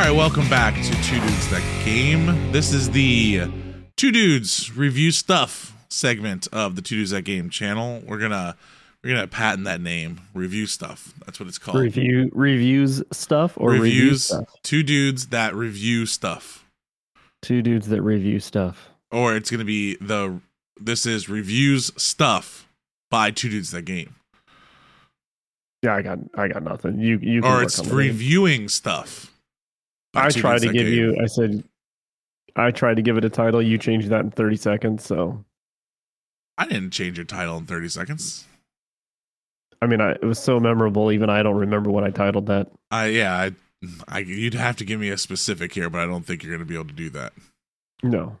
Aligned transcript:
right, 0.00 0.10
welcome 0.10 0.48
back 0.48 0.74
to 0.74 0.90
Two 1.02 1.20
Dudes 1.20 1.50
That 1.50 1.84
Game. 1.84 2.52
This 2.52 2.72
is 2.72 2.90
the 2.90 3.42
Two 3.96 4.10
Dudes 4.10 4.74
Review 4.76 5.10
Stuff 5.10 5.76
segment 5.88 6.48
of 6.52 6.76
the 6.76 6.82
Two 6.82 6.96
Dudes 6.96 7.10
That 7.10 7.22
Game 7.22 7.50
channel. 7.50 8.02
We're 8.06 8.18
gonna 8.18 8.56
we're 9.02 9.10
gonna 9.14 9.26
patent 9.26 9.64
that 9.64 9.80
name, 9.80 10.20
Review 10.34 10.66
Stuff. 10.66 11.12
That's 11.26 11.38
what 11.40 11.48
it's 11.48 11.58
called. 11.58 11.78
Review 11.78 12.30
reviews 12.32 13.02
stuff 13.12 13.54
or 13.56 13.72
review 13.72 13.82
Reviews. 14.04 14.24
stuff? 14.24 14.44
Two 14.62 14.82
dudes 14.82 15.26
that 15.28 15.54
review 15.54 16.06
stuff, 16.06 16.64
Two 17.42 17.62
dudes 17.62 17.88
that 17.88 18.02
review 18.02 18.40
stuff. 18.40 18.88
or 19.10 19.36
it's 19.36 19.50
gonna 19.50 19.64
be 19.64 19.96
the 19.96 20.40
this 20.80 21.04
is 21.04 21.28
reviews 21.28 21.92
stuff 22.00 22.66
by 23.10 23.30
Two 23.30 23.50
Dudes 23.50 23.70
That 23.72 23.82
Game, 23.82 24.14
Yeah, 25.82 25.94
I 25.96 26.02
got 26.02 26.18
I 26.36 26.48
got 26.48 26.62
nothing. 26.62 27.00
You 27.00 27.18
you 27.20 27.42
can 27.42 27.50
or 27.50 27.62
it's 27.62 27.84
reviewing 27.86 28.68
stuff. 28.68 29.26
I 30.14 30.30
tried 30.30 30.60
to 30.62 30.72
give 30.72 30.86
Game. 30.86 30.94
you 30.94 31.16
I 31.22 31.26
said 31.26 31.64
I 32.56 32.70
tried 32.70 32.96
to 32.96 33.02
give 33.02 33.16
it 33.16 33.24
a 33.24 33.30
title, 33.30 33.62
you 33.62 33.78
changed 33.78 34.08
that 34.08 34.20
in 34.24 34.30
30 34.30 34.56
seconds, 34.56 35.04
so 35.04 35.44
I 36.58 36.66
didn't 36.66 36.90
change 36.90 37.16
your 37.16 37.24
title 37.24 37.56
in 37.56 37.66
thirty 37.66 37.88
seconds. 37.88 38.44
I 39.82 39.86
mean, 39.86 40.00
I, 40.02 40.10
it 40.12 40.24
was 40.24 40.38
so 40.38 40.60
memorable. 40.60 41.10
Even 41.10 41.30
I 41.30 41.42
don't 41.42 41.56
remember 41.56 41.90
what 41.90 42.04
I 42.04 42.10
titled 42.10 42.46
that. 42.46 42.70
I 42.90 43.06
yeah, 43.06 43.34
I, 43.34 43.52
I 44.08 44.18
you'd 44.18 44.52
have 44.54 44.76
to 44.76 44.84
give 44.84 45.00
me 45.00 45.08
a 45.08 45.16
specific 45.16 45.72
here, 45.72 45.88
but 45.88 46.00
I 46.00 46.06
don't 46.06 46.26
think 46.26 46.42
you're 46.42 46.50
going 46.52 46.66
to 46.66 46.68
be 46.70 46.74
able 46.74 46.88
to 46.88 46.92
do 46.92 47.08
that. 47.10 47.32
No, 48.02 48.36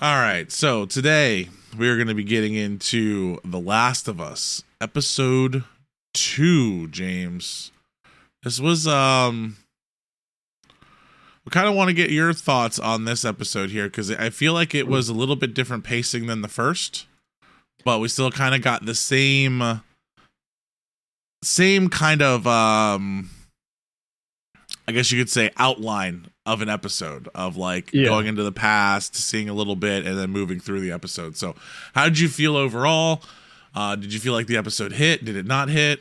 All 0.00 0.16
right, 0.20 0.50
so 0.52 0.84
today 0.86 1.48
we're 1.78 1.96
going 1.96 2.08
to 2.08 2.14
be 2.14 2.24
getting 2.24 2.54
into 2.54 3.38
The 3.44 3.60
Last 3.60 4.08
of 4.08 4.20
Us, 4.20 4.62
episode 4.80 5.64
2, 6.14 6.88
James. 6.88 7.72
This 8.42 8.58
was 8.60 8.86
um 8.86 9.56
we 11.46 11.50
kind 11.50 11.66
of 11.68 11.74
want 11.74 11.88
to 11.88 11.94
get 11.94 12.10
your 12.10 12.32
thoughts 12.34 12.78
on 12.78 13.04
this 13.06 13.24
episode 13.24 13.70
here 13.70 13.88
cuz 13.88 14.10
I 14.10 14.28
feel 14.30 14.52
like 14.52 14.74
it 14.74 14.86
was 14.88 15.08
a 15.08 15.14
little 15.14 15.36
bit 15.36 15.54
different 15.54 15.84
pacing 15.84 16.26
than 16.26 16.42
the 16.42 16.48
first, 16.48 17.06
but 17.84 18.00
we 18.00 18.08
still 18.08 18.30
kind 18.30 18.54
of 18.54 18.60
got 18.60 18.84
the 18.84 18.94
same 18.94 19.80
same 21.42 21.88
kind 21.88 22.20
of 22.22 22.46
um 22.46 23.30
I 24.88 24.92
guess 24.92 25.10
you 25.10 25.18
could 25.20 25.30
say 25.30 25.50
outline 25.56 26.26
of 26.44 26.62
an 26.62 26.68
episode 26.68 27.28
of 27.34 27.56
like 27.56 27.90
Yeah. 27.92 28.04
going 28.04 28.26
into 28.26 28.42
the 28.44 28.52
past, 28.52 29.16
seeing 29.16 29.48
a 29.48 29.52
little 29.54 29.74
bit, 29.74 30.06
and 30.06 30.16
then 30.16 30.30
moving 30.30 30.60
through 30.60 30.80
the 30.80 30.92
episode. 30.92 31.36
So, 31.36 31.56
how 31.94 32.04
did 32.04 32.20
you 32.20 32.28
feel 32.28 32.56
overall? 32.56 33.22
Uh, 33.74 33.96
did 33.96 34.12
you 34.14 34.20
feel 34.20 34.32
like 34.32 34.46
the 34.46 34.56
episode 34.56 34.92
hit? 34.92 35.24
Did 35.24 35.34
it 35.36 35.44
not 35.46 35.68
hit? 35.70 36.00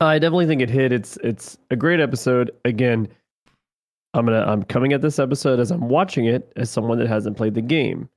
I 0.00 0.20
definitely 0.20 0.46
think 0.46 0.62
it 0.62 0.70
hit. 0.70 0.92
It's 0.92 1.16
it's 1.24 1.58
a 1.70 1.76
great 1.76 1.98
episode. 1.98 2.52
Again, 2.64 3.08
I'm 4.16 4.26
gonna 4.26 4.44
I'm 4.46 4.62
coming 4.62 4.92
at 4.92 5.02
this 5.02 5.18
episode 5.18 5.60
as 5.60 5.70
I'm 5.70 5.88
watching 5.88 6.26
it 6.26 6.52
as 6.56 6.70
someone 6.70 6.98
that 6.98 7.08
hasn't 7.08 7.36
played 7.36 7.54
the 7.54 7.62
game, 7.62 8.08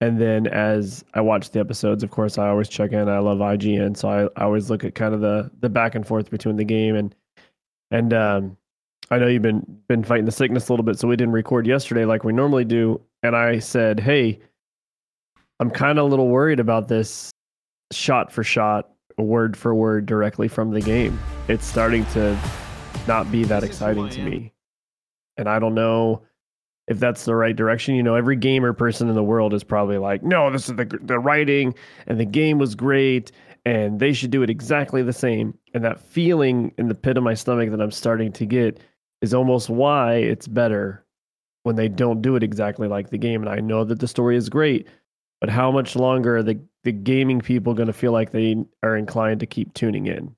and 0.00 0.20
then 0.20 0.46
as 0.48 1.04
I 1.14 1.20
watch 1.20 1.50
the 1.50 1.60
episodes, 1.60 2.02
of 2.02 2.10
course, 2.10 2.38
I 2.38 2.48
always 2.48 2.68
check 2.68 2.92
in. 2.92 3.08
I 3.08 3.18
love 3.18 3.38
IGN, 3.38 3.96
so 3.96 4.08
I, 4.08 4.40
I 4.40 4.44
always 4.44 4.70
look 4.70 4.84
at 4.84 4.94
kind 4.94 5.14
of 5.14 5.20
the 5.20 5.50
the 5.60 5.68
back 5.68 5.94
and 5.94 6.06
forth 6.06 6.30
between 6.30 6.56
the 6.56 6.64
game 6.64 6.96
and 6.96 7.14
and 7.90 8.12
um, 8.12 8.56
I 9.10 9.18
know 9.18 9.26
you've 9.26 9.42
been 9.42 9.64
been 9.88 10.04
fighting 10.04 10.26
the 10.26 10.32
sickness 10.32 10.68
a 10.68 10.72
little 10.72 10.84
bit, 10.84 10.98
so 10.98 11.08
we 11.08 11.16
didn't 11.16 11.32
record 11.32 11.66
yesterday 11.66 12.04
like 12.04 12.24
we 12.24 12.32
normally 12.32 12.64
do. 12.64 13.00
And 13.22 13.34
I 13.34 13.58
said, 13.58 13.98
hey, 13.98 14.38
I'm 15.60 15.70
kind 15.70 15.98
of 15.98 16.06
a 16.06 16.08
little 16.08 16.28
worried 16.28 16.60
about 16.60 16.88
this 16.88 17.30
shot 17.92 18.30
for 18.30 18.44
shot 18.44 18.90
word 19.16 19.56
for 19.56 19.74
word 19.74 20.06
directly 20.06 20.46
from 20.46 20.70
the 20.70 20.80
game. 20.80 21.18
It's 21.48 21.64
starting 21.64 22.04
to 22.06 22.38
not 23.06 23.32
be 23.32 23.44
that 23.44 23.64
exciting 23.64 24.08
to 24.10 24.22
me. 24.22 24.52
And 25.38 25.48
I 25.48 25.58
don't 25.58 25.74
know 25.74 26.22
if 26.88 26.98
that's 26.98 27.24
the 27.24 27.34
right 27.34 27.54
direction. 27.54 27.94
You 27.94 28.02
know, 28.02 28.16
every 28.16 28.36
gamer 28.36 28.72
person 28.72 29.08
in 29.08 29.14
the 29.14 29.22
world 29.22 29.54
is 29.54 29.64
probably 29.64 29.98
like, 29.98 30.22
no, 30.22 30.50
this 30.50 30.68
is 30.68 30.76
the, 30.76 30.84
the 31.02 31.18
writing 31.18 31.74
and 32.06 32.18
the 32.18 32.24
game 32.26 32.58
was 32.58 32.74
great 32.74 33.32
and 33.64 34.00
they 34.00 34.12
should 34.12 34.30
do 34.30 34.42
it 34.42 34.50
exactly 34.50 35.02
the 35.02 35.12
same. 35.12 35.56
And 35.74 35.84
that 35.84 36.00
feeling 36.00 36.72
in 36.78 36.88
the 36.88 36.94
pit 36.94 37.16
of 37.16 37.22
my 37.22 37.34
stomach 37.34 37.70
that 37.70 37.80
I'm 37.80 37.90
starting 37.90 38.32
to 38.32 38.46
get 38.46 38.80
is 39.20 39.34
almost 39.34 39.68
why 39.68 40.14
it's 40.14 40.48
better 40.48 41.04
when 41.64 41.76
they 41.76 41.88
don't 41.88 42.22
do 42.22 42.36
it 42.36 42.42
exactly 42.42 42.88
like 42.88 43.10
the 43.10 43.18
game. 43.18 43.42
And 43.42 43.50
I 43.50 43.60
know 43.60 43.84
that 43.84 44.00
the 44.00 44.08
story 44.08 44.36
is 44.36 44.48
great, 44.48 44.88
but 45.40 45.50
how 45.50 45.70
much 45.70 45.96
longer 45.96 46.38
are 46.38 46.42
the, 46.42 46.58
the 46.84 46.92
gaming 46.92 47.40
people 47.40 47.74
going 47.74 47.88
to 47.88 47.92
feel 47.92 48.12
like 48.12 48.32
they 48.32 48.56
are 48.82 48.96
inclined 48.96 49.40
to 49.40 49.46
keep 49.46 49.74
tuning 49.74 50.06
in? 50.06 50.34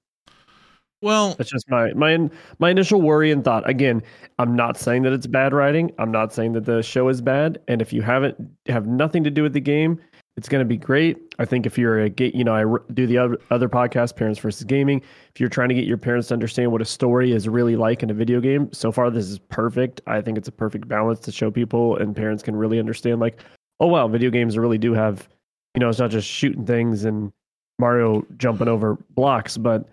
Well, 1.03 1.34
That's 1.38 1.50
just 1.50 1.69
my 1.71 1.93
my 1.94 2.28
my 2.59 2.71
initial 2.71 3.00
worry 3.00 3.31
and 3.31 3.43
thought. 3.43 3.69
Again, 3.69 4.03
I'm 4.38 4.55
not 4.55 4.77
saying 4.77 5.03
that 5.05 5.12
it's 5.15 5.27
bad 5.27 5.55
writing. 5.55 5.93
I'm 5.99 6.12
not 6.12 6.33
saying 6.33 6.53
that 6.53 6.66
the 6.66 6.83
show 6.83 7.09
is 7.09 7.22
bad. 7.22 7.59
And 7.69 7.81
if 7.81 7.93
you 7.93 8.03
haven't 8.03 8.37
have 8.66 8.87
nothing 8.87 9.25
to 9.25 9.31
do 9.31 9.43
with 9.43 9.55
the 9.55 9.61
game, 9.61 9.99
it's 10.37 10.49
going 10.49 10.61
to 10.61 10.69
be 10.69 10.77
great. 10.77 11.16
I 11.38 11.47
think 11.47 11.65
if 11.65 11.78
you're 11.78 12.00
a 12.00 12.11
ga- 12.11 12.33
you 12.34 12.44
know 12.44 12.55
I 12.55 12.93
do 12.93 13.06
the 13.06 13.16
other 13.16 13.38
other 13.50 13.69
podcast, 13.69 14.16
Parents 14.16 14.38
versus 14.38 14.65
Gaming. 14.65 15.00
If 15.34 15.41
you're 15.41 15.49
trying 15.49 15.71
to 15.71 15.75
get 15.75 15.84
your 15.84 15.97
parents 15.97 16.28
to 16.28 16.34
understand 16.34 16.71
what 16.71 16.83
a 16.83 16.84
story 16.84 17.32
is 17.32 17.49
really 17.49 17.77
like 17.77 18.03
in 18.03 18.11
a 18.11 18.15
video 18.15 18.38
game, 18.41 18.71
so 18.72 18.93
far 18.93 19.11
this 19.11 19.27
is 19.27 19.38
perfect. 19.38 20.03
I 20.06 20.21
think 20.21 20.37
it's 20.37 20.49
a 20.49 20.53
perfect 20.53 20.87
balance 20.87 21.21
to 21.21 21.32
show 21.32 21.50
people 21.50 21.97
and 21.97 22.15
parents 22.15 22.43
can 22.43 22.55
really 22.56 22.78
understand. 22.78 23.21
Like, 23.21 23.41
oh 23.81 23.87
wow, 23.87 24.06
video 24.06 24.28
games 24.31 24.59
really 24.59 24.78
do 24.78 24.93
have, 24.93 25.27
you 25.75 25.81
know, 25.81 25.88
it's 25.88 25.99
not 25.99 26.11
just 26.11 26.28
shooting 26.28 26.67
things 26.67 27.05
and 27.05 27.32
Mario 27.78 28.27
jumping 28.37 28.69
over 28.69 28.99
blocks, 29.15 29.56
but 29.56 29.88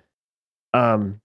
um 0.74 1.20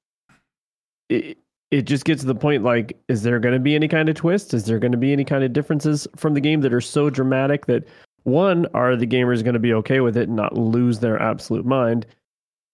it, 1.08 1.38
it 1.70 1.82
just 1.82 2.04
gets 2.04 2.20
to 2.20 2.26
the 2.26 2.34
point 2.34 2.62
like 2.62 2.97
is 3.08 3.22
there 3.22 3.38
going 3.38 3.54
to 3.54 3.60
be 3.60 3.75
any 3.75 3.88
kind 3.88 4.08
of 4.08 4.14
twist 4.14 4.54
is 4.54 4.64
there 4.64 4.78
going 4.78 4.92
to 4.92 4.98
be 4.98 5.12
any 5.12 5.25
kind 5.25 5.44
of 5.44 5.53
differences 5.53 6.06
from 6.16 6.34
the 6.34 6.41
game 6.41 6.60
that 6.60 6.72
are 6.72 6.80
so 6.80 7.10
dramatic 7.10 7.66
that 7.66 7.84
one 8.25 8.66
are 8.75 8.97
the 8.97 9.06
gamers 9.06 9.42
going 9.42 9.54
to 9.54 9.60
be 9.60 9.75
okay 9.75 10.00
with 10.00 10.16
it 10.16 10.28
and 10.28 10.36
not 10.36 10.56
lose 10.56 11.00
their 11.00 11.20
absolute 11.20 11.66
mind? 11.66 12.06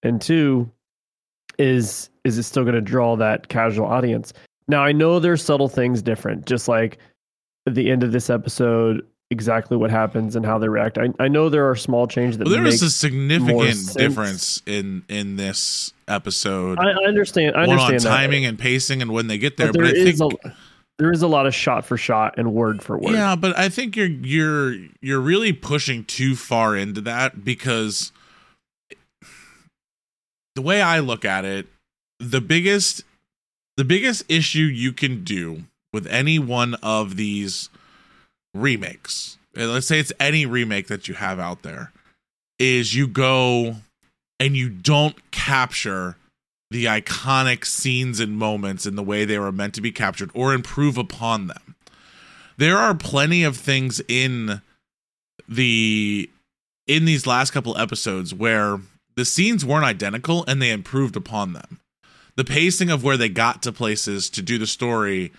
And 0.03 0.21
two 0.21 0.71
is 1.59 2.11
is 2.25 2.39
it 2.39 2.45
still 2.45 2.65
going 2.65 2.75
to 2.75 2.81
draw 2.81 3.17
that 3.17 3.49
casual 3.49 3.87
audience? 3.87 4.33
Now 4.69 4.85
i 4.85 4.93
know 4.93 5.19
there's 5.19 5.43
subtle 5.43 5.69
things 5.69 6.03
different 6.03 6.47
just 6.47 6.69
like 6.69 6.99
at 7.67 7.75
the 7.75 7.91
end 7.91 8.03
of 8.03 8.13
this 8.13 8.31
episode 8.31 9.07
exactly 9.31 9.77
what 9.77 9.91
happens 9.91 10.37
and 10.37 10.47
how 10.47 10.59
they 10.59 10.69
react 10.69 10.97
i, 10.99 11.09
I 11.19 11.29
know 11.29 11.49
there 11.49 11.69
are 11.69 11.77
small 11.77 12.07
changes 12.07 12.39
that 12.39 12.45
well 12.45 12.55
there 12.55 12.63
make, 12.63 12.73
was 12.73 12.83
a 12.83 12.91
significant 12.91 13.95
difference 13.95 14.63
in 14.67 15.05
in 15.09 15.37
this 15.37 15.93
episode. 16.09 16.79
I, 16.79 16.91
I 16.91 17.05
understand 17.07 17.55
i 17.55 17.67
one 17.67 17.79
on 17.79 17.85
understand 17.85 18.01
that. 18.03 18.09
timing 18.09 18.47
and 18.47 18.59
pacing 18.59 19.03
and 19.03 19.11
when 19.13 19.27
they 19.27 19.39
get 19.39 19.57
there, 19.57 19.69
but 19.69 19.81
but, 19.81 19.95
there 19.95 19.95
I 19.95 20.09
is 20.09 20.19
think 20.19 20.45
a 20.45 20.55
there 20.99 21.13
is 21.13 21.23
a 21.23 21.29
lot 21.29 21.47
of 21.47 21.55
shot 21.55 21.85
for 21.85 21.97
shot 21.97 22.35
and 22.39 22.53
word 22.53 22.83
for 22.83 22.99
word. 22.99 23.15
Yeah, 23.15 23.37
but 23.37 23.57
I 23.57 23.69
think 23.69 23.97
you're 23.97 24.07
you're 24.07 24.75
you're 25.01 25.21
really 25.21 25.53
pushing 25.53 26.05
too 26.05 26.35
far 26.35 26.77
into 26.77 27.01
that 27.03 27.45
because 27.45 28.11
the 30.57 30.63
way 30.63 30.83
I 30.83 30.99
look 30.99 31.25
at 31.25 31.45
it, 31.45 31.69
the 32.19 32.41
biggest 32.41 33.05
the 33.77 33.85
biggest 33.85 34.25
issue 34.29 34.59
you 34.59 34.93
can 34.93 35.23
do 35.23 35.65
with 35.93 36.07
any 36.09 36.39
one 36.39 36.75
of 36.83 37.17
these 37.17 37.71
remakes, 38.61 39.39
and 39.55 39.73
let's 39.73 39.87
say 39.87 39.99
it's 39.99 40.13
any 40.21 40.47
remake 40.47 40.89
that 40.89 41.09
you 41.09 41.15
have 41.15 41.39
out 41.39 41.63
there, 41.63 41.93
is 42.59 42.95
you 42.95 43.07
go 43.07 43.77
and 44.41 44.57
you 44.57 44.69
don't 44.69 45.31
capture 45.31 46.17
the 46.71 46.85
iconic 46.85 47.65
scenes 47.65 48.21
and 48.21 48.37
moments 48.37 48.87
in 48.87 48.95
the 48.95 49.03
way 49.03 49.25
they 49.25 49.39
were 49.39 49.53
meant 49.53 49.75
to 49.75 49.81
be 49.81 49.91
captured 49.91 50.31
or 50.35 50.53
improve 50.53 50.99
upon 50.99 51.47
them. 51.47 51.75
There 52.59 52.77
are 52.77 52.95
plenty 52.95 53.45
of 53.45 53.57
things 53.57 54.01
in 54.09 54.61
the 55.49 56.29
in 56.87 57.05
these 57.05 57.27
last 57.27 57.53
couple 57.53 57.77
episodes 57.79 58.35
where 58.35 58.81
the 59.15 59.25
scenes 59.25 59.65
weren't 59.65 59.85
identical 59.85 60.45
and 60.47 60.61
they 60.61 60.71
improved 60.71 61.17
upon 61.17 61.53
them. 61.53 61.81
The 62.37 62.45
pacing 62.45 62.91
of 62.91 63.03
where 63.03 63.17
they 63.17 63.29
got 63.29 63.63
to 63.63 63.73
places 63.73 64.31
to 64.31 64.43
do 64.43 64.59
the 64.59 64.67
story 64.67 65.33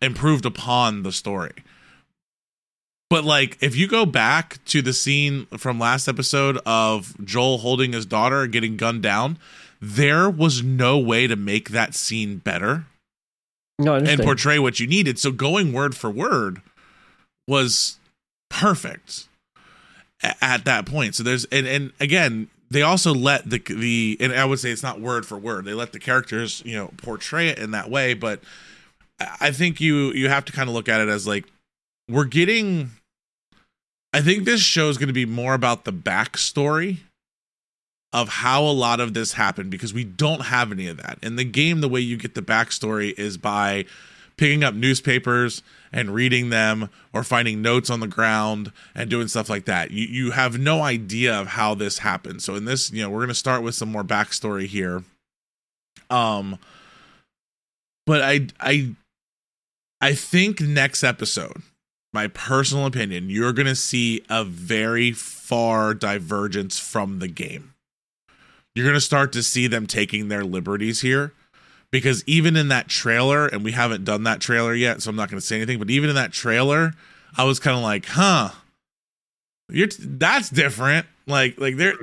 improved 0.00 0.46
upon 0.46 1.02
the 1.02 1.12
story. 1.12 1.52
But 3.08 3.24
like 3.24 3.56
if 3.60 3.76
you 3.76 3.86
go 3.86 4.04
back 4.04 4.64
to 4.66 4.82
the 4.82 4.92
scene 4.92 5.46
from 5.56 5.78
last 5.78 6.08
episode 6.08 6.58
of 6.66 7.14
Joel 7.24 7.58
holding 7.58 7.92
his 7.92 8.06
daughter 8.06 8.46
getting 8.46 8.76
gunned 8.76 9.02
down, 9.02 9.38
there 9.80 10.28
was 10.28 10.62
no 10.62 10.98
way 10.98 11.26
to 11.26 11.36
make 11.36 11.70
that 11.70 11.94
scene 11.94 12.38
better 12.38 12.86
no, 13.78 13.94
and 13.94 14.20
portray 14.20 14.58
what 14.58 14.80
you 14.80 14.86
needed. 14.86 15.18
So 15.18 15.30
going 15.30 15.72
word 15.72 15.94
for 15.94 16.10
word 16.10 16.62
was 17.46 17.98
perfect 18.48 19.28
at 20.40 20.64
that 20.64 20.86
point. 20.86 21.14
So 21.14 21.22
there's 21.22 21.44
and 21.46 21.66
and 21.66 21.92
again, 22.00 22.48
they 22.70 22.82
also 22.82 23.14
let 23.14 23.48
the 23.48 23.58
the 23.58 24.16
and 24.20 24.32
I 24.32 24.44
would 24.44 24.58
say 24.58 24.70
it's 24.70 24.82
not 24.82 25.00
word 25.00 25.26
for 25.26 25.38
word. 25.38 25.64
They 25.64 25.74
let 25.74 25.92
the 25.92 26.00
characters, 26.00 26.62
you 26.64 26.76
know, 26.76 26.90
portray 26.96 27.48
it 27.48 27.58
in 27.58 27.72
that 27.72 27.90
way, 27.90 28.14
but 28.14 28.40
I 29.20 29.36
I 29.40 29.50
think 29.52 29.80
you 29.80 30.12
you 30.12 30.28
have 30.28 30.44
to 30.46 30.52
kind 30.52 30.68
of 30.68 30.74
look 30.74 30.88
at 30.88 31.00
it 31.00 31.08
as 31.08 31.26
like 31.26 31.44
we're 32.08 32.24
getting 32.24 32.90
I 34.12 34.22
think 34.22 34.44
this 34.44 34.62
show 34.62 34.88
is 34.88 34.96
going 34.96 35.08
to 35.08 35.12
be 35.12 35.26
more 35.26 35.54
about 35.54 35.84
the 35.84 35.92
backstory 35.92 36.98
of 38.12 38.28
how 38.28 38.62
a 38.62 38.72
lot 38.72 38.98
of 38.98 39.12
this 39.12 39.34
happened 39.34 39.70
because 39.70 39.92
we 39.92 40.04
don't 40.04 40.46
have 40.46 40.72
any 40.72 40.88
of 40.88 40.96
that. 40.96 41.18
In 41.22 41.36
the 41.36 41.44
game, 41.44 41.82
the 41.82 41.88
way 41.88 42.00
you 42.00 42.16
get 42.16 42.34
the 42.34 42.40
backstory 42.40 43.18
is 43.18 43.36
by 43.36 43.84
picking 44.38 44.64
up 44.64 44.74
newspapers 44.74 45.62
and 45.92 46.14
reading 46.14 46.50
them 46.50 46.88
or 47.12 47.22
finding 47.22 47.60
notes 47.60 47.90
on 47.90 48.00
the 48.00 48.06
ground 48.06 48.72
and 48.94 49.10
doing 49.10 49.28
stuff 49.28 49.50
like 49.50 49.64
that. 49.66 49.90
You 49.90 50.06
you 50.06 50.30
have 50.30 50.58
no 50.58 50.82
idea 50.82 51.38
of 51.38 51.48
how 51.48 51.74
this 51.74 51.98
happened. 51.98 52.42
So 52.42 52.54
in 52.54 52.64
this, 52.64 52.90
you 52.90 53.02
know, 53.02 53.10
we're 53.10 53.20
gonna 53.20 53.34
start 53.34 53.62
with 53.62 53.74
some 53.74 53.90
more 53.90 54.04
backstory 54.04 54.66
here. 54.66 55.02
Um 56.08 56.58
but 58.06 58.22
I 58.22 58.46
I 58.60 58.94
I 60.00 60.14
think 60.14 60.60
next 60.60 61.02
episode, 61.02 61.62
my 62.16 62.28
personal 62.28 62.86
opinion, 62.86 63.28
you're 63.30 63.52
gonna 63.52 63.76
see 63.76 64.22
a 64.28 64.42
very 64.42 65.12
far 65.12 65.94
divergence 65.94 66.78
from 66.78 67.18
the 67.18 67.28
game. 67.28 67.74
You're 68.74 68.86
gonna 68.86 69.00
start 69.00 69.32
to 69.34 69.42
see 69.42 69.66
them 69.66 69.86
taking 69.86 70.28
their 70.28 70.42
liberties 70.42 71.02
here 71.02 71.32
because 71.90 72.24
even 72.26 72.56
in 72.56 72.68
that 72.68 72.88
trailer, 72.88 73.46
and 73.46 73.64
we 73.64 73.72
haven't 73.72 74.04
done 74.04 74.24
that 74.24 74.40
trailer 74.40 74.74
yet, 74.74 75.02
so 75.02 75.10
I'm 75.10 75.16
not 75.16 75.30
going 75.30 75.40
to 75.40 75.46
say 75.46 75.56
anything. 75.56 75.78
But 75.78 75.90
even 75.90 76.10
in 76.10 76.16
that 76.16 76.32
trailer, 76.32 76.92
I 77.36 77.44
was 77.44 77.58
kind 77.58 77.76
of 77.76 77.82
like, 77.82 78.06
"Huh, 78.06 78.50
you're 79.68 79.86
t- 79.86 80.02
that's 80.02 80.50
different." 80.50 81.06
Like, 81.26 81.58
like 81.58 81.76
there, 81.76 81.94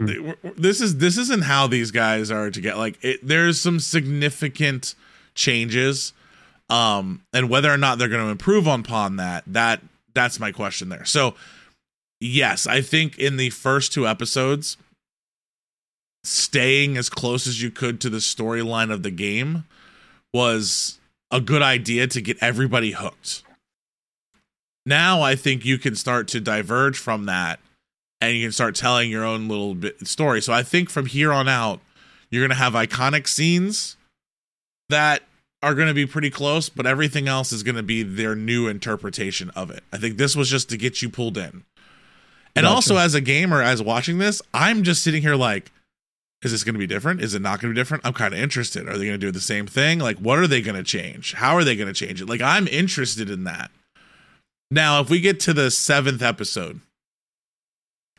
this 0.58 0.82
is 0.82 0.98
this 0.98 1.18
isn't 1.18 1.44
how 1.44 1.68
these 1.68 1.92
guys 1.92 2.32
are 2.32 2.50
to 2.50 2.62
get. 2.62 2.78
Like, 2.78 2.98
it, 3.04 3.20
there's 3.22 3.60
some 3.60 3.80
significant 3.80 4.96
changes, 5.36 6.14
um, 6.70 7.22
and 7.34 7.50
whether 7.50 7.72
or 7.72 7.78
not 7.78 7.98
they're 7.98 8.10
going 8.10 8.26
to 8.26 8.32
improve 8.32 8.68
upon 8.68 9.18
that, 9.18 9.44
that 9.48 9.82
that's 10.14 10.40
my 10.40 10.52
question 10.52 10.90
there. 10.90 11.06
So, 11.06 11.36
yes, 12.20 12.68
I 12.68 12.82
think 12.82 13.18
in 13.18 13.38
the 13.38 13.50
first 13.50 13.94
two 13.94 14.08
episodes, 14.08 14.78
staying 16.24 16.98
as 16.98 17.10
close 17.10 17.48
as 17.48 17.62
you 17.62 17.70
could 17.70 18.00
to 18.02 18.10
the 18.10 18.18
storyline 18.18 18.92
of 18.92 19.04
the 19.04 19.12
game 19.12 19.66
was 20.34 21.00
a 21.32 21.42
good 21.42 21.62
idea 21.62 22.08
to 22.08 22.22
get 22.22 22.38
everybody 22.42 22.92
hooked. 22.92 23.44
Now 24.86 25.22
I 25.22 25.36
think 25.36 25.66
you 25.66 25.78
can 25.78 25.96
start 25.96 26.28
to 26.30 26.40
diverge 26.40 26.98
from 26.98 27.26
that 27.26 27.60
and 28.22 28.36
you 28.36 28.46
can 28.46 28.52
start 28.52 28.76
telling 28.76 29.10
your 29.10 29.26
own 29.26 29.48
little 29.48 29.76
bit 29.76 30.08
story. 30.08 30.42
So 30.42 30.54
I 30.54 30.64
think 30.64 30.90
from 30.90 31.06
here 31.06 31.32
on 31.34 31.48
out, 31.48 31.82
you're 32.30 32.42
going 32.42 32.58
to 32.58 32.64
have 32.64 32.74
iconic 32.74 33.28
scenes 33.28 33.98
that 34.90 35.24
are 35.64 35.74
going 35.74 35.88
to 35.88 35.94
be 35.94 36.06
pretty 36.06 36.30
close, 36.30 36.70
but 36.70 36.86
everything 36.86 37.28
else 37.28 37.52
is 37.52 37.64
going 37.64 37.76
to 37.76 37.84
be 37.84 38.04
their 38.04 38.36
new 38.36 38.68
interpretation 38.68 39.50
of 39.52 39.72
it. 39.72 39.84
I 39.92 39.98
think 39.98 40.18
this 40.18 40.36
was 40.36 40.50
just 40.50 40.70
to 40.70 40.78
get 40.78 41.02
you 41.02 41.10
pulled 41.10 41.38
in. 41.38 41.64
And 42.56 42.66
gotcha. 42.66 42.68
also 42.68 42.98
as 42.98 43.16
a 43.16 43.22
gamer 43.22 43.62
as 43.62 43.82
watching 43.82 44.20
this, 44.20 44.42
I'm 44.54 44.84
just 44.84 45.04
sitting 45.04 45.24
here 45.24 45.36
like 45.36 45.72
is 46.44 46.52
this 46.52 46.64
going 46.64 46.74
to 46.74 46.80
be 46.80 46.88
different? 46.88 47.22
Is 47.22 47.34
it 47.34 47.42
not 47.42 47.62
going 47.62 47.74
to 47.74 47.76
be 47.76 47.80
different? 47.80 48.06
I'm 48.06 48.14
kind 48.14 48.34
of 48.34 48.40
interested. 48.40 48.88
Are 48.88 48.98
they 48.98 49.06
going 49.06 49.20
to 49.20 49.26
do 49.26 49.32
the 49.32 49.40
same 49.40 49.66
thing? 49.66 50.00
Like, 50.00 50.18
what 50.18 50.40
are 50.40 50.48
they 50.48 50.62
going 50.62 50.76
to 50.76 50.84
change? 50.84 51.34
How 51.34 51.56
are 51.56 51.64
they 51.64 51.76
going 51.76 51.88
to 51.88 51.94
change 51.94 52.22
it? 52.22 52.28
Like, 52.28 52.42
I'm 52.42 52.68
interested 52.68 53.30
in 53.30 53.46
that. 53.46 53.72
Now, 54.70 55.00
if 55.00 55.10
we 55.10 55.22
get 55.22 55.40
to 55.42 55.54
the 55.54 55.72
seventh 55.72 56.22
episode 56.22 56.82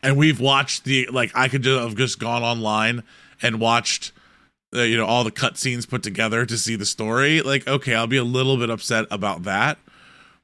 and 0.02 0.16
we've 0.16 0.40
watched 0.40 0.84
the, 0.84 1.06
like, 1.12 1.32
I 1.34 1.48
could 1.48 1.64
have 1.66 1.96
just 1.96 2.18
gone 2.18 2.42
online 2.42 3.02
and 3.42 3.60
watched, 3.60 4.12
you 4.82 4.96
know, 4.96 5.06
all 5.06 5.24
the 5.24 5.30
cutscenes 5.30 5.88
put 5.88 6.02
together 6.02 6.44
to 6.44 6.58
see 6.58 6.76
the 6.76 6.86
story. 6.86 7.40
Like, 7.40 7.66
okay, 7.66 7.94
I'll 7.94 8.06
be 8.06 8.16
a 8.16 8.24
little 8.24 8.56
bit 8.56 8.70
upset 8.70 9.06
about 9.10 9.44
that. 9.44 9.78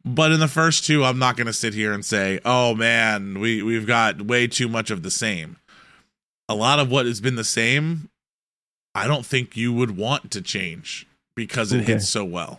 But 0.05 0.32
in 0.32 0.41
the 0.41 0.49
first 0.49 0.85
two, 0.87 1.05
I'm 1.05 1.19
not 1.19 1.37
going 1.37 1.47
to 1.47 1.53
sit 1.53 1.75
here 1.75 1.93
and 1.93 2.05
say, 2.05 2.41
"Oh 2.44 2.75
man, 2.75 3.38
we 3.38 3.62
we've 3.62 3.87
got 3.87 4.23
way 4.23 4.47
too 4.47 4.69
much 4.69 4.91
of 4.91 5.03
the 5.03 5.11
same." 5.11 5.56
a 6.50 6.55
lot 6.55 6.81
of 6.81 6.91
what 6.91 7.06
has 7.06 7.21
been 7.21 7.37
the 7.37 7.44
same, 7.44 8.11
I 8.93 9.06
don't 9.06 9.25
think 9.25 9.56
you 9.56 9.73
would 9.73 9.97
want 9.97 10.33
to 10.33 10.43
change 10.43 11.06
because 11.37 11.73
it 11.73 11.83
okay. 11.83 11.93
hits 11.93 12.09
so 12.09 12.25
well. 12.25 12.59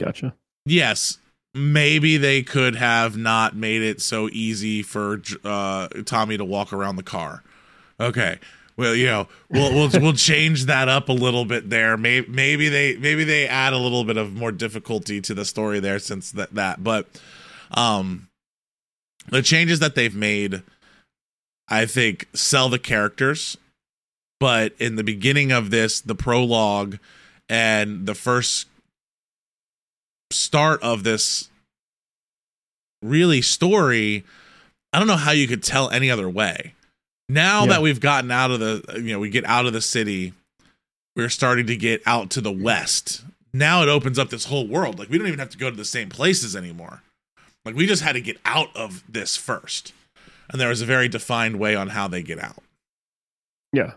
Gotcha. 0.00 0.34
Yes, 0.66 1.18
maybe 1.54 2.16
they 2.16 2.42
could 2.42 2.74
have 2.74 3.16
not 3.16 3.54
made 3.54 3.82
it 3.82 4.00
so 4.00 4.28
easy 4.32 4.82
for 4.82 5.22
uh, 5.44 5.86
Tommy 6.04 6.38
to 6.38 6.44
walk 6.44 6.72
around 6.72 6.96
the 6.96 7.04
car. 7.04 7.44
Okay. 8.00 8.40
Well, 8.80 8.94
you 8.94 9.04
know, 9.04 9.28
we'll 9.50 9.74
we'll 9.74 9.90
we'll 10.00 10.12
change 10.14 10.64
that 10.64 10.88
up 10.88 11.10
a 11.10 11.12
little 11.12 11.44
bit 11.44 11.68
there. 11.68 11.98
Maybe 11.98 12.26
maybe 12.28 12.70
they 12.70 12.96
maybe 12.96 13.24
they 13.24 13.46
add 13.46 13.74
a 13.74 13.78
little 13.78 14.04
bit 14.04 14.16
of 14.16 14.32
more 14.32 14.52
difficulty 14.52 15.20
to 15.20 15.34
the 15.34 15.44
story 15.44 15.80
there 15.80 15.98
since 15.98 16.30
that 16.32 16.54
that. 16.54 16.82
But 16.82 17.06
um, 17.72 18.28
the 19.28 19.42
changes 19.42 19.80
that 19.80 19.94
they've 19.94 20.14
made 20.14 20.62
I 21.68 21.84
think 21.84 22.26
sell 22.32 22.70
the 22.70 22.78
characters. 22.78 23.58
But 24.40 24.72
in 24.78 24.96
the 24.96 25.04
beginning 25.04 25.52
of 25.52 25.70
this, 25.70 26.00
the 26.00 26.14
prologue 26.14 26.98
and 27.50 28.06
the 28.06 28.14
first 28.14 28.66
start 30.30 30.82
of 30.82 31.04
this 31.04 31.50
really 33.02 33.42
story, 33.42 34.24
I 34.94 34.98
don't 34.98 35.08
know 35.08 35.16
how 35.16 35.32
you 35.32 35.46
could 35.46 35.62
tell 35.62 35.90
any 35.90 36.10
other 36.10 36.30
way. 36.30 36.74
Now 37.30 37.62
yeah. 37.62 37.70
that 37.70 37.82
we've 37.82 38.00
gotten 38.00 38.30
out 38.30 38.50
of 38.50 38.60
the, 38.60 38.82
you 38.96 39.12
know, 39.12 39.18
we 39.18 39.30
get 39.30 39.44
out 39.44 39.66
of 39.66 39.72
the 39.72 39.80
city, 39.80 40.32
we're 41.16 41.28
starting 41.28 41.66
to 41.68 41.76
get 41.76 42.02
out 42.06 42.30
to 42.30 42.40
the 42.40 42.52
west. 42.52 43.24
Now 43.52 43.82
it 43.82 43.88
opens 43.88 44.18
up 44.18 44.30
this 44.30 44.46
whole 44.46 44.66
world. 44.66 44.98
Like 44.98 45.08
we 45.08 45.18
don't 45.18 45.28
even 45.28 45.38
have 45.38 45.50
to 45.50 45.58
go 45.58 45.70
to 45.70 45.76
the 45.76 45.84
same 45.84 46.08
places 46.08 46.56
anymore. 46.56 47.02
Like 47.64 47.74
we 47.74 47.86
just 47.86 48.02
had 48.02 48.12
to 48.12 48.20
get 48.20 48.38
out 48.44 48.74
of 48.74 49.04
this 49.08 49.36
first 49.36 49.92
and 50.50 50.60
there 50.60 50.68
was 50.68 50.82
a 50.82 50.86
very 50.86 51.08
defined 51.08 51.58
way 51.58 51.76
on 51.76 51.88
how 51.88 52.08
they 52.08 52.22
get 52.22 52.42
out. 52.42 52.58
Yeah. 53.72 53.92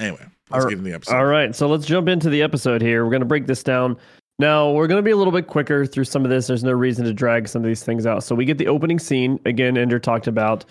Anyway, 0.00 0.26
let's 0.50 0.64
get 0.64 0.72
into 0.72 0.84
the 0.84 0.94
episode. 0.94 1.14
All 1.14 1.26
right, 1.26 1.54
so 1.54 1.68
let's 1.68 1.86
jump 1.86 2.08
into 2.08 2.28
the 2.28 2.42
episode 2.42 2.82
here. 2.82 3.04
We're 3.04 3.10
going 3.10 3.20
to 3.20 3.26
break 3.26 3.46
this 3.46 3.62
down. 3.62 3.96
Now, 4.40 4.72
we're 4.72 4.88
going 4.88 4.98
to 4.98 5.02
be 5.02 5.12
a 5.12 5.16
little 5.16 5.32
bit 5.32 5.46
quicker 5.46 5.86
through 5.86 6.04
some 6.04 6.24
of 6.24 6.30
this. 6.30 6.48
There's 6.48 6.64
no 6.64 6.72
reason 6.72 7.04
to 7.04 7.12
drag 7.12 7.46
some 7.46 7.62
of 7.62 7.68
these 7.68 7.84
things 7.84 8.04
out. 8.04 8.24
So 8.24 8.34
we 8.34 8.44
get 8.44 8.58
the 8.58 8.66
opening 8.66 8.98
scene. 8.98 9.38
Again, 9.44 9.78
Ender 9.78 10.00
talked 10.00 10.26
about 10.26 10.64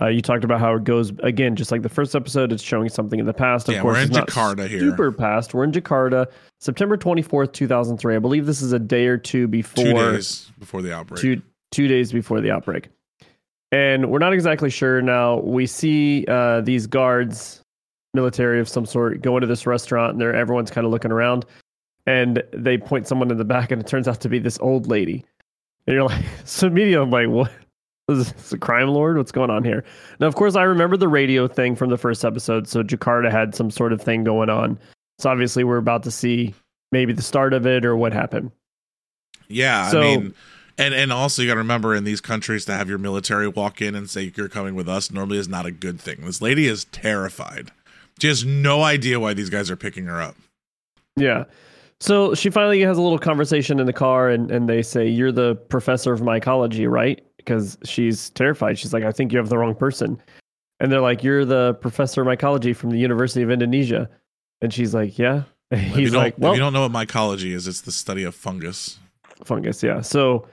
uh, 0.00 0.08
you 0.08 0.22
talked 0.22 0.44
about 0.44 0.60
how 0.60 0.74
it 0.74 0.84
goes 0.84 1.12
again, 1.22 1.56
just 1.56 1.70
like 1.70 1.82
the 1.82 1.88
first 1.88 2.14
episode. 2.14 2.52
It's 2.52 2.62
showing 2.62 2.88
something 2.88 3.18
in 3.18 3.26
the 3.26 3.34
past. 3.34 3.68
Of 3.68 3.74
yeah, 3.74 3.82
course, 3.82 3.96
we're 3.96 4.02
in 4.02 4.10
Jakarta 4.10 4.68
here. 4.68 4.80
Super 4.80 5.12
past. 5.12 5.54
We're 5.54 5.64
in 5.64 5.72
Jakarta, 5.72 6.26
September 6.58 6.96
twenty 6.96 7.22
fourth, 7.22 7.52
two 7.52 7.66
thousand 7.66 7.98
three. 7.98 8.16
I 8.16 8.18
believe 8.18 8.46
this 8.46 8.62
is 8.62 8.72
a 8.72 8.78
day 8.78 9.06
or 9.06 9.18
two 9.18 9.48
before. 9.48 9.84
Two 9.84 9.94
days 9.94 10.50
before 10.58 10.82
the 10.82 10.94
outbreak. 10.94 11.20
Two 11.20 11.42
two 11.70 11.86
days 11.88 12.12
before 12.12 12.40
the 12.40 12.50
outbreak 12.50 12.88
and 13.72 14.10
we're 14.10 14.18
not 14.18 14.32
exactly 14.32 14.70
sure 14.70 15.00
now. 15.00 15.40
We 15.40 15.66
see 15.66 16.24
uh, 16.28 16.60
these 16.62 16.86
guards, 16.86 17.62
military 18.14 18.60
of 18.60 18.68
some 18.68 18.84
sort, 18.84 19.22
go 19.22 19.36
into 19.36 19.46
this 19.46 19.66
restaurant, 19.66 20.12
and 20.12 20.20
they're 20.20 20.34
everyone's 20.34 20.70
kind 20.70 20.84
of 20.84 20.90
looking 20.90 21.12
around, 21.12 21.44
and 22.06 22.42
they 22.52 22.78
point 22.78 23.06
someone 23.06 23.30
in 23.30 23.36
the 23.36 23.44
back, 23.44 23.70
and 23.70 23.80
it 23.80 23.86
turns 23.86 24.08
out 24.08 24.20
to 24.20 24.28
be 24.28 24.38
this 24.38 24.58
old 24.60 24.86
lady. 24.88 25.24
And 25.86 25.94
you're 25.94 26.04
like, 26.04 26.24
so 26.44 26.66
immediately 26.66 27.02
I'm 27.02 27.10
like, 27.10 27.28
what? 27.28 27.52
Is 28.10 28.32
this 28.32 28.52
a 28.52 28.58
crime 28.58 28.88
lord? 28.88 29.16
What's 29.16 29.32
going 29.32 29.50
on 29.50 29.64
here? 29.64 29.84
Now, 30.18 30.26
of 30.26 30.34
course, 30.34 30.56
I 30.56 30.62
remember 30.62 30.96
the 30.96 31.08
radio 31.08 31.48
thing 31.48 31.76
from 31.76 31.90
the 31.90 31.98
first 31.98 32.24
episode. 32.24 32.68
So 32.68 32.82
Jakarta 32.82 33.30
had 33.30 33.54
some 33.54 33.70
sort 33.70 33.92
of 33.92 34.02
thing 34.02 34.24
going 34.24 34.50
on. 34.50 34.78
So 35.18 35.30
obviously, 35.30 35.64
we're 35.64 35.76
about 35.76 36.02
to 36.04 36.10
see 36.10 36.54
maybe 36.92 37.12
the 37.12 37.22
start 37.22 37.52
of 37.52 37.66
it 37.66 37.84
or 37.84 37.96
what 37.96 38.12
happened. 38.12 38.50
Yeah, 39.48 39.88
so, 39.88 40.00
I 40.00 40.02
mean 40.02 40.34
and 40.80 40.94
and 40.94 41.12
also 41.12 41.42
you 41.42 41.48
got 41.48 41.54
to 41.54 41.58
remember 41.58 41.94
in 41.94 42.04
these 42.04 42.20
countries 42.20 42.64
to 42.64 42.72
have 42.72 42.88
your 42.88 42.98
military 42.98 43.46
walk 43.46 43.82
in 43.82 43.94
and 43.94 44.08
say 44.08 44.32
you're 44.34 44.48
coming 44.48 44.74
with 44.74 44.88
us 44.88 45.10
normally 45.10 45.38
is 45.38 45.48
not 45.48 45.66
a 45.66 45.70
good 45.70 46.00
thing. 46.00 46.22
This 46.22 46.40
lady 46.40 46.66
is 46.66 46.86
terrified. 46.86 47.70
She 48.18 48.28
has 48.28 48.44
no 48.44 48.82
idea 48.82 49.20
why 49.20 49.34
these 49.34 49.50
guys 49.50 49.70
are 49.70 49.76
picking 49.76 50.06
her 50.06 50.20
up. 50.20 50.36
Yeah. 51.16 51.44
So 52.00 52.34
she 52.34 52.48
finally 52.48 52.80
has 52.80 52.96
a 52.96 53.02
little 53.02 53.18
conversation 53.18 53.78
in 53.78 53.84
the 53.84 53.92
car 53.92 54.30
and, 54.30 54.50
and 54.50 54.68
they 54.68 54.82
say, 54.82 55.06
You're 55.06 55.32
the 55.32 55.54
professor 55.54 56.14
of 56.14 56.20
mycology, 56.20 56.90
right? 56.90 57.22
Because 57.44 57.78
she's 57.84 58.30
terrified. 58.30 58.78
She's 58.78 58.92
like, 58.92 59.04
I 59.04 59.12
think 59.12 59.32
you 59.32 59.38
have 59.38 59.48
the 59.48 59.58
wrong 59.58 59.74
person. 59.74 60.20
And 60.78 60.90
they're 60.90 61.00
like, 61.00 61.22
You're 61.22 61.44
the 61.44 61.74
professor 61.74 62.22
of 62.22 62.26
mycology 62.26 62.74
from 62.74 62.90
the 62.90 62.98
University 62.98 63.42
of 63.42 63.50
Indonesia. 63.50 64.08
And 64.60 64.72
she's 64.72 64.94
like, 64.94 65.18
Yeah. 65.18 65.44
And 65.72 65.80
he's 65.82 66.14
like, 66.14 66.34
Well, 66.36 66.52
if 66.52 66.56
you 66.56 66.62
don't 66.62 66.72
know 66.72 66.88
what 66.88 66.92
mycology 66.92 67.52
is, 67.52 67.68
it's 67.68 67.82
the 67.82 67.92
study 67.92 68.24
of 68.24 68.34
fungus. 68.34 68.98
Fungus, 69.44 69.82
yeah. 69.82 70.00
So 70.00 70.48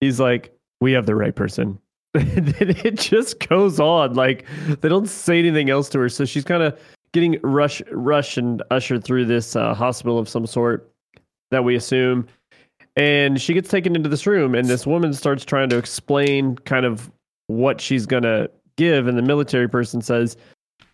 he's 0.00 0.18
like, 0.18 0.56
we 0.80 0.92
have 0.92 1.06
the 1.06 1.14
right 1.14 1.34
person. 1.34 1.78
and 2.14 2.48
then 2.48 2.70
it 2.84 2.98
just 2.98 3.46
goes 3.48 3.80
on. 3.80 4.14
Like 4.14 4.46
they 4.80 4.88
don't 4.88 5.08
say 5.08 5.38
anything 5.38 5.70
else 5.70 5.88
to 5.90 5.98
her. 5.98 6.08
So 6.08 6.24
she's 6.24 6.44
kind 6.44 6.62
of 6.62 6.78
getting 7.12 7.38
rush, 7.42 7.82
rush 7.90 8.36
and 8.36 8.62
ushered 8.70 9.04
through 9.04 9.26
this 9.26 9.56
uh, 9.56 9.74
hospital 9.74 10.18
of 10.18 10.28
some 10.28 10.46
sort 10.46 10.90
that 11.50 11.64
we 11.64 11.74
assume. 11.74 12.26
And 12.96 13.40
she 13.40 13.54
gets 13.54 13.68
taken 13.68 13.96
into 13.96 14.08
this 14.08 14.26
room, 14.26 14.54
and 14.54 14.68
this 14.68 14.86
woman 14.86 15.14
starts 15.14 15.44
trying 15.44 15.68
to 15.70 15.78
explain 15.78 16.56
kind 16.58 16.86
of 16.86 17.10
what 17.48 17.80
she's 17.80 18.06
going 18.06 18.22
to 18.22 18.50
give. 18.76 19.08
And 19.08 19.18
the 19.18 19.22
military 19.22 19.68
person 19.68 20.00
says, 20.00 20.36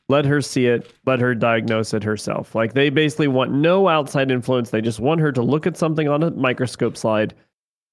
let 0.08 0.24
her 0.24 0.40
see 0.40 0.66
it, 0.66 0.92
let 1.06 1.20
her 1.20 1.34
diagnose 1.34 1.94
it 1.94 2.02
herself. 2.02 2.54
Like 2.54 2.72
they 2.72 2.90
basically 2.90 3.28
want 3.28 3.52
no 3.52 3.88
outside 3.88 4.30
influence. 4.30 4.70
They 4.70 4.80
just 4.80 4.98
want 4.98 5.20
her 5.20 5.30
to 5.30 5.42
look 5.42 5.66
at 5.66 5.76
something 5.76 6.08
on 6.08 6.22
a 6.22 6.30
microscope 6.32 6.96
slide 6.96 7.34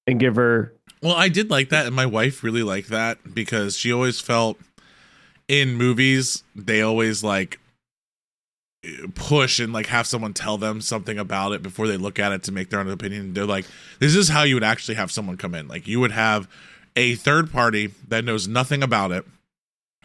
and 0.06 0.18
give 0.18 0.34
her 0.36 0.74
well, 1.00 1.14
I 1.14 1.28
did 1.28 1.48
like 1.48 1.68
that, 1.68 1.86
and 1.86 1.94
my 1.94 2.06
wife 2.06 2.42
really 2.42 2.64
liked 2.64 2.88
that 2.88 3.32
because 3.32 3.76
she 3.76 3.92
always 3.92 4.20
felt 4.20 4.58
in 5.46 5.74
movies 5.74 6.42
they 6.56 6.82
always 6.82 7.22
like 7.22 7.60
push 9.14 9.58
and 9.58 9.72
like 9.72 9.86
have 9.86 10.06
someone 10.06 10.32
tell 10.32 10.56
them 10.56 10.80
something 10.80 11.18
about 11.18 11.52
it 11.52 11.62
before 11.62 11.88
they 11.88 11.96
look 11.96 12.18
at 12.18 12.32
it 12.32 12.42
to 12.44 12.52
make 12.52 12.70
their 12.70 12.80
own 12.80 12.88
opinion. 12.90 13.34
They're 13.34 13.44
like, 13.44 13.66
this 13.98 14.14
is 14.14 14.28
how 14.28 14.42
you 14.42 14.54
would 14.54 14.64
actually 14.64 14.94
have 14.94 15.10
someone 15.10 15.36
come 15.36 15.54
in. 15.54 15.66
Like 15.68 15.88
you 15.88 16.00
would 16.00 16.12
have 16.12 16.48
a 16.96 17.14
third 17.16 17.50
party 17.50 17.92
that 18.08 18.24
knows 18.24 18.46
nothing 18.48 18.82
about 18.82 19.12
it 19.12 19.24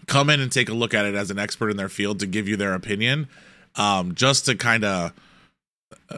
come 0.07 0.29
in 0.29 0.39
and 0.39 0.51
take 0.51 0.69
a 0.69 0.73
look 0.73 0.93
at 0.93 1.05
it 1.05 1.15
as 1.15 1.31
an 1.31 1.39
expert 1.39 1.69
in 1.69 1.77
their 1.77 1.89
field 1.89 2.19
to 2.19 2.27
give 2.27 2.47
you 2.47 2.57
their 2.57 2.73
opinion, 2.73 3.27
um, 3.75 4.15
just 4.15 4.45
to 4.45 4.55
kind 4.55 4.83
of 4.83 5.13
uh, 6.09 6.17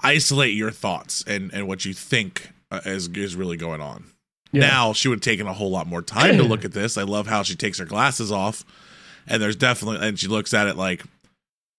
isolate 0.00 0.54
your 0.54 0.70
thoughts 0.70 1.24
and 1.26 1.52
and 1.52 1.66
what 1.66 1.84
you 1.84 1.92
think 1.92 2.50
uh, 2.70 2.80
is 2.84 3.08
is 3.08 3.36
really 3.36 3.56
going 3.56 3.80
on. 3.80 4.04
Yeah. 4.52 4.60
Now 4.60 4.92
she 4.92 5.08
would 5.08 5.16
have 5.16 5.22
taken 5.22 5.46
a 5.46 5.52
whole 5.52 5.70
lot 5.70 5.86
more 5.86 6.02
time 6.02 6.36
to 6.36 6.42
look 6.44 6.64
at 6.64 6.72
this. 6.72 6.96
I 6.96 7.02
love 7.02 7.26
how 7.26 7.42
she 7.42 7.54
takes 7.54 7.78
her 7.78 7.84
glasses 7.84 8.30
off, 8.30 8.64
and 9.26 9.42
there's 9.42 9.56
definitely 9.56 10.06
and 10.06 10.18
she 10.18 10.28
looks 10.28 10.54
at 10.54 10.66
it 10.66 10.76
like 10.76 11.04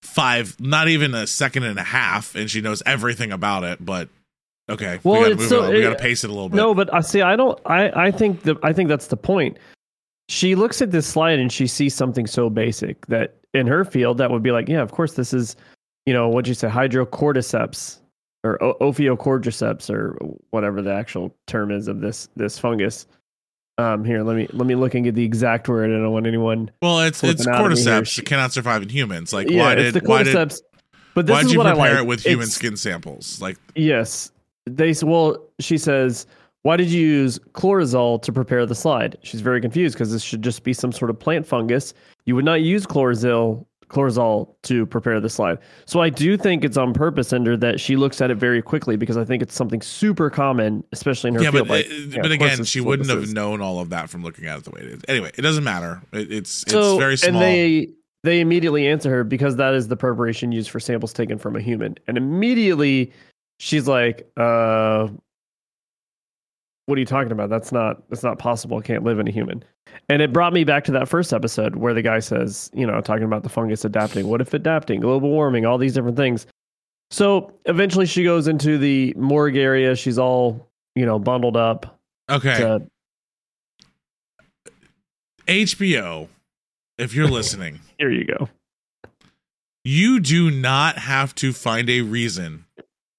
five, 0.06 0.60
not 0.60 0.88
even 0.88 1.14
a 1.14 1.28
second 1.28 1.64
and 1.64 1.78
a 1.80 1.84
half, 1.84 2.36
and 2.36 2.50
she 2.50 2.62
knows 2.62 2.82
everything 2.86 3.32
about 3.32 3.64
it. 3.64 3.84
But 3.84 4.10
okay, 4.70 5.00
Well, 5.04 5.20
we 5.22 5.24
gotta, 5.26 5.36
move 5.36 5.50
so, 5.50 5.64
it, 5.64 5.68
on. 5.68 5.74
we 5.74 5.82
gotta 5.82 5.96
pace 5.96 6.24
it 6.24 6.30
a 6.30 6.34
little 6.34 6.50
bit. 6.50 6.56
No, 6.56 6.74
but 6.74 6.94
I 6.94 7.02
see. 7.02 7.22
I 7.22 7.36
don't. 7.36 7.60
I 7.66 8.08
I 8.08 8.12
think 8.12 8.44
that 8.44 8.58
I 8.64 8.74
think 8.74 8.90
that's 8.90 9.08
the 9.08 9.18
point. 9.18 9.58
She 10.30 10.56
looks 10.56 10.82
at 10.82 10.92
this 10.92 11.06
slide 11.06 11.38
and 11.40 11.52
she 11.52 11.68
sees 11.68 11.94
something 11.94 12.26
so 12.26 12.50
basic 12.50 13.06
that 13.08 13.36
in 13.54 13.68
her 13.68 13.86
field 13.86 14.18
that 14.18 14.32
would 14.32 14.42
be 14.44 14.52
like, 14.52 14.68
yeah, 14.68 14.82
of 14.82 14.92
course 14.92 15.14
this 15.14 15.34
is, 15.34 15.56
you 16.08 16.14
know, 16.14 16.28
what'd 16.30 16.48
you 16.48 16.56
say, 16.56 16.68
hydrocordyceps 16.68 18.00
or 18.44 18.62
o- 18.64 18.76
ophiocordyceps 18.82 19.90
or 19.90 20.18
whatever 20.50 20.82
the 20.82 20.92
actual 20.94 21.36
term 21.48 21.72
is 21.72 21.88
of 21.88 22.02
this 22.02 22.28
this 22.36 22.58
fungus. 22.58 23.06
Um, 23.78 24.06
here, 24.06 24.24
let 24.24 24.38
me 24.38 24.48
let 24.54 24.66
me 24.68 24.76
look 24.76 24.96
and 24.96 25.04
get 25.04 25.16
the 25.16 25.24
exact 25.26 25.68
word. 25.68 25.90
I 25.90 25.94
don't 25.94 26.12
want 26.12 26.28
anyone. 26.28 26.72
well, 26.82 27.02
it's 27.02 27.22
it's 27.24 27.44
flipping 27.44 27.54
out 27.60 27.72
of 27.72 27.78
me 27.78 27.84
here. 27.84 27.92
cordyceps. 28.02 28.20
It 28.20 28.26
cannot 28.26 28.54
survive 28.54 28.82
in 28.82 28.90
humans. 28.90 29.34
Like 29.34 29.50
yeah, 29.50 29.62
why 29.64 29.76
did 29.76 29.94
the 29.94 30.00
why 30.06 30.24
did 30.24 30.54
but 31.14 31.26
this 31.28 31.34
why 31.34 31.40
is 31.42 31.48
did 31.48 31.54
you 31.54 31.62
prepare 31.62 31.76
like. 31.76 31.98
it 31.98 32.06
with 32.08 32.22
human 32.24 32.44
It's- 32.44 32.56
skin 32.56 32.78
samples? 32.78 33.42
Like 33.42 33.58
Yes. 33.76 34.32
They 34.66 34.94
well, 35.04 35.38
she 35.60 35.78
says, 35.78 36.26
"Why 36.64 36.76
did 36.78 36.88
you 36.90 37.06
use 37.06 37.38
chlorazol 37.54 38.22
to 38.24 38.32
prepare 38.32 38.66
the 38.66 38.74
slide?" 38.76 39.18
She's 39.22 39.42
very 39.42 39.62
confused 39.62 39.94
because 39.96 40.12
this 40.12 40.24
should 40.24 40.42
just 40.42 40.64
be 40.64 40.74
some 40.74 40.92
sort 40.92 41.12
of 41.12 41.20
plant 41.20 41.46
fungus. 41.46 41.94
You 42.26 42.36
would 42.36 42.46
not 42.46 42.62
use 42.62 42.86
chlorazol 42.88 43.66
chlorazol 43.90 44.56
to 44.64 44.86
prepare 44.86 45.20
the 45.20 45.30
slide. 45.30 45.58
So 45.86 46.02
I 46.02 46.10
do 46.10 46.38
think 46.38 46.64
it's 46.64 46.78
on 46.78 46.94
purpose, 46.94 47.32
Ender, 47.32 47.56
that 47.58 47.80
she 47.80 47.96
looks 47.96 48.22
at 48.22 48.32
it 48.32 48.36
very 48.36 48.62
quickly 48.62 48.96
because 48.98 49.18
I 49.18 49.26
think 49.26 49.44
it's 49.44 49.54
something 49.54 49.82
super 49.82 50.30
common, 50.30 50.84
especially 50.92 51.30
in 51.30 51.36
her 51.36 51.44
yeah, 51.44 51.52
field. 51.52 51.68
but 51.68 51.86
like, 51.86 51.88
yeah, 51.90 52.22
but 52.22 52.32
again, 52.32 52.64
she 52.64 52.82
wouldn't 52.82 53.10
have 53.10 53.32
known 53.32 53.62
all 53.62 53.80
of 53.80 53.90
that 53.90 54.10
from 54.10 54.24
looking 54.24 54.46
at 54.46 54.58
it 54.60 54.64
the 54.64 54.72
way 54.72 54.82
it 54.82 54.88
is. 54.88 55.02
Anyway, 55.08 55.32
it 55.38 55.42
doesn't 55.42 55.64
matter. 55.64 56.02
It, 56.12 56.32
it's 56.32 56.64
it's 56.64 56.72
So 56.72 56.98
very 56.98 57.18
small. 57.18 57.34
and 57.34 57.42
they 57.42 57.90
they 58.24 58.40
immediately 58.40 58.88
answer 58.88 59.10
her 59.12 59.24
because 59.24 59.56
that 59.58 59.74
is 59.76 59.88
the 59.88 59.96
preparation 59.98 60.52
used 60.52 60.70
for 60.72 60.80
samples 60.80 61.14
taken 61.14 61.38
from 61.38 61.56
a 61.56 61.62
human, 61.62 61.96
and 62.08 62.18
immediately 62.18 63.14
she's 63.60 63.88
like, 63.88 64.28
"Uh, 64.38 65.10
what 66.86 66.98
are 66.98 67.00
you 67.00 67.06
talking 67.06 67.32
about? 67.32 67.50
That's 67.50 67.72
not 67.72 68.08
that's 68.10 68.24
not 68.24 68.40
possible. 68.40 68.80
It 68.80 68.86
can't 68.86 69.04
live 69.04 69.20
in 69.20 69.28
a 69.28 69.32
human." 69.32 69.64
And 70.10 70.22
it 70.22 70.34
brought 70.34 70.54
me 70.54 70.64
back 70.64 70.84
to 70.86 70.92
that 70.94 71.08
first 71.08 71.34
episode 71.34 71.78
where 71.78 71.94
the 71.94 72.02
guy 72.02 72.20
says, 72.20 72.70
you 72.74 72.86
know, 72.86 73.00
talking 73.02 73.24
about 73.24 73.44
the 73.44 73.50
fungus 73.50 73.86
adapting. 73.86 74.28
What 74.28 74.42
if 74.42 74.54
adapting? 74.54 75.00
Global 75.00 75.30
warming, 75.30 75.66
all 75.66 75.78
these 75.78 75.94
different 75.94 76.18
things. 76.18 76.46
So 77.12 77.54
eventually, 77.66 78.06
she 78.06 78.24
goes 78.24 78.48
into 78.48 78.78
the 78.78 79.14
morgue 79.18 79.56
area. 79.58 79.96
She's 79.96 80.18
all 80.18 80.68
you 80.96 81.06
know 81.06 81.20
bundled 81.20 81.56
up. 81.58 82.00
okay, 82.30 82.58
To, 82.58 82.88
HBO, 85.48 86.28
if 86.98 87.14
you're 87.14 87.28
listening, 87.30 87.80
here 88.00 88.12
you 88.12 88.26
go. 88.26 88.50
you 89.84 90.20
do 90.20 90.50
not 90.52 90.98
have 90.98 91.36
to 91.36 91.54
find 91.54 91.90
a 91.90 92.02
reason 92.02 92.66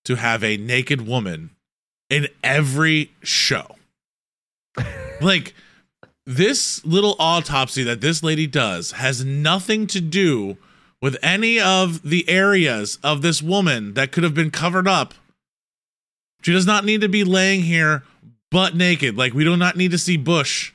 to 0.05 0.17
have 0.17 0.43
a 0.45 0.57
naked 0.57 1.07
woman 1.07 1.51
in 2.11 2.29
every 2.43 3.13
show. 3.23 3.77
like 5.21 5.55
this 6.25 6.85
little 6.85 7.17
autopsy 7.19 7.83
that 7.85 8.01
this 8.01 8.23
lady 8.23 8.47
does 8.47 8.93
has 8.93 9.25
nothing 9.25 9.87
to 9.87 10.01
do 10.01 10.57
with 11.01 11.17
any 11.23 11.61
of 11.61 12.03
the 12.09 12.29
areas 12.29 12.99
of 13.03 13.23
this 13.23 13.43
woman 13.43 13.95
that 13.95 14.13
could 14.13 14.25
have 14.25 14.35
been 14.35 14.51
covered 14.51 14.89
up. 14.89 15.15
She 16.43 16.53
does 16.53 16.67
not 16.67 16.85
need 16.85 17.01
to 17.01 17.09
be 17.09 17.25
laying 17.25 17.63
here 17.63 18.03
butt 18.51 18.75
naked. 18.75 19.17
Like 19.17 19.35
we 19.35 19.45
do 19.45 19.57
not 19.57 19.77
need 19.77 19.91
to 19.93 19.99
see 19.99 20.17
bush. 20.17 20.73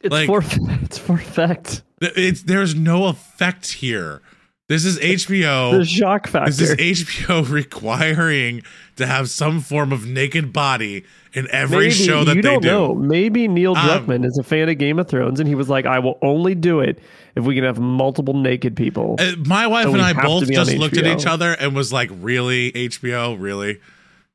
It's 0.00 0.12
Like- 0.12 0.26
for 0.26 0.42
it's 0.82 0.98
for 0.98 1.14
effect. 1.14 1.82
It's 2.00 2.42
there's 2.42 2.74
no 2.74 3.06
effect 3.08 3.72
here. 3.72 4.22
This 4.70 4.84
is 4.84 5.00
HBO. 5.00 5.76
The 5.78 5.84
shock 5.84 6.28
factor. 6.28 6.52
This 6.52 6.60
is 6.60 6.76
HBO 6.76 7.42
requiring 7.50 8.62
to 8.94 9.04
have 9.04 9.28
some 9.28 9.60
form 9.60 9.92
of 9.92 10.06
naked 10.06 10.52
body 10.52 11.04
in 11.32 11.48
every 11.50 11.88
Maybe, 11.88 11.90
show 11.90 12.22
that 12.22 12.36
you 12.36 12.42
they 12.42 12.48
don't 12.50 12.62
do. 12.62 12.68
know. 12.68 12.94
Maybe 12.94 13.48
Neil 13.48 13.76
Um, 13.76 13.84
Druckmann 14.06 14.24
is 14.24 14.38
a 14.38 14.44
fan 14.44 14.68
of 14.68 14.78
Game 14.78 15.00
of 15.00 15.08
Thrones, 15.08 15.40
and 15.40 15.48
he 15.48 15.56
was 15.56 15.68
like, 15.68 15.86
"I 15.86 15.98
will 15.98 16.20
only 16.22 16.54
do 16.54 16.78
it 16.78 17.00
if 17.34 17.42
we 17.42 17.56
can 17.56 17.64
have 17.64 17.80
multiple 17.80 18.32
naked 18.34 18.76
people." 18.76 19.16
Uh, 19.18 19.32
My 19.44 19.66
wife 19.66 19.86
So 19.86 19.94
and 19.94 20.02
I 20.02 20.12
both 20.12 20.48
just 20.48 20.76
looked 20.76 20.96
at 20.96 21.04
each 21.06 21.26
other 21.26 21.50
and 21.58 21.74
was 21.74 21.92
like, 21.92 22.08
"Really, 22.20 22.70
HBO? 22.70 23.36
Really? 23.40 23.80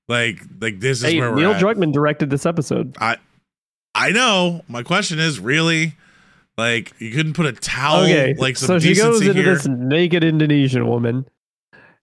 Like, 0.09 0.41
like 0.59 0.81
this 0.81 0.97
is 1.01 1.11
hey, 1.13 1.19
where 1.21 1.31
we're 1.31 1.37
Neil 1.37 1.51
at." 1.53 1.61
Druckmann 1.61 1.93
directed 1.93 2.29
this 2.29 2.45
episode. 2.45 2.97
I, 2.99 3.15
I 3.95 4.11
know. 4.11 4.65
My 4.67 4.83
question 4.83 5.17
is, 5.17 5.39
really? 5.39 5.95
Like, 6.57 6.93
you 6.99 7.11
couldn't 7.11 7.33
put 7.33 7.45
a 7.47 7.51
towel, 7.53 8.03
okay, 8.03 8.33
like 8.37 8.55
some 8.57 8.67
so 8.67 8.79
she 8.79 8.95
goes 8.95 9.21
into 9.21 9.33
here. 9.33 9.55
this 9.55 9.67
naked 9.67 10.23
Indonesian 10.23 10.87
woman, 10.87 11.27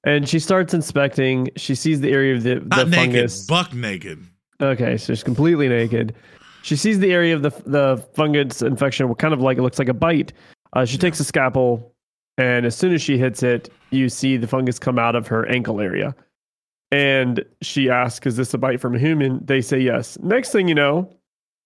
and 0.04 0.28
she 0.28 0.38
starts 0.38 0.74
inspecting. 0.74 1.48
She 1.56 1.74
sees 1.74 2.00
the 2.00 2.10
area 2.12 2.34
of 2.34 2.42
the, 2.42 2.56
the 2.56 2.66
Not 2.66 2.88
naked, 2.88 3.12
fungus. 3.14 3.46
buck 3.46 3.72
naked. 3.72 4.22
Okay, 4.60 4.96
so 4.98 5.14
she's 5.14 5.22
completely 5.24 5.68
naked. 5.68 6.14
She 6.62 6.76
sees 6.76 6.98
the 6.98 7.12
area 7.12 7.34
of 7.34 7.42
the 7.42 7.50
the 7.66 8.04
fungus 8.14 8.60
infection, 8.62 9.08
What 9.08 9.18
kind 9.18 9.32
of 9.34 9.40
like 9.40 9.56
it 9.58 9.62
looks 9.62 9.78
like 9.78 9.88
a 9.88 9.94
bite. 9.94 10.32
Uh, 10.74 10.84
she 10.84 10.98
takes 10.98 11.18
a 11.18 11.24
scalpel, 11.24 11.94
and 12.38 12.66
as 12.66 12.76
soon 12.76 12.92
as 12.92 13.00
she 13.02 13.16
hits 13.18 13.42
it, 13.42 13.70
you 13.90 14.08
see 14.08 14.36
the 14.36 14.46
fungus 14.46 14.78
come 14.78 14.98
out 14.98 15.16
of 15.16 15.26
her 15.28 15.46
ankle 15.48 15.80
area. 15.80 16.14
And 16.90 17.42
she 17.62 17.88
asks, 17.88 18.26
"Is 18.26 18.36
this 18.36 18.52
a 18.54 18.58
bite 18.58 18.80
from 18.80 18.94
a 18.94 18.98
human?" 18.98 19.40
They 19.44 19.62
say 19.62 19.78
yes. 19.80 20.18
Next 20.22 20.52
thing 20.52 20.68
you 20.68 20.74
know, 20.74 21.10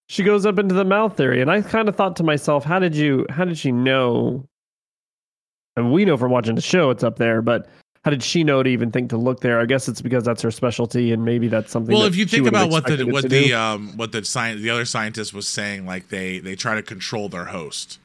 she 0.08 0.22
goes 0.22 0.46
up 0.46 0.58
into 0.58 0.74
the 0.74 0.84
mouth 0.84 1.18
area, 1.20 1.42
and 1.42 1.50
I 1.50 1.62
kind 1.62 1.88
of 1.88 1.96
thought 1.96 2.16
to 2.16 2.22
myself, 2.22 2.64
"How 2.64 2.78
did 2.78 2.94
you? 2.94 3.26
How 3.30 3.44
did 3.44 3.58
she 3.58 3.72
know?" 3.72 4.46
And 5.76 5.92
we 5.92 6.04
know 6.04 6.16
from 6.16 6.30
watching 6.30 6.54
the 6.54 6.62
show, 6.62 6.90
it's 6.90 7.04
up 7.04 7.16
there, 7.16 7.42
but. 7.42 7.68
How 8.04 8.10
did 8.10 8.22
she 8.22 8.44
know 8.44 8.62
to 8.62 8.70
even 8.70 8.92
think 8.92 9.10
to 9.10 9.16
look 9.16 9.40
there? 9.40 9.58
I 9.58 9.64
guess 9.66 9.88
it's 9.88 10.00
because 10.00 10.22
that's 10.22 10.40
her 10.42 10.52
specialty, 10.52 11.10
and 11.10 11.24
maybe 11.24 11.48
that's 11.48 11.72
something. 11.72 11.92
Well, 11.92 12.02
that 12.02 12.10
if 12.10 12.14
you 12.16 12.24
think 12.24 12.46
about 12.46 12.70
what 12.70 12.86
the 12.86 13.02
what 13.02 13.28
the 13.28 13.52
um 13.52 13.96
what 13.96 14.12
the 14.12 14.24
science 14.24 14.60
the 14.60 14.70
other 14.70 14.84
scientist 14.84 15.34
was 15.34 15.48
saying, 15.48 15.86
like 15.86 16.08
they 16.08 16.38
they 16.38 16.54
try 16.54 16.76
to 16.76 16.84
control 16.84 17.28
their 17.28 17.46
host. 17.46 17.98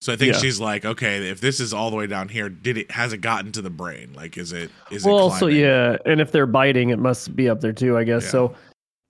So 0.00 0.10
I 0.10 0.16
think 0.16 0.32
Yeah. 0.32 0.38
she's 0.38 0.58
like, 0.58 0.86
okay, 0.86 1.28
if 1.28 1.42
this 1.42 1.60
is 1.60 1.74
all 1.74 1.90
the 1.90 1.96
way 1.96 2.06
down 2.06 2.30
here, 2.30 2.48
did 2.48 2.78
it 2.78 2.90
has 2.92 3.12
it 3.12 3.18
gotten 3.18 3.52
to 3.52 3.60
the 3.60 3.68
brain? 3.68 4.14
Like, 4.14 4.38
is 4.38 4.54
it 4.54 4.70
is 4.90 5.04
well, 5.04 5.18
it? 5.18 5.20
also 5.20 5.38
climbing? 5.40 5.60
yeah, 5.60 5.96
and 6.06 6.22
if 6.22 6.32
they're 6.32 6.46
biting, 6.46 6.88
it 6.88 6.98
must 6.98 7.36
be 7.36 7.50
up 7.50 7.60
there 7.60 7.74
too, 7.74 7.98
I 7.98 8.04
guess. 8.04 8.24
Yeah. 8.24 8.30
So 8.30 8.54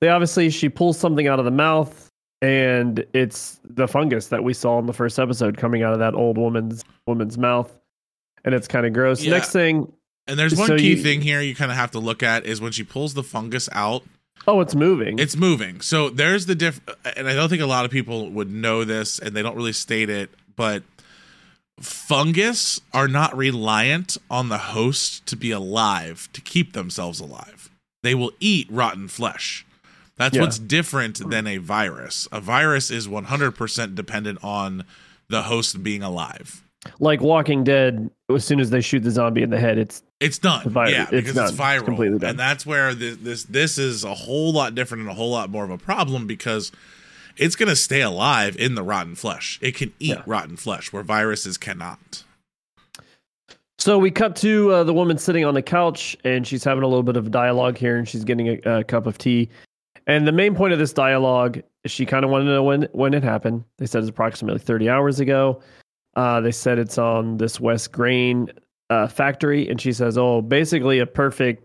they 0.00 0.08
obviously 0.08 0.50
she 0.50 0.68
pulls 0.68 0.98
something 0.98 1.28
out 1.28 1.38
of 1.38 1.44
the 1.44 1.52
mouth, 1.52 2.08
and 2.42 3.04
it's 3.14 3.58
the 3.64 3.88
fungus 3.88 4.26
that 4.28 4.44
we 4.44 4.52
saw 4.52 4.78
in 4.78 4.84
the 4.86 4.92
first 4.92 5.18
episode 5.18 5.56
coming 5.56 5.82
out 5.82 5.94
of 5.94 6.00
that 6.00 6.14
old 6.14 6.36
woman's 6.36 6.84
woman's 7.06 7.38
mouth, 7.38 7.72
and 8.44 8.54
it's 8.54 8.68
kind 8.68 8.84
of 8.84 8.92
gross. 8.92 9.22
Yeah. 9.22 9.30
Next 9.30 9.52
thing, 9.52 9.90
And 10.26 10.38
there's 10.38 10.54
one 10.54 10.66
So 10.68 10.76
key 10.76 10.90
you- 10.90 11.02
thing 11.02 11.20
here 11.22 11.40
you 11.40 11.54
kind 11.54 11.70
of 11.70 11.76
have 11.76 11.92
to 11.92 11.98
look 11.98 12.22
at 12.22 12.44
is 12.44 12.60
when 12.60 12.72
she 12.72 12.84
pulls 12.84 13.14
the 13.14 13.22
fungus 13.22 13.68
out, 13.72 14.02
oh, 14.46 14.60
it's 14.60 14.74
moving. 14.74 15.18
it's 15.18 15.36
moving. 15.36 15.80
So 15.80 16.10
there's 16.10 16.46
the 16.46 16.54
diff, 16.54 16.80
and 17.16 17.26
I 17.28 17.34
don't 17.34 17.48
think 17.48 17.62
a 17.62 17.66
lot 17.66 17.84
of 17.84 17.90
people 17.90 18.28
would 18.30 18.50
know 18.50 18.84
this, 18.84 19.18
and 19.18 19.34
they 19.34 19.42
don't 19.42 19.56
really 19.56 19.72
state 19.72 20.10
it, 20.10 20.30
but 20.54 20.82
fungus 21.80 22.80
are 22.92 23.08
not 23.08 23.36
reliant 23.36 24.16
on 24.30 24.48
the 24.48 24.58
host 24.58 25.26
to 25.26 25.36
be 25.36 25.50
alive 25.50 26.28
to 26.32 26.40
keep 26.40 26.72
themselves 26.72 27.18
alive. 27.20 27.70
They 28.02 28.14
will 28.14 28.32
eat 28.40 28.66
rotten 28.70 29.08
flesh. 29.08 29.64
That's 30.22 30.36
Yeah. 30.36 30.42
what's 30.42 30.58
different 30.60 31.28
than 31.30 31.48
a 31.48 31.56
virus. 31.56 32.28
A 32.30 32.40
virus 32.40 32.92
is 32.92 33.08
100% 33.08 33.96
dependent 33.96 34.38
on 34.44 34.84
the 35.28 35.42
host 35.42 35.82
being 35.82 36.00
alive. 36.04 36.62
like 37.00 37.20
Walking 37.20 37.64
Dead. 37.64 38.08
As 38.32 38.44
soon 38.44 38.58
as 38.60 38.70
they 38.70 38.80
shoot 38.80 39.00
the 39.00 39.10
zombie 39.10 39.42
in 39.42 39.50
the 39.50 39.58
head, 39.58 39.78
it's 39.78 40.02
It's 40.20 40.38
done. 40.38 40.68
Vi- 40.68 40.88
yeah, 40.90 41.02
it's 41.02 41.10
because 41.10 41.34
done. 41.34 41.44
it's 41.44 41.52
It's 41.52 41.60
viral. 41.60 41.84
completely 41.84 42.18
done. 42.20 42.30
And 42.30 42.38
that's 42.38 42.64
where 42.66 42.92
this, 42.94 43.16
this 43.16 43.42
this 43.44 43.78
is 43.78 44.04
a 44.04 44.14
whole 44.14 44.52
lot 44.52 44.74
different 44.76 45.02
and 45.02 45.10
a 45.10 45.14
whole 45.14 45.30
lot 45.30 45.48
more 45.50 45.64
of 45.64 45.70
a 45.70 45.78
problem 45.78 46.26
because 46.28 46.70
it's 47.36 47.54
going 47.56 47.68
to 47.68 47.76
stay 47.76 48.00
alive 48.00 48.56
in 48.56 48.74
the 48.76 48.82
rotten 48.84 49.14
flesh. 49.16 49.58
It 49.60 49.74
can 49.76 49.92
eat 50.00 50.10
Yeah. 50.10 50.22
rotten 50.26 50.56
flesh 50.56 50.92
where 50.92 51.02
viruses 51.02 51.56
cannot. 51.58 52.24
So 53.78 53.98
we 53.98 54.10
cut 54.10 54.36
to 54.36 54.70
uh, 54.72 54.84
the 54.84 54.94
woman 54.94 55.18
sitting 55.18 55.44
on 55.44 55.54
the 55.54 55.62
couch, 55.62 56.16
and 56.24 56.46
she's 56.46 56.62
having 56.62 56.84
a 56.84 56.86
little 56.86 57.02
bit 57.02 57.16
of 57.16 57.30
dialogue 57.32 57.76
here, 57.78 57.96
and 57.96 58.08
she's 58.08 58.22
getting 58.24 58.48
a, 58.48 58.78
a 58.80 58.84
cup 58.84 59.06
of 59.06 59.18
tea. 59.18 59.48
And 60.12 60.26
the 60.28 60.32
main 60.32 60.54
point 60.54 60.72
of 60.74 60.78
this 60.78 60.92
dialogue, 60.92 61.62
is 61.84 61.90
she 61.90 62.04
kind 62.04 62.22
of 62.24 62.30
wanted 62.30 62.44
to 62.44 62.50
know 62.50 62.62
when 62.62 62.82
when 62.92 63.14
it 63.14 63.22
happened. 63.24 63.64
They 63.78 63.86
said 63.86 64.00
it's 64.00 64.10
approximately 64.10 64.58
30 64.60 64.88
hours 64.90 65.20
ago. 65.20 65.62
Uh, 66.16 66.40
they 66.40 66.52
said 66.52 66.78
it's 66.78 66.98
on 66.98 67.38
this 67.38 67.58
West 67.58 67.92
Grain 67.92 68.50
uh, 68.90 69.06
factory, 69.08 69.66
and 69.68 69.80
she 69.80 69.92
says, 69.92 70.18
"Oh, 70.18 70.42
basically 70.42 70.98
a 70.98 71.06
perfect 71.06 71.64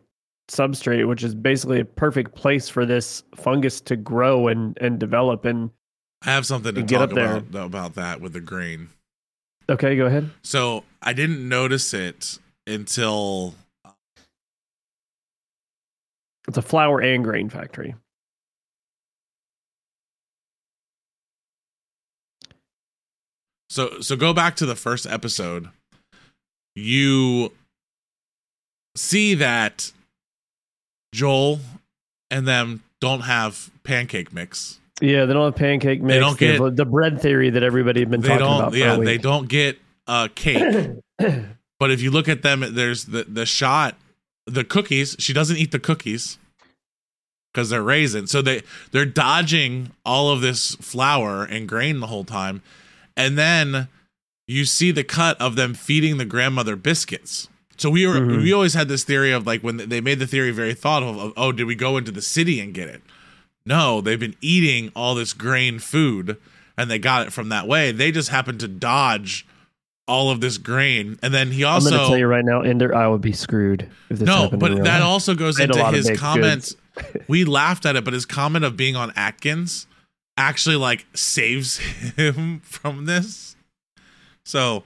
substrate, 0.49 1.05
which 1.07 1.23
is 1.23 1.35
basically 1.35 1.81
a 1.81 1.85
perfect 1.85 2.35
place 2.35 2.69
for 2.69 2.85
this 2.85 3.21
fungus 3.35 3.81
to 3.81 3.97
grow 3.97 4.47
and 4.47 4.77
and 4.79 4.97
develop." 4.97 5.43
And 5.43 5.69
I 6.21 6.31
have 6.31 6.45
something 6.45 6.73
to 6.73 6.83
Get 6.83 6.99
talk 6.99 7.09
up 7.09 7.15
there. 7.15 7.37
about 7.37 7.65
about 7.65 7.95
that 7.95 8.21
with 8.21 8.31
the 8.33 8.39
grain. 8.39 8.89
okay, 9.69 9.97
go 9.97 10.05
ahead. 10.05 10.29
So 10.43 10.85
I 11.01 11.11
didn't 11.11 11.47
notice 11.49 11.93
it 11.93 12.39
until 12.65 13.55
It's 16.47 16.57
a 16.57 16.61
flour 16.61 17.01
and 17.01 17.25
grain 17.25 17.49
factory. 17.49 17.93
So 23.69 23.99
so 24.01 24.15
go 24.15 24.33
back 24.33 24.55
to 24.57 24.65
the 24.65 24.75
first 24.75 25.05
episode. 25.05 25.69
You 26.75 27.51
see 28.95 29.35
that 29.35 29.91
Joel 31.13 31.59
and 32.29 32.47
them 32.47 32.83
don't 32.99 33.21
have 33.21 33.69
pancake 33.83 34.33
mix. 34.33 34.79
Yeah, 35.01 35.25
they 35.25 35.33
don't 35.33 35.45
have 35.45 35.55
pancake 35.55 36.01
mix. 36.01 36.13
They 36.15 36.19
don't 36.19 36.37
get- 36.37 36.75
the 36.75 36.85
bread 36.85 37.21
theory 37.21 37.49
that 37.51 37.63
everybody 37.63 37.99
had 38.01 38.09
been 38.09 38.21
talking 38.21 38.45
about. 38.45 38.73
yeah, 38.73 38.95
a 38.95 38.99
they 38.99 39.17
don't 39.17 39.47
get 39.47 39.79
uh 40.07 40.27
cake. 40.33 40.95
but 41.17 41.91
if 41.91 42.01
you 42.01 42.11
look 42.11 42.27
at 42.27 42.41
them 42.41 42.63
there's 42.73 43.05
the 43.05 43.23
the 43.23 43.45
shot 43.45 43.95
the 44.45 44.63
cookies, 44.63 45.15
she 45.19 45.33
doesn't 45.33 45.57
eat 45.57 45.71
the 45.71 45.79
cookies 45.79 46.37
cuz 47.53 47.69
they're 47.69 47.83
raisin. 47.83 48.27
So 48.27 48.41
they 48.41 48.61
they're 48.91 49.05
dodging 49.05 49.91
all 50.05 50.31
of 50.31 50.41
this 50.41 50.75
flour 50.75 51.43
and 51.43 51.67
grain 51.67 51.99
the 51.99 52.07
whole 52.07 52.23
time. 52.23 52.61
And 53.17 53.37
then 53.37 53.89
you 54.47 54.63
see 54.63 54.91
the 54.91 55.03
cut 55.03 55.39
of 55.41 55.55
them 55.57 55.73
feeding 55.73 56.17
the 56.17 56.23
grandmother 56.25 56.77
biscuits. 56.77 57.49
So 57.75 57.89
we 57.89 58.07
were 58.07 58.15
Mhm. 58.21 58.41
we 58.43 58.53
always 58.53 58.73
had 58.75 58.87
this 58.87 59.03
theory 59.03 59.31
of 59.33 59.45
like 59.45 59.61
when 59.61 59.77
they 59.77 59.99
made 59.99 60.19
the 60.19 60.27
theory 60.27 60.51
very 60.51 60.73
thoughtful 60.73 61.19
of 61.19 61.33
oh 61.35 61.51
did 61.51 61.65
we 61.65 61.75
go 61.75 61.97
into 61.97 62.11
the 62.11 62.21
city 62.21 62.59
and 62.61 62.73
get 62.73 62.87
it? 62.87 63.01
No, 63.65 63.99
they've 63.99 64.19
been 64.19 64.35
eating 64.39 64.91
all 64.95 65.13
this 65.15 65.33
grain 65.33 65.79
food 65.79 66.37
and 66.77 66.89
they 66.89 66.97
got 66.99 67.27
it 67.27 67.33
from 67.33 67.49
that 67.49 67.67
way. 67.67 67.91
They 67.91 68.11
just 68.11 68.29
happened 68.29 68.59
to 68.61 68.67
dodge 68.67 69.45
all 70.07 70.29
of 70.31 70.39
this 70.39 70.57
grain. 70.57 71.19
And 71.21 71.33
then 71.33 71.51
he 71.51 71.65
I'm 71.65 71.73
also 71.73 71.89
going 71.89 72.01
to 72.01 72.07
tell 72.07 72.17
you 72.17 72.27
right 72.27 72.45
now, 72.45 72.61
Ender, 72.61 72.95
I 72.95 73.07
would 73.07 73.19
be 73.21 73.33
screwed 73.33 73.89
if 74.09 74.19
this 74.19 74.25
no, 74.25 74.49
but 74.49 74.83
that 74.85 74.99
life. 74.99 75.03
also 75.03 75.35
goes 75.35 75.59
I 75.59 75.63
had 75.63 75.75
a 75.75 75.79
into 75.87 75.97
his 75.97 76.19
comments. 76.19 76.75
we 77.27 77.43
laughed 77.43 77.85
at 77.85 77.95
it, 77.97 78.05
but 78.05 78.13
his 78.13 78.25
comment 78.25 78.63
of 78.63 78.77
being 78.77 78.95
on 78.95 79.11
Atkins 79.17 79.85
actually 80.37 80.75
like 80.75 81.05
saves 81.13 81.77
him 81.77 82.59
from 82.63 83.05
this. 83.05 83.55
So 84.45 84.83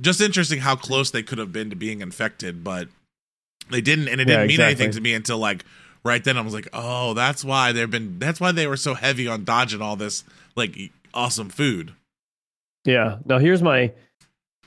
just 0.00 0.20
interesting 0.20 0.60
how 0.60 0.76
close 0.76 1.10
they 1.10 1.22
could 1.22 1.38
have 1.38 1.52
been 1.52 1.70
to 1.70 1.76
being 1.76 2.00
infected, 2.00 2.64
but 2.64 2.88
they 3.70 3.80
didn't, 3.80 4.08
and 4.08 4.20
it 4.20 4.24
didn't 4.24 4.48
mean 4.48 4.60
anything 4.60 4.90
to 4.92 5.00
me 5.00 5.14
until 5.14 5.38
like 5.38 5.64
right 6.04 6.22
then. 6.22 6.36
I 6.36 6.40
was 6.40 6.54
like, 6.54 6.68
oh, 6.72 7.14
that's 7.14 7.44
why 7.44 7.72
they've 7.72 7.90
been. 7.90 8.18
That's 8.18 8.40
why 8.40 8.52
they 8.52 8.66
were 8.66 8.76
so 8.76 8.94
heavy 8.94 9.26
on 9.28 9.44
dodging 9.44 9.82
all 9.82 9.96
this 9.96 10.24
like 10.56 10.76
awesome 11.12 11.48
food. 11.48 11.92
Yeah. 12.84 13.18
Now 13.24 13.38
here's 13.38 13.62
my 13.62 13.92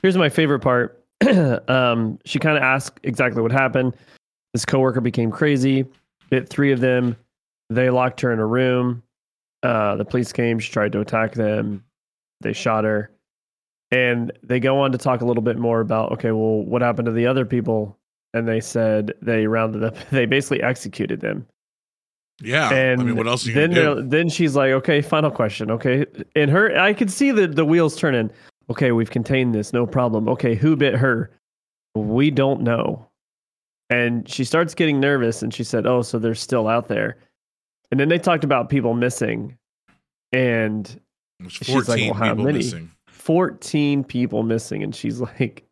here's 0.02 0.16
my 0.16 0.28
favorite 0.28 0.60
part. 0.60 1.02
um, 1.68 2.18
she 2.24 2.38
kind 2.38 2.56
of 2.56 2.62
asked 2.62 3.00
exactly 3.02 3.42
what 3.42 3.52
happened. 3.52 3.94
This 4.54 4.64
coworker 4.64 5.00
became 5.00 5.30
crazy, 5.30 5.84
bit 6.30 6.48
three 6.48 6.72
of 6.72 6.80
them. 6.80 7.16
They 7.70 7.90
locked 7.90 8.20
her 8.22 8.32
in 8.32 8.38
a 8.38 8.46
room. 8.46 9.02
Uh, 9.62 9.96
the 9.96 10.04
police 10.04 10.32
came. 10.32 10.58
She 10.58 10.72
tried 10.72 10.92
to 10.92 11.00
attack 11.00 11.34
them. 11.34 11.84
They 12.40 12.52
shot 12.52 12.84
her, 12.84 13.10
and 13.90 14.32
they 14.42 14.60
go 14.60 14.78
on 14.80 14.92
to 14.92 14.98
talk 14.98 15.20
a 15.20 15.24
little 15.24 15.42
bit 15.42 15.58
more 15.58 15.80
about 15.80 16.12
okay, 16.12 16.30
well, 16.30 16.62
what 16.64 16.82
happened 16.82 17.06
to 17.06 17.12
the 17.12 17.26
other 17.26 17.44
people? 17.44 17.98
And 18.34 18.46
they 18.46 18.60
said 18.60 19.14
they 19.20 19.46
rounded 19.46 19.82
up. 19.82 19.96
They 20.10 20.26
basically 20.26 20.62
executed 20.62 21.20
them. 21.20 21.46
Yeah, 22.40 22.72
And 22.72 23.00
I 23.00 23.04
mean, 23.04 23.16
what 23.16 23.26
else 23.26 23.44
are 23.46 23.50
you 23.50 23.54
then 23.54 24.08
then 24.08 24.28
she's 24.28 24.54
like, 24.54 24.70
okay, 24.70 25.00
final 25.00 25.30
question. 25.30 25.70
Okay, 25.72 26.06
and 26.36 26.50
her, 26.50 26.78
I 26.78 26.92
could 26.92 27.10
see 27.10 27.32
the 27.32 27.48
the 27.48 27.64
wheels 27.64 27.96
turning. 27.96 28.30
Okay, 28.70 28.92
we've 28.92 29.10
contained 29.10 29.54
this, 29.54 29.72
no 29.72 29.86
problem. 29.86 30.28
Okay, 30.28 30.54
who 30.54 30.76
bit 30.76 30.94
her? 30.94 31.30
We 31.96 32.30
don't 32.30 32.60
know. 32.60 33.08
And 33.90 34.28
she 34.28 34.44
starts 34.44 34.74
getting 34.74 35.00
nervous, 35.00 35.42
and 35.42 35.52
she 35.52 35.64
said, 35.64 35.86
"Oh, 35.86 36.02
so 36.02 36.18
they're 36.18 36.34
still 36.34 36.68
out 36.68 36.86
there." 36.86 37.16
And 37.90 37.98
then 37.98 38.08
they 38.08 38.18
talked 38.18 38.44
about 38.44 38.68
people 38.68 38.94
missing, 38.94 39.56
and 40.32 41.00
she's 41.48 41.68
like, 41.68 41.86
Fourteen 41.86 42.10
well, 42.10 42.14
how 42.14 42.34
many? 42.34 42.58
missing. 42.58 42.90
14 43.28 44.04
people 44.04 44.42
missing. 44.42 44.82
And 44.82 44.94
she's 44.94 45.20
like 45.38 45.62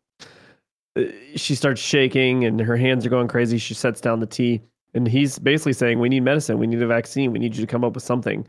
uh, 0.95 1.03
she 1.35 1.55
starts 1.55 1.81
shaking 1.81 2.45
and 2.45 2.59
her 2.59 2.77
hands 2.77 3.03
are 3.05 3.09
going 3.09 3.27
crazy. 3.27 3.57
She 3.57 3.73
sets 3.73 3.99
down 3.99 4.19
the 4.19 4.27
tea 4.27 4.61
and 4.93 5.07
he's 5.07 5.39
basically 5.39 5.73
saying 5.73 5.99
we 5.99 6.07
need 6.07 6.21
medicine. 6.21 6.59
We 6.59 6.67
need 6.67 6.81
a 6.83 6.87
vaccine. 6.87 7.31
We 7.31 7.39
need 7.39 7.55
you 7.55 7.65
to 7.65 7.67
come 7.71 7.83
up 7.83 7.95
with 7.95 8.03
something. 8.03 8.47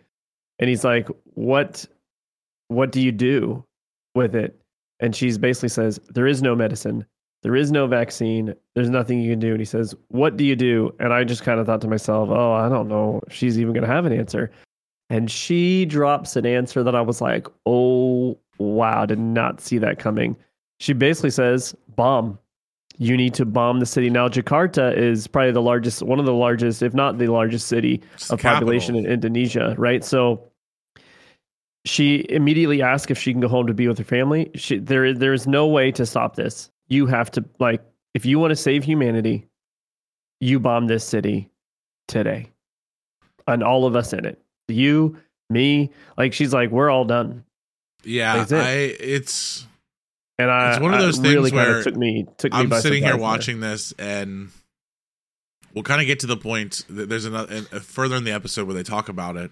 And 0.59 0.69
he's 0.69 0.85
like 0.85 1.09
what 1.35 1.87
what 2.69 2.93
do 2.93 3.01
you 3.01 3.11
do 3.11 3.65
with 4.15 4.35
it? 4.35 4.61
And 5.01 5.17
she's 5.17 5.39
basically 5.39 5.71
says 5.71 5.99
there 6.11 6.27
is 6.27 6.43
no 6.43 6.55
medicine 6.55 7.07
there 7.43 7.57
is 7.57 7.71
no 7.71 7.87
vaccine 7.87 8.55
there's 8.75 8.91
nothing 8.91 9.21
you 9.21 9.33
can 9.33 9.39
do 9.39 9.51
and 9.51 9.61
he 9.61 9.65
says 9.65 9.95
what 10.09 10.37
do 10.37 10.45
you 10.45 10.57
do 10.57 10.93
and 11.01 11.13
i 11.13 11.25
just 11.25 11.43
kind 11.43 11.61
of 11.61 11.67
thought 11.67 11.81
to 11.81 11.89
myself 11.89 12.29
oh 12.31 12.53
i 12.53 12.69
don't 12.69 12.89
know 12.89 13.21
if 13.27 13.33
she's 13.33 13.59
even 13.59 13.73
going 13.73 13.87
to 13.87 13.93
have 13.93 14.05
an 14.07 14.13
answer 14.13 14.51
and 15.11 15.31
she 15.31 15.87
drops 15.87 16.37
an 16.37 16.45
answer 16.45 16.83
that 16.83 16.95
I 16.95 17.01
was 17.01 17.21
like, 17.21 17.47
oh, 17.67 18.39
wow, 18.59 19.07
did 19.07 19.19
not 19.19 19.61
see 19.61 19.79
that 19.79 19.99
coming. 19.99 20.37
She 20.81 20.93
basically 20.93 21.31
says, 21.31 21.75
bomb. 21.97 22.39
You 22.99 23.17
need 23.17 23.33
to 23.35 23.47
bomb 23.47 23.81
the 23.81 23.87
city. 23.87 24.11
Now, 24.11 24.29
Jakarta 24.29 24.95
is 24.97 25.27
probably 25.27 25.53
the 25.53 25.63
largest, 25.63 26.03
one 26.03 26.19
of 26.19 26.27
the 26.27 26.35
largest, 26.35 26.83
if 26.83 26.93
not 26.95 27.17
the 27.19 27.29
largest 27.29 27.69
city 27.69 28.03
It's 28.15 28.31
of 28.31 28.43
population 28.43 28.97
capital. 28.97 29.07
in 29.07 29.13
Indonesia, 29.13 29.75
right? 29.79 30.05
So 30.05 30.43
she 31.85 32.27
immediately 32.29 32.83
asks 32.83 33.11
if 33.11 33.19
she 33.19 33.33
can 33.33 33.41
go 33.41 33.49
home 33.49 33.67
to 33.69 33.75
be 33.75 33.89
with 33.89 33.99
her 33.99 34.05
family. 34.05 34.51
She, 34.57 34.79
there, 34.79 35.15
there 35.15 35.33
is 35.33 35.47
no 35.47 35.67
way 35.69 35.91
to 35.93 36.05
stop 36.05 36.37
this. 36.37 36.71
You 36.89 37.07
have 37.07 37.31
to, 37.33 37.45
like, 37.59 37.83
if 38.15 38.25
you 38.25 38.39
want 38.39 38.51
to 38.51 38.57
save 38.57 38.85
humanity, 38.85 39.47
you 40.41 40.59
bomb 40.61 40.87
this 40.87 41.05
city 41.05 41.51
today. 42.07 42.51
And 43.47 43.63
all 43.63 43.87
of 43.87 43.97
us 43.97 44.13
in 44.13 44.25
it. 44.25 44.41
You, 44.69 45.19
me, 45.51 45.91
like, 46.17 46.33
she's 46.33 46.53
like, 46.53 46.71
we're 46.71 46.91
all 46.91 47.05
done. 47.05 47.45
Yeah, 48.05 48.43
it. 48.43 48.53
I 48.53 48.71
it's 48.73 49.67
And 50.39 50.51
I, 50.51 50.73
It's 50.73 50.81
one 50.81 50.95
of 50.95 51.01
those 51.01 51.19
really 51.19 51.51
things 51.51 51.61
kinda 51.61 51.73
where 51.73 51.83
took 51.83 51.97
me, 51.97 52.27
took 52.37 52.53
me 52.53 52.59
I'm 52.59 52.69
by 52.69 52.81
sitting 52.81 53.03
here 53.03 53.15
there. 53.15 53.21
watching 53.21 53.61
this, 53.61 53.93
and 53.99 54.51
we'll 55.75 55.83
kind 55.85 56.01
of 56.01 56.07
get 56.07 56.21
to 56.21 56.27
the 56.27 56.37
point. 56.37 56.85
that 56.89 57.09
There's 57.09 57.25
another 57.25 57.53
and, 57.55 57.67
further 57.83 58.17
in 58.17 58.25
the 58.25 58.33
episode 58.33 58.67
where 58.67 58.75
they 58.75 58.83
talk 58.83 59.09
about 59.09 59.37
it. 59.37 59.51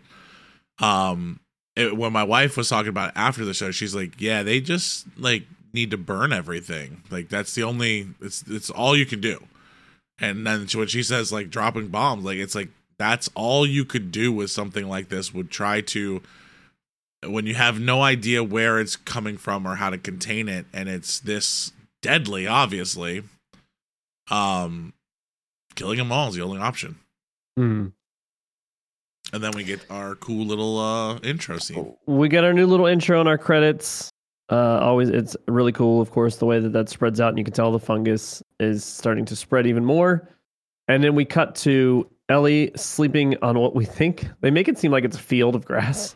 Um, 0.78 1.40
it, 1.74 1.96
when 1.96 2.12
my 2.12 2.24
wife 2.24 2.56
was 2.56 2.68
talking 2.68 2.88
about 2.88 3.08
it 3.08 3.14
after 3.16 3.44
the 3.44 3.52
show, 3.54 3.70
she's 3.70 3.94
like, 3.94 4.20
"Yeah, 4.20 4.42
they 4.42 4.60
just 4.60 5.06
like 5.18 5.44
need 5.76 5.92
to 5.92 5.96
burn 5.96 6.32
everything. 6.32 7.02
Like 7.10 7.28
that's 7.28 7.54
the 7.54 7.62
only 7.62 8.08
it's 8.20 8.42
it's 8.48 8.70
all 8.70 8.96
you 8.96 9.06
can 9.06 9.20
do." 9.20 9.46
And 10.18 10.44
then 10.46 10.66
when 10.74 10.88
she 10.88 11.04
says 11.04 11.30
like 11.30 11.50
dropping 11.50 11.88
bombs, 11.88 12.24
like 12.24 12.38
it's 12.38 12.54
like 12.56 12.70
that's 12.98 13.28
all 13.36 13.64
you 13.66 13.84
could 13.84 14.10
do 14.10 14.32
with 14.32 14.50
something 14.50 14.88
like 14.88 15.08
this. 15.08 15.32
Would 15.32 15.50
try 15.50 15.80
to 15.82 16.22
when 17.24 17.46
you 17.46 17.54
have 17.54 17.78
no 17.80 18.02
idea 18.02 18.42
where 18.42 18.80
it's 18.80 18.96
coming 18.96 19.36
from 19.36 19.66
or 19.66 19.76
how 19.76 19.90
to 19.90 19.98
contain 19.98 20.48
it 20.48 20.66
and 20.72 20.88
it's 20.88 21.18
this 21.18 21.72
deadly 22.02 22.46
obviously 22.46 23.22
um 24.30 24.92
killing 25.74 25.98
them 25.98 26.12
all 26.12 26.28
is 26.28 26.34
the 26.34 26.42
only 26.42 26.60
option 26.60 26.96
Mm. 27.58 27.92
and 29.32 29.42
then 29.42 29.52
we 29.56 29.64
get 29.64 29.80
our 29.90 30.14
cool 30.14 30.44
little 30.44 30.78
uh 30.78 31.18
intro 31.20 31.58
scene 31.58 31.96
We 32.06 32.28
got 32.28 32.44
our 32.44 32.52
new 32.52 32.66
little 32.66 32.86
intro 32.86 33.18
and 33.18 33.28
our 33.28 33.38
credits. 33.38 34.10
Uh, 34.50 34.78
always, 34.80 35.08
it's 35.08 35.36
really 35.48 35.72
cool, 35.72 36.00
of 36.00 36.10
course, 36.12 36.36
the 36.36 36.46
way 36.46 36.60
that 36.60 36.72
that 36.72 36.88
spreads 36.88 37.20
out, 37.20 37.30
and 37.30 37.38
you 37.38 37.44
can 37.44 37.52
tell 37.52 37.72
the 37.72 37.80
fungus 37.80 38.42
is 38.60 38.84
starting 38.84 39.24
to 39.24 39.34
spread 39.34 39.66
even 39.66 39.84
more. 39.84 40.28
And 40.88 41.02
then 41.02 41.16
we 41.16 41.24
cut 41.24 41.56
to 41.56 42.08
Ellie 42.28 42.70
sleeping 42.76 43.36
on 43.42 43.58
what 43.58 43.74
we 43.74 43.84
think 43.84 44.28
they 44.40 44.50
make 44.50 44.68
it 44.68 44.78
seem 44.78 44.92
like 44.92 45.04
it's 45.04 45.16
a 45.16 45.20
field 45.20 45.54
of 45.56 45.64
grass. 45.64 46.14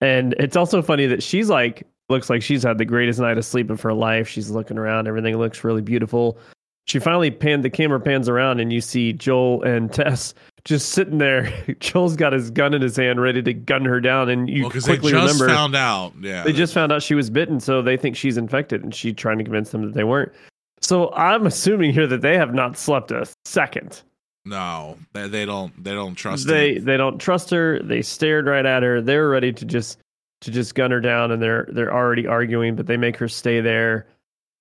And 0.00 0.34
it's 0.38 0.56
also 0.56 0.82
funny 0.82 1.06
that 1.06 1.22
she's 1.22 1.48
like, 1.48 1.86
looks 2.08 2.28
like 2.28 2.42
she's 2.42 2.62
had 2.64 2.78
the 2.78 2.84
greatest 2.84 3.20
night 3.20 3.38
of 3.38 3.44
sleep 3.44 3.70
of 3.70 3.80
her 3.82 3.92
life. 3.92 4.26
She's 4.26 4.50
looking 4.50 4.78
around, 4.78 5.06
everything 5.06 5.36
looks 5.36 5.62
really 5.62 5.82
beautiful. 5.82 6.38
She 6.86 6.98
finally 6.98 7.30
panned 7.30 7.62
the 7.62 7.70
camera 7.70 8.00
pans 8.00 8.28
around, 8.28 8.58
and 8.58 8.72
you 8.72 8.80
see 8.80 9.12
Joel 9.12 9.62
and 9.62 9.92
Tess 9.92 10.34
just 10.64 10.90
sitting 10.90 11.18
there. 11.18 11.52
Joel's 11.80 12.16
got 12.16 12.32
his 12.32 12.50
gun 12.50 12.74
in 12.74 12.82
his 12.82 12.96
hand, 12.96 13.20
ready 13.20 13.42
to 13.42 13.52
gun 13.54 13.84
her 13.84 14.00
down, 14.00 14.28
and 14.28 14.48
you 14.48 14.62
well 14.62 14.70
quickly 14.70 15.12
just 15.12 15.40
remember 15.40 15.48
found 15.48 15.74
out 15.74 16.12
yeah 16.20 16.42
they 16.42 16.52
just 16.52 16.74
found 16.74 16.92
out 16.92 17.02
she 17.02 17.14
was 17.14 17.30
bitten, 17.30 17.60
so 17.60 17.82
they 17.82 17.96
think 17.96 18.16
she's 18.16 18.36
infected, 18.36 18.82
and 18.82 18.94
she's 18.94 19.14
trying 19.14 19.38
to 19.38 19.44
convince 19.44 19.70
them 19.70 19.82
that 19.82 19.94
they 19.94 20.04
weren't. 20.04 20.32
So 20.80 21.12
I'm 21.12 21.46
assuming 21.46 21.92
here 21.92 22.06
that 22.06 22.22
they 22.22 22.36
have 22.36 22.54
not 22.54 22.76
slept 22.76 23.10
a 23.10 23.26
second. 23.44 24.02
no 24.44 24.96
they, 25.12 25.28
they 25.28 25.44
don't 25.44 25.72
they 25.82 25.92
don't 25.92 26.14
trust 26.14 26.46
they 26.46 26.72
it. 26.72 26.84
they 26.84 26.96
don't 26.96 27.18
trust 27.18 27.50
her. 27.50 27.80
They 27.80 28.02
stared 28.02 28.46
right 28.46 28.66
at 28.66 28.82
her. 28.82 29.00
They're 29.00 29.28
ready 29.28 29.52
to 29.52 29.64
just 29.64 29.98
to 30.40 30.50
just 30.50 30.74
gun 30.74 30.90
her 30.90 31.00
down, 31.00 31.30
and 31.30 31.42
they're 31.42 31.68
they're 31.72 31.92
already 31.92 32.26
arguing, 32.26 32.76
but 32.76 32.86
they 32.86 32.96
make 32.96 33.16
her 33.16 33.28
stay 33.28 33.60
there. 33.60 34.06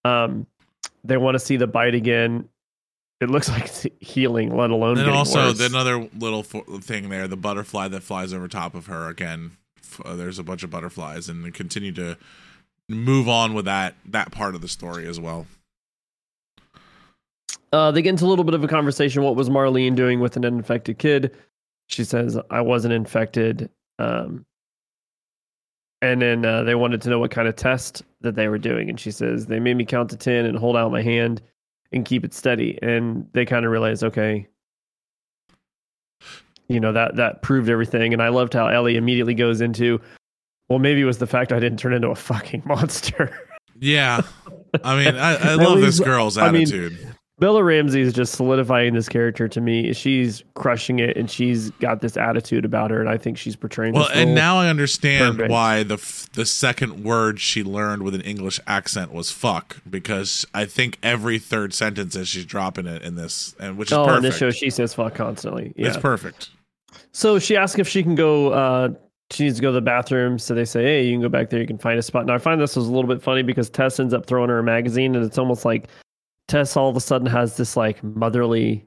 Um, 0.05 0.45
they 1.03 1.17
want 1.17 1.35
to 1.35 1.39
see 1.39 1.57
the 1.57 1.67
bite 1.67 1.95
again. 1.95 2.47
It 3.21 3.29
looks 3.29 3.49
like 3.49 3.65
it's 3.65 3.86
healing, 3.99 4.55
let 4.55 4.69
alone. 4.69 4.97
And 4.97 5.10
also 5.10 5.53
another 5.53 6.08
little 6.17 6.43
fo- 6.43 6.79
thing 6.79 7.10
there, 7.10 7.27
the 7.27 7.36
butterfly 7.36 7.89
that 7.89 8.01
flies 8.01 8.34
over 8.34 8.47
top 8.47 8.75
of 8.75 8.86
her 8.86 9.10
again. 9.10 9.58
Uh, 10.05 10.15
there's 10.15 10.39
a 10.39 10.43
bunch 10.43 10.63
of 10.63 10.69
butterflies, 10.69 11.27
and 11.27 11.43
they 11.43 11.51
continue 11.51 11.91
to 11.91 12.17
move 12.88 13.27
on 13.27 13.53
with 13.53 13.65
that 13.65 13.95
that 14.05 14.32
part 14.32 14.55
of 14.55 14.62
the 14.62 14.67
story 14.67 15.05
as 15.05 15.19
well. 15.19 15.47
Uh, 17.71 17.91
they 17.91 18.01
get 18.01 18.12
into 18.12 18.25
a 18.25 18.27
little 18.27 18.45
bit 18.45 18.53
of 18.53 18.63
a 18.63 18.67
conversation. 18.67 19.21
What 19.23 19.36
was 19.36 19.49
Marlene 19.49 19.95
doing 19.95 20.19
with 20.21 20.38
an 20.38 20.43
infected 20.43 20.97
kid? 20.97 21.36
She 21.88 22.03
says, 22.03 22.38
I 22.49 22.62
wasn't 22.62 22.93
infected. 22.93 23.69
Um, 23.99 24.45
and 26.01 26.21
then 26.21 26.45
uh, 26.45 26.63
they 26.63 26.75
wanted 26.75 27.01
to 27.01 27.10
know 27.10 27.19
what 27.19 27.32
kind 27.32 27.47
of 27.47 27.55
test 27.55 28.03
that 28.21 28.36
they 28.36 28.47
were 28.47 28.58
doing. 28.58 28.89
And 28.89 28.99
she 28.99 29.12
says, 29.12 29.45
they 29.45 29.60
made 29.60 29.75
me 29.75 29.86
count 29.86 30.10
to 30.12 30.15
10 30.15 30.45
and 30.45 30.58
hold 30.58 30.77
out 30.77 30.91
my 30.91 31.01
hand 31.01 31.41
and 31.91 32.06
keep 32.06 32.23
it 32.23 32.34
steady. 32.34 32.78
And 32.82 33.28
they 33.34 33.45
kind 33.45 33.65
of 33.65 33.71
realized, 33.71 34.04
okay, 34.04 34.47
you 36.67 36.80
know, 36.80 36.93
that, 36.93 37.15
that 37.15 37.41
proved 37.41 37.69
everything. 37.69 38.13
And 38.13 38.21
I 38.21 38.30
loved 38.30 38.54
how 38.54 38.67
Ellie 38.67 38.95
immediately 38.95 39.34
goes 39.34 39.62
into, 39.62 39.99
well, 40.69 40.80
maybe 40.80 41.02
it 41.02 41.06
was 41.06 41.17
the 41.17 41.28
fact 41.28 41.52
I 41.52 41.60
didn't 41.60 41.80
turn 41.80 41.93
into 41.93 42.10
a 42.10 42.15
fucking 42.30 42.63
monster. 42.65 43.36
Yeah, 43.82 44.21
I 44.84 45.04
mean, 45.04 45.15
I, 45.15 45.52
I 45.52 45.54
love 45.56 45.80
least- 45.80 45.97
this 45.97 46.06
girl's 46.06 46.38
I 46.38 46.52
mean, 46.52 46.63
attitude. 46.63 47.15
Bella 47.39 47.63
Ramsey 47.63 48.02
is 48.02 48.12
just 48.13 48.34
solidifying 48.34 48.93
this 48.93 49.08
character 49.08 49.47
to 49.47 49.62
me. 49.62 49.93
She's 49.93 50.43
crushing 50.56 50.99
it, 50.99 51.15
and 51.15 51.32
she's 51.32 51.71
got 51.71 52.02
this 52.02 52.17
attitude 52.17 52.65
about 52.65 52.91
her, 52.91 52.99
and 52.99 53.10
I 53.10 53.17
think 53.17 53.38
she's 53.38 53.56
portraying. 53.56 53.93
well, 53.93 54.10
and 54.13 54.36
now 54.36 54.58
I 54.58 54.67
understand 54.67 55.38
perfect. 55.38 55.52
why 55.52 55.84
the 55.84 55.93
f- 55.95 56.30
the 56.34 56.45
second 56.45 57.04
word 57.04 57.39
she 57.39 57.63
learned 57.63 58.04
with 58.04 58.13
an 58.13 58.21
English 58.21 58.60
accent 58.67 59.13
was 59.13 59.32
"fuck" 59.32 59.78
because 59.89 60.45
I 60.54 60.65
think 60.65 60.97
every 61.02 61.39
third 61.39 61.73
sentence 61.73 62.15
is 62.15 62.28
she's 62.28 62.45
dropping 62.45 62.86
it 62.88 63.02
in 63.04 63.15
this, 63.15 63.56
and 63.60 63.78
which 63.78 63.91
is 63.91 63.97
oh, 63.97 64.06
perfect. 64.06 64.17
in 64.17 64.23
this 64.23 64.38
show, 64.38 64.52
she 64.52 64.69
says 64.69 64.93
"fuck" 64.93 65.15
constantly. 65.15 65.73
Yeah. 65.78 65.88
It's 65.88 65.97
perfect. 65.97 66.49
so 67.13 67.39
she 67.39 67.56
asks 67.56 67.80
if 67.80 67.88
she 67.88 68.04
can 68.04 68.15
go. 68.15 68.52
Uh, 68.52 68.89
she 69.32 69.43
needs 69.43 69.58
to 69.58 69.62
go 69.62 69.69
to 69.69 69.73
the 69.73 69.82
bathroom. 69.82 70.39
So 70.39 70.54
they 70.56 70.65
say, 70.65 70.84
"Hey, 70.84 71.06
you 71.06 71.13
can 71.13 71.21
go 71.21 71.30
back 71.30 71.52
there. 71.52 71.62
You 71.62 71.67
can 71.67 71.78
find 71.78 71.97
a 71.97 72.02
spot." 72.02 72.25
Now 72.25 72.36
I 72.36 72.38
find 72.39 72.60
this 72.60 72.75
was 72.75 72.88
a 72.88 72.91
little 72.91 73.08
bit 73.08 73.21
funny 73.21 73.43
because 73.43 73.69
Tess 73.69 73.99
ends 73.99 74.13
up 74.13 74.25
throwing 74.25 74.49
her 74.49 74.60
a 74.60 74.63
magazine, 74.63 75.15
and 75.15 75.23
it's 75.23 75.38
almost 75.38 75.63
like 75.63 75.88
Tess 76.49 76.75
all 76.75 76.89
of 76.89 76.97
a 76.97 77.01
sudden 77.01 77.27
has 77.27 77.55
this 77.55 77.77
like 77.77 78.03
motherly 78.03 78.85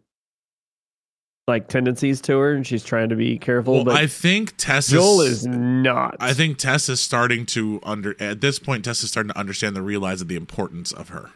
like 1.48 1.68
tendencies 1.68 2.20
to 2.22 2.38
her, 2.38 2.52
and 2.52 2.66
she's 2.66 2.84
trying 2.84 3.08
to 3.08 3.16
be 3.16 3.38
careful. 3.38 3.74
Well, 3.74 3.84
but 3.84 3.96
I 3.96 4.06
think 4.06 4.56
Tess 4.56 4.88
Joel 4.88 5.22
is 5.22 5.46
not. 5.46 6.16
I 6.20 6.34
think 6.34 6.58
Tess 6.58 6.88
is 6.88 7.00
starting 7.00 7.46
to 7.46 7.80
under 7.82 8.20
at 8.20 8.40
this 8.40 8.58
point. 8.58 8.84
Tess 8.84 9.02
is 9.02 9.10
starting 9.10 9.32
to 9.32 9.38
understand 9.38 9.74
the 9.74 9.82
realize 9.82 10.20
of 10.20 10.28
the 10.28 10.36
importance 10.36 10.92
of 10.92 11.08
her. 11.08 11.30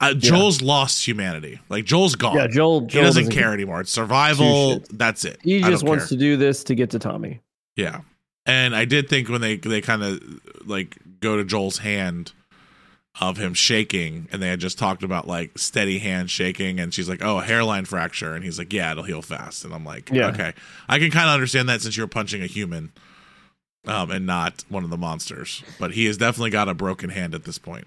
Uh, 0.00 0.12
Joel's 0.12 0.60
lost 0.60 1.06
humanity. 1.06 1.60
Like 1.68 1.84
Joel's 1.84 2.14
gone. 2.14 2.36
Yeah, 2.36 2.46
Joel. 2.46 2.80
he 2.80 2.86
Joel 2.88 3.04
doesn't 3.04 3.30
care 3.30 3.52
anymore. 3.52 3.80
It's 3.80 3.92
survival. 3.92 4.82
That's 4.90 5.24
it. 5.24 5.38
He 5.42 5.60
just 5.60 5.84
wants 5.84 6.04
care. 6.04 6.08
to 6.10 6.16
do 6.16 6.36
this 6.36 6.64
to 6.64 6.74
get 6.74 6.90
to 6.90 6.98
Tommy. 6.98 7.40
Yeah, 7.76 8.00
and 8.46 8.74
I 8.74 8.84
did 8.84 9.08
think 9.08 9.28
when 9.28 9.40
they 9.40 9.56
they 9.56 9.80
kind 9.80 10.02
of 10.02 10.20
like 10.66 10.98
go 11.20 11.36
to 11.36 11.44
Joel's 11.44 11.78
hand 11.78 12.32
of 13.20 13.36
him 13.36 13.54
shaking, 13.54 14.28
and 14.32 14.42
they 14.42 14.48
had 14.48 14.58
just 14.60 14.78
talked 14.78 15.02
about 15.02 15.26
like 15.28 15.56
steady 15.58 15.98
hand 15.98 16.30
shaking, 16.30 16.80
and 16.80 16.92
she's 16.92 17.08
like, 17.08 17.22
"Oh, 17.22 17.38
a 17.38 17.42
hairline 17.44 17.84
fracture," 17.84 18.34
and 18.34 18.44
he's 18.44 18.58
like, 18.58 18.72
"Yeah, 18.72 18.90
it'll 18.92 19.04
heal 19.04 19.22
fast," 19.22 19.64
and 19.64 19.72
I'm 19.72 19.84
like, 19.84 20.10
Yeah. 20.10 20.28
"Okay, 20.28 20.52
I 20.88 20.98
can 20.98 21.10
kind 21.10 21.28
of 21.28 21.34
understand 21.34 21.68
that 21.68 21.80
since 21.82 21.96
you're 21.96 22.06
punching 22.06 22.42
a 22.42 22.46
human." 22.46 22.92
Um, 23.86 24.10
and 24.10 24.24
not 24.24 24.64
one 24.70 24.82
of 24.82 24.88
the 24.88 24.96
monsters, 24.96 25.62
but 25.78 25.92
he 25.92 26.06
has 26.06 26.16
definitely 26.16 26.48
got 26.50 26.70
a 26.70 26.74
broken 26.74 27.10
hand 27.10 27.34
at 27.34 27.44
this 27.44 27.58
point. 27.58 27.86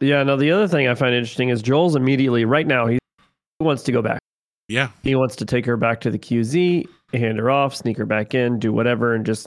Yeah. 0.00 0.24
Now 0.24 0.34
the 0.34 0.50
other 0.50 0.66
thing 0.66 0.88
I 0.88 0.94
find 0.96 1.14
interesting 1.14 1.50
is 1.50 1.62
Joel's 1.62 1.94
immediately 1.94 2.44
right 2.44 2.66
now 2.66 2.88
he 2.88 2.98
wants 3.60 3.84
to 3.84 3.92
go 3.92 4.02
back. 4.02 4.18
Yeah, 4.66 4.88
He 5.04 5.14
wants 5.14 5.36
to 5.36 5.44
take 5.44 5.66
her 5.66 5.76
back 5.76 6.00
to 6.00 6.10
the 6.10 6.18
QZ, 6.18 6.86
hand 7.12 7.38
her 7.38 7.48
off, 7.50 7.76
sneak 7.76 7.96
her 7.98 8.06
back 8.06 8.34
in, 8.34 8.58
do 8.58 8.72
whatever, 8.72 9.14
and 9.14 9.24
just 9.24 9.46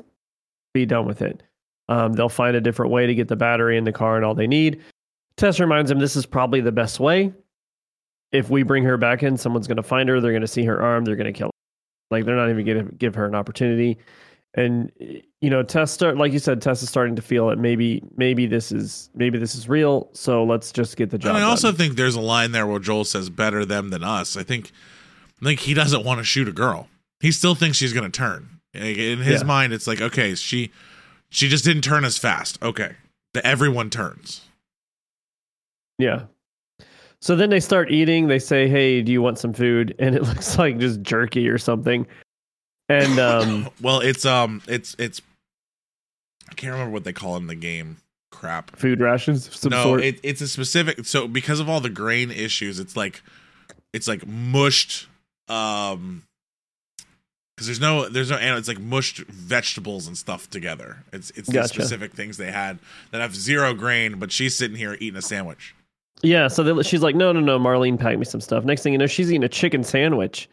be 0.73 0.85
done 0.85 1.05
with 1.05 1.21
it. 1.21 1.43
Um, 1.89 2.13
they'll 2.13 2.29
find 2.29 2.55
a 2.55 2.61
different 2.61 2.91
way 2.91 3.07
to 3.07 3.15
get 3.15 3.27
the 3.27 3.35
battery 3.35 3.77
in 3.77 3.83
the 3.83 3.91
car 3.93 4.15
and 4.17 4.25
all 4.25 4.35
they 4.35 4.47
need. 4.47 4.81
Tess 5.37 5.59
reminds 5.59 5.89
him 5.91 5.99
this 5.99 6.15
is 6.15 6.25
probably 6.25 6.61
the 6.61 6.71
best 6.71 6.99
way. 6.99 7.33
If 8.31 8.49
we 8.49 8.63
bring 8.63 8.83
her 8.83 8.97
back 8.97 9.23
in, 9.23 9.37
someone's 9.37 9.67
going 9.67 9.77
to 9.77 9.83
find 9.83 10.09
her. 10.09 10.19
They're 10.19 10.31
going 10.31 10.41
to 10.41 10.47
see 10.47 10.65
her 10.65 10.81
arm. 10.81 11.05
They're 11.05 11.15
going 11.15 11.31
to 11.31 11.37
kill 11.37 11.47
her. 11.47 11.51
Like 12.11 12.25
they're 12.25 12.35
not 12.35 12.49
even 12.49 12.65
going 12.65 12.85
to 12.87 12.91
give 12.95 13.15
her 13.15 13.25
an 13.25 13.35
opportunity. 13.35 13.97
And 14.53 14.91
you 15.39 15.49
know, 15.49 15.61
Tess 15.61 15.91
start 15.91 16.17
like 16.17 16.33
you 16.33 16.39
said, 16.39 16.61
Tess 16.61 16.81
is 16.81 16.89
starting 16.89 17.15
to 17.15 17.21
feel 17.21 17.47
that 17.47 17.57
maybe 17.59 18.01
maybe 18.15 18.47
this 18.47 18.71
is 18.71 19.09
maybe 19.13 19.37
this 19.37 19.53
is 19.55 19.69
real. 19.69 20.09
So 20.13 20.43
let's 20.43 20.71
just 20.71 20.97
get 20.97 21.09
the 21.11 21.17
job. 21.17 21.29
and 21.29 21.37
I 21.37 21.41
done. 21.41 21.49
also 21.51 21.71
think 21.71 21.95
there's 21.95 22.15
a 22.15 22.21
line 22.21 22.51
there 22.53 22.65
where 22.65 22.79
Joel 22.79 23.03
says, 23.05 23.29
"Better 23.29 23.63
them 23.65 23.89
than 23.89 24.03
us." 24.03 24.35
I 24.35 24.43
think, 24.43 24.71
I 25.41 25.45
think 25.45 25.59
he 25.59 25.73
doesn't 25.73 26.03
want 26.03 26.19
to 26.19 26.23
shoot 26.23 26.47
a 26.47 26.51
girl. 26.53 26.87
He 27.19 27.31
still 27.31 27.55
thinks 27.55 27.77
she's 27.77 27.93
going 27.93 28.09
to 28.09 28.17
turn. 28.17 28.49
In 28.73 29.19
his 29.19 29.41
Yeah. 29.41 29.47
mind, 29.47 29.73
it's 29.73 29.85
like, 29.87 30.01
okay, 30.01 30.33
she, 30.35 30.71
she 31.29 31.47
just 31.47 31.65
didn't 31.65 31.83
turn 31.83 32.05
as 32.05 32.17
fast. 32.17 32.61
Okay, 32.61 32.95
the, 33.33 33.45
everyone 33.45 33.89
turns. 33.89 34.41
Yeah. 35.97 36.23
So 37.19 37.35
then 37.35 37.49
they 37.49 37.59
start 37.59 37.91
eating. 37.91 38.27
They 38.27 38.39
say, 38.39 38.67
"Hey, 38.67 39.01
do 39.01 39.11
you 39.11 39.21
want 39.21 39.39
some 39.39 39.53
food?" 39.53 39.95
And 39.99 40.15
it 40.15 40.23
looks 40.23 40.57
like 40.57 40.77
just 40.77 41.01
jerky 41.01 41.47
or 41.47 41.57
something. 41.57 42.07
And 42.89 43.19
um, 43.19 43.69
well, 43.81 43.99
it's 43.99 44.25
um, 44.25 44.61
it's 44.67 44.95
it's. 44.99 45.21
I 46.49 46.53
can't 46.53 46.71
remember 46.73 46.93
what 46.93 47.03
they 47.03 47.13
call 47.13 47.35
it 47.35 47.39
in 47.39 47.47
the 47.47 47.55
game. 47.55 47.97
Crap. 48.29 48.75
food 48.75 48.99
rations 48.99 49.65
no, 49.65 49.81
sort. 49.83 50.01
it, 50.01 50.19
it's 50.21 50.41
a 50.41 50.47
specific. 50.47 51.05
So 51.05 51.27
because 51.27 51.59
of 51.59 51.69
all 51.69 51.79
the 51.79 51.89
grain 51.89 52.29
issues, 52.29 52.77
it's 52.77 52.95
like, 52.95 53.23
it's 53.93 54.07
like 54.07 54.27
mushed. 54.27 55.07
Um, 55.47 56.26
because 57.57 57.65
there's 57.67 57.81
no 57.81 58.07
there's 58.07 58.29
no 58.29 58.37
animal. 58.37 58.59
It's 58.59 58.67
like 58.67 58.79
mushed 58.79 59.17
vegetables 59.17 60.05
and 60.07 60.15
stuff 60.17 60.49
together. 60.49 61.03
It's 61.11 61.31
it's 61.31 61.47
the 61.47 61.53
Gotcha. 61.55 61.69
specific 61.73 62.13
things 62.13 62.37
they 62.37 62.51
had 62.51 62.77
that 63.11 63.19
have 63.19 63.35
zero 63.35 63.73
grain. 63.73 64.19
But 64.19 64.31
she's 64.31 64.55
sitting 64.55 64.77
here 64.77 64.95
eating 65.01 65.17
a 65.17 65.21
sandwich. 65.23 65.73
yeah. 66.23 66.47
So 66.47 66.61
they, 66.63 66.83
she's 66.83 67.01
like, 67.01 67.15
"No, 67.15 67.31
no, 67.31 67.39
no." 67.39 67.57
Marlene 67.59 67.99
packed 67.99 68.19
me 68.19 68.25
some 68.25 68.41
stuff. 68.41 68.63
Next 68.63 68.83
thing 68.83 68.93
you 68.93 68.99
know, 68.99 69.07
she's 69.07 69.31
eating 69.31 69.43
a 69.43 69.49
chicken 69.49 69.83
sandwich. 69.83 70.47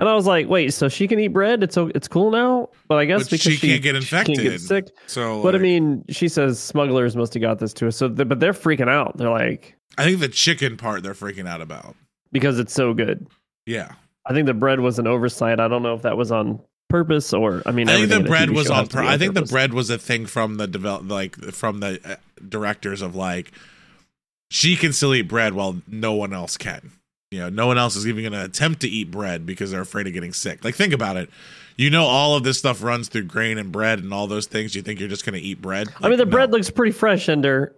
And 0.00 0.08
I 0.08 0.14
was 0.14 0.26
like, 0.26 0.48
"Wait, 0.48 0.72
so 0.74 0.88
she 0.88 1.08
can 1.08 1.18
eat 1.18 1.28
bread? 1.28 1.62
It's 1.62 1.76
it's 1.76 2.06
cool 2.08 2.30
now?" 2.30 2.68
But 2.88 2.98
I 2.98 3.04
guess 3.04 3.22
But 3.24 3.30
because 3.30 3.40
she 3.54 3.56
can't 3.58 3.82
get 3.82 4.00
she 4.02 4.10
can't 4.16 4.26
get 4.38 4.60
sick. 4.60 4.88
So, 5.06 5.42
But 5.42 5.54
I 5.54 5.58
mean, 5.58 6.04
she 6.08 6.28
says 6.28 6.58
smugglers 6.60 7.16
must 7.16 7.34
have 7.34 7.40
got 7.40 7.58
this 7.58 7.72
to 7.74 7.88
us. 7.88 7.96
So, 7.96 8.08
th- 8.08 8.28
but 8.28 8.38
they're 8.40 8.52
freaking 8.52 8.88
out. 8.88 9.16
They're 9.16 9.30
like, 9.30 9.76
I 9.96 10.04
think 10.04 10.20
the 10.20 10.28
chicken 10.28 10.76
part 10.76 11.02
they're 11.02 11.14
freaking 11.14 11.48
out 11.48 11.60
about. 11.60 11.96
because 12.30 12.60
it's 12.60 12.72
so 12.72 12.94
good. 12.94 13.26
Yeah, 13.66 13.92
I 14.28 14.32
think 14.34 14.46
the 14.46 14.54
bread 14.54 14.80
was 14.80 14.98
an 14.98 15.06
oversight. 15.06 15.58
I 15.58 15.68
don't 15.68 15.82
know 15.82 15.94
if 15.94 16.02
that 16.02 16.16
was 16.16 16.30
on 16.30 16.60
purpose 16.88 17.32
or 17.32 17.62
I 17.66 17.70
mean, 17.72 17.88
I 17.88 17.96
think 17.96 18.08
the 18.08 18.14
everything 18.16 18.20
in 18.20 18.26
a 18.26 18.28
bread 18.28 18.50
was 18.50 18.70
on. 18.70 18.86
Pur- 18.86 19.02
be 19.02 19.08
I 19.08 19.18
think 19.18 19.34
the 19.34 19.42
bread 19.42 19.72
was 19.74 19.90
a 19.90 19.98
thing 19.98 20.26
from 20.26 20.56
the 20.56 20.66
develop, 20.66 21.08
like 21.08 21.36
from 21.52 21.80
the 21.80 22.00
uh, 22.04 22.16
directors 22.48 23.02
of 23.02 23.14
like 23.14 23.52
she 24.50 24.76
can 24.76 24.92
still 24.92 25.14
eat 25.14 25.22
bread 25.22 25.52
while 25.54 25.80
no 25.86 26.12
one 26.14 26.32
else 26.32 26.56
can. 26.56 26.92
You 27.30 27.40
know, 27.40 27.48
no 27.50 27.66
one 27.66 27.76
else 27.76 27.94
is 27.96 28.06
even 28.06 28.22
going 28.22 28.32
to 28.32 28.42
attempt 28.44 28.80
to 28.80 28.88
eat 28.88 29.10
bread 29.10 29.44
because 29.44 29.70
they're 29.70 29.82
afraid 29.82 30.06
of 30.06 30.14
getting 30.14 30.32
sick. 30.32 30.64
Like, 30.64 30.74
think 30.74 30.94
about 30.94 31.18
it. 31.18 31.28
You 31.76 31.90
know, 31.90 32.04
all 32.04 32.36
of 32.36 32.42
this 32.42 32.58
stuff 32.58 32.82
runs 32.82 33.08
through 33.08 33.24
grain 33.24 33.58
and 33.58 33.70
bread 33.70 33.98
and 33.98 34.14
all 34.14 34.26
those 34.26 34.46
things. 34.46 34.74
You 34.74 34.80
think 34.80 34.98
you're 34.98 35.10
just 35.10 35.26
going 35.26 35.38
to 35.38 35.46
eat 35.46 35.60
bread? 35.60 35.88
I 36.00 36.08
mean, 36.08 36.16
the 36.16 36.24
Like, 36.24 36.32
bread 36.32 36.50
no. 36.50 36.56
looks 36.56 36.70
pretty 36.70 36.92
fresh, 36.92 37.28
Ender. 37.28 37.74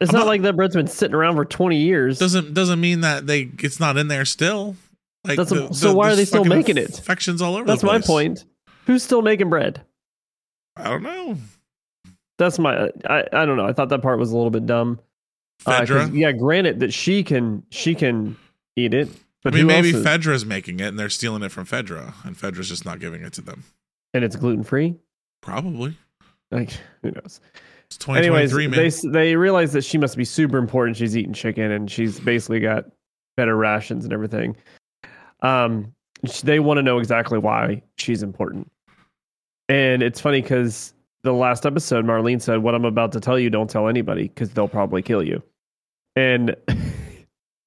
It's 0.00 0.12
not, 0.12 0.18
not- 0.20 0.26
like 0.26 0.42
that 0.42 0.54
bread's 0.54 0.74
been 0.76 0.86
sitting 0.86 1.14
around 1.14 1.36
for 1.36 1.46
20 1.46 1.78
years. 1.78 2.18
doesn't 2.18 2.52
doesn't 2.52 2.78
mean 2.80 3.00
that 3.00 3.26
they 3.26 3.48
it's 3.60 3.80
not 3.80 3.96
in 3.96 4.08
there 4.08 4.26
still. 4.26 4.76
Like, 5.24 5.36
That's 5.36 5.52
a- 5.52 5.74
so 5.74 5.94
why 5.94 6.10
are 6.12 6.16
they 6.16 6.24
still 6.24 6.44
making 6.44 6.78
it? 6.78 6.90
Infections 6.90 7.42
all 7.42 7.56
over. 7.56 7.64
That's 7.66 7.80
the 7.80 7.86
my 7.86 8.00
point. 8.00 8.44
Who's 8.86 9.02
still 9.02 9.22
making 9.22 9.50
bread? 9.50 9.82
I 10.76 10.84
don't 10.84 11.02
know. 11.02 11.36
That's 12.38 12.58
my. 12.58 12.88
I, 13.08 13.24
I 13.32 13.44
don't 13.46 13.56
know. 13.56 13.66
I 13.66 13.72
thought 13.72 13.88
that 13.88 14.00
part 14.00 14.18
was 14.18 14.30
a 14.30 14.36
little 14.36 14.50
bit 14.50 14.64
dumb. 14.64 15.00
Uh, 15.66 15.84
yeah, 16.12 16.30
granted 16.30 16.80
that 16.80 16.94
she 16.94 17.24
can 17.24 17.64
she 17.70 17.94
can 17.96 18.36
eat 18.76 18.94
it, 18.94 19.08
but 19.42 19.52
I 19.54 19.56
mean, 19.56 19.66
maybe 19.66 19.90
is- 19.90 20.06
Fedra's 20.06 20.46
making 20.46 20.78
it 20.78 20.86
and 20.86 20.98
they're 20.98 21.08
stealing 21.08 21.42
it 21.42 21.50
from 21.50 21.66
Fedra, 21.66 22.14
and 22.24 22.36
Fedra's 22.36 22.68
just 22.68 22.84
not 22.84 23.00
giving 23.00 23.22
it 23.22 23.32
to 23.34 23.40
them. 23.40 23.64
and 24.14 24.22
it's 24.24 24.36
gluten 24.36 24.62
free. 24.62 24.94
Probably. 25.42 25.96
Like 26.52 26.70
who 27.02 27.10
knows? 27.10 27.40
It's 27.86 27.98
Anyways, 28.08 28.50
2023, 28.52 28.66
they 28.68 29.10
they 29.10 29.36
realize 29.36 29.72
that 29.72 29.82
she 29.84 29.98
must 29.98 30.16
be 30.16 30.24
super 30.24 30.58
important. 30.58 30.96
She's 30.96 31.16
eating 31.16 31.32
chicken 31.32 31.72
and 31.72 31.90
she's 31.90 32.20
basically 32.20 32.60
got 32.60 32.84
better 33.36 33.56
rations 33.56 34.04
and 34.04 34.12
everything. 34.12 34.56
Um, 35.40 35.94
they 36.42 36.60
want 36.60 36.78
to 36.78 36.82
know 36.82 36.98
exactly 36.98 37.38
why 37.38 37.82
she's 37.96 38.22
important. 38.22 38.70
And 39.68 40.02
it's 40.02 40.20
funny 40.20 40.42
because 40.42 40.94
the 41.22 41.32
last 41.32 41.66
episode, 41.66 42.04
Marlene 42.04 42.40
said, 42.40 42.62
"What 42.62 42.74
I'm 42.74 42.84
about 42.84 43.12
to 43.12 43.20
tell 43.20 43.38
you, 43.38 43.50
don't 43.50 43.68
tell 43.68 43.88
anybody 43.88 44.28
because 44.28 44.50
they'll 44.50 44.68
probably 44.68 45.02
kill 45.02 45.22
you." 45.22 45.42
And 46.16 46.56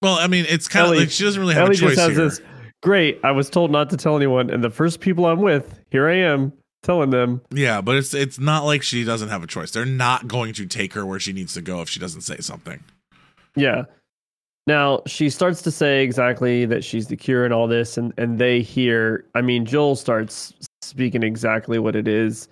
Well, 0.01 0.15
I 0.15 0.27
mean, 0.27 0.45
it's 0.49 0.67
kind 0.67 0.91
of 0.91 0.97
like 0.97 1.11
she 1.11 1.23
doesn't 1.23 1.39
really 1.39 1.53
have 1.53 1.65
Ellie 1.65 1.75
a 1.75 1.79
choice 1.79 1.95
just 1.95 1.99
has 2.01 2.17
here. 2.17 2.29
this. 2.29 2.41
Great, 2.81 3.19
I 3.23 3.31
was 3.31 3.49
told 3.49 3.69
not 3.69 3.91
to 3.91 3.97
tell 3.97 4.15
anyone, 4.17 4.49
and 4.49 4.63
the 4.63 4.71
first 4.71 4.99
people 4.99 5.27
I'm 5.27 5.41
with, 5.41 5.79
here 5.91 6.09
I 6.09 6.15
am 6.15 6.51
telling 6.81 7.11
them. 7.11 7.41
Yeah, 7.51 7.81
but 7.81 7.95
it's 7.97 8.13
it's 8.15 8.39
not 8.39 8.65
like 8.65 8.81
she 8.81 9.03
doesn't 9.03 9.29
have 9.29 9.43
a 9.43 9.47
choice. 9.47 9.69
They're 9.69 9.85
not 9.85 10.27
going 10.27 10.53
to 10.53 10.65
take 10.65 10.93
her 10.93 11.05
where 11.05 11.19
she 11.19 11.33
needs 11.33 11.53
to 11.53 11.61
go 11.61 11.81
if 11.81 11.89
she 11.89 11.99
doesn't 11.99 12.21
say 12.21 12.37
something. 12.37 12.83
Yeah. 13.55 13.83
Now 14.67 15.01
she 15.07 15.29
starts 15.29 15.61
to 15.63 15.71
say 15.71 16.03
exactly 16.03 16.65
that 16.65 16.83
she's 16.83 17.07
the 17.07 17.17
cure 17.17 17.45
and 17.45 17.53
all 17.53 17.67
this, 17.67 17.97
and 17.97 18.13
and 18.17 18.39
they 18.39 18.61
hear. 18.61 19.25
I 19.33 19.41
mean, 19.41 19.65
Joel 19.65 19.95
starts 19.95 20.53
speaking 20.81 21.23
exactly 21.23 21.79
what 21.79 21.95
it 21.95 22.07
is. 22.07 22.47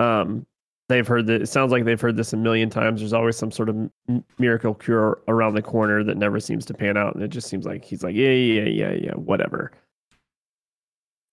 Um, 0.00 0.44
they've 0.88 1.06
heard 1.06 1.26
that. 1.28 1.42
It 1.42 1.46
sounds 1.46 1.70
like 1.70 1.84
they've 1.84 2.00
heard 2.00 2.16
this 2.16 2.32
a 2.32 2.36
million 2.36 2.68
times. 2.68 3.00
There's 3.00 3.12
always 3.12 3.36
some 3.36 3.52
sort 3.52 3.68
of 3.68 3.90
miracle 4.38 4.74
cure 4.74 5.20
around 5.28 5.54
the 5.54 5.62
corner 5.62 6.02
that 6.02 6.16
never 6.16 6.40
seems 6.40 6.64
to 6.66 6.74
pan 6.74 6.96
out, 6.96 7.14
and 7.14 7.22
it 7.22 7.28
just 7.28 7.48
seems 7.48 7.64
like 7.64 7.84
he's 7.84 8.02
like, 8.02 8.14
yeah, 8.14 8.30
yeah, 8.30 8.64
yeah, 8.64 8.92
yeah, 8.92 9.12
whatever. 9.14 9.72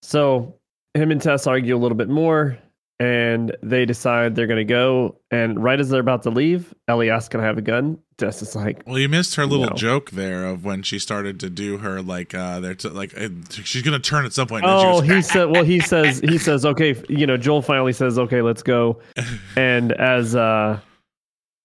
So 0.04 0.56
him 0.94 1.12
and 1.12 1.22
Tess 1.22 1.48
argue 1.48 1.76
a 1.76 1.80
little 1.80 1.98
bit 1.98 2.10
more 2.10 2.58
and 3.04 3.56
they 3.62 3.86
decide 3.86 4.34
they're 4.36 4.48
going 4.48 4.58
to 4.58 4.64
go. 4.64 5.18
And 5.30 5.62
right 5.62 5.78
as 5.80 5.90
they're 5.90 6.00
about 6.00 6.24
to 6.24 6.30
leave, 6.30 6.74
Ellie 6.88 7.10
asks, 7.10 7.28
Can 7.30 7.42
I 7.42 7.44
have 7.44 7.58
a 7.58 7.62
gun? 7.62 8.00
Tess 8.18 8.42
is 8.42 8.56
like, 8.56 8.82
Well, 8.86 8.98
you 8.98 9.10
missed 9.10 9.36
her 9.36 9.46
little 9.46 9.66
No. 9.68 9.74
joke 9.74 10.12
there 10.12 10.46
of 10.46 10.64
when 10.64 10.84
she 10.84 11.00
started 11.00 11.40
to 11.42 11.50
do 11.50 11.80
her 11.80 12.02
like 12.02 12.34
uh 12.34 12.60
they're 12.60 12.76
t- 12.76 12.88
like 12.90 13.14
uh, 13.20 13.30
she's 13.50 13.82
gonna 13.82 14.00
turn 14.00 14.26
at 14.26 14.32
some 14.34 14.48
point. 14.48 14.64
and 14.64 14.74
Oh, 14.74 15.02
she 15.02 15.08
goes, 15.08 15.16
he 15.18 15.22
said, 15.22 15.46
Well, 15.50 15.64
he 15.64 15.82
says, 15.82 16.20
he 16.22 16.38
says, 16.38 16.66
Okay, 16.66 16.96
you 17.10 17.28
know, 17.28 17.36
Joel 17.36 17.62
finally 17.62 17.94
says, 17.94 18.18
Okay, 18.18 18.42
let's 18.42 18.64
go. 18.64 19.00
And 19.58 19.92
as, 19.94 20.36
uh, 20.36 20.80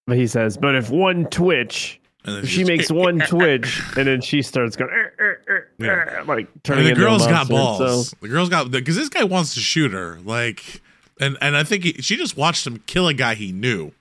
but 0.07 0.17
he 0.17 0.27
says, 0.27 0.57
But 0.57 0.75
if 0.75 0.89
one 0.89 1.25
twitch, 1.27 2.01
and 2.25 2.45
she 2.47 2.65
makes 2.65 2.91
one 3.05 3.19
twitch, 3.19 3.81
and 3.95 4.07
then 4.07 4.19
she 4.21 4.41
starts 4.41 4.75
going, 4.75 4.91
"Er, 4.91 5.13
er, 5.19 5.41
er, 5.47 5.67
Yeah. 5.79 5.87
er," 5.87 6.23
like 6.27 6.47
turning 6.63 6.83
mean, 6.85 6.93
the 6.95 6.99
girl's 6.99 7.25
got 7.25 7.47
balls. 7.47 8.09
So, 8.09 8.17
The 8.21 8.27
girl's 8.27 8.49
got 8.49 8.69
because 8.71 8.95
this 8.97 9.07
guy 9.07 9.23
wants 9.23 9.53
to 9.53 9.61
shoot 9.61 9.93
her. 9.93 10.19
Like, 10.25 10.81
and 11.19 11.37
and 11.41 11.55
I 11.57 11.63
think 11.63 11.83
he, 11.83 11.93
she 12.01 12.15
just 12.17 12.35
watched 12.37 12.65
him 12.67 12.81
kill 12.87 13.07
a 13.07 13.13
guy 13.13 13.35
he 13.35 13.51
knew. 13.51 13.91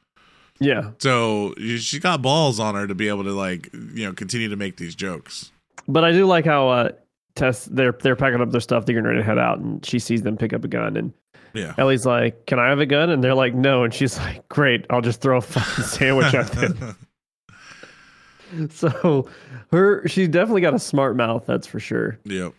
yeah. 0.60 0.90
So 0.98 1.54
she 1.78 1.98
got 2.00 2.22
balls 2.22 2.58
on 2.60 2.74
her 2.74 2.86
to 2.86 2.94
be 2.94 3.08
able 3.08 3.24
to 3.24 3.32
like 3.32 3.68
you 3.72 4.06
know 4.06 4.12
continue 4.12 4.48
to 4.48 4.56
make 4.56 4.76
these 4.76 4.94
jokes. 4.94 5.50
But 5.86 6.04
I 6.04 6.12
do 6.12 6.26
like 6.26 6.44
how 6.44 6.68
uh, 6.68 6.88
Tess 7.34 7.64
they're 7.66 7.92
they're 7.92 8.16
packing 8.16 8.40
up 8.40 8.50
their 8.50 8.60
stuff, 8.60 8.84
they're 8.86 8.94
getting 8.94 9.06
ready 9.08 9.20
to 9.20 9.24
head 9.24 9.38
out, 9.38 9.58
and 9.58 9.84
she 9.86 9.98
sees 9.98 10.22
them 10.22 10.36
pick 10.36 10.52
up 10.52 10.64
a 10.64 10.68
gun, 10.68 10.96
and 10.96 11.12
Yeah. 11.54 11.74
Ellie's 11.78 12.04
like, 12.04 12.46
"Can 12.46 12.58
I 12.58 12.68
have 12.68 12.80
a 12.80 12.86
gun?" 12.86 13.10
And 13.10 13.22
they're 13.24 13.34
like, 13.34 13.54
"No," 13.54 13.84
and 13.84 13.94
she's 13.94 14.18
like, 14.24 14.46
"Great, 14.48 14.84
I'll 14.90 15.00
just 15.00 15.20
throw 15.20 15.38
a 15.38 15.40
fucking 15.40 15.84
sandwich 15.96 16.34
at 16.34 16.48
them." 16.52 16.96
so 18.70 19.28
her 19.70 20.06
she's 20.08 20.28
definitely 20.28 20.62
got 20.62 20.74
a 20.74 20.78
smart 20.78 21.16
mouth, 21.16 21.44
that's 21.46 21.66
for 21.66 21.80
sure. 21.80 22.18
yep. 22.24 22.52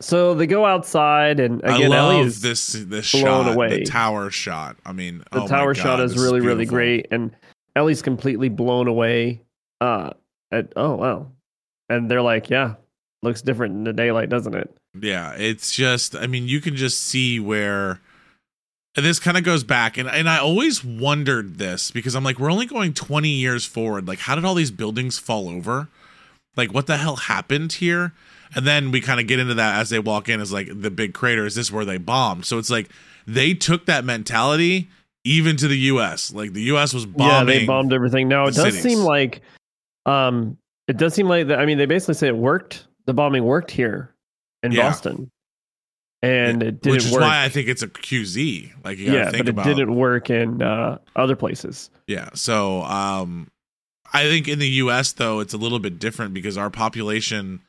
So 0.00 0.34
they 0.34 0.46
go 0.46 0.64
outside, 0.64 1.40
and 1.40 1.62
again, 1.62 1.92
I 1.92 1.96
Ellie 1.96 2.16
love 2.16 2.26
is 2.26 2.40
this 2.40 2.72
this 2.72 3.12
blown 3.12 3.24
shot, 3.24 3.54
away. 3.54 3.80
the 3.80 3.84
tower 3.84 4.30
shot. 4.30 4.76
I 4.84 4.92
mean, 4.92 5.18
the 5.32 5.38
oh 5.38 5.40
my 5.42 5.46
tower 5.46 5.74
God, 5.74 5.82
shot 5.82 6.00
is 6.00 6.16
really 6.16 6.40
really 6.40 6.66
great, 6.66 7.08
and 7.10 7.34
Ellie's 7.76 8.02
completely 8.02 8.48
blown 8.48 8.88
away. 8.88 9.42
Uh, 9.80 10.10
at 10.50 10.72
oh 10.76 10.96
wow, 10.96 11.30
and 11.88 12.10
they're 12.10 12.22
like, 12.22 12.50
"Yeah, 12.50 12.74
looks 13.22 13.42
different 13.42 13.74
in 13.76 13.84
the 13.84 13.92
daylight, 13.92 14.28
doesn't 14.28 14.54
it?" 14.54 14.76
Yeah, 15.00 15.32
it's 15.32 15.72
just 15.72 16.16
I 16.16 16.26
mean, 16.26 16.48
you 16.48 16.60
can 16.60 16.76
just 16.76 17.00
see 17.00 17.40
where 17.40 18.00
and 18.96 19.04
this 19.04 19.18
kind 19.18 19.36
of 19.36 19.44
goes 19.44 19.64
back 19.64 19.96
and 19.96 20.08
and 20.08 20.28
I 20.28 20.38
always 20.38 20.84
wondered 20.84 21.58
this 21.58 21.90
because 21.90 22.14
I'm 22.14 22.24
like 22.24 22.38
we're 22.38 22.50
only 22.50 22.66
going 22.66 22.94
20 22.94 23.28
years 23.28 23.64
forward. 23.64 24.06
Like 24.06 24.20
how 24.20 24.34
did 24.34 24.44
all 24.44 24.54
these 24.54 24.70
buildings 24.70 25.18
fall 25.18 25.48
over? 25.48 25.88
Like 26.56 26.72
what 26.72 26.86
the 26.86 26.96
hell 26.96 27.16
happened 27.16 27.74
here? 27.74 28.12
And 28.54 28.66
then 28.66 28.90
we 28.90 29.00
kind 29.00 29.20
of 29.20 29.26
get 29.26 29.38
into 29.38 29.54
that 29.54 29.80
as 29.80 29.90
they 29.90 29.98
walk 29.98 30.28
in 30.28 30.40
as 30.40 30.52
like 30.52 30.68
the 30.72 30.90
big 30.90 31.14
crater 31.14 31.44
is 31.46 31.54
this 31.54 31.72
where 31.72 31.84
they 31.84 31.98
bombed. 31.98 32.44
So 32.46 32.58
it's 32.58 32.70
like 32.70 32.88
they 33.26 33.54
took 33.54 33.86
that 33.86 34.04
mentality 34.04 34.88
even 35.24 35.56
to 35.56 35.68
the 35.68 35.78
US. 35.78 36.32
Like 36.32 36.52
the 36.52 36.62
US 36.74 36.92
was 36.94 37.06
bombing. 37.06 37.28
Yeah, 37.54 37.60
they 37.60 37.66
bombed 37.66 37.92
everything. 37.92 38.28
Now 38.28 38.42
it 38.46 38.54
does 38.54 38.74
cities. 38.74 38.82
seem 38.82 38.98
like, 39.00 39.40
um, 40.06 40.58
it 40.86 40.96
does 40.98 41.14
seem 41.14 41.28
like 41.28 41.48
that. 41.48 41.58
I 41.58 41.66
mean, 41.66 41.78
they 41.78 41.86
basically 41.86 42.14
say 42.14 42.28
it 42.28 42.36
worked. 42.36 42.86
The 43.06 43.14
bombing 43.14 43.44
worked 43.44 43.70
here 43.70 44.14
in 44.62 44.72
Yeah. 44.72 44.88
Boston, 44.88 45.30
and 46.22 46.62
it 46.62 46.80
didn't 46.82 46.92
which 46.96 47.04
is 47.06 47.12
work. 47.12 47.22
why 47.22 47.42
I 47.44 47.48
think 47.48 47.68
it's 47.68 47.82
a 47.82 47.88
QZ. 47.88 48.72
Like 48.84 48.98
you 48.98 49.12
yeah, 49.12 49.30
think 49.30 49.38
but 49.44 49.48
it 49.48 49.50
about 49.50 49.64
didn't 49.64 49.94
work 49.94 50.30
in 50.30 50.62
uh, 50.62 50.98
other 51.16 51.36
places. 51.36 51.90
Yeah. 52.06 52.28
So 52.34 52.82
um 52.82 53.48
I 54.12 54.24
think 54.24 54.46
in 54.48 54.58
the 54.58 54.68
US 54.68 55.12
though 55.12 55.40
it's 55.40 55.52
a 55.54 55.58
little 55.58 55.78
bit 55.80 55.98
different 55.98 56.32
because 56.34 56.56
our 56.56 56.70
population 56.70 57.60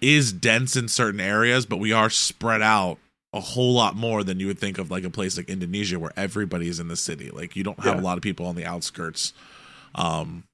is 0.00 0.32
dense 0.32 0.76
in 0.76 0.88
certain 0.88 1.20
areas, 1.20 1.66
but 1.66 1.78
we 1.78 1.92
are 1.92 2.10
spread 2.10 2.62
out 2.62 2.98
a 3.32 3.40
whole 3.40 3.72
lot 3.74 3.96
more 3.96 4.22
than 4.22 4.38
you 4.38 4.46
would 4.46 4.58
think 4.58 4.78
of 4.78 4.90
like 4.90 5.02
a 5.04 5.10
place 5.10 5.36
like 5.36 5.48
Indonesia 5.48 5.98
where 5.98 6.12
everybody 6.16 6.68
is 6.68 6.78
in 6.78 6.88
the 6.88 6.96
city. 6.96 7.30
Like 7.30 7.56
you 7.56 7.64
don't 7.64 7.80
have 7.80 7.96
Yeah. 7.96 8.00
a 8.00 8.04
lot 8.04 8.16
of 8.16 8.22
people 8.22 8.46
on 8.46 8.54
the 8.54 8.64
outskirts 8.64 9.32
um 9.96 10.44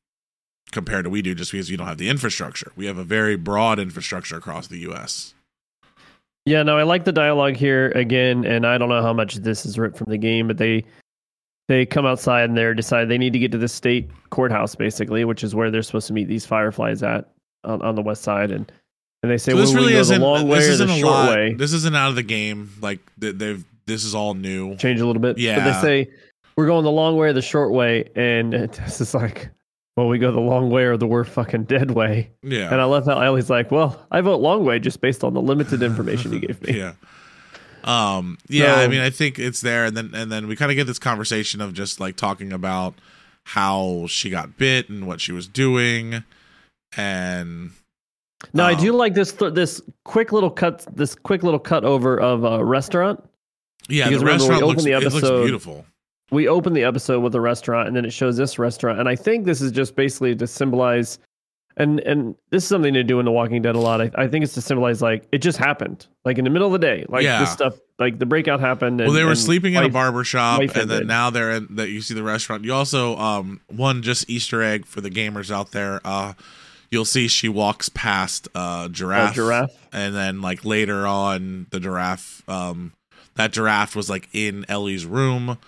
compared 0.73 1.05
to 1.05 1.11
we 1.11 1.21
do 1.21 1.35
just 1.35 1.51
because 1.53 1.69
you 1.71 1.77
don't 1.77 1.87
have 1.89 1.99
the 1.99 2.09
infrastructure. 2.09 2.71
We 2.77 2.87
have 2.87 2.97
a 2.97 3.05
very 3.05 3.37
broad 3.37 3.79
infrastructure 3.79 4.37
across 4.37 4.69
the 4.69 4.79
US. 4.91 5.35
Yeah, 6.47 6.63
no, 6.63 6.79
I 6.79 6.85
like 6.85 7.05
the 7.05 7.13
dialogue 7.13 7.57
here 7.57 7.91
again, 7.91 8.45
and 8.47 8.67
I 8.67 8.79
don't 8.79 8.89
know 8.89 9.03
how 9.03 9.13
much 9.13 9.37
this 9.37 9.67
is 9.67 9.79
ripped 9.79 9.99
from 9.99 10.11
the 10.11 10.17
game, 10.19 10.47
but 10.47 10.57
they 10.59 10.85
they 11.69 11.85
come 11.87 12.07
outside 12.07 12.49
and 12.49 12.57
they're 12.57 12.75
decide 12.75 13.09
they 13.09 13.19
need 13.19 13.33
to 13.35 13.39
get 13.39 13.53
to 13.53 13.59
the 13.59 13.69
state 13.69 14.11
courthouse 14.31 14.75
basically, 14.75 15.25
which 15.25 15.45
is 15.45 15.55
where 15.55 15.71
they're 15.71 15.83
supposed 15.83 16.07
to 16.09 16.13
meet 16.13 16.29
these 16.29 16.47
fireflies 16.47 17.03
at 17.03 17.29
on, 17.65 17.83
on 17.83 17.95
the 17.95 18.03
west 18.03 18.23
side, 18.23 18.51
and 18.51 18.73
and 19.23 19.31
they 19.31 19.37
say, 19.39 19.53
So 19.53 19.59
this 19.59 19.75
really 19.75 19.95
isn't 19.95 20.21
long 20.21 20.49
way 20.49 20.59
this 20.59 20.69
or 20.69 20.73
isn't 20.73 20.87
the 20.89 20.95
a 20.95 20.99
short 20.99 21.13
lot. 21.13 21.31
way." 21.31 21.53
This 21.55 21.73
isn't 21.73 21.95
out 21.97 22.09
of 22.11 22.17
the 22.17 22.23
game. 22.23 22.71
Like 22.81 23.01
they- 23.19 23.33
they've 23.33 23.65
this 23.87 24.05
is 24.05 24.15
all 24.15 24.35
new. 24.35 24.77
change 24.77 25.01
a 25.01 25.07
little 25.07 25.21
bit. 25.23 25.35
But 25.37 25.43
Yeah. 25.43 25.73
they 25.73 25.81
say 25.81 26.11
we're 26.57 26.67
going 26.67 26.85
the 26.85 26.91
long 26.91 27.17
way 27.17 27.29
or 27.29 27.33
the 27.33 27.43
short 27.43 27.73
way, 27.73 28.09
and 28.15 28.53
Tess 28.73 29.01
is 29.01 29.15
like, 29.15 29.51
"Well, 29.97 30.09
we 30.09 30.19
go 30.19 30.31
the 30.33 30.41
long 30.41 30.71
way 30.71 30.85
or 30.85 30.97
the 30.97 31.07
we're 31.07 31.25
fucking 31.25 31.65
dead 31.65 31.91
way." 31.91 32.31
Yeah. 32.43 32.71
And 32.71 32.81
I 32.81 32.85
love 32.85 33.07
how 33.07 33.19
Ellie's 33.21 33.51
like, 33.51 33.71
"Well, 33.71 34.07
I 34.11 34.21
vote 34.21 34.41
long 34.41 34.65
way 34.65 34.79
just 34.79 35.01
based 35.01 35.25
on 35.25 35.35
the 35.35 35.43
limited 35.43 35.83
information 35.83 36.33
you 36.33 36.41
gave 36.41 36.61
me." 36.63 36.75
yeah 36.79 36.93
um 37.83 38.37
yeah 38.49 38.75
So- 38.75 38.81
i 38.83 38.89
mean 38.89 39.01
i 39.01 39.09
think 39.09 39.39
it's 39.39 39.63
there 39.63 39.87
and 39.87 39.97
then 39.97 40.11
and 40.15 40.31
then 40.31 40.47
we 40.49 40.55
kind 40.55 40.71
of 40.71 40.77
get 40.77 40.87
this 40.87 40.99
conversation 40.99 41.63
of 41.63 41.73
just 41.73 41.99
like 41.99 42.15
talking 42.15 42.53
about 42.53 42.93
how 43.45 44.05
she 44.07 44.29
got 44.29 44.59
bit 44.59 44.91
and 44.91 45.07
what 45.07 45.19
she 45.19 45.33
was 45.33 45.49
doing 45.49 46.23
and 46.95 47.71
Now 48.53 48.67
I 48.67 48.73
um, 48.75 48.81
do 48.81 48.93
like 48.93 49.15
this 49.15 49.33
th- 49.33 49.55
this 49.55 49.81
quick 50.05 50.33
little 50.33 50.51
cut 50.51 50.87
this 50.95 51.15
quick 51.15 51.43
little 51.43 51.61
cut 51.61 51.85
over 51.85 52.19
of 52.21 52.45
a 52.45 52.65
restaurant. 52.65 53.23
yeah 53.89 54.05
Because 54.09 54.21
the 54.21 54.25
we 54.27 54.31
restaurant 54.33 54.63
looks, 54.67 54.85
the 54.85 54.93
it 54.93 55.03
looks 55.13 55.21
beautiful 55.29 55.85
We 56.31 56.49
open 56.49 56.73
the 56.73 56.85
episode 56.85 57.21
with 57.21 57.35
a 57.35 57.41
restaurant, 57.41 57.89
and 57.89 57.97
then 57.97 58.05
it 58.05 58.13
shows 58.13 58.37
this 58.37 58.59
restaurant, 58.59 58.99
and 59.01 59.09
I 59.09 59.17
think 59.17 59.45
this 59.45 59.61
is 59.61 59.73
just 59.73 59.95
basically 59.97 60.35
to 60.37 60.47
symbolize. 60.47 61.19
And 61.77 62.01
and 62.01 62.35
this 62.51 62.65
is 62.65 62.69
something 62.69 62.93
to 62.95 63.05
do 63.05 63.21
in 63.21 63.25
The 63.25 63.31
Walking 63.31 63.63
Dead 63.63 63.75
a 63.77 63.79
lot. 63.79 64.01
I, 64.01 64.11
I 64.17 64.27
think 64.29 64.43
it's 64.45 64.55
to 64.55 64.61
symbolize 64.61 65.01
like 65.01 65.27
it 65.33 65.39
just 65.39 65.57
happened, 65.57 66.07
like 66.25 66.37
in 66.37 66.45
the 66.45 66.51
middle 66.51 66.67
of 66.67 66.73
the 66.73 66.79
day, 66.85 67.07
like 67.09 67.23
Yeah. 67.23 67.41
this 67.41 67.53
stuff, 67.53 67.75
like 67.99 68.19
the 68.19 68.27
breakout 68.27 68.59
happened. 68.61 69.01
And, 69.01 69.09
well 69.09 69.17
they 69.17 69.25
were 69.25 69.37
sleeping 69.37 69.75
in 69.75 69.79
a 69.79 69.83
life- 69.85 69.93
barber 69.93 70.25
shop 70.25 70.59
life 70.59 70.75
and 70.77 70.91
then 70.91 71.07
now 71.07 71.31
they're 71.31 71.53
in 71.53 71.69
that 71.77 71.89
you 71.89 72.01
see 72.03 72.13
the 72.15 72.25
restaurant 72.25 72.65
you 72.65 72.75
also 72.75 73.17
um 73.17 73.61
one 73.69 74.03
just 74.03 74.29
easter 74.29 74.63
egg 74.63 74.85
for 74.85 75.01
the 75.01 75.11
gamers 75.11 75.51
out 75.51 75.71
there 75.71 76.01
uh 76.05 76.33
you'll 76.91 77.05
see 77.05 77.29
she 77.29 77.49
walks 77.49 77.89
past 77.89 78.49
uh 78.55 78.85
a 78.87 78.89
giraffe 78.93 79.35
giraffe. 79.35 79.89
and 79.93 80.15
then 80.15 80.41
like 80.41 80.65
later 80.65 81.07
on 81.07 81.67
the 81.71 81.81
giraffe 81.81 82.43
um 82.49 82.93
that 83.37 83.53
giraffe 83.53 83.95
was 83.97 84.11
like 84.11 84.29
in 84.33 84.65
Ellie's 84.69 85.07
room 85.07 85.59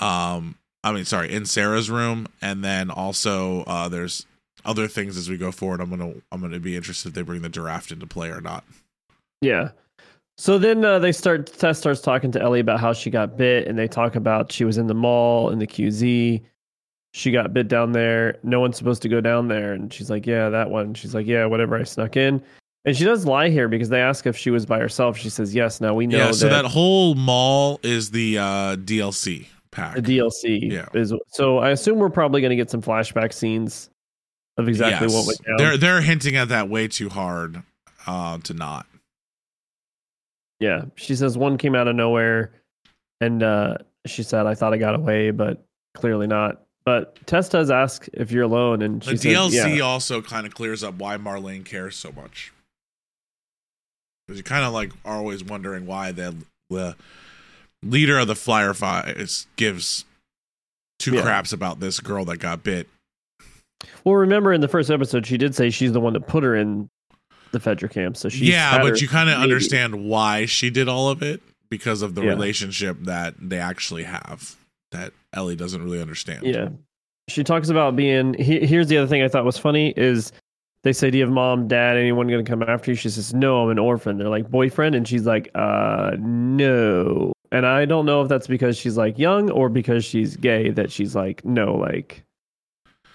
um 0.00 0.56
I 0.84 0.92
mean 0.92 1.04
sorry 1.04 1.32
in 1.32 1.46
Sarah's 1.46 1.90
room 1.90 2.26
and 2.40 2.64
then 2.64 2.90
also 2.90 3.62
uh 3.64 3.88
there's 3.88 4.26
other 4.64 4.86
things 4.88 5.16
as 5.16 5.28
we 5.28 5.36
go 5.36 5.50
forward 5.50 5.80
I'm 5.80 5.88
going 5.94 6.14
to 6.14 6.22
I'm 6.30 6.40
going 6.40 6.52
to 6.52 6.60
be 6.60 6.76
interested 6.76 7.08
if 7.08 7.14
they 7.14 7.22
bring 7.22 7.42
the 7.42 7.48
giraffe 7.48 7.90
into 7.90 8.06
play 8.06 8.28
or 8.30 8.40
not 8.40 8.64
Yeah. 9.40 9.70
So 10.38 10.58
then 10.58 10.82
uh, 10.82 10.98
they 10.98 11.12
start. 11.12 11.46
Tess 11.46 11.78
starts 11.78 12.00
talking 12.00 12.32
to 12.32 12.40
Ellie 12.40 12.60
about 12.60 12.80
how 12.80 12.94
she 12.94 13.10
got 13.10 13.36
bit, 13.36 13.68
and 13.68 13.78
they 13.78 13.86
talk 13.86 14.16
about 14.16 14.50
she 14.50 14.64
was 14.64 14.78
in 14.78 14.86
the 14.86 14.94
mall 14.94 15.50
in 15.50 15.58
the 15.58 15.66
QZ. 15.66 16.40
She 17.14 17.30
got 17.30 17.52
bit 17.52 17.68
down 17.68 17.92
there. 17.92 18.38
No 18.42 18.60
one's 18.60 18.76
supposed 18.78 19.02
to 19.02 19.08
go 19.08 19.20
down 19.20 19.48
there, 19.48 19.72
and 19.74 19.92
she's 19.92 20.08
like, 20.10 20.26
"Yeah, 20.26 20.48
that 20.48 20.70
one." 20.70 20.94
She's 20.94 21.14
like, 21.14 21.26
"Yeah, 21.26 21.44
whatever." 21.44 21.76
I 21.76 21.82
snuck 21.82 22.16
in, 22.16 22.42
and 22.86 22.96
she 22.96 23.04
does 23.04 23.26
lie 23.26 23.50
here 23.50 23.68
because 23.68 23.90
they 23.90 24.00
ask 24.00 24.26
if 24.26 24.36
she 24.36 24.50
was 24.50 24.64
by 24.64 24.78
herself. 24.78 25.18
She 25.18 25.28
says, 25.28 25.54
"Yes." 25.54 25.80
Now 25.80 25.94
we 25.94 26.06
know 26.06 26.16
yeah 26.18 26.30
so 26.32 26.48
that, 26.48 26.62
that 26.62 26.68
whole 26.70 27.14
mall 27.14 27.80
is 27.82 28.10
the 28.12 28.38
uh 28.38 28.76
DLC 28.76 29.46
pack 29.70 29.96
the 29.96 30.02
DLC 30.02 30.70
Yeah. 30.70 30.86
is. 30.94 31.12
So 31.28 31.58
I 31.58 31.70
assume 31.70 31.98
we're 31.98 32.08
probably 32.08 32.40
going 32.40 32.50
to 32.50 32.56
get 32.56 32.70
some 32.70 32.80
flashback 32.82 33.32
scenes 33.34 33.90
of 34.56 34.68
exactly 34.68 35.08
what 35.08 35.26
went 35.26 35.44
down. 35.44 35.56
They're 35.58 35.76
they're 35.76 36.00
hinting 36.00 36.36
at 36.36 36.48
that 36.48 36.68
way 36.70 36.88
too 36.88 37.10
hard 37.10 37.62
uh, 38.06 38.38
to 38.38 38.54
not. 38.54 38.86
Yeah, 40.60 40.84
she 40.94 41.16
says 41.16 41.36
one 41.36 41.58
came 41.58 41.74
out 41.74 41.88
of 41.88 41.96
nowhere, 41.96 42.52
and 43.20 43.42
uh, 43.42 43.78
she 44.06 44.22
said, 44.22 44.46
"I 44.46 44.54
thought 44.54 44.72
I 44.72 44.78
got 44.78 44.94
away, 44.94 45.30
but 45.30 45.64
clearly 45.94 46.26
not." 46.26 46.62
But 46.84 47.24
Tess 47.26 47.48
does 47.48 47.70
ask 47.70 48.08
if 48.12 48.32
you're 48.32 48.42
alone, 48.42 48.82
and 48.82 49.00
The 49.02 49.16
says, 49.16 49.22
DLC 49.24 49.76
"Yeah, 49.76 49.84
also 49.84 50.20
kind 50.20 50.46
of 50.46 50.54
clears 50.54 50.82
up 50.82 50.94
why 50.96 51.16
Marlene 51.16 51.64
cares 51.64 51.96
so 51.96 52.10
much. 52.12 52.52
Because 54.26 54.38
you 54.38 54.44
kind 54.44 54.64
of 54.64 54.72
like 54.72 54.92
are 55.04 55.16
always 55.16 55.44
wondering 55.44 55.86
why 55.86 56.12
the 56.12 56.34
the 56.70 56.96
leader 57.82 58.18
of 58.18 58.26
the 58.28 58.34
flyer 58.34 58.72
Fireflies 58.74 59.46
gives 59.56 60.04
two 60.98 61.14
Yeah. 61.14 61.22
craps 61.22 61.52
about 61.52 61.80
this 61.80 62.00
girl 62.00 62.24
that 62.26 62.38
got 62.38 62.62
bit. 62.62 62.88
Well, 64.04 64.14
remember 64.14 64.52
in 64.52 64.60
the 64.60 64.68
first 64.68 64.90
episode, 64.90 65.26
she 65.26 65.36
did 65.36 65.54
say 65.54 65.70
she's 65.70 65.92
the 65.92 66.00
one 66.00 66.12
that 66.14 66.26
put 66.26 66.44
her 66.44 66.54
in 66.56 66.88
the 67.50 67.58
Fedra 67.60 67.90
camp. 67.90 68.16
So 68.16 68.28
she 68.28 68.46
yeah, 68.46 68.80
but 68.80 69.00
you 69.00 69.08
kind 69.08 69.28
of 69.28 69.38
understand 69.38 70.04
why 70.04 70.46
she 70.46 70.70
did 70.70 70.88
all 70.88 71.08
of 71.10 71.22
it 71.22 71.42
because 71.68 72.02
of 72.02 72.14
the 72.14 72.22
Yeah. 72.22 72.30
relationship 72.30 72.96
that 73.02 73.34
they 73.38 73.58
actually 73.58 74.04
have 74.04 74.56
that 74.92 75.12
Ellie 75.32 75.56
doesn't 75.56 75.82
really 75.82 76.00
understand. 76.00 76.44
Yeah. 76.46 76.68
She 77.28 77.44
talks 77.44 77.68
about 77.68 77.96
being. 77.96 78.34
He, 78.34 78.66
here's 78.66 78.86
the 78.88 78.98
other 78.98 79.06
thing 79.06 79.22
I 79.22 79.28
thought 79.28 79.44
was 79.44 79.58
funny 79.58 79.92
is 79.96 80.32
they 80.82 80.92
say, 80.92 81.10
"Do 81.10 81.18
you 81.18 81.24
have 81.24 81.32
mom, 81.32 81.68
dad, 81.68 81.96
anyone 81.96 82.26
going 82.28 82.44
to 82.44 82.50
come 82.50 82.62
after 82.62 82.90
you?" 82.90 82.94
She 82.96 83.10
says, 83.10 83.32
"No, 83.32 83.62
I'm 83.62 83.70
an 83.70 83.78
orphan." 83.78 84.18
They're 84.18 84.28
like, 84.28 84.50
"Boyfriend," 84.50 84.94
and 84.94 85.06
she's 85.06 85.26
like, 85.26 85.50
"Uh, 85.54 86.12
no." 86.18 87.32
And 87.52 87.66
I 87.66 87.84
don't 87.84 88.06
know 88.06 88.22
if 88.22 88.28
that's 88.30 88.46
because 88.46 88.78
she's 88.78 88.96
like 88.96 89.18
young 89.18 89.50
or 89.50 89.68
because 89.68 90.06
she's 90.06 90.36
gay 90.36 90.70
that 90.70 90.90
she's 90.90 91.14
like, 91.14 91.44
no, 91.44 91.74
like 91.74 92.24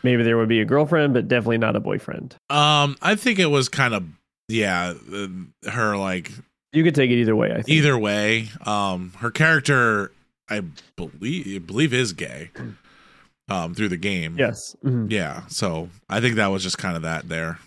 maybe 0.03 0.21
there 0.21 0.37
would 0.37 0.47
be 0.47 0.61
a 0.61 0.65
girlfriend, 0.65 1.15
but 1.15 1.27
definitely 1.27 1.57
not 1.57 1.75
a 1.75 1.79
boyfriend. 1.79 2.35
Um, 2.51 2.95
I 3.01 3.15
think 3.15 3.39
it 3.39 3.47
was 3.47 3.67
kind 3.67 3.95
of 3.95 4.05
yeah, 4.47 4.93
uh, 5.11 5.27
her 5.71 5.97
like 5.97 6.31
You 6.71 6.83
could 6.83 6.93
take 6.93 7.09
it 7.09 7.15
either 7.15 7.35
way. 7.35 7.51
I 7.51 7.55
think. 7.55 7.69
either 7.69 7.97
way. 7.97 8.49
Um, 8.63 9.11
her 9.17 9.31
character, 9.31 10.11
I 10.49 10.62
believe, 10.95 11.67
believe 11.67 11.93
is 11.93 12.13
gay. 12.13 12.51
Um, 13.49 13.73
through 13.73 13.88
the 13.89 13.97
game. 13.97 14.36
Yes. 14.38 14.75
Mhm. 14.83 15.10
Yeah. 15.10 15.47
So 15.47 15.89
I 16.10 16.19
think 16.19 16.36
that 16.36 16.47
was 16.47 16.63
just 16.63 16.77
kind 16.77 16.97
of 16.97 17.03
that 17.03 17.29
there. 17.29 17.60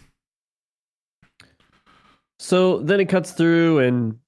So 2.38 2.78
then 2.78 3.00
it 3.00 3.06
cuts 3.06 3.32
through 3.32 3.80
and 3.80 4.18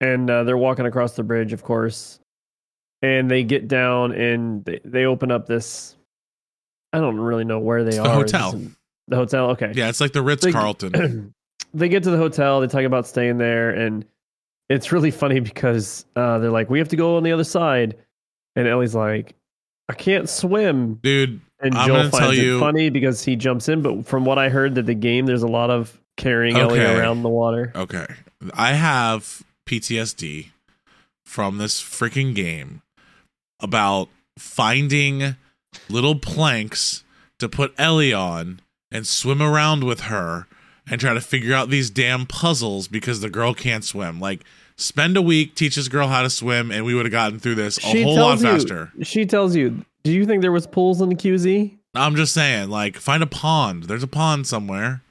and 0.00 0.28
uh, 0.28 0.44
they're 0.44 0.56
walking 0.56 0.86
across 0.86 1.14
the 1.14 1.22
bridge, 1.22 1.52
of 1.52 1.62
course, 1.62 2.18
and 3.02 3.30
they 3.30 3.44
get 3.44 3.68
down 3.68 4.12
and 4.12 4.64
they, 4.64 4.80
they 4.84 5.04
open 5.04 5.30
up 5.30 5.46
this. 5.46 5.96
I 6.92 6.98
don't 6.98 7.18
really 7.18 7.44
know 7.44 7.60
where 7.60 7.84
they 7.84 7.90
It's 7.90 7.98
are. 7.98 8.04
the 8.04 8.12
hotel. 8.12 8.60
The 9.08 9.16
hotel. 9.16 9.50
Okay. 9.50 9.72
Yeah, 9.74 9.88
it's 9.88 10.00
like 10.00 10.12
the 10.12 10.22
Ritz 10.22 10.44
Carlton. 10.50 11.34
they 11.74 11.88
get 11.88 12.02
to 12.04 12.10
the 12.10 12.16
hotel. 12.16 12.60
They 12.60 12.66
talk 12.66 12.82
about 12.84 13.06
staying 13.06 13.38
there, 13.38 13.70
and 13.70 14.04
it's 14.68 14.92
really 14.92 15.10
funny 15.10 15.40
because 15.40 16.04
uh, 16.16 16.38
they're 16.38 16.50
like, 16.50 16.70
"We 16.70 16.78
have 16.78 16.88
to 16.88 16.96
go 16.96 17.16
on 17.16 17.22
the 17.22 17.32
other 17.32 17.44
side," 17.44 17.96
and 18.56 18.66
Ellie's 18.68 18.94
like, 18.94 19.34
"I 19.88 19.94
can't 19.94 20.28
swim." 20.28 20.94
Dude, 21.02 21.40
And 21.60 21.74
I'm 21.74 21.86
Joel 21.88 22.00
finds 22.10 22.18
tell 22.18 22.30
it 22.30 22.36
you- 22.38 22.58
funny 22.60 22.90
because 22.90 23.22
he 23.22 23.36
jumps 23.36 23.68
in. 23.68 23.82
But 23.82 24.06
from 24.06 24.24
what 24.24 24.38
I 24.38 24.48
heard, 24.48 24.74
that 24.76 24.86
the 24.86 24.94
game 24.94 25.26
there's 25.26 25.42
a 25.42 25.48
lot 25.48 25.70
of 25.70 25.98
carrying 26.16 26.56
Ellie 26.56 26.80
around 26.80 27.22
the 27.22 27.28
water. 27.28 27.72
Okay. 27.74 28.06
I 28.54 28.72
have 28.72 29.42
PTSD 29.66 30.48
from 31.24 31.58
this 31.58 31.80
freaking 31.80 32.34
game 32.34 32.82
about 33.60 34.08
finding 34.38 35.36
little 35.88 36.16
planks 36.16 37.04
to 37.38 37.48
put 37.48 37.72
Ellie 37.78 38.12
on 38.12 38.60
and 38.90 39.06
swim 39.06 39.40
around 39.40 39.84
with 39.84 40.00
her 40.02 40.46
and 40.92 41.00
try 41.00 41.14
to 41.14 41.20
figure 41.22 41.54
out 41.54 41.70
these 41.70 41.88
damn 41.88 42.26
puzzles 42.26 42.86
because 42.86 43.20
the 43.22 43.30
girl 43.30 43.54
can't 43.54 43.82
swim. 43.82 44.20
Like, 44.20 44.42
spend 44.76 45.16
a 45.16 45.22
week, 45.22 45.54
teach 45.54 45.76
this 45.76 45.88
girl 45.88 46.06
how 46.06 46.20
to 46.22 46.28
swim, 46.28 46.70
and 46.70 46.84
we 46.84 46.94
would 46.94 47.06
have 47.06 47.12
gotten 47.12 47.38
through 47.38 47.54
this 47.54 47.78
a 47.78 47.80
She 47.80 48.02
whole 48.02 48.16
lot 48.16 48.38
you- 48.38 48.44
faster. 48.44 48.92
She 49.02 49.24
tells 49.24 49.56
you, 49.56 49.86
"Do 50.04 50.12
you 50.12 50.26
think 50.26 50.42
there 50.42 50.52
was 50.52 50.66
pools 50.66 51.00
in 51.00 51.08
the 51.08 51.14
QZ?" 51.14 51.78
I'm 51.94 52.14
just 52.14 52.34
saying, 52.34 52.68
like, 52.68 52.96
find 52.98 53.22
a 53.22 53.26
pond. 53.26 53.84
There's 53.84 54.02
a 54.02 54.06
pond 54.06 54.46
somewhere. 54.46 55.02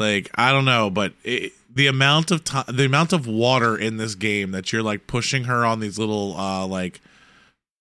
Like, 0.00 0.30
I 0.34 0.50
don't 0.50 0.64
know, 0.64 0.90
but 0.90 1.12
it, 1.22 1.52
the 1.72 1.86
amount 1.86 2.32
of 2.32 2.42
time, 2.42 2.64
the 2.68 2.84
amount 2.84 3.12
of 3.12 3.28
water 3.28 3.76
in 3.76 3.98
this 3.98 4.16
game 4.16 4.50
that 4.50 4.72
you're 4.72 4.82
like 4.82 5.06
pushing 5.06 5.44
her 5.44 5.64
on 5.64 5.78
these 5.78 5.96
little, 5.96 6.36
uh, 6.36 6.66
like 6.66 7.00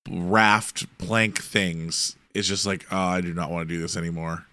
raft 0.10 0.86
plank 0.98 1.42
things 1.42 2.16
is 2.34 2.48
just 2.48 2.66
like, 2.66 2.86
oh, 2.92 2.98
I 2.98 3.22
do 3.22 3.34
not 3.34 3.50
want 3.52 3.68
to 3.68 3.74
do 3.76 3.82
this 3.82 3.98
anymore. 3.98 4.46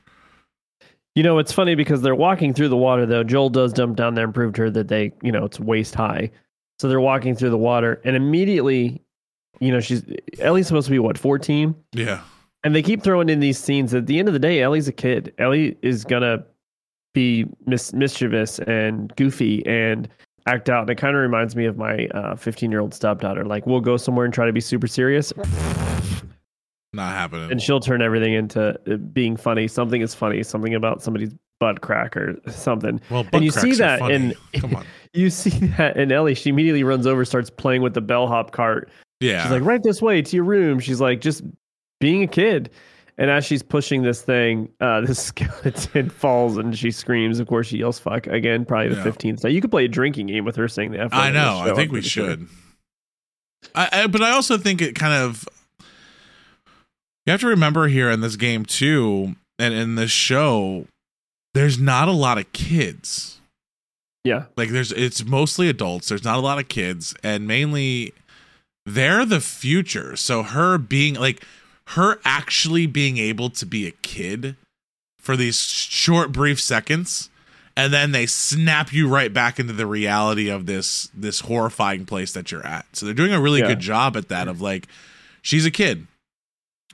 You 1.19 1.25
know, 1.25 1.39
it's 1.39 1.51
funny 1.51 1.75
because 1.75 2.01
they're 2.01 2.15
walking 2.15 2.55
through 2.55 2.69
the 2.69 2.77
water 2.77 3.05
though. 3.05 3.25
Joel 3.25 3.51
does 3.51 3.73
jump 3.73 3.97
down 3.97 4.15
there 4.15 4.25
and 4.25 4.33
prove 4.33 4.53
to 4.53 4.63
her 4.63 4.71
that 4.71 4.87
they, 4.87 5.13
you 5.21 5.33
know, 5.33 5.47
it's 5.47 5.59
waist 5.59 5.97
high. 5.97 6.31
So 6.79 6.89
they're 6.89 7.01
walking 7.01 7.35
through 7.35 7.51
the 7.51 7.59
water 7.59 8.01
and 8.05 8.15
immediately, 8.15 9.03
you 9.59 9.73
know, 9.73 9.81
she's 9.81 10.05
Ellie's 10.39 10.69
supposed 10.69 10.87
to 10.87 10.93
be 10.93 11.01
what, 11.01 11.19
14? 11.19 11.75
Yeah, 11.91 12.21
And 12.63 12.73
they 12.73 12.85
keep 12.85 13.03
throwing 13.03 13.31
in 13.31 13.41
these 13.41 13.59
scenes. 13.59 13.95
At 13.95 14.07
the 14.07 14.21
end 14.21 14.29
of 14.29 14.33
the 14.33 14.39
day, 14.39 14.63
Ellie's 14.63 14.87
a 14.87 14.93
kid. 14.93 15.35
Ellie 15.39 15.77
is 15.83 16.05
gonna 16.05 16.45
be 17.15 17.47
mis- 17.67 17.93
mischievous 17.93 18.61
and 18.61 19.13
goofy 19.17 19.67
and 19.67 20.09
act 20.47 20.71
out. 20.71 20.83
And 20.83 20.91
it 20.91 20.99
kind 20.99 21.17
of 21.17 21.21
reminds 21.21 21.57
me 21.57 21.65
of 21.65 21.77
my 21.77 22.07
uh, 22.15 22.37
15 22.37 22.71
year 22.71 22.79
old 22.79 22.95
stepdaughter. 22.95 23.45
Like, 23.45 23.67
we'll 23.67 23.81
go 23.81 23.97
somewhere 23.97 24.25
and 24.25 24.33
try 24.33 24.47
to 24.47 24.53
be 24.53 24.61
super 24.61 24.87
serious, 24.87 25.33
not 26.93 27.13
happening. 27.15 27.51
and 27.51 27.61
she'll 27.63 27.81
turn 27.81 28.01
everything 28.03 28.33
into 28.35 28.79
uh, 28.91 28.97
being 28.97 29.37
funny. 29.37 29.69
Something 29.69 30.01
is 30.01 30.15
funny. 30.15 30.43
Something 30.43 30.75
about 30.75 31.03
somebody's 31.03 31.35
butt 31.61 31.81
crack 31.81 32.17
or 32.17 32.37
something. 32.49 33.01
well, 33.11 33.25
butt 33.25 33.35
and 33.35 33.45
you 33.45 33.51
see 33.51 33.73
that 33.75 34.01
in- 34.11 34.35
You 35.15 35.31
see 35.31 35.51
that 35.79 35.97
in 35.97 36.13
Ellie. 36.13 36.35
She 36.35 36.51
immediately 36.51 36.85
runs 36.85 37.07
over, 37.07 37.25
starts 37.25 37.51
playing 37.51 37.83
with 37.83 37.95
the 37.95 38.01
bellhop 38.03 38.53
cart. 38.53 38.91
yeah, 39.21 39.43
She's 39.43 39.51
like, 39.53 39.63
right 39.63 39.83
this 39.83 40.03
way 40.03 40.21
to 40.23 40.37
your 40.37 40.45
room. 40.45 40.79
She's 40.81 41.01
like, 41.01 41.21
just 41.23 41.43
being 41.99 42.23
a 42.23 42.27
kid. 42.27 42.71
And 43.17 43.31
as 43.31 43.45
she's 43.45 43.63
pushing 43.63 44.03
this 44.03 44.23
thing, 44.23 44.69
uh, 44.81 45.01
this 45.07 45.19
skeleton 45.21 46.09
falls 46.11 46.57
and 46.57 46.77
she 46.79 46.91
screams. 46.93 47.41
Of 47.41 47.49
course, 47.49 47.67
she 47.67 47.79
yells 47.79 47.99
"fuck" 47.99 48.27
again. 48.29 48.65
Probably 48.65 48.91
the 48.91 48.97
Yeah. 48.97 49.03
fifteenth 49.03 49.43
time. 49.43 49.51
You 49.51 49.61
could 49.61 49.71
play 49.73 49.87
a 49.87 49.89
drinking 49.89 50.27
game 50.29 50.45
with 50.45 50.55
her 50.57 50.69
saying 50.69 50.93
the 50.93 51.01
F. 51.01 51.11
I 51.13 51.31
know. 51.31 51.59
I 51.59 51.75
think 51.75 51.91
we 51.91 51.97
pretty 51.99 52.09
sure. 52.09 52.29
should. 52.31 52.47
I, 53.75 53.89
I 53.93 54.07
but 54.07 54.23
I 54.23 54.31
also 54.31 54.57
think 54.59 54.81
it 54.83 54.95
kind 54.95 55.15
of 55.15 55.49
you 57.29 57.33
have 57.33 57.41
to 57.41 57.47
remember 57.49 57.89
here 57.89 58.11
in 58.11 58.21
this 58.21 58.37
game 58.37 58.65
too, 58.65 59.37
and 59.59 59.75
in 59.75 59.95
this 59.97 60.11
show, 60.11 60.87
there's 61.55 61.79
not 61.79 62.09
a 62.09 62.13
lot 62.13 62.39
of 62.39 62.53
kids. 62.53 63.41
Yeah, 64.25 64.45
Like 64.57 64.71
there's 64.71 64.93
it's 64.93 65.25
mostly 65.25 65.69
adults. 65.69 66.09
There's 66.09 66.25
not 66.25 66.37
a 66.37 66.43
lot 66.43 66.59
of 66.59 66.69
kids, 66.69 67.15
and 67.23 67.47
mainly 67.47 68.13
they're 68.85 69.25
the 69.25 69.41
future. 69.41 70.17
So 70.17 70.43
her 70.43 70.77
being 70.77 71.15
like 71.15 71.45
her 71.89 72.19
actually 72.25 72.87
being 72.87 73.17
able 73.17 73.49
to 73.51 73.65
be 73.65 73.87
a 73.87 73.91
kid 73.93 74.57
for 75.19 75.37
these 75.37 75.63
short 75.63 76.33
brief 76.33 76.61
seconds 76.61 77.31
and 77.77 77.93
then 77.93 78.13
they 78.13 78.27
snap 78.27 78.93
you 78.93 79.09
right 79.09 79.33
back 79.33 79.59
into 79.61 79.73
the 79.73 79.87
reality 79.87 80.49
of 80.51 80.67
this 80.67 81.09
this 81.15 81.41
horrifying 81.41 82.05
place 82.05 82.33
that 82.33 82.51
you're 82.51 82.67
at. 82.67 82.85
So 82.95 83.07
they're 83.07 83.15
doing 83.15 83.33
a 83.33 83.41
really 83.41 83.61
Yeah. 83.61 83.69
good 83.69 83.81
job 83.81 84.17
at 84.17 84.29
that 84.29 84.49
of 84.49 84.61
like 84.61 84.89
she's 85.43 85.65
a 85.65 85.71
kid. 85.71 86.07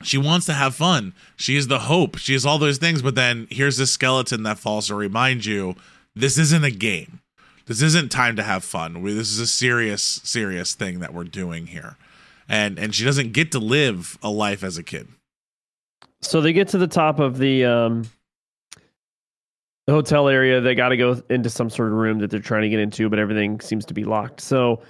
She 0.02 0.18
wants 0.18 0.46
to 0.46 0.52
have 0.52 0.74
fun. 0.74 1.14
She 1.37 1.57
is 1.57 1.68
the 1.68 1.80
hope. 1.80 2.18
She 2.18 2.35
is 2.35 2.44
all 2.44 2.59
those 2.59 2.78
things, 2.78 3.00
but 3.00 3.14
then 3.14 3.46
here's 3.50 3.76
this 3.76 3.92
skeleton 3.92 4.42
that 4.42 4.59
falls 4.59 4.88
to 4.88 4.94
remind 4.94 5.46
you 5.46 5.76
this 6.14 6.37
isn't 6.37 6.64
a 6.64 6.70
game. 6.70 7.20
This 7.66 7.80
isn't 7.80 8.11
time 8.11 8.37
to 8.37 8.42
have 8.42 8.64
fun. 8.64 9.00
We, 9.00 9.14
this 9.14 9.30
is 9.30 9.38
a 9.38 9.46
serious 9.46 10.02
serious 10.02 10.74
thing 10.74 11.00
that 11.00 11.14
we're 11.14 11.24
doing 11.24 11.68
here. 11.68 11.96
And 12.48 12.78
and 12.78 12.94
she 12.94 13.04
doesn't 13.04 13.33
get 13.33 13.52
to 13.52 13.59
live 13.59 14.18
a 14.22 14.30
life 14.30 14.62
as 14.62 14.76
a 14.76 14.83
kid. 14.83 15.09
So 16.20 16.40
they 16.40 16.52
get 16.52 16.68
to 16.68 16.78
the 16.78 16.87
top 16.87 17.20
of 17.20 17.38
the 17.38 17.64
um, 17.64 18.04
the 19.87 19.92
hotel 19.92 20.28
area. 20.28 20.61
They 20.61 20.74
got 20.74 20.90
to 20.90 20.96
go 20.96 21.22
into 21.30 21.48
some 21.50 21.70
sort 21.70 21.88
of 21.88 21.94
room 21.94 22.18
that 22.18 22.30
they're 22.30 22.40
trying 22.40 22.62
to 22.62 22.68
get 22.68 22.80
into, 22.80 23.09
but 23.09 23.18
everything 23.18 23.61
seems 23.61 23.85
to 23.87 23.94
be 23.94 24.04
locked. 24.04 24.40
So 24.40 24.83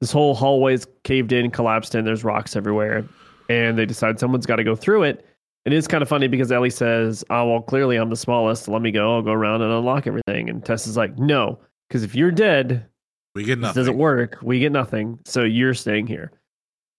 this 0.00 0.12
whole 0.12 0.34
hallway's 0.34 0.86
caved 1.04 1.32
in, 1.32 1.50
collapsed 1.50 1.94
in. 1.94 2.04
There's 2.04 2.24
rocks 2.24 2.54
everywhere, 2.54 3.04
and 3.48 3.78
they 3.78 3.86
decide 3.86 4.18
someone's 4.20 4.46
got 4.46 4.56
to 4.56 4.64
go 4.64 4.74
through 4.76 5.04
it. 5.04 5.24
It 5.64 5.72
is 5.72 5.88
kind 5.88 6.00
of 6.02 6.08
funny 6.08 6.28
because 6.28 6.52
Ellie 6.52 6.70
says, 6.70 7.24
"Oh 7.30 7.50
well, 7.50 7.60
clearly 7.62 7.96
I'm 7.96 8.10
the 8.10 8.16
smallest. 8.16 8.68
Let 8.68 8.82
me 8.82 8.90
go. 8.92 9.14
I'll 9.16 9.22
go 9.22 9.32
around 9.32 9.62
and 9.62 9.72
unlock 9.72 10.06
everything." 10.06 10.48
And 10.48 10.64
Tess 10.64 10.86
is 10.86 10.96
like, 10.96 11.18
"No, 11.18 11.58
because 11.88 12.02
if 12.04 12.14
you're 12.14 12.30
dead, 12.30 12.86
We 13.34 13.42
get 13.44 13.56
this 13.56 13.62
nothing. 13.62 13.80
doesn't 13.80 13.98
work. 13.98 14.38
We 14.42 14.60
get 14.60 14.70
nothing. 14.72 15.18
So 15.24 15.42
you're 15.42 15.74
staying 15.74 16.06
here. 16.06 16.30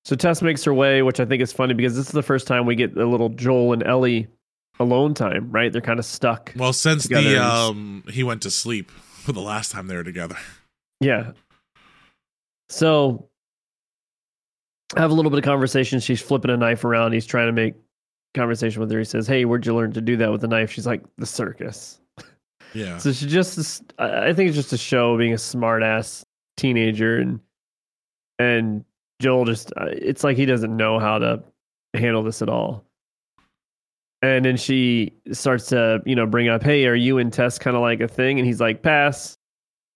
So 0.04 0.16
Tess 0.16 0.42
makes 0.42 0.64
her 0.66 0.74
way, 0.74 1.02
which 1.02 1.20
I 1.20 1.26
think 1.26 1.42
is 1.42 1.52
funny 1.54 1.74
because 1.74 1.96
this 1.96 2.06
is 2.08 2.12
the 2.12 2.24
first 2.24 2.46
time 2.48 2.66
we 2.66 2.76
get 2.76 2.96
a 2.98 3.06
little 3.06 3.30
Joel 3.30 3.74
and 3.74 3.84
Ellie 3.84 4.28
alone 4.80 5.14
time, 5.14 5.50
right? 5.52 5.72
They're 5.72 5.82
kind 5.82 6.00
of 6.00 6.06
stuck. 6.06 6.54
Well, 6.56 6.72
since 6.74 7.08
the 7.08 7.42
um 7.42 8.04
he 8.10 8.24
went 8.24 8.42
to 8.44 8.52
sleep 8.52 8.92
for 8.92 9.32
the 9.32 9.42
last 9.42 9.72
time 9.72 9.88
they 9.88 9.96
were 9.96 10.04
together. 10.04 10.38
Yeah. 11.00 11.32
So 12.70 13.27
have 14.96 15.12
a 15.12 15.14
little 15.14 15.32
bit 15.32 15.40
of 15.40 15.44
conversation. 15.44 16.00
She's 16.00 16.22
flipping 16.22 16.52
a 16.52 16.58
knife 16.58 16.84
around. 16.86 17.14
He's 17.14 17.26
trying 17.26 17.48
to 17.48 17.52
make 17.52 17.76
conversation 18.34 18.80
with 18.80 18.92
her. 18.92 19.00
He 19.00 19.06
says, 19.06 19.28
Hey, 19.28 19.46
where'd 19.46 19.66
you 19.66 19.76
learn 19.76 19.92
to 19.94 20.02
do 20.02 20.16
that 20.18 20.32
with 20.32 20.44
a 20.44 20.48
knife? 20.48 20.72
She's 20.72 20.88
like, 20.88 21.04
The 21.18 21.26
circus. 21.26 22.00
Yeah. 22.74 22.98
So 22.98 23.12
she 23.12 23.28
just, 23.28 23.82
I 23.98 24.34
think 24.34 24.50
it's 24.50 24.56
just 24.56 24.74
a 24.74 24.78
show 24.78 25.18
being 25.18 25.34
a 25.34 25.38
smart 25.38 25.84
ass 25.84 26.26
teenager, 26.58 27.18
and 27.18 27.40
and 28.40 28.86
Joel 29.22 29.46
just, 29.46 29.72
uh, 29.78 29.86
it's 29.92 30.24
like 30.24 30.38
he 30.38 30.46
doesn't 30.46 30.76
know 30.76 31.00
how 31.00 31.18
to 31.18 31.44
handle 31.94 32.24
this 32.24 32.42
at 32.42 32.50
all. 32.50 32.84
And 34.22 34.46
then 34.46 34.58
she 34.58 35.14
starts 35.32 35.68
to, 35.68 36.02
you 36.06 36.16
know, 36.16 36.26
bring 36.26 36.50
up, 36.50 36.62
"Hey, 36.64 36.86
are 36.88 36.96
you 36.96 37.18
and 37.20 37.32
Tess 37.32 37.58
kind 37.58 37.76
of 37.76 37.82
like 37.82 38.02
a 38.02 38.08
thing?" 38.08 38.40
And 38.40 38.48
he's 38.48 38.62
like, 38.62 38.82
"Pass." 38.82 39.38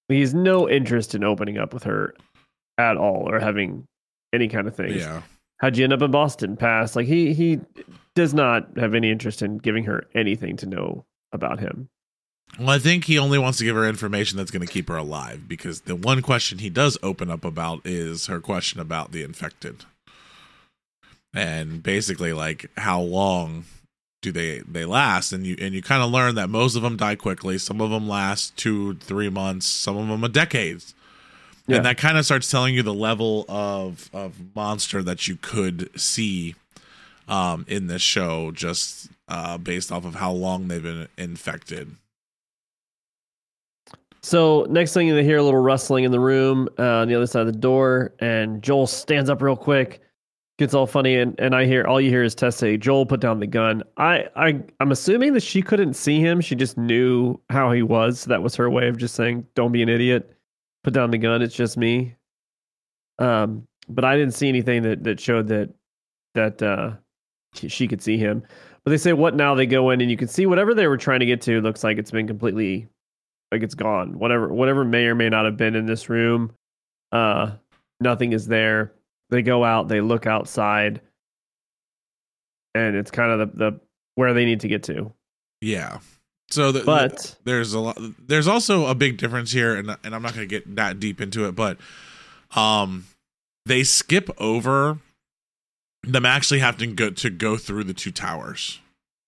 He 0.08 0.20
has 0.20 0.34
no 0.34 0.70
interest 0.70 1.16
in 1.16 1.24
opening 1.24 1.58
up 1.58 1.74
with 1.74 1.84
her 1.84 2.14
at 2.78 2.98
all 2.98 3.30
or 3.30 3.40
having 3.40 3.88
any 4.34 4.48
kind 4.48 4.68
of 4.68 4.76
thing. 4.76 4.94
Yeah. 4.94 5.22
How'd 5.60 5.78
you 5.78 5.84
end 5.84 5.94
up 5.94 6.02
in 6.02 6.12
Boston? 6.12 6.58
Pass. 6.58 6.96
Like 6.96 7.08
he 7.08 7.34
he 7.34 7.60
does 8.16 8.34
not 8.34 8.78
have 8.78 8.94
any 8.94 9.12
interest 9.12 9.42
in 9.42 9.58
giving 9.58 9.84
her 9.86 10.08
anything 10.16 10.58
to 10.58 10.66
know 10.66 11.06
about 11.32 11.60
him. 11.60 11.90
Well, 12.60 12.70
I 12.70 12.80
think 12.80 13.06
he 13.06 13.18
only 13.18 13.38
wants 13.38 13.60
to 13.60 13.64
give 13.64 13.76
her 13.76 13.88
information 13.88 14.38
that's 14.38 14.52
going 14.52 14.66
to 14.66 14.72
keep 14.72 14.90
her 14.90 14.98
alive 14.98 15.48
because 15.48 15.82
the 15.82 15.96
one 15.96 16.22
question 16.22 16.58
he 16.58 16.70
does 16.70 16.98
open 17.02 17.30
up 17.30 17.46
about 17.46 17.82
is 17.86 18.26
her 18.26 18.42
question 18.42 18.82
about 18.82 19.12
the 19.12 19.24
infected. 19.24 19.86
And 21.34 21.82
basically 21.82 22.34
like 22.34 22.70
how 22.78 23.00
long 23.00 23.64
do 24.22 24.32
they 24.32 24.60
they 24.60 24.86
last 24.86 25.32
and 25.32 25.48
you 25.48 25.56
and 25.60 25.74
you 25.74 25.82
kind 25.82 26.04
of 26.04 26.12
learn 26.12 26.36
that 26.36 26.50
most 26.50 26.76
of 26.76 26.82
them 26.82 26.98
die 26.98 27.16
quickly, 27.16 27.58
some 27.58 27.80
of 27.80 27.90
them 27.90 28.08
last 28.08 28.58
2 28.58 28.96
3 28.96 29.30
months, 29.30 29.66
some 29.66 29.98
of 29.98 30.08
them 30.08 30.24
a 30.24 30.30
decades. 30.30 30.94
Yeah. 31.72 31.78
And 31.78 31.86
that 31.86 31.98
kind 31.98 32.18
of 32.18 32.26
starts 32.26 32.52
telling 32.52 32.76
you 32.76 32.84
the 32.84 32.94
level 32.94 33.46
of 33.48 34.10
of 34.14 34.36
monster 34.56 35.02
that 35.04 35.28
you 35.28 35.38
could 35.38 35.90
see 36.00 36.56
um 37.28 37.66
in 37.68 37.88
this 37.88 38.02
show 38.02 38.52
just 38.52 39.10
uh 39.28 39.58
based 39.58 39.92
off 39.92 40.04
of 40.06 40.16
how 40.16 40.32
long 40.32 40.68
they've 40.68 40.84
been 40.84 41.08
infected. 41.18 41.96
So 44.22 44.68
next 44.70 44.94
thing 44.94 45.14
they 45.16 45.24
hear 45.24 45.38
a 45.38 45.44
little 45.44 45.62
rustling 45.62 46.04
in 46.04 46.12
the 46.12 46.20
room 46.20 46.70
uh, 46.78 46.84
on 46.84 47.08
the 47.08 47.16
other 47.16 47.26
side 47.26 47.42
of 47.42 47.48
the 47.48 47.60
door, 47.60 48.14
and 48.20 48.62
Joel 48.62 48.86
stands 48.86 49.32
up 49.32 49.42
real 49.42 49.56
quick, 49.56 50.00
gets 50.60 50.76
all 50.76 50.86
funny, 50.86 51.16
and, 51.16 51.34
and 51.40 51.56
I 51.56 51.66
hear 51.66 51.86
all 51.86 52.00
you 52.00 52.12
hear 52.12 52.24
is 52.24 52.36
Tess 52.36 52.56
say, 52.56 52.78
"Joel, 52.78 53.08
put 53.08 53.20
down 53.20 53.40
the 53.40 53.48
gun." 53.48 53.82
I 53.98 54.26
I 54.36 54.62
I'm 54.80 54.92
assuming 54.92 55.34
that 55.34 55.42
she 55.42 55.64
couldn't 55.64 55.96
see 55.96 56.20
him; 56.20 56.40
she 56.40 56.54
just 56.56 56.78
knew 56.78 57.40
how 57.50 57.72
he 57.72 57.82
was. 57.82 58.20
So 58.20 58.30
that 58.30 58.44
was 58.44 58.56
her 58.58 58.70
way 58.70 58.90
of 58.90 58.98
just 58.98 59.16
saying, 59.16 59.48
"Don't 59.56 59.72
be 59.72 59.82
an 59.82 59.90
idiot, 59.90 60.32
put 60.84 60.94
down 60.94 61.12
the 61.12 61.18
gun. 61.18 61.42
It's 61.42 61.56
just 61.56 61.78
me." 61.78 62.16
Um, 63.20 63.68
but 63.88 64.06
I 64.06 64.18
didn't 64.18 64.34
see 64.34 64.50
anything 64.50 64.84
that 64.84 65.04
that 65.04 65.20
showed 65.20 65.48
that 65.48 65.74
that 66.36 66.62
uh, 66.62 66.94
she, 67.54 67.88
could 67.88 68.02
see 68.02 68.18
him. 68.18 68.44
But 68.84 68.92
they 68.92 68.98
say, 68.98 69.14
"What 69.14 69.36
now?" 69.36 69.56
They 69.56 69.66
go 69.66 69.90
in, 69.90 70.02
and 70.02 70.10
you 70.10 70.18
can 70.18 70.28
see 70.28 70.46
whatever 70.46 70.74
they 70.74 70.88
were 70.88 70.98
trying 70.98 71.20
to 71.20 71.26
get 71.26 71.42
to. 71.44 71.62
Looks 71.62 71.84
like 71.84 71.98
it's 71.98 72.12
been 72.12 72.28
completely 72.28 72.88
like 73.52 73.64
it's 73.64 73.76
gone. 73.76 74.18
Whatever 74.18 74.48
whatever 74.54 74.86
may 74.86 75.06
or 75.06 75.16
may 75.16 75.30
not 75.30 75.46
have 75.46 75.58
been 75.58 75.76
in 75.76 75.86
this 75.86 76.10
room, 76.10 76.54
uh, 77.12 77.52
nothing 78.00 78.34
is 78.34 78.48
there. 78.48 78.94
They 79.30 79.42
go 79.42 79.64
out, 79.64 79.88
they 79.88 80.02
look 80.02 80.26
outside, 80.26 81.02
and 82.76 82.96
it's 82.96 83.12
kind 83.12 83.32
of 83.32 83.40
the, 83.40 83.58
the 83.58 83.80
where 84.16 84.34
they 84.34 84.46
need 84.46 84.62
to 84.62 84.68
get 84.68 84.84
to. 84.84 85.14
Yeah. 85.62 86.00
So 86.52 86.72
the, 86.72 86.84
But- 86.84 87.18
the- 87.18 87.36
there's 87.46 87.74
a 87.74 87.80
lot. 87.80 87.98
There's 88.28 88.48
also 88.48 88.86
a 88.88 88.96
big 88.96 89.18
difference 89.18 89.52
here, 89.52 89.76
and 89.76 89.96
and 90.04 90.14
I'm 90.16 90.22
not 90.22 90.34
going 90.36 90.48
to 90.48 90.60
get 90.60 90.76
that 90.76 91.00
deep 91.00 91.20
into 91.22 91.46
it, 91.48 91.56
but 91.56 91.78
um, 92.56 93.06
they 93.66 93.84
skip 93.84 94.30
over 94.38 95.00
them 96.04 96.26
actually 96.26 96.60
having 96.60 96.90
to 96.90 96.96
go 96.96 97.10
to 97.12 97.30
go 97.30 97.58
through 97.58 97.86
the 97.86 97.94
two 97.94 98.12
towers. 98.12 98.80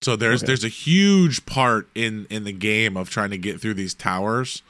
So 0.02 0.16
there's 0.18 0.42
Okay. 0.44 0.48
there's 0.48 0.64
a 0.66 0.70
huge 0.70 1.46
part 1.46 1.88
in 1.96 2.28
in 2.30 2.44
the 2.44 2.52
game 2.52 2.98
of 2.98 3.10
trying 3.10 3.30
to 3.30 3.38
get 3.38 3.62
through 3.62 3.76
these 3.76 3.94
towers, 3.94 4.62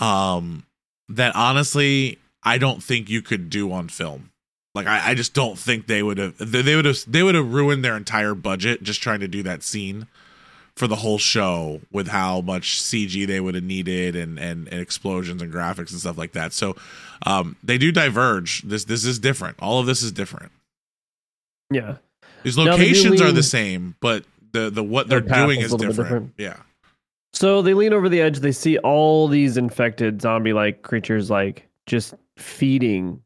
um, 0.00 0.64
that 1.08 1.34
honestly 1.36 2.18
I 2.42 2.58
don't 2.58 2.82
think 2.82 3.08
you 3.08 3.22
could 3.22 3.50
do 3.50 3.70
on 3.72 3.88
film. 3.88 4.30
Like 4.74 4.86
I, 4.86 5.10
I 5.10 5.14
just 5.14 5.34
don't 5.34 5.58
think 5.58 5.86
they 5.86 6.02
would 6.02 6.18
have 6.18 6.38
they 6.38 6.74
would 6.74 6.84
have 6.84 6.98
they 7.06 7.22
would 7.22 7.34
have 7.34 7.52
ruined 7.52 7.84
their 7.84 7.96
entire 7.96 8.34
budget 8.34 8.82
just 8.82 9.02
trying 9.02 9.20
to 9.20 9.28
do 9.28 9.42
that 9.44 9.62
scene 9.62 10.06
for 10.80 10.88
the 10.88 10.96
whole 10.96 11.18
show 11.18 11.82
with 11.92 12.08
how 12.08 12.40
much 12.40 12.80
CG 12.80 13.26
they 13.26 13.38
would 13.38 13.54
have 13.54 13.62
needed 13.62 14.16
and, 14.16 14.38
and 14.38 14.66
and 14.68 14.80
explosions 14.80 15.42
and 15.42 15.52
graphics 15.52 15.90
and 15.90 16.00
stuff 16.00 16.16
like 16.16 16.32
that. 16.32 16.54
So 16.54 16.74
um 17.26 17.54
they 17.62 17.76
do 17.76 17.92
diverge. 17.92 18.62
This 18.62 18.84
this 18.84 19.04
is 19.04 19.18
different. 19.18 19.58
All 19.60 19.78
of 19.78 19.84
this 19.84 20.02
is 20.02 20.10
different. 20.10 20.52
Yeah. 21.70 21.96
These 22.44 22.56
Now, 22.56 22.64
they 22.64 22.70
do 22.70 22.94
locations 22.94 23.20
are 23.20 23.30
the 23.30 23.42
same, 23.42 23.94
but 24.00 24.24
the 24.52 24.70
the 24.70 24.82
what 24.82 25.08
they're 25.08 25.20
doing 25.20 25.60
is 25.60 25.66
is 25.66 25.72
a 25.72 25.76
little 25.76 25.92
bit 25.92 26.02
different. 26.02 26.32
Yeah. 26.38 26.56
So 27.34 27.60
they 27.60 27.74
lean 27.74 27.92
over 27.92 28.08
the 28.08 28.22
edge. 28.22 28.38
They 28.38 28.50
see 28.50 28.78
all 28.78 29.28
these 29.28 29.58
infected 29.58 30.22
zombie-like 30.22 30.80
creatures, 30.82 31.30
like 31.30 31.68
just 31.86 32.14
feeding 32.38 33.22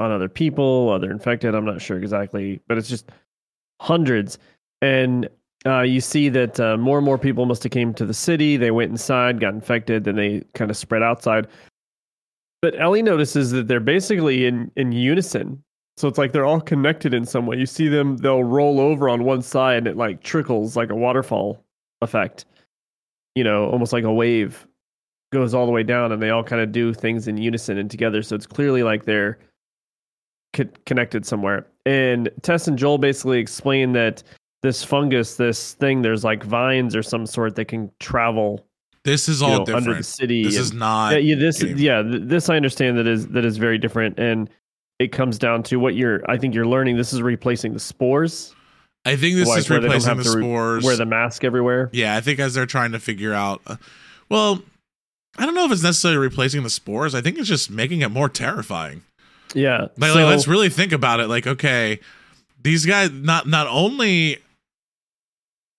on 0.00 0.10
other 0.10 0.28
people, 0.28 0.90
other 0.90 1.12
infected. 1.12 1.54
I'm 1.54 1.64
not 1.64 1.80
sure 1.80 1.96
exactly, 1.96 2.60
but 2.66 2.76
it's 2.76 2.88
just 2.88 3.08
hundreds. 3.80 4.38
And 4.82 5.28
uh, 5.66 5.82
you 5.82 6.00
see 6.00 6.28
that 6.28 6.60
uh, 6.60 6.76
more 6.76 6.98
and 6.98 7.04
more 7.04 7.18
people 7.18 7.46
must 7.46 7.62
have 7.62 7.72
came 7.72 7.92
to 7.94 8.06
the 8.06 8.14
city. 8.14 8.56
They 8.56 8.70
went 8.70 8.90
inside, 8.90 9.40
got 9.40 9.54
infected, 9.54 10.04
then 10.04 10.16
they 10.16 10.44
kind 10.54 10.70
of 10.70 10.76
spread 10.76 11.02
outside. 11.02 11.48
But 12.62 12.80
Ellie 12.80 13.02
notices 13.02 13.50
that 13.52 13.68
they're 13.68 13.80
basically 13.80 14.46
in 14.46 14.70
in 14.76 14.92
unison. 14.92 15.62
So 15.96 16.06
it's 16.06 16.18
like 16.18 16.32
they're 16.32 16.46
all 16.46 16.60
connected 16.60 17.12
in 17.12 17.24
some 17.26 17.46
way. 17.46 17.56
You 17.56 17.66
see 17.66 17.88
them; 17.88 18.16
they'll 18.18 18.44
roll 18.44 18.80
over 18.80 19.08
on 19.08 19.24
one 19.24 19.42
side, 19.42 19.78
and 19.78 19.86
it 19.88 19.96
like 19.96 20.22
trickles 20.22 20.76
like 20.76 20.90
a 20.90 20.96
waterfall 20.96 21.64
effect 22.02 22.44
you 23.38 23.44
know, 23.44 23.70
almost 23.70 23.92
like 23.92 24.02
a 24.02 24.12
wave 24.12 24.66
goes 25.32 25.54
all 25.54 25.64
the 25.64 25.70
way 25.70 25.84
down 25.84 26.10
and 26.10 26.20
they 26.20 26.30
all 26.30 26.42
kind 26.42 26.60
of 26.60 26.72
do 26.72 26.92
things 26.92 27.28
in 27.28 27.36
unison 27.36 27.78
and 27.78 27.88
together. 27.88 28.20
So 28.20 28.34
it's 28.34 28.48
clearly 28.48 28.82
like 28.82 29.04
they're 29.04 29.38
co- 30.54 30.64
connected 30.86 31.24
somewhere. 31.24 31.64
And 31.86 32.30
Tess 32.42 32.66
and 32.66 32.76
Joel 32.76 32.98
basically 32.98 33.38
explain 33.38 33.92
that 33.92 34.24
this 34.62 34.82
fungus, 34.84 35.36
this 35.36 35.74
thing, 35.74 36.02
there's 36.02 36.24
like 36.24 36.42
vines 36.44 36.96
or 36.96 37.02
some 37.02 37.26
sort 37.26 37.54
that 37.56 37.66
can 37.66 37.90
travel 38.00 38.66
This 39.04 39.28
is 39.28 39.40
you 39.40 39.46
all 39.46 39.58
know, 39.58 39.64
different. 39.64 39.86
under 39.86 39.98
the 39.98 40.02
city. 40.04 40.44
this 40.44 40.56
and- 40.56 40.62
is 40.62 40.72
not 40.72 41.10
yeah, 41.12 41.18
yeah, 41.18 41.34
this 41.36 41.62
game. 41.62 41.76
yeah, 41.78 42.02
this 42.04 42.48
I 42.48 42.56
understand 42.56 42.98
that 42.98 43.06
is 43.06 43.28
that 43.28 43.44
is 43.44 43.56
very 43.56 43.78
different 43.78 44.18
and 44.18 44.50
it 44.98 45.12
comes 45.12 45.38
down 45.38 45.62
to 45.64 45.76
what 45.76 45.94
you're 45.94 46.28
I 46.28 46.36
think 46.38 46.54
you're 46.54 46.66
learning 46.66 46.96
this 46.96 47.12
is 47.12 47.22
replacing 47.22 47.72
the 47.72 47.78
spores 47.80 48.54
I 49.04 49.14
think 49.16 49.36
this 49.36 49.48
like, 49.48 49.58
is 49.60 49.70
where 49.70 49.78
they 49.80 49.86
don't 49.88 49.94
replacing 49.96 50.16
the 50.32 50.36
re- 50.38 50.42
spores. 50.42 50.84
wear 50.84 50.96
the 50.96 51.06
mask 51.06 51.44
everywhere. 51.44 51.88
Yeah, 51.92 52.16
I 52.16 52.20
think 52.20 52.40
as 52.40 52.54
they're 52.54 52.66
trying 52.66 52.92
to 52.92 52.98
figure 52.98 53.32
out, 53.32 53.62
uh, 53.66 53.76
well, 54.28 54.60
I 55.38 55.46
don't 55.46 55.54
know 55.54 55.64
if 55.64 55.72
it's 55.72 55.84
necessarily 55.84 56.18
replacing 56.18 56.62
the 56.64 56.68
spores. 56.68 57.14
I 57.14 57.20
think 57.22 57.38
it's 57.38 57.48
just 57.48 57.70
making 57.70 58.00
it 58.02 58.10
more 58.10 58.28
terrifying. 58.28 59.02
Yeah. 59.54 59.86
Like, 59.96 60.10
so- 60.10 60.16
like, 60.16 60.26
let's 60.26 60.48
really 60.48 60.68
think 60.68 60.92
about 60.92 61.20
it. 61.20 61.28
Like, 61.28 61.46
okay, 61.46 62.00
these 62.60 62.84
guys 62.84 63.10
not 63.12 63.46
not 63.46 63.66
only 63.68 64.38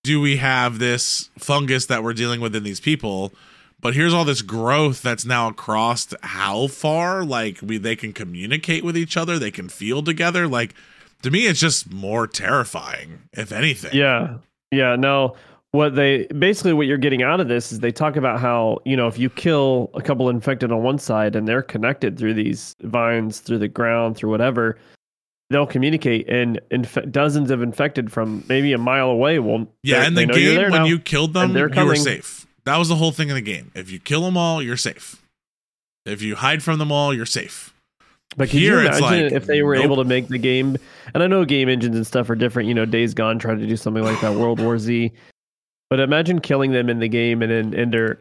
do 0.02 0.20
we 0.20 0.36
have 0.36 0.78
this 0.78 1.30
fungus 1.38 1.86
that 1.86 2.02
we're 2.02 2.14
dealing 2.14 2.40
with 2.40 2.54
in 2.56 2.62
these 2.62 2.80
people, 2.80 3.32
but 3.80 3.94
here's 3.94 4.12
all 4.12 4.24
this 4.24 4.42
growth 4.42 5.02
that's 5.02 5.24
now 5.24 5.48
across 5.48 6.12
how 6.22 6.66
far 6.66 7.24
like 7.24 7.58
we 7.62 7.78
they 7.78 7.96
can 7.96 8.12
communicate 8.12 8.84
with 8.84 8.96
each 8.96 9.16
other, 9.16 9.38
they 9.38 9.50
can 9.50 9.68
feel 9.68 10.02
together. 10.02 10.46
Like 10.46 10.74
to 11.22 11.30
me, 11.30 11.46
it's 11.46 11.60
just 11.60 11.92
more 11.92 12.26
terrifying, 12.26 13.20
if 13.32 13.52
anything. 13.52 13.90
Yeah. 13.94 14.36
Yeah. 14.70 14.96
No, 14.96 15.34
what 15.72 15.94
they 15.94 16.26
basically 16.38 16.72
what 16.72 16.86
you're 16.86 16.98
getting 16.98 17.22
out 17.22 17.40
of 17.40 17.48
this 17.48 17.72
is 17.72 17.80
they 17.80 17.92
talk 17.92 18.16
about 18.16 18.40
how, 18.40 18.78
you 18.84 18.96
know, 18.96 19.06
if 19.06 19.18
you 19.18 19.30
kill 19.30 19.90
a 19.94 20.02
couple 20.02 20.28
infected 20.28 20.72
on 20.72 20.82
one 20.82 20.98
side 20.98 21.36
and 21.36 21.46
they're 21.46 21.62
connected 21.62 22.18
through 22.18 22.34
these 22.34 22.74
vines, 22.82 23.40
through 23.40 23.58
the 23.58 23.68
ground, 23.68 24.16
through 24.16 24.30
whatever, 24.30 24.78
they'll 25.50 25.66
communicate 25.66 26.28
and 26.28 26.60
inf- 26.70 27.10
dozens 27.10 27.50
of 27.50 27.60
infected 27.62 28.10
from 28.10 28.44
maybe 28.48 28.72
a 28.72 28.78
mile 28.78 29.10
away 29.10 29.38
will 29.38 29.66
Yeah, 29.82 30.06
in 30.06 30.14
the 30.14 30.26
game 30.26 30.62
when 30.62 30.70
now. 30.70 30.84
you 30.84 30.98
killed 30.98 31.34
them, 31.34 31.52
they're 31.52 31.72
you 31.72 31.84
were 31.84 31.96
safe. 31.96 32.46
That 32.64 32.76
was 32.76 32.88
the 32.88 32.96
whole 32.96 33.12
thing 33.12 33.28
in 33.28 33.34
the 33.34 33.40
game. 33.42 33.70
If 33.74 33.90
you 33.90 33.98
kill 33.98 34.22
them 34.22 34.36
all, 34.36 34.62
you're 34.62 34.76
safe. 34.76 35.16
If 36.06 36.22
you 36.22 36.36
hide 36.36 36.62
from 36.62 36.78
them 36.78 36.92
all, 36.92 37.12
you're 37.12 37.26
safe. 37.26 37.74
But 38.36 38.48
can 38.48 38.60
Here 38.60 38.74
you 38.80 38.86
imagine 38.86 39.02
like, 39.24 39.32
if 39.32 39.46
they 39.46 39.62
were 39.62 39.74
nope. 39.74 39.84
able 39.84 39.96
to 39.96 40.04
make 40.04 40.28
the 40.28 40.38
game? 40.38 40.76
And 41.14 41.22
I 41.22 41.26
know 41.26 41.44
game 41.44 41.68
engines 41.68 41.96
and 41.96 42.06
stuff 42.06 42.30
are 42.30 42.36
different. 42.36 42.68
You 42.68 42.74
know, 42.74 42.84
Days 42.84 43.12
Gone 43.12 43.38
tried 43.38 43.58
to 43.58 43.66
do 43.66 43.76
something 43.76 44.04
like 44.04 44.20
that, 44.20 44.34
World 44.34 44.60
War 44.60 44.78
Z. 44.78 45.10
But 45.88 45.98
imagine 45.98 46.40
killing 46.40 46.70
them 46.70 46.88
in 46.88 47.00
the 47.00 47.08
game 47.08 47.42
and 47.42 47.50
then 47.50 47.74
and 47.74 47.92
they're 47.92 48.20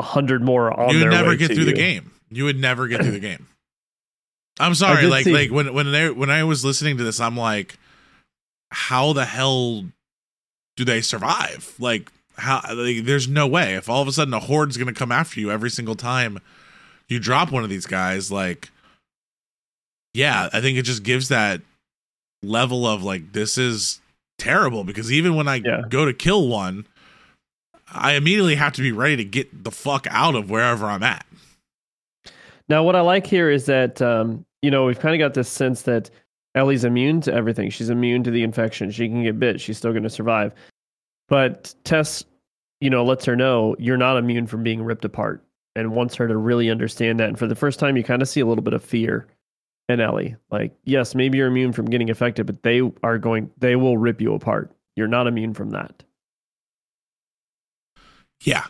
a 0.00 0.02
hundred 0.02 0.42
more 0.42 0.72
on 0.78 0.92
you 0.92 0.98
would 1.00 1.10
never 1.10 1.36
get 1.36 1.52
through 1.52 1.66
the 1.66 1.72
game. 1.72 2.10
You 2.30 2.44
would 2.44 2.58
never 2.58 2.88
get 2.88 3.02
through 3.02 3.12
the 3.12 3.20
game. 3.20 3.46
I'm 4.60 4.74
sorry, 4.74 5.06
like 5.06 5.24
see- 5.24 5.32
like 5.32 5.50
when 5.50 5.72
when 5.74 5.90
they 5.92 6.10
when 6.10 6.30
I 6.30 6.44
was 6.44 6.64
listening 6.64 6.96
to 6.98 7.04
this, 7.04 7.20
I'm 7.20 7.36
like, 7.36 7.76
how 8.70 9.12
the 9.12 9.24
hell 9.24 9.84
do 10.76 10.84
they 10.84 11.00
survive? 11.00 11.74
Like 11.78 12.10
how 12.36 12.60
like, 12.74 13.04
there's 13.04 13.28
no 13.28 13.46
way. 13.46 13.74
If 13.74 13.88
all 13.88 14.02
of 14.02 14.08
a 14.08 14.12
sudden 14.12 14.34
a 14.34 14.40
horde's 14.40 14.76
gonna 14.76 14.92
come 14.94 15.10
after 15.12 15.40
you 15.40 15.50
every 15.50 15.70
single 15.70 15.94
time 15.96 16.38
you 17.08 17.18
drop 17.18 17.50
one 17.52 17.64
of 17.64 17.70
these 17.70 17.86
guys, 17.86 18.30
like 18.30 18.70
yeah, 20.14 20.48
I 20.52 20.60
think 20.60 20.78
it 20.78 20.82
just 20.82 21.02
gives 21.02 21.28
that 21.28 21.60
level 22.42 22.86
of 22.86 23.02
like 23.02 23.32
this 23.32 23.58
is 23.58 24.00
terrible 24.38 24.84
because 24.84 25.10
even 25.12 25.34
when 25.34 25.48
I 25.48 25.56
Yeah. 25.56 25.82
go 25.88 26.04
to 26.04 26.12
kill 26.12 26.46
one, 26.48 26.86
I 27.92 28.14
immediately 28.14 28.54
have 28.54 28.72
to 28.74 28.82
be 28.82 28.92
ready 28.92 29.16
to 29.16 29.24
get 29.24 29.64
the 29.64 29.70
fuck 29.72 30.06
out 30.10 30.34
of 30.34 30.50
wherever 30.50 30.86
I'm 30.86 31.02
at. 31.02 31.26
Now, 32.68 32.82
what 32.82 32.96
I 32.96 33.00
like 33.00 33.26
here 33.26 33.50
is 33.50 33.66
that 33.66 34.00
um, 34.00 34.44
you 34.62 34.70
know 34.70 34.86
we've 34.86 34.98
kind 34.98 35.14
of 35.14 35.18
got 35.18 35.34
this 35.34 35.48
sense 35.48 35.82
that 35.82 36.10
Ellie's 36.54 36.84
immune 36.84 37.20
to 37.22 37.32
everything. 37.32 37.70
She's 37.70 37.90
immune 37.90 38.22
to 38.24 38.30
the 38.30 38.42
infection. 38.42 38.90
She 38.90 39.08
can 39.08 39.22
get 39.22 39.38
bit. 39.38 39.60
She's 39.60 39.76
still 39.78 39.92
going 39.92 40.04
to 40.04 40.10
survive. 40.10 40.54
But 41.28 41.74
Tess, 41.84 42.24
you 42.80 42.90
know, 42.90 43.04
lets 43.04 43.24
her 43.24 43.36
know 43.36 43.76
you're 43.78 43.96
not 43.96 44.16
immune 44.16 44.46
from 44.46 44.62
being 44.62 44.82
ripped 44.82 45.04
apart, 45.04 45.44
and 45.74 45.92
wants 45.92 46.14
her 46.16 46.28
to 46.28 46.36
really 46.36 46.70
understand 46.70 47.20
that. 47.20 47.28
And 47.28 47.38
for 47.38 47.46
the 47.46 47.54
first 47.54 47.78
time, 47.78 47.96
you 47.96 48.04
kind 48.04 48.22
of 48.22 48.28
see 48.28 48.40
a 48.40 48.46
little 48.46 48.64
bit 48.64 48.74
of 48.74 48.84
fear 48.84 49.26
in 49.88 50.00
Ellie. 50.00 50.36
Like, 50.50 50.72
yes, 50.84 51.14
maybe 51.14 51.38
you're 51.38 51.48
immune 51.48 51.72
from 51.72 51.86
getting 51.86 52.10
affected, 52.10 52.46
but 52.46 52.62
they 52.62 52.80
are 53.02 53.18
going. 53.18 53.50
They 53.58 53.76
will 53.76 53.98
rip 53.98 54.20
you 54.20 54.34
apart. 54.34 54.70
you're 54.96 55.08
not 55.08 55.26
immune 55.26 55.54
from 55.54 55.70
that. 55.70 56.02
Yeah. 58.42 58.64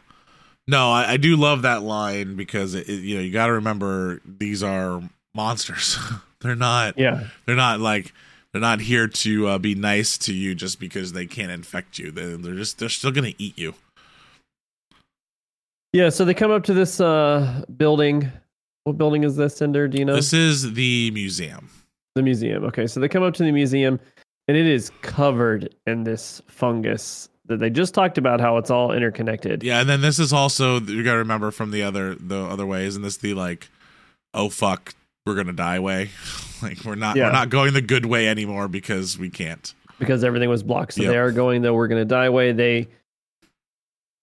No, 0.67 0.91
I, 0.91 1.13
I 1.13 1.17
do 1.19 1.37
love 1.37 1.63
that 1.63 1.83
line 1.83 2.37
because 2.37 2.75
it, 2.75 2.89
it- 2.89 3.03
you 3.03 3.17
know 3.17 3.21
you 3.23 3.33
got 3.33 3.47
to 3.47 3.53
remember 3.55 4.21
these 4.25 4.63
are 4.63 5.03
monsters. 5.35 5.99
they're 6.41 6.57
not. 6.57 6.99
Yeah. 6.99 7.25
They're 7.47 7.57
not 7.57 7.81
like 7.81 8.13
they're 8.53 8.61
not 8.63 8.81
here 8.81 9.09
to 9.09 9.47
uh, 9.49 9.59
be 9.59 9.75
nice 9.75 10.17
to 10.19 10.33
you 10.33 10.55
just 10.55 10.79
because 10.81 11.13
they 11.13 11.27
can't 11.27 11.51
infect 11.51 11.99
you. 11.99 12.11
They, 12.11 12.37
they're 12.37 12.55
just 12.55 12.79
they're 12.79 12.89
still 12.89 13.11
gonna 13.11 13.35
eat 13.39 13.59
you. 13.59 13.75
Yeah, 15.93 16.09
so 16.09 16.25
they 16.25 16.35
come 16.35 16.51
up 16.51 16.65
to 16.65 16.75
this 16.75 17.01
uh 17.01 17.65
building. 17.77 18.31
What 18.85 18.99
building 18.99 19.25
is 19.25 19.37
this, 19.37 19.63
Ender? 19.63 19.89
Do 19.89 19.99
you 19.99 20.05
know? 20.05 20.15
This 20.17 20.33
is 20.33 20.73
the 20.75 21.11
museum. 21.13 21.71
The 22.15 22.23
museum. 22.23 22.65
Okay, 22.65 22.87
so 22.87 23.01
they 23.01 23.09
come 23.09 23.23
up 23.23 23.35
to 23.35 23.43
the 23.45 23.53
museum 23.53 23.99
and 24.47 24.57
it 24.57 24.67
is 24.67 24.91
covered 25.03 25.75
in 25.87 26.05
this 26.05 26.43
fungus 26.49 27.29
that 27.47 27.59
they 27.59 27.71
just 27.71 27.93
talked 27.95 28.17
about 28.19 28.41
how 28.41 28.57
it's 28.57 28.71
all 28.71 28.93
interconnected. 28.93 29.63
Yeah, 29.63 29.81
and 29.81 29.89
then 29.89 30.01
this 30.01 30.19
is 30.19 30.33
also 30.33 30.81
you 30.81 31.03
got 31.05 31.13
to 31.13 31.19
remember 31.19 31.51
from 31.51 31.71
the 31.71 31.83
other 31.83 32.15
the 32.15 32.39
other 32.45 32.67
way. 32.67 32.87
Isn't 32.87 33.03
this 33.03 33.17
the 33.19 33.35
like, 33.35 33.69
oh 34.33 34.49
fuck, 34.49 34.95
we're 35.27 35.35
gonna 35.35 35.53
die 35.53 35.79
way? 35.79 36.11
like 36.63 36.85
we're 36.85 36.95
not 36.95 37.17
Yeah. 37.17 37.27
we're 37.27 37.33
not 37.33 37.51
going 37.51 37.75
the 37.75 37.83
good 37.83 38.07
way 38.07 38.29
anymore 38.29 38.69
because 38.69 39.19
we 39.19 39.29
can't. 39.31 39.75
because 39.99 40.25
everything 40.25 40.49
was 40.49 40.63
blocked. 40.63 40.95
So 40.95 41.03
Yep. 41.03 41.11
they 41.13 41.19
are 41.19 41.33
going 41.33 41.63
though 41.63 41.75
we're 41.75 41.89
gonna 41.89 42.05
die 42.05 42.29
way. 42.31 42.53
They 42.53 42.89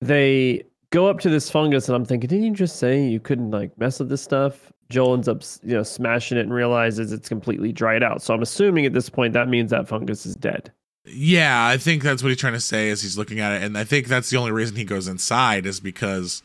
they 0.01 0.63
go 0.91 1.07
up 1.07 1.19
to 1.21 1.29
this 1.29 1.49
fungus 1.49 1.87
and 1.87 1.95
I'm 1.95 2.05
thinking, 2.05 2.27
didn't 2.27 2.45
you 2.45 2.51
just 2.53 2.77
say 2.77 3.03
you 3.03 3.19
couldn't 3.19 3.51
like 3.51 3.77
mess 3.77 3.99
with 3.99 4.09
this 4.09 4.21
stuff? 4.21 4.71
Joel 4.89 5.13
ends 5.13 5.27
up 5.27 5.41
you 5.63 5.75
know 5.75 5.83
smashing 5.83 6.37
it 6.37 6.41
and 6.41 6.53
realizes 6.53 7.11
it's 7.13 7.29
completely 7.29 7.71
dried 7.71 8.03
out. 8.03 8.21
So 8.21 8.33
I'm 8.33 8.41
assuming 8.41 8.85
at 8.85 8.93
this 8.93 9.09
point 9.09 9.33
that 9.33 9.47
means 9.47 9.71
that 9.71 9.87
fungus 9.87 10.25
is 10.25 10.35
dead. 10.35 10.71
Yeah, 11.05 11.65
I 11.67 11.77
think 11.77 12.03
that's 12.03 12.21
what 12.21 12.29
he's 12.29 12.37
trying 12.37 12.53
to 12.53 12.59
say 12.59 12.89
as 12.89 13.01
he's 13.01 13.17
looking 13.17 13.39
at 13.39 13.53
it, 13.53 13.63
and 13.63 13.77
I 13.77 13.83
think 13.83 14.07
that's 14.07 14.29
the 14.29 14.37
only 14.37 14.51
reason 14.51 14.75
he 14.75 14.83
goes 14.85 15.07
inside 15.07 15.65
is 15.65 15.79
because 15.79 16.43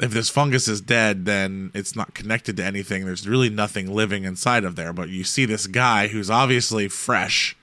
if 0.00 0.10
this 0.10 0.28
fungus 0.30 0.68
is 0.68 0.80
dead, 0.80 1.24
then 1.24 1.70
it's 1.74 1.94
not 1.94 2.14
connected 2.14 2.56
to 2.56 2.64
anything. 2.64 3.04
There's 3.04 3.28
really 3.28 3.50
nothing 3.50 3.94
living 3.94 4.24
inside 4.24 4.64
of 4.64 4.74
there. 4.76 4.92
But 4.92 5.10
you 5.10 5.22
see 5.22 5.44
this 5.44 5.66
guy 5.66 6.08
who's 6.08 6.30
obviously 6.30 6.88
fresh. 6.88 7.56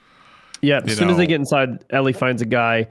Yeah, 0.61 0.81
as 0.85 0.97
soon 0.97 1.09
as 1.09 1.17
they 1.17 1.25
get 1.27 1.39
inside, 1.39 1.83
Ellie 1.89 2.13
finds 2.13 2.41
a 2.41 2.45
guy 2.45 2.87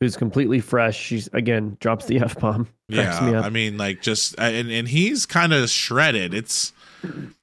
who's 0.00 0.16
completely 0.16 0.60
fresh. 0.60 0.98
She's 0.98 1.28
again 1.34 1.76
drops 1.80 2.06
the 2.06 2.18
f 2.20 2.38
bomb. 2.40 2.66
Cracks 2.90 3.20
me 3.20 3.32
Yeah, 3.32 3.40
up. 3.40 3.44
I 3.44 3.50
mean, 3.50 3.76
like 3.76 4.00
just 4.00 4.38
uh, 4.40 4.44
and 4.44 4.70
and 4.70 4.88
he's 4.88 5.26
kind 5.26 5.52
of 5.52 5.68
shredded. 5.68 6.32
It's 6.34 6.72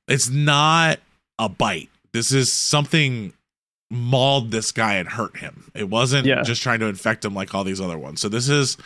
it's 0.07 0.29
not 0.29 0.99
a 1.37 1.47
bite. 1.47 1.89
This 2.11 2.31
is 2.31 2.51
something 2.51 3.33
mauled 3.89 4.51
this 4.51 4.71
guy 4.71 4.95
and 4.95 5.07
hurt 5.07 5.37
him. 5.37 5.71
It 5.73 5.89
wasn't 5.89 6.25
Yeah. 6.25 6.43
just 6.43 6.61
trying 6.61 6.79
to 6.81 6.87
infect 6.87 7.23
him 7.23 7.33
like 7.33 7.55
all 7.55 7.63
these 7.63 7.79
other 7.81 7.97
ones. 7.97 8.19
So 8.21 8.27
this 8.29 8.49
is 8.49 8.77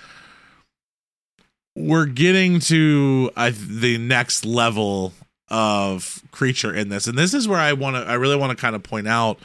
we're 1.76 2.06
getting 2.06 2.60
to 2.60 3.32
uh, 3.36 3.52
the 3.56 3.98
next 3.98 4.46
level 4.46 5.14
of 5.50 6.22
creature 6.32 6.74
in 6.74 6.90
this, 6.90 7.08
and 7.08 7.18
this 7.18 7.34
is 7.34 7.48
where 7.48 7.60
I 7.60 7.74
want 7.74 7.96
to. 7.96 8.02
I 8.04 8.14
really 8.16 8.36
want 8.36 8.56
to 8.58 8.62
kind 8.62 8.76
of 8.76 8.84
point 8.84 9.08
out 9.08 9.40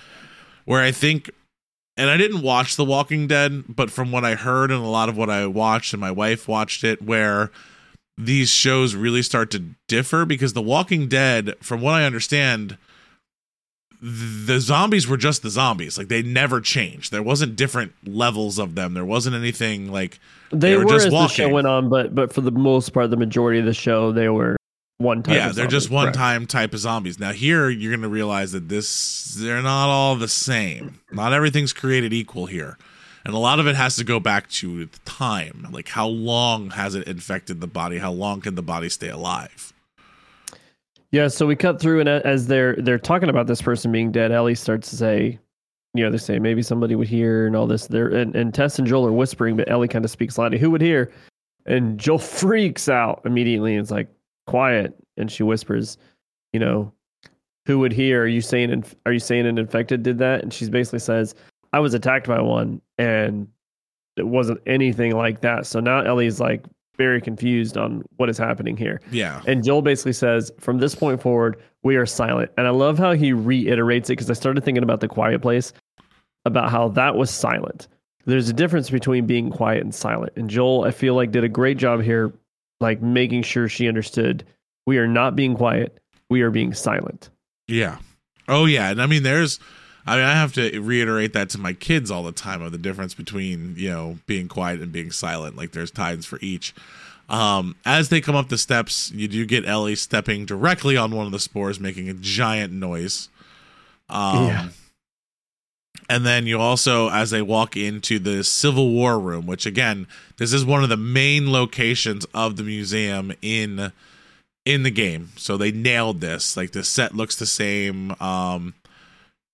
where 0.65 0.83
I 0.83 0.91
think. 0.93 1.31
And 1.99 2.11
I 2.11 2.19
didn't 2.19 2.43
watch 2.43 2.77
The 2.77 2.85
Walking 2.85 3.27
Dead, 3.27 3.65
but 3.75 3.91
from 3.91 4.13
what 4.13 4.23
I 4.23 4.35
heard 4.35 4.71
and 4.71 4.85
a 4.85 4.87
lot 4.87 5.09
of 5.09 5.17
what 5.17 5.31
I 5.31 5.47
watched, 5.47 5.95
and 5.95 6.01
my 6.01 6.11
wife 6.11 6.47
watched 6.47 6.85
it, 6.85 7.01
where 7.01 7.51
these 8.19 8.51
shows 8.51 8.95
really 8.95 9.23
start 9.23 9.51
to 9.53 9.65
differ 9.89 10.27
because 10.27 10.53
The 10.53 10.61
Walking 10.61 11.09
Dead, 11.09 11.55
from 11.63 11.81
what 11.81 11.95
I 11.95 12.05
understand, 12.05 12.77
the 14.01 14.61
zombies 14.61 15.09
were 15.09 15.17
just 15.17 15.43
the 15.43 15.51
zombies. 15.51 15.97
Like 15.99 16.09
they 16.09 16.23
never 16.23 16.61
changed. 16.61 17.13
There 17.13 17.23
wasn't 17.23 17.57
different 17.57 17.93
levels 18.07 18.59
of 18.59 18.75
them. 18.75 18.95
There 18.95 19.05
wasn't 19.05 19.37
anything 19.37 19.91
like 19.91 20.19
they, 20.51 20.71
they 20.71 20.77
were 20.77 20.85
were, 20.85 20.91
just 20.91 21.07
as 21.07 21.13
the 21.13 21.29
show 21.29 21.49
went 21.49 21.67
on, 21.67 21.89
but 21.89 22.15
but 22.15 22.33
for 22.33 22.41
the 22.41 22.51
most 22.51 22.91
part, 22.91 23.11
the 23.11 23.17
majority 23.17 23.59
of 23.61 23.67
the 23.67 23.75
show, 23.75 24.13
they 24.13 24.29
were 24.29 24.57
one 24.99 25.23
type. 25.23 25.35
yeah, 25.35 25.45
they're 25.47 25.65
zombie. 25.65 25.71
just 25.71 25.91
one 25.91 26.05
Correct. 26.07 26.17
time 26.17 26.47
type 26.47 26.73
of 26.73 26.81
zombies. 26.81 27.19
Now 27.19 27.33
here 27.33 27.69
you're 27.69 27.93
going 27.93 28.03
to 28.03 28.09
realize 28.09 28.53
that 28.53 28.69
this 28.69 29.35
they're 29.39 29.63
not 29.63 29.89
all 29.89 30.17
the 30.17 30.29
same. 30.29 31.01
Not 31.11 31.33
everything's 31.33 31.73
created 31.73 32.13
equal 32.13 32.47
here. 32.47 32.79
And 33.25 33.35
a 33.35 33.39
lot 33.39 33.59
of 33.59 33.67
it 33.67 33.75
has 33.75 33.97
to 33.97 34.05
go 34.05 34.21
back 34.21 34.49
to 34.51 34.87
time. 35.05 35.67
Like 35.71 35.89
how 35.89 36.07
long 36.07 36.71
has 36.71 36.95
it 36.95 37.09
infected 37.09 37.61
the 37.61 37.67
body? 37.67 37.99
How 37.99 38.13
long 38.13 38.41
can 38.41 38.55
the 38.55 38.63
body 38.63 38.89
stay 38.89 39.09
alive? 39.09 39.73
Yeah, 41.13 41.29
so 41.29 41.47
we 41.47 41.57
cut 41.57 41.81
through, 41.81 42.01
and 42.01 42.09
as 42.09 42.47
they're 42.47 42.77
they're 42.77 42.99
talking 42.99 43.29
about 43.29 43.47
this 43.47 43.63
person 43.63 43.93
being 43.93 44.11
dead, 44.11 44.33
Ellie 44.33 44.55
starts 44.55 44.91
to 44.91 44.97
say, 44.97 45.39
you 45.95 46.05
know, 46.05 46.11
they 46.11 46.19
say 46.19 46.39
maybe 46.39 46.63
somebody 46.63 46.95
would 46.95 47.09
hear 47.09 47.47
and 47.47 47.57
all 47.57 47.67
this. 47.67 47.87
There, 47.87 48.09
and, 48.09 48.35
and 48.35 48.53
Tess 48.53 48.79
and 48.79 48.87
Joel 48.87 49.07
are 49.07 49.13
whispering, 49.13 49.57
but 49.57 49.71
Ellie 49.71 49.89
kind 49.89 50.05
of 50.05 50.11
speaks 50.11 50.37
loudly. 50.37 50.59
Who 50.59 50.71
would 50.71 50.83
hear? 50.83 51.13
And 51.65 51.99
Joel 51.99 52.19
freaks 52.21 52.89
out 52.89 53.23
immediately 53.25 53.75
and 53.75 53.83
is 53.83 53.91
like, 53.91 54.09
quiet. 54.47 54.95
And 55.17 55.31
she 55.31 55.43
whispers, 55.43 55.97
you 56.53 56.61
know, 56.61 56.93
who 57.67 57.79
would 57.79 57.93
hear? 57.93 58.23
Are 58.23 58.29
you 58.29 58.41
saying? 58.41 58.71
inf- 58.71 58.95
Are 59.07 59.13
you 59.13 59.19
saying 59.19 59.47
an 59.47 59.59
infected 59.59 60.03
did 60.03 60.19
that? 60.19 60.43
And 60.43 60.53
she 60.53 60.69
basically 60.69 60.99
says, 60.99 61.35
I 61.73 61.81
was 61.81 61.95
attacked 61.95 62.27
by 62.27 62.41
one, 62.41 62.81
and 62.99 63.49
it 64.17 64.27
wasn't 64.27 64.61
anything 64.67 65.17
like 65.17 65.41
that. 65.41 65.67
So 65.67 65.81
now 65.81 66.01
Ellie's 66.01 66.41
like 66.41 66.65
very 66.97 67.21
confused 67.21 67.77
on 67.77 68.05
what 68.17 68.29
is 68.29 68.39
happening 68.39 68.77
here. 68.77 69.01
Yeah. 69.11 69.43
And 69.47 69.65
Joel 69.65 69.83
basically 69.83 70.13
says, 70.13 70.51
from 70.59 70.79
this 70.79 70.95
point 70.95 71.21
forward, 71.21 71.61
we 71.83 71.97
are 71.97 72.07
silent. 72.07 72.51
And 72.57 72.67
I 72.67 72.71
love 72.71 72.99
how 72.99 73.13
he 73.13 73.33
reiterates 73.33 74.11
it 74.11 74.15
because 74.15 74.31
I 74.31 74.35
started 74.35 74.65
thinking 74.65 74.83
about 74.83 75.01
the 75.01 75.09
quiet 75.09 75.43
place, 75.43 75.73
about 76.45 76.71
how 76.71 76.89
that 76.91 77.17
was 77.17 77.31
silent. 77.31 77.89
There's 78.25 78.49
a 78.49 78.53
difference 78.53 78.91
between 78.91 79.27
being 79.27 79.51
quiet 79.51 79.83
and 79.83 79.95
silent. 79.95 80.33
And 80.37 80.51
Joel, 80.51 80.85
I 80.85 80.91
feel 80.91 81.15
like, 81.15 81.31
did 81.31 81.45
a 81.45 81.49
great 81.49 81.77
job 81.77 82.03
here, 82.03 82.33
like 82.81 83.01
making 83.01 83.43
sure 83.43 83.69
she 83.69 83.89
understood 83.89 84.45
we 84.87 84.99
are 84.99 85.09
not 85.09 85.37
being 85.37 85.55
quiet, 85.55 86.01
we 86.31 86.43
are 86.43 86.51
being 86.51 86.75
silent. 86.75 87.31
Yeah. 87.69 87.99
Oh 88.49 88.65
yeah, 88.67 88.91
and 88.91 89.03
I 89.03 89.07
mean 89.07 89.23
there's 89.23 89.59
I 90.07 90.17
mean 90.17 90.25
I 90.25 90.33
have 90.35 90.53
to 90.55 90.81
reiterate 90.81 91.33
that 91.33 91.51
to 91.51 91.59
my 91.59 91.73
kids 91.73 92.11
all 92.11 92.23
the 92.23 92.33
time 92.33 92.63
of 92.63 92.73
the 92.73 92.79
difference 92.79 93.15
between, 93.15 93.75
you 93.77 93.91
know, 93.91 94.19
being 94.27 94.49
quiet 94.49 94.81
and 94.81 94.93
being 94.93 95.11
silent. 95.11 95.57
Like 95.57 95.73
there's 95.73 95.91
times 95.91 96.27
for 96.27 96.39
each. 96.41 96.75
Um 97.29 97.77
as 97.85 98.09
they 98.09 98.21
come 98.21 98.37
up 98.37 98.49
the 98.49 98.59
steps, 98.59 99.11
you 99.13 99.29
do 99.29 99.45
get 99.45 99.67
Ellie 99.67 99.97
stepping 99.97 100.47
directly 100.47 100.97
on 100.97 101.11
one 101.11 101.27
of 101.27 101.33
the 101.33 101.41
spores 101.41 101.81
making 101.81 102.09
a 102.09 102.15
giant 102.15 102.73
noise. 102.73 103.29
Um 104.09 104.47
Yeah. 104.47 104.69
And 106.09 106.25
then 106.25 106.47
you 106.47 106.61
also, 106.61 107.09
as 107.11 107.31
they 107.31 107.43
walk 107.43 107.77
into 107.77 108.19
the 108.19 108.45
Civil 108.45 108.91
War 108.91 109.19
room, 109.19 109.47
which 109.47 109.67
again, 109.67 110.07
this 110.37 110.53
is 110.53 110.65
one 110.65 110.85
of 110.85 110.89
the 110.89 110.97
main 110.97 111.51
locations 111.51 112.25
of 112.27 112.57
the 112.57 112.63
museum 112.63 113.33
in 113.43 113.93
in 114.65 114.83
the 114.83 114.91
game. 114.91 115.31
So 115.37 115.57
they 115.57 115.73
nailed 115.73 116.21
this. 116.21 116.57
Like 116.57 116.73
the 116.73 116.85
set 116.85 117.15
looks 117.15 117.37
the 117.37 117.47
same. 117.47 118.15
Um, 118.21 118.75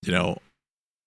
you 0.03 0.13
know, 0.13 0.39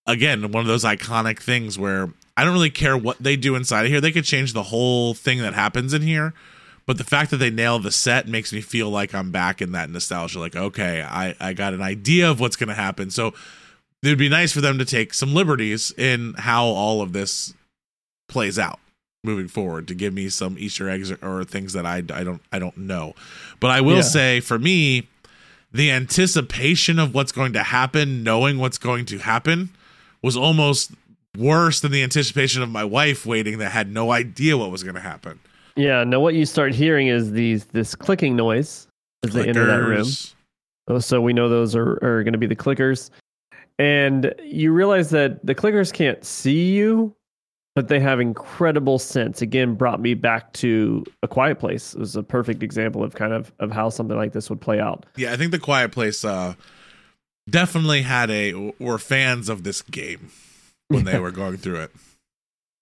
again, 0.06 0.52
one 0.52 0.62
of 0.62 0.68
those 0.68 0.84
iconic 0.84 1.40
things 1.40 1.78
where 1.78 2.10
I 2.38 2.44
don't 2.44 2.54
really 2.54 2.70
care 2.70 2.98
what 2.98 3.18
they 3.20 3.36
do 3.36 3.56
inside 3.56 3.86
of 3.86 3.92
here. 3.92 4.02
They 4.02 4.12
could 4.12 4.26
change 4.26 4.54
the 4.54 4.64
whole 4.64 5.14
thing 5.14 5.40
that 5.40 5.54
happens 5.54 5.94
in 5.94 6.02
here. 6.02 6.34
But 6.88 6.98
the 7.00 7.04
fact 7.04 7.32
that 7.32 7.38
they 7.38 7.50
nail 7.50 7.80
the 7.80 7.92
set 7.92 8.28
makes 8.28 8.54
me 8.54 8.62
feel 8.62 8.90
like 8.92 9.16
I'm 9.16 9.32
back 9.32 9.60
in 9.62 9.72
that 9.72 9.90
nostalgia. 9.90 10.40
Like, 10.40 10.56
okay, 10.56 11.02
I, 11.02 11.36
I 11.40 11.54
got 11.54 11.74
an 11.74 11.82
idea 11.82 12.30
of 12.30 12.40
what's 12.40 12.56
going 12.56 12.70
to 12.70 12.76
happen. 12.76 13.10
So 13.10 13.34
it'd 14.04 14.20
be 14.20 14.30
nice 14.30 14.52
for 14.52 14.62
them 14.62 14.78
to 14.78 14.86
take 14.86 15.14
some 15.14 15.34
liberties 15.34 15.92
in 15.98 16.36
how 16.38 16.66
all 16.66 17.02
of 17.02 17.12
this 17.12 17.56
plays 18.30 18.60
out 18.60 18.80
moving 19.24 19.48
forward 19.48 19.88
to 19.88 19.96
give 19.96 20.14
me 20.14 20.30
some 20.30 20.56
Easter 20.60 20.88
eggs 20.88 21.10
or, 21.10 21.18
or 21.24 21.44
things 21.44 21.74
that 21.74 21.88
I, 21.88 21.98
I 22.14 22.24
don't 22.24 22.42
I 22.52 22.60
don't 22.60 22.78
know. 22.78 23.16
But 23.60 23.72
I 23.72 23.82
will 23.82 23.96
Yeah. 23.98 24.02
say 24.04 24.40
for 24.40 24.60
me, 24.60 25.08
the 25.76 25.92
anticipation 25.92 27.00
of 27.00 27.14
what's 27.14 27.32
going 27.32 27.54
to 27.54 27.64
happen, 27.64 28.24
knowing 28.24 28.58
what's 28.58 28.78
going 28.78 29.06
to 29.06 29.18
happen, 29.18 29.70
was 30.22 30.38
almost 30.38 30.92
worse 31.38 31.82
than 31.82 31.92
the 31.92 32.02
anticipation 32.02 32.62
of 32.62 32.70
my 32.70 32.84
wife 32.84 33.26
waiting 33.26 33.58
that 33.58 33.72
had 33.72 33.92
no 33.92 34.12
idea 34.12 34.58
what 34.58 34.72
was 34.72 34.84
going 34.84 34.96
to 34.96 35.02
happen. 35.02 35.40
Yeah. 35.76 36.04
Now, 36.04 36.22
what 36.22 36.34
you 36.34 36.46
start 36.46 36.74
hearing 36.74 37.08
is 37.08 37.32
these 37.32 37.66
this 37.66 37.94
clicking 37.96 38.36
noise 38.36 38.88
as 39.26 39.34
they 39.34 39.48
enter 39.48 39.66
that 39.66 39.82
room. 39.82 40.04
Clickers. 40.04 40.34
Oh, 40.88 41.00
So 41.00 41.20
we 41.20 41.34
know 41.34 41.50
those 41.50 41.76
are, 41.76 41.94
are 42.04 42.24
going 42.24 42.34
to 42.34 42.40
be 42.40 42.48
the 42.48 42.56
clickers. 42.56 43.10
And 43.78 44.34
you 44.42 44.72
realize 44.72 45.10
that 45.10 45.46
the 45.46 45.54
clickers 45.54 45.92
can't 45.92 46.24
see 46.24 46.74
you, 46.74 47.14
but 47.76 47.90
they 47.90 48.00
have 48.00 48.20
incredible 48.20 48.98
sense. 48.98 49.42
Again, 49.42 49.76
brought 49.76 50.00
me 50.00 50.14
back 50.14 50.54
to 50.54 51.04
a 51.22 51.28
quiet 51.28 51.60
place. 51.60 51.94
It 51.94 52.00
was 52.00 52.16
a 52.16 52.24
perfect 52.24 52.64
example 52.64 53.04
of 53.04 53.14
kind 53.16 53.34
of 53.34 53.52
of 53.60 53.72
how 53.72 53.90
something 53.90 54.18
like 54.18 54.32
this 54.32 54.50
would 54.50 54.62
play 54.62 54.80
out. 54.80 55.06
Yeah, 55.18 55.34
I 55.34 55.38
think 55.38 55.52
the 55.52 55.60
Quiet 55.60 55.92
Place 55.92 56.24
uh, 56.24 56.56
definitely 57.50 58.02
had 58.02 58.32
a 58.32 58.74
were 58.80 58.98
fans 58.98 59.50
of 59.50 59.64
this 59.64 59.82
game 59.82 60.32
when 60.88 61.04
they 61.04 61.20
were 61.20 61.32
going 61.32 61.58
through 61.58 61.82
it. 61.82 61.92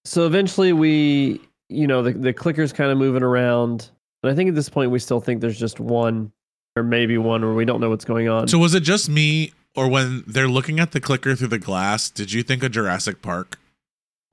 So 0.05 0.25
eventually 0.25 0.73
we, 0.73 1.41
you 1.69 1.87
know, 1.87 2.03
the, 2.03 2.11
the 2.11 2.33
clickers 2.33 2.73
kind 2.73 2.91
of 2.91 2.97
moving 2.97 3.23
around. 3.23 3.89
And 4.21 4.31
I 4.31 4.35
think 4.35 4.49
at 4.49 4.55
this 4.55 4.69
point 4.69 4.91
we 4.91 4.99
still 4.99 5.19
think 5.19 5.41
there's 5.41 5.59
just 5.59 5.79
one 5.79 6.31
or 6.75 6.83
maybe 6.83 7.17
one 7.17 7.41
where 7.41 7.53
we 7.53 7.65
don't 7.65 7.79
know 7.81 7.89
what's 7.89 8.05
going 8.05 8.29
on. 8.29 8.47
So 8.47 8.57
was 8.57 8.73
it 8.73 8.83
just 8.83 9.09
me, 9.09 9.53
or 9.75 9.87
when 9.87 10.23
they're 10.27 10.47
looking 10.47 10.79
at 10.79 10.91
the 10.91 10.99
clicker 10.99 11.35
through 11.35 11.47
the 11.47 11.59
glass, 11.59 12.09
did 12.09 12.31
you 12.31 12.43
think 12.43 12.63
of 12.63 12.71
Jurassic 12.71 13.21
Park? 13.21 13.59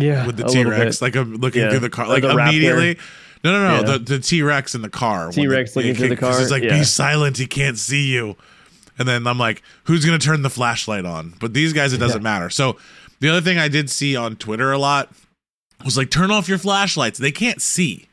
Yeah, 0.01 0.27
with 0.27 0.37
the 0.37 0.45
T 0.45 0.65
Rex, 0.65 1.01
like 1.03 1.17
I'm 1.17 1.37
looking 1.37 1.63
Yeah. 1.63 1.71
through 1.71 1.79
the 1.81 1.91
car, 1.91 2.09
like 2.09 2.23
the 2.23 2.29
raptor. 2.29 2.49
immediately. 2.49 2.99
No, 3.45 3.53
no, 3.53 3.69
no, 3.69 3.77
Yeah. 3.77 3.99
the 3.99 3.99
the 4.17 4.19
T 4.19 4.43
Rex 4.43 4.75
in 4.75 4.83
the 4.83 4.89
car. 4.91 5.31
T-Rex 5.31 5.75
looking 5.77 5.95
through 5.95 6.09
the 6.11 6.17
'cause 6.17 6.35
car, 6.37 6.43
It's 6.43 6.51
like 6.51 6.63
yeah. 6.63 6.79
be 6.79 6.85
silent, 6.85 7.39
he 7.39 7.47
can't 7.47 7.79
see 7.79 8.07
you. 8.13 8.37
And 8.99 9.09
then 9.09 9.27
I'm 9.27 9.39
like, 9.39 9.63
who's 9.85 10.05
gonna 10.05 10.19
turn 10.19 10.43
the 10.43 10.51
flashlight 10.51 11.07
on? 11.07 11.35
But 11.41 11.55
these 11.55 11.73
guys, 11.73 11.93
it 11.95 11.99
doesn't 11.99 12.21
Yeah. 12.21 12.23
matter. 12.23 12.51
So 12.51 12.77
the 13.21 13.31
other 13.31 13.41
thing 13.41 13.59
I 13.59 13.69
did 13.69 13.89
see 13.89 14.15
on 14.15 14.37
Twitter 14.37 14.73
a 14.73 14.79
lot 14.79 15.11
was 15.85 15.97
like, 15.97 16.11
turn 16.11 16.31
off 16.31 16.49
your 16.51 16.59
flashlights. 16.59 17.19
They 17.19 17.33
can't 17.33 17.63
see. 17.63 18.09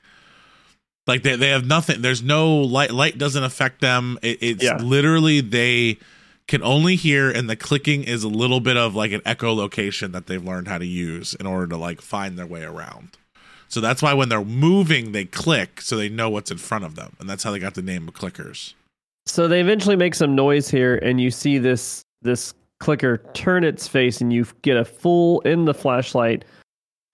Like 1.08 1.24
they, 1.24 1.36
they 1.36 1.50
have 1.50 1.66
nothing. 1.66 2.02
There's 2.02 2.22
no 2.22 2.56
light. 2.56 2.92
Light 2.92 3.18
doesn't 3.18 3.44
affect 3.44 3.82
them. 3.82 4.18
It, 4.22 4.38
it's 4.42 4.64
Yeah. 4.64 4.78
literally 4.78 5.42
they 5.42 5.98
can 6.48 6.64
only 6.64 6.96
hear, 6.96 7.30
and 7.30 7.50
the 7.50 7.56
clicking 7.56 8.04
is 8.04 8.24
a 8.24 8.30
little 8.30 8.60
bit 8.60 8.78
of 8.78 8.96
like 8.96 9.12
an 9.12 9.22
echolocation 9.22 10.14
that 10.14 10.28
they've 10.28 10.44
learned 10.44 10.68
how 10.68 10.78
to 10.78 10.86
use 10.86 11.34
in 11.34 11.46
order 11.46 11.68
to 11.68 11.78
like 11.78 12.02
find 12.02 12.38
their 12.38 12.46
way 12.46 12.64
around. 12.64 13.18
So 13.68 13.82
that's 13.82 14.02
why 14.02 14.14
when 14.14 14.30
they're 14.30 14.46
moving, 14.46 15.12
they 15.12 15.26
click 15.26 15.82
so 15.82 15.98
they 15.98 16.08
know 16.08 16.30
what's 16.30 16.52
in 16.52 16.58
front 16.58 16.86
of 16.86 16.96
them, 16.96 17.16
and 17.20 17.30
that's 17.30 17.44
how 17.44 17.52
they 17.52 17.60
got 17.60 17.74
the 17.76 17.82
name 17.82 18.08
of 18.08 18.14
clickers. 18.14 18.74
So 19.26 19.48
they 19.50 19.60
eventually 19.60 19.98
make 19.98 20.16
some 20.16 20.36
noise 20.36 20.70
here, 20.70 20.96
and 20.98 21.20
you 21.20 21.32
see 21.32 21.58
this 21.58 22.02
this 22.22 22.54
clicker 22.80 23.18
turn 23.34 23.64
its 23.64 23.88
face, 23.88 24.22
and 24.22 24.32
you 24.32 24.46
get 24.62 24.78
a 24.78 24.86
full 24.86 25.42
in 25.42 25.66
the 25.66 25.74
flashlight 25.74 26.46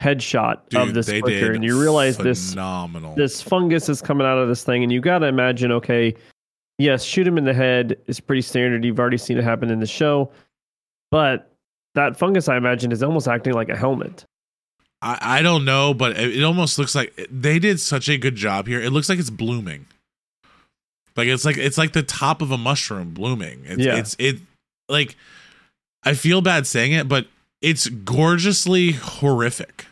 headshot 0.02 0.60
Dude, 0.70 0.82
of 0.82 0.94
this 0.94 1.08
clicker, 1.08 1.54
and 1.54 1.64
you 1.64 1.80
realize 1.80 2.18
this 2.18 2.52
phenomenal. 2.52 3.16
this 3.16 3.42
fungus 3.42 3.90
is 3.90 4.02
coming 4.02 4.28
out 4.28 4.38
of 4.38 4.48
this 4.48 4.64
thing, 4.64 4.84
and 4.84 4.92
you 4.92 5.02
got 5.02 5.20
to 5.20 5.28
imagine, 5.28 5.72
okay, 5.72 6.14
yes, 6.78 7.04
shoot 7.04 7.28
him 7.28 7.38
in 7.38 7.44
the 7.46 7.54
head 7.54 7.98
is 8.08 8.20
pretty 8.20 8.42
standard. 8.42 8.84
You've 8.86 9.00
already 9.00 9.18
seen 9.18 9.38
it 9.38 9.44
happen 9.44 9.70
in 9.70 9.80
the 9.80 9.86
show, 9.88 10.32
but 11.12 11.50
that 11.96 12.18
fungus, 12.18 12.48
I 12.50 12.58
imagine, 12.58 12.92
is 12.92 13.04
almost 13.04 13.28
acting 13.28 13.54
like 13.54 13.70
a 13.70 13.76
helmet. 13.78 14.26
I, 15.02 15.18
I 15.22 15.42
don't 15.42 15.66
know, 15.66 15.94
but 15.94 16.18
it, 16.18 16.38
it 16.38 16.44
almost 16.44 16.80
looks 16.80 16.96
like 16.96 17.28
they 17.30 17.60
did 17.60 17.80
such 17.80 18.08
a 18.10 18.18
good 18.18 18.36
job 18.36 18.68
here. 18.68 18.82
It 18.82 18.92
looks 18.92 19.10
like 19.10 19.20
it's 19.20 19.30
blooming. 19.30 19.86
Like 21.16 21.28
it's 21.28 21.46
like 21.46 21.58
it's 21.58 21.78
like 21.78 21.94
the 21.94 22.04
top 22.04 22.42
of 22.42 22.52
a 22.52 22.58
mushroom 22.58 23.14
blooming. 23.14 23.64
It's 23.66 23.84
Yeah. 23.84 23.98
it's 23.98 24.16
it 24.18 24.38
like 24.90 25.16
I 26.04 26.14
feel 26.16 26.42
bad 26.42 26.66
saying 26.66 26.94
it, 26.94 27.08
but 27.08 27.28
it's 27.62 27.88
gorgeously 27.88 28.94
horrific. 28.94 29.86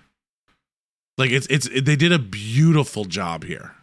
Like 1.18 1.30
it's 1.30 1.46
it's 1.48 1.70
they 1.70 1.96
did 1.96 2.12
a 2.12 2.18
beautiful 2.20 3.06
job 3.06 3.44
here. 3.44 3.76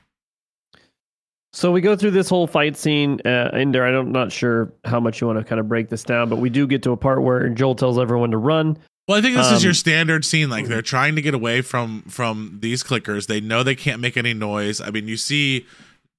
So 1.58 1.72
we 1.72 1.80
go 1.80 1.96
through 1.96 2.12
this 2.12 2.28
whole 2.28 2.46
fight 2.46 2.76
scene, 2.76 3.20
uh, 3.24 3.50
and 3.52 3.74
there, 3.74 3.84
I'm 3.84 4.12
not 4.12 4.30
sure 4.30 4.72
how 4.84 5.00
much 5.00 5.20
you 5.20 5.26
want 5.26 5.40
to 5.40 5.44
kind 5.44 5.58
of 5.58 5.66
break 5.66 5.88
this 5.88 6.04
down, 6.04 6.28
but 6.28 6.36
we 6.36 6.50
do 6.50 6.68
get 6.68 6.84
to 6.84 6.92
a 6.92 6.96
part 6.96 7.20
where 7.20 7.48
Joel 7.48 7.74
tells 7.74 7.98
everyone 7.98 8.30
to 8.30 8.38
run. 8.38 8.78
Well, 9.08 9.18
I 9.18 9.22
think 9.22 9.34
this 9.34 9.50
is 9.50 9.64
Um, 9.64 9.64
your 9.64 9.74
standard 9.74 10.24
scene. 10.24 10.50
Like 10.50 10.66
they're 10.66 10.82
trying 10.96 11.16
to 11.16 11.20
get 11.20 11.34
away 11.34 11.62
from 11.62 12.02
from 12.02 12.58
these 12.60 12.84
clickers. 12.84 13.26
They 13.26 13.40
know 13.40 13.64
they 13.64 13.74
can't 13.74 14.00
make 14.00 14.16
any 14.16 14.34
noise. 14.34 14.80
I 14.80 14.90
mean, 14.90 15.08
you 15.08 15.16
see 15.16 15.66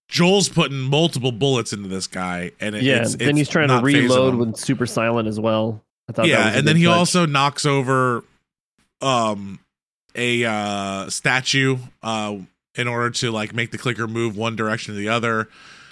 Joel's 0.09 0.49
putting 0.49 0.77
multiple 0.77 1.31
bullets 1.31 1.71
into 1.71 1.87
this 1.87 2.07
guy, 2.07 2.51
and 2.59 2.75
it, 2.75 2.83
yeah, 2.83 3.03
it's, 3.03 3.15
then 3.15 3.29
it's 3.29 3.37
he's 3.37 3.49
trying 3.49 3.69
to 3.69 3.79
reload 3.79 4.35
with 4.35 4.57
super 4.57 4.85
silent 4.85 5.29
as 5.29 5.39
well. 5.39 5.81
I 6.09 6.11
thought 6.11 6.23
that 6.23 6.27
yeah, 6.27 6.49
and 6.49 6.67
then 6.67 6.75
he 6.75 6.83
touch. 6.83 6.97
also 6.97 7.25
knocks 7.25 7.65
over 7.65 8.25
um 8.99 9.61
a 10.15 10.43
uh 10.43 11.09
statue 11.09 11.77
uh 12.03 12.35
in 12.75 12.87
order 12.87 13.09
to 13.09 13.31
like 13.31 13.53
make 13.53 13.71
the 13.71 13.77
clicker 13.77 14.07
move 14.07 14.37
one 14.37 14.55
direction 14.55 14.93
or 14.93 14.97
the 14.97 15.09
other. 15.09 15.49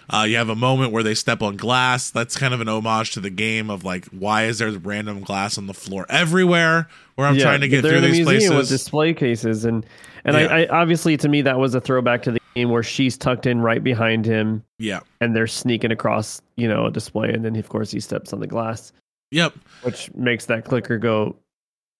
Uh, 0.09 0.23
you 0.23 0.37
have 0.37 0.47
a 0.47 0.55
moment 0.55 0.93
where 0.93 1.03
they 1.03 1.13
step 1.13 1.41
on 1.41 1.57
glass. 1.57 2.09
That's 2.11 2.37
kind 2.37 2.53
of 2.53 2.61
an 2.61 2.69
homage 2.69 3.11
to 3.11 3.19
the 3.19 3.29
game 3.29 3.69
of 3.69 3.83
like, 3.83 4.05
why 4.05 4.45
is 4.45 4.59
there 4.59 4.71
random 4.71 5.19
glass 5.19 5.57
on 5.57 5.67
the 5.67 5.73
floor 5.73 6.05
everywhere? 6.07 6.87
Where 7.15 7.27
I'm 7.27 7.35
Yeah, 7.35 7.43
trying 7.43 7.59
to 7.61 7.67
get 7.67 7.81
through 7.81 7.97
a 7.97 8.01
these 8.01 8.23
places. 8.23 8.51
with 8.51 8.69
display 8.69 9.13
cases, 9.13 9.65
and 9.65 9.85
and 10.23 10.37
Yeah. 10.37 10.47
I, 10.47 10.61
I 10.61 10.67
obviously 10.67 11.17
to 11.17 11.27
me 11.27 11.41
that 11.41 11.59
was 11.59 11.75
a 11.75 11.81
throwback 11.81 12.21
to 12.23 12.31
the 12.31 12.39
game 12.55 12.69
where 12.69 12.83
she's 12.83 13.17
tucked 13.17 13.45
in 13.45 13.59
right 13.59 13.83
behind 13.83 14.25
him, 14.25 14.63
yeah, 14.79 15.01
and 15.19 15.35
they're 15.35 15.45
sneaking 15.47 15.91
across 15.91 16.41
you 16.55 16.69
know 16.69 16.85
a 16.85 16.91
display, 16.91 17.29
and 17.33 17.43
then 17.43 17.55
of 17.57 17.67
course 17.67 17.91
he 17.91 17.99
steps 17.99 18.31
on 18.31 18.39
the 18.39 18.47
glass, 18.47 18.93
yep. 19.31 19.53
which 19.81 20.13
makes 20.13 20.45
that 20.45 20.63
clicker 20.63 20.97
go 20.97 21.35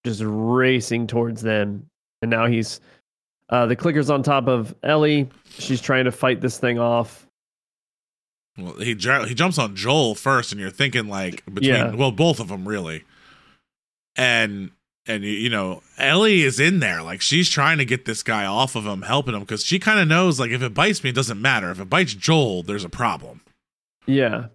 just 0.06 0.22
racing 0.24 1.08
towards 1.08 1.42
them, 1.42 1.86
and 2.22 2.32
now 2.32 2.46
he's 2.46 2.80
uh, 3.50 3.66
the 3.66 3.76
clicker's 3.76 4.10
on 4.10 4.24
top 4.24 4.48
of 4.48 4.76
Ellie. 4.84 5.30
She's 5.50 5.82
trying 5.82 6.06
to 6.06 6.12
fight 6.12 6.42
this 6.42 6.58
thing 6.60 6.80
off. 6.80 7.26
Well, 8.58 8.74
he 8.74 8.86
he 8.96 8.96
jumps 8.96 9.58
on 9.60 9.76
Joel 9.76 10.16
first, 10.16 10.52
and 10.52 10.60
you're 10.60 10.70
thinking 10.72 11.08
like 11.08 11.44
between 11.46 11.70
Yeah. 11.76 11.96
well, 11.96 12.12
both 12.12 12.40
of 12.40 12.48
them 12.48 12.68
really, 12.68 13.04
and 14.16 14.72
and 15.06 15.24
you, 15.24 15.32
you 15.32 15.50
know 15.50 15.82
Ellie 15.98 16.42
is 16.42 16.60
in 16.60 16.80
there 16.80 17.02
like 17.02 17.22
she's 17.22 17.50
trying 17.50 17.78
to 17.78 17.86
get 17.86 18.06
this 18.06 18.24
guy 18.24 18.46
off 18.46 18.76
of 18.76 18.86
him, 18.86 19.04
helping 19.04 19.34
him 19.34 19.42
because 19.42 19.64
she 19.64 19.80
kind 19.80 20.00
of 20.00 20.08
knows 20.08 20.40
like 20.40 20.52
if 20.52 20.62
it 20.62 20.74
bites 20.74 21.04
me, 21.04 21.12
it 21.12 21.16
doesn't 21.16 21.42
matter. 21.42 21.72
If 21.72 21.80
it 21.80 21.90
bites 21.90 22.14
Joel, 22.14 22.64
there's 22.64 22.84
a 22.84 22.90
problem. 22.90 23.42
Yeah. 24.06 24.48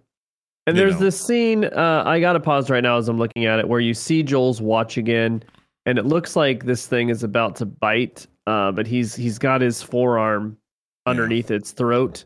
And 0.65 0.77
You 0.77 0.83
there's 0.83 0.93
know. 0.95 0.99
this 1.05 1.19
scene, 1.19 1.65
uh, 1.65 2.03
I 2.05 2.19
got 2.21 2.33
to 2.33 2.39
pause 2.39 2.69
right 2.69 2.83
now 2.83 2.97
as 2.97 3.09
I'm 3.09 3.17
looking 3.17 3.45
at 3.45 3.59
it, 3.59 3.67
where 3.67 3.81
you 3.81 3.93
see 3.93 4.23
Joel's 4.23 4.61
watch 4.61 4.95
again, 4.97 5.43
and 5.85 5.97
it 5.97 6.05
looks 6.05 6.35
like 6.37 6.63
this 6.63 6.87
thing 6.87 7.09
is 7.09 7.21
about 7.23 7.57
to 7.57 7.65
bite, 7.65 8.27
uh, 8.47 8.71
but 8.71 8.87
he's 8.87 9.15
he's 9.15 9.39
got 9.39 9.61
his 9.61 9.81
forearm 9.81 10.57
underneath 11.05 11.51
its 11.51 11.71
throat. 11.71 12.25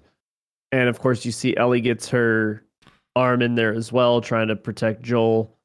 And 0.71 0.89
of 0.89 0.99
course, 0.99 1.25
you 1.25 1.31
see 1.31 1.55
Ellie 1.55 1.81
gets 1.81 2.09
her 2.09 2.63
arm 3.15 3.41
in 3.41 3.55
there 3.55 3.73
as 3.73 3.91
well, 3.91 4.21
trying 4.21 4.49
to 4.49 4.55
protect 4.55 5.01
Joel. 5.01 5.55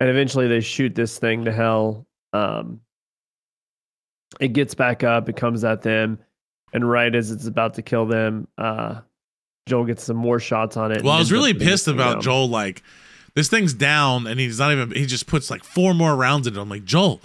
And 0.00 0.08
eventually, 0.10 0.48
they 0.48 0.60
shoot 0.60 0.94
this 0.94 1.18
thing 1.18 1.44
to 1.46 1.52
hell. 1.52 2.06
Um, 2.32 2.80
it 4.40 4.48
gets 4.48 4.74
back 4.74 5.02
up, 5.02 5.28
it 5.28 5.36
comes 5.36 5.64
at 5.64 5.82
them, 5.82 6.18
and 6.72 6.88
right 6.88 7.14
as 7.14 7.30
it's 7.30 7.46
about 7.46 7.74
to 7.74 7.82
kill 7.82 8.06
them, 8.06 8.46
uh, 8.58 9.00
Joel 9.66 9.84
gets 9.84 10.04
some 10.04 10.16
more 10.16 10.38
shots 10.38 10.76
on 10.76 10.92
it. 10.92 11.02
Well, 11.02 11.12
I 11.12 11.18
was 11.18 11.32
really 11.32 11.54
pissed 11.54 11.88
about 11.88 12.14
down. 12.14 12.22
Joel. 12.22 12.48
Like 12.48 12.82
this 13.34 13.48
thing's 13.48 13.74
down, 13.74 14.26
and 14.26 14.38
he's 14.38 14.58
not 14.58 14.72
even. 14.72 14.90
He 14.92 15.06
just 15.06 15.26
puts 15.26 15.50
like 15.50 15.64
four 15.64 15.94
more 15.94 16.14
rounds 16.14 16.46
in 16.46 16.56
it. 16.56 16.60
I'm 16.60 16.68
like 16.68 16.84
Joel, 16.84 17.20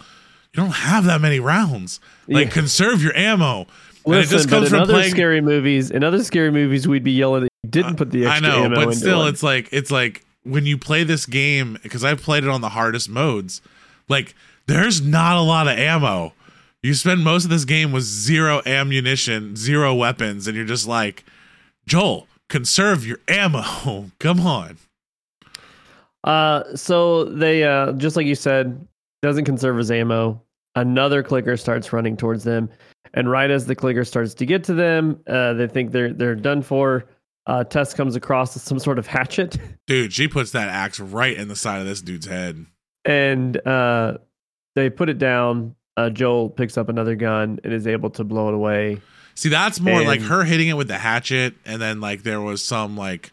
you 0.54 0.62
don't 0.64 0.72
have 0.72 1.06
that 1.06 1.22
many 1.22 1.40
rounds. 1.40 2.00
Like 2.28 2.48
Yeah. 2.48 2.54
conserve 2.54 3.02
your 3.04 3.16
ammo. 3.16 3.60
and 3.62 4.16
it 4.16 4.18
Listen, 4.18 4.38
just 4.38 4.50
but 4.50 4.56
comes 4.56 4.66
in 4.68 4.70
from 4.72 4.82
other 4.82 4.94
playing. 4.94 5.12
scary 5.12 5.42
movies, 5.42 5.92
in 5.92 6.04
other 6.04 6.24
scary 6.24 6.52
movies, 6.52 6.88
we'd 6.88 7.04
be 7.04 7.12
yelling 7.12 7.44
that 7.44 7.50
you 7.64 7.70
didn't 7.70 7.96
put 7.98 8.12
the 8.12 8.26
extra. 8.26 8.48
I 8.48 8.50
know, 8.52 8.66
ammo 8.66 8.86
but 8.86 8.96
still, 8.96 9.26
it. 9.26 9.30
it's 9.30 9.44
like 9.44 9.70
it's 9.72 9.92
like 9.92 10.26
when 10.44 10.66
you 10.66 10.78
play 10.78 11.04
this 11.04 11.26
game 11.28 11.78
because 11.84 12.04
I've 12.04 12.20
played 12.22 12.44
it 12.44 12.50
on 12.50 12.62
the 12.62 12.70
hardest 12.70 13.10
modes. 13.10 13.62
Like, 14.10 14.34
there's 14.66 15.02
not 15.02 15.38
a 15.38 15.42
lot 15.42 15.68
of 15.68 15.78
ammo. 15.78 16.34
You 16.82 16.96
spend 16.96 17.24
most 17.24 17.44
of 17.44 17.52
this 17.52 17.64
game 17.64 17.92
with 17.92 18.04
zero 18.04 18.62
ammunition, 18.66 19.56
zero 19.56 19.94
weapons, 19.94 20.48
and 20.48 20.58
you're 20.58 20.66
just 20.66 20.88
like, 20.88 21.24
Joel, 21.86 22.28
conserve 22.50 23.06
your 23.06 23.20
ammo. 23.28 24.10
Come 24.20 24.40
on. 24.42 24.78
Uh, 26.24 26.64
so 26.76 27.26
they 27.26 27.64
uh, 27.64 27.92
just 27.94 28.16
like 28.16 28.26
you 28.26 28.36
said, 28.36 28.86
doesn't 29.22 29.46
conserve 29.46 29.78
his 29.78 29.92
ammo. 29.92 30.42
Another 30.76 31.22
clicker 31.24 31.58
starts 31.58 31.92
running 31.92 32.16
towards 32.16 32.44
them, 32.44 32.70
and 33.14 33.30
right 33.30 33.52
as 33.52 33.66
the 33.66 33.76
clicker 33.76 34.06
starts 34.06 34.34
to 34.36 34.46
get 34.46 34.64
to 34.66 34.74
them, 34.74 35.20
uh, 35.28 35.54
they 35.54 35.68
think 35.68 35.92
they're 35.92 36.14
they're 36.14 36.36
done 36.36 36.62
for. 36.62 37.06
Uh, 37.48 37.64
Tess 37.64 37.94
comes 37.94 38.16
across 38.16 38.54
with 38.54 38.64
some 38.64 38.80
sort 38.80 39.00
of 39.00 39.08
hatchet, 39.08 39.58
Dude, 39.88 40.14
she 40.14 40.28
puts 40.28 40.52
that 40.52 40.70
axe 40.70 41.00
right 41.00 41.36
in 41.36 41.48
the 41.48 41.56
side 41.56 41.82
of 41.82 41.88
this 41.88 42.02
dude's 42.02 42.28
head. 42.28 42.66
and 43.04 43.58
uh, 43.68 44.18
they 44.76 44.90
put 44.90 45.10
it 45.10 45.18
down. 45.18 45.76
Uh, 45.98 46.10
Joel 46.10 46.50
picks 46.50 46.78
up 46.78 46.88
another 46.88 47.16
gun 47.16 47.60
and 47.64 47.74
is 47.74 47.88
able 47.88 48.12
to 48.12 48.24
blow 48.24 48.48
it 48.48 48.54
away. 48.54 49.02
See, 49.36 49.50
that's 49.50 49.80
more 49.82 50.04
like 50.04 50.22
her 50.22 50.44
hitting 50.44 50.68
it 50.70 50.74
with 50.78 50.88
the 50.88 50.98
hatchet, 51.00 51.56
and 51.66 51.82
then 51.82 52.00
like 52.00 52.24
there 52.24 52.40
was 52.40 52.64
some 52.64 52.96
like 52.96 53.32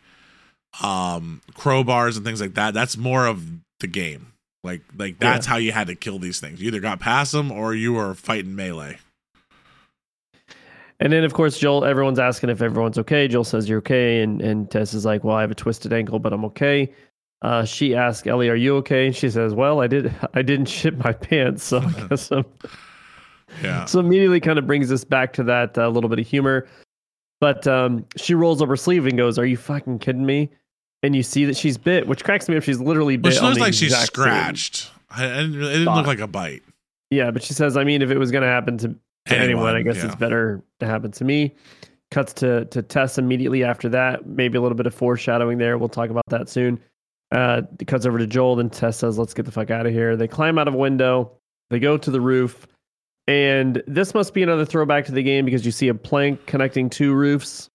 um 0.83 1.41
crowbars 1.53 2.17
and 2.17 2.25
things 2.25 2.41
like 2.41 2.55
that. 2.55 2.75
That's 2.75 2.97
more 2.97 3.27
of 3.27 3.45
the 3.81 3.87
game. 3.87 4.33
Like 4.65 4.83
like 4.97 5.19
that's 5.19 5.47
how 5.47 5.57
you 5.57 5.73
had 5.73 5.87
to 5.87 5.95
kill 5.95 6.19
these 6.19 6.41
things. 6.41 6.61
You 6.61 6.69
either 6.69 6.81
got 6.81 7.01
past 7.01 7.33
them 7.33 7.51
or 7.53 7.75
you 7.75 7.93
were 7.93 8.15
fighting 8.15 8.57
melee. 8.57 8.99
And 11.01 11.13
then, 11.13 11.23
of 11.23 11.33
course, 11.33 11.59
Joel. 11.59 11.85
Everyone's 11.85 12.19
asking 12.19 12.51
if 12.51 12.61
everyone's 12.61 12.99
okay. 12.99 13.29
Joel 13.29 13.45
says 13.45 13.69
you're 13.69 13.79
okay, 13.79 14.21
and 14.21 14.43
and 14.43 14.69
Tess 14.69 14.95
is 14.95 15.05
like, 15.05 15.23
"Well, 15.23 15.37
I 15.37 15.43
have 15.43 15.51
a 15.53 15.55
twisted 15.55 15.93
ankle, 15.93 16.19
but 16.19 16.33
I'm 16.33 16.45
okay." 16.47 16.93
Uh, 17.41 17.65
she 17.65 17.95
asks 17.95 18.27
Ellie, 18.27 18.49
"Are 18.49 18.57
you 18.57 18.77
okay?" 18.79 19.07
And 19.07 19.15
she 19.15 19.31
says, 19.31 19.55
"Well, 19.55 19.81
I 19.81 19.87
did. 19.87 20.13
I 20.35 20.43
didn't 20.43 20.67
shit 20.67 20.99
my 20.99 21.13
pants, 21.13 21.63
so 21.63 21.79
I 21.79 22.09
guess 22.09 22.31
I'm." 22.33 22.45
Yeah. 23.63 23.87
So 23.87 23.99
immediately, 24.01 24.41
kind 24.41 24.59
of 24.59 24.67
brings 24.67 24.93
us 24.93 25.05
back 25.05 25.33
to 25.35 25.45
that 25.45 25.79
uh, 25.79 25.89
little 25.89 26.11
bit 26.11 26.19
of 26.19 26.27
humor. 26.27 26.69
But 27.41 27.67
um, 27.67 28.05
she 28.17 28.35
rolls 28.35 28.61
up 28.61 28.69
her 28.69 28.77
sleeve 28.77 29.07
and 29.07 29.17
goes, 29.17 29.39
"Are 29.39 29.47
you 29.47 29.57
fucking 29.57 30.01
kidding 30.01 30.27
me?" 30.27 30.51
And 31.03 31.15
you 31.15 31.23
see 31.23 31.45
that 31.45 31.57
she's 31.57 31.79
bit, 31.79 32.07
which 32.09 32.25
cracks 32.25 32.49
me 32.49 32.57
up. 32.57 32.63
She's 32.65 32.81
literally 32.81 33.17
bit. 33.17 33.35
She 33.35 33.41
looks 33.41 33.59
like 33.61 33.75
she's 33.75 33.97
scratched. 33.97 34.91
I, 35.11 35.25
I 35.25 35.29
didn't- 35.43 35.55
it 35.63 35.69
didn't 35.69 35.83
spot. 35.85 35.97
look 35.99 36.07
like 36.07 36.19
a 36.21 36.27
bite. 36.27 36.63
Yeah, 37.11 37.31
but 37.31 37.43
she 37.43 37.55
says, 37.55 37.77
I 37.77 37.85
mean, 37.85 38.03
if 38.03 38.11
it 38.11 38.19
was 38.19 38.31
going 38.31 38.43
to 38.43 38.49
happen 38.49 38.77
to, 38.79 38.89
to 38.89 38.95
anyone, 39.29 39.43
Anyone, 39.45 39.77
I 39.77 39.83
guess 39.83 39.97
yeah. 39.97 40.07
it's 40.07 40.15
better 40.17 40.63
to 40.81 40.87
happen 40.87 41.11
to 41.13 41.25
me. 41.25 41.55
Cuts 42.11 42.33
to 42.35 42.65
to 42.67 42.83
Tess 42.83 43.17
immediately 43.19 43.65
after 43.65 43.89
that. 43.91 44.27
Maybe 44.27 44.57
a 44.59 44.61
little 44.61 44.77
bit 44.77 44.87
of 44.87 44.95
foreshadowing 44.95 45.59
there. 45.59 45.77
We'll 45.79 45.89
talk 45.91 46.11
about 46.11 46.25
that 46.29 46.49
soon. 46.49 46.81
Uh, 47.31 47.63
cuts 47.87 48.07
over 48.07 48.19
to 48.19 48.27
Joel. 48.27 48.57
Then 48.57 48.71
Tess 48.71 48.97
says, 48.97 49.19
"Let's 49.19 49.35
get 49.35 49.45
the 49.45 49.53
fuck 49.53 49.71
out 49.71 49.85
of 49.87 49.93
here." 49.93 50.17
They 50.17 50.27
climb 50.29 50.59
out 50.59 50.69
of 50.69 50.75
a 50.75 50.79
window. 50.79 51.33
They 51.71 51.79
go 51.79 51.99
to 51.99 52.11
the 52.11 52.21
roof, 52.21 52.67
and 53.27 53.83
this 53.87 54.15
must 54.15 54.33
be 54.33 54.43
another 54.43 54.65
throwback 54.65 55.05
to 55.07 55.13
the 55.13 55.23
game 55.23 55.45
because 55.45 55.67
you 55.67 55.73
see 55.73 55.89
a 55.89 55.95
plank 55.95 56.47
connecting 56.47 56.89
two 56.89 57.13
roofs. 57.15 57.69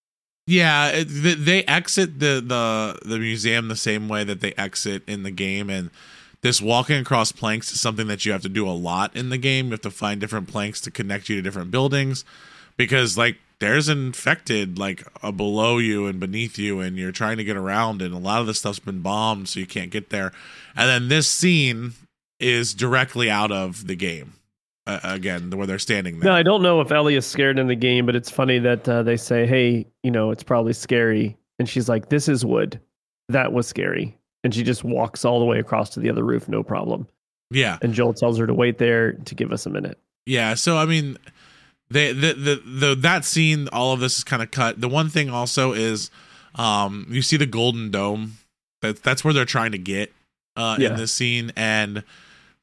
Yeah, 0.45 1.03
they 1.05 1.63
exit 1.63 2.19
the, 2.19 2.43
the 2.45 2.99
the 3.07 3.17
museum 3.17 3.69
the 3.69 3.77
same 3.77 4.09
way 4.09 4.25
that 4.25 4.41
they 4.41 4.53
exit 4.57 5.03
in 5.07 5.23
the 5.23 5.31
game, 5.31 5.69
and 5.69 5.89
this 6.41 6.61
walking 6.61 6.99
across 6.99 7.31
planks 7.31 7.71
is 7.71 7.79
something 7.79 8.07
that 8.07 8.25
you 8.25 8.33
have 8.33 8.41
to 8.41 8.49
do 8.49 8.67
a 8.67 8.71
lot 8.71 9.15
in 9.15 9.29
the 9.29 9.37
game. 9.37 9.67
You 9.67 9.71
have 9.71 9.81
to 9.81 9.91
find 9.91 10.19
different 10.19 10.49
planks 10.49 10.81
to 10.81 10.91
connect 10.91 11.29
you 11.29 11.37
to 11.37 11.41
different 11.41 11.71
buildings, 11.71 12.25
because 12.75 13.17
like 13.17 13.37
there's 13.59 13.87
infected 13.87 14.77
like 14.77 15.07
uh, 15.21 15.31
below 15.31 15.77
you 15.77 16.07
and 16.07 16.19
beneath 16.19 16.57
you, 16.59 16.81
and 16.81 16.97
you're 16.97 17.13
trying 17.13 17.37
to 17.37 17.45
get 17.45 17.55
around, 17.55 18.01
and 18.01 18.13
a 18.13 18.17
lot 18.17 18.41
of 18.41 18.47
the 18.47 18.53
stuff's 18.53 18.79
been 18.79 18.99
bombed, 18.99 19.47
so 19.47 19.61
you 19.61 19.65
can't 19.65 19.91
get 19.91 20.09
there. 20.09 20.33
And 20.75 20.89
then 20.89 21.07
this 21.07 21.29
scene 21.29 21.93
is 22.41 22.73
directly 22.73 23.29
out 23.29 23.51
of 23.53 23.87
the 23.87 23.95
game 23.95 24.33
uh, 24.85 24.99
again, 25.03 25.49
where 25.51 25.65
they're 25.65 25.79
standing 25.79 26.19
there. 26.19 26.31
No, 26.31 26.35
I 26.35 26.43
don't 26.43 26.61
know 26.61 26.81
if 26.81 26.91
Ellie 26.91 27.15
is 27.15 27.25
scared 27.25 27.57
in 27.57 27.67
the 27.67 27.75
game, 27.75 28.05
but 28.05 28.15
it's 28.15 28.29
funny 28.29 28.59
that 28.59 28.87
uh, 28.87 29.03
they 29.03 29.17
say, 29.17 29.45
"Hey, 29.45 29.87
you 30.03 30.11
know, 30.11 30.31
it's 30.31 30.43
probably 30.43 30.73
scary," 30.73 31.37
and 31.59 31.69
she's 31.69 31.87
like, 31.87 32.09
"This 32.09 32.27
is 32.27 32.45
wood. 32.45 32.79
That 33.29 33.53
was 33.53 33.67
scary," 33.67 34.17
and 34.43 34.53
she 34.53 34.63
just 34.63 34.83
walks 34.83 35.23
all 35.23 35.39
the 35.39 35.45
way 35.45 35.59
across 35.59 35.91
to 35.91 35.99
the 35.99 36.09
other 36.09 36.23
roof, 36.23 36.49
no 36.49 36.63
problem. 36.63 37.07
Yeah, 37.49 37.77
and 37.81 37.93
Joel 37.93 38.13
tells 38.13 38.37
her 38.37 38.47
to 38.47 38.53
wait 38.53 38.77
there 38.77 39.13
to 39.13 39.35
give 39.35 39.51
us 39.51 39.65
a 39.65 39.69
minute. 39.69 39.97
Yeah, 40.25 40.53
so 40.55 40.77
I 40.77 40.85
mean, 40.85 41.17
they 41.89 42.11
the 42.11 42.33
the, 42.33 42.61
the 42.65 42.95
that 42.95 43.23
scene, 43.23 43.69
all 43.71 43.93
of 43.93 43.99
this 43.99 44.17
is 44.17 44.23
kind 44.23 44.41
of 44.41 44.51
cut. 44.51 44.81
The 44.81 44.89
one 44.89 45.09
thing 45.09 45.29
also 45.29 45.71
is, 45.71 46.11
um, 46.55 47.07
you 47.09 47.21
see 47.21 47.37
the 47.37 47.45
golden 47.45 47.89
dome. 47.89 48.37
That 48.81 49.01
that's 49.01 49.23
where 49.23 49.33
they're 49.33 49.45
trying 49.45 49.71
to 49.71 49.77
get 49.77 50.11
uh, 50.57 50.75
yeah. 50.77 50.89
in 50.89 50.97
this 50.97 51.13
scene, 51.13 51.53
and 51.55 52.03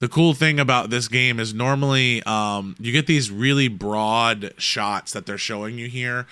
the 0.01 0.09
cool 0.09 0.32
thing 0.32 0.59
about 0.59 0.90
this 0.90 1.09
game 1.09 1.38
is 1.38 1.55
normally 1.55 2.22
um, 2.24 2.74
you 2.80 2.90
get 2.90 3.07
these 3.07 3.30
really 3.30 3.68
broad 3.68 4.55
shots 4.57 5.12
that 5.12 5.26
they're 5.26 5.38
showing 5.38 5.78
you 5.78 5.88
here, 5.88 6.26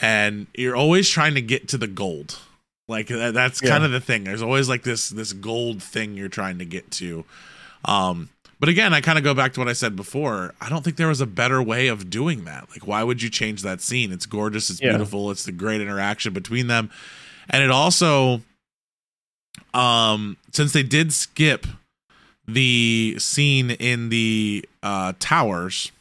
and 0.00 0.46
you're 0.54 0.76
always 0.76 1.08
trying 1.08 1.34
to 1.34 1.42
get 1.42 1.66
to 1.68 1.78
the 1.78 1.86
gold. 1.86 2.38
Like 2.86 3.08
that's 3.08 3.62
yeah. 3.62 3.70
kind 3.70 3.84
of 3.84 3.92
the 3.92 4.00
thing. 4.00 4.24
There's 4.24 4.42
always 4.42 4.68
like 4.68 4.82
this 4.82 5.08
this 5.08 5.32
gold 5.32 5.82
thing 5.82 6.14
you're 6.14 6.28
trying 6.28 6.58
to 6.58 6.66
get 6.66 6.90
to. 6.92 7.24
Um, 7.86 8.28
but 8.60 8.68
again, 8.68 8.92
I 8.92 9.00
kind 9.00 9.16
of 9.16 9.24
go 9.24 9.32
back 9.32 9.54
to 9.54 9.60
what 9.60 9.68
I 9.68 9.72
said 9.72 9.96
before. 9.96 10.54
I 10.60 10.68
don't 10.68 10.84
think 10.84 10.96
there 10.96 11.08
was 11.08 11.22
a 11.22 11.26
better 11.26 11.62
way 11.62 11.88
of 11.88 12.10
doing 12.10 12.44
that. 12.44 12.68
Like, 12.70 12.86
why 12.86 13.02
would 13.02 13.22
you 13.22 13.30
change 13.30 13.62
that 13.62 13.80
scene? 13.80 14.12
It's 14.12 14.26
gorgeous. 14.26 14.68
It's 14.68 14.82
yeah. 14.82 14.90
beautiful. 14.90 15.30
It's 15.30 15.44
the 15.44 15.52
great 15.52 15.80
interaction 15.80 16.34
between 16.34 16.66
them, 16.66 16.90
and 17.48 17.62
it 17.62 17.70
also, 17.70 18.42
um, 19.72 20.36
since 20.52 20.74
they 20.74 20.82
did 20.82 21.10
skip 21.14 21.66
the 22.46 23.16
scene 23.18 23.70
in 23.70 24.08
the 24.08 24.68
uh, 24.82 25.14
towers, 25.18 25.92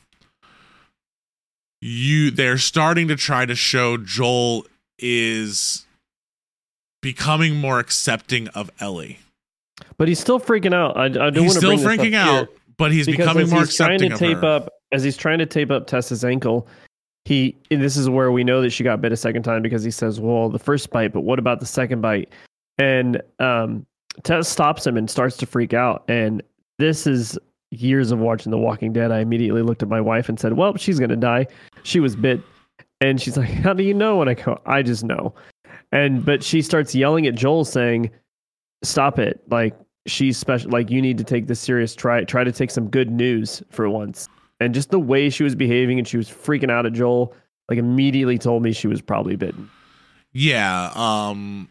you 1.82 2.32
they're 2.32 2.58
starting 2.58 3.08
to 3.08 3.16
try 3.16 3.46
to 3.46 3.56
show 3.56 3.98
Joel 3.98 4.66
is 5.00 5.86
becoming 7.02 7.56
more 7.56 7.80
accepting 7.80 8.48
of 8.50 8.72
Ellie. 8.80 9.20
But 9.98 10.08
he's 10.08 10.20
still 10.20 10.39
freaking 10.39 10.74
out. 10.74 10.98
I, 10.98 11.06
I 11.06 11.10
don't 11.10 11.34
he's 11.36 11.41
want 11.41 11.54
to 11.54 11.60
still 11.60 11.78
freaking 11.78 12.16
out, 12.16 12.50
but 12.78 12.91
he's 12.91 13.06
becoming 13.06 13.50
more 13.50 13.60
he's 13.60 13.70
accepting 13.70 14.10
trying 14.10 14.12
to 14.12 14.18
tape 14.18 14.38
her. 14.38 14.46
up 14.46 14.70
as 14.91 15.04
he's 15.04 15.18
trying 15.18 15.39
to 15.39 15.46
tape 15.46 15.72
up 15.72 15.88
Tess's 15.88 16.24
ankle. 16.24 16.68
He 17.26 17.56
this 17.70 17.96
is 17.96 18.10
where 18.10 18.32
we 18.32 18.44
know 18.44 18.62
that 18.62 18.72
she 18.72 18.84
got 18.84 19.02
bit 19.02 19.12
a 19.12 19.18
second 19.18 19.44
time 19.44 19.62
because 19.62 19.84
he 19.84 19.91
says, 19.91 20.20
"Well, 20.20 20.50
the 20.50 20.60
first 20.60 20.89
bite, 20.89 21.14
but 21.14 21.22
what 21.22 21.39
about 21.39 21.60
the 21.60 21.66
second 21.66 22.02
bite?" 22.02 22.30
And 22.78 23.22
um, 23.39 23.86
Tess 24.22 24.47
stops 24.47 24.86
him 24.86 24.97
and 24.97 25.09
starts 25.09 25.38
to 25.38 25.45
freak 25.45 25.74
out. 25.74 26.03
And 26.07 26.43
this 26.78 27.07
is 27.07 27.38
years 27.72 28.11
of 28.11 28.20
watching 28.20 28.51
The 28.51 28.57
Walking 28.57 28.93
Dead. 28.93 29.11
I 29.11 29.20
immediately 29.20 29.61
looked 29.61 29.82
at 29.82 29.89
my 29.89 30.01
wife 30.01 30.30
and 30.30 30.39
said, 30.39 30.53
"Well, 30.53 30.78
she's 30.78 30.99
gonna 30.99 31.16
die. 31.16 31.47
She 31.84 31.99
was 31.99 32.16
bit." 32.16 32.41
And 33.01 33.20
she's 33.20 33.38
like, 33.38 33.49
"How 33.49 33.74
do 33.74 33.84
you 33.84 33.93
know?" 33.93 34.22
And 34.22 34.30
I 34.30 34.36
go, 34.36 34.59
"I 34.66 34.82
just 34.82 35.03
know." 35.03 35.34
And 35.91 36.24
but 36.24 36.43
she 36.43 36.61
starts 36.61 36.93
yelling 36.95 37.28
at 37.28 37.36
Joel, 37.36 37.66
saying, 37.66 38.11
"Stop 38.84 39.20
it! 39.20 39.41
Like 39.49 39.76
she's 40.05 40.38
special. 40.38 40.72
Like 40.72 40.89
you 40.91 41.01
need 41.01 41.18
to 41.18 41.24
take 41.24 41.47
this 41.47 41.59
serious. 41.59 41.95
Try 41.95 42.24
try 42.24 42.43
to 42.43 42.51
take 42.51 42.72
some 42.72 42.89
good 42.89 43.11
news 43.11 43.64
for 43.72 43.89
once." 43.89 44.30
And 44.59 44.74
just 44.74 44.91
the 44.91 44.99
way 44.99 45.30
she 45.30 45.43
was 45.43 45.55
behaving 45.55 45.97
and 45.97 46.07
she 46.07 46.18
was 46.18 46.30
freaking 46.30 46.72
out 46.72 46.86
at 46.86 46.93
Joel, 46.93 47.34
like 47.70 47.80
immediately 47.80 48.38
told 48.38 48.64
me 48.64 48.72
she 48.72 48.88
was 48.88 49.01
probably 49.01 49.36
bitten. 49.36 49.70
Yeah. 50.32 50.91
Um 50.95 51.70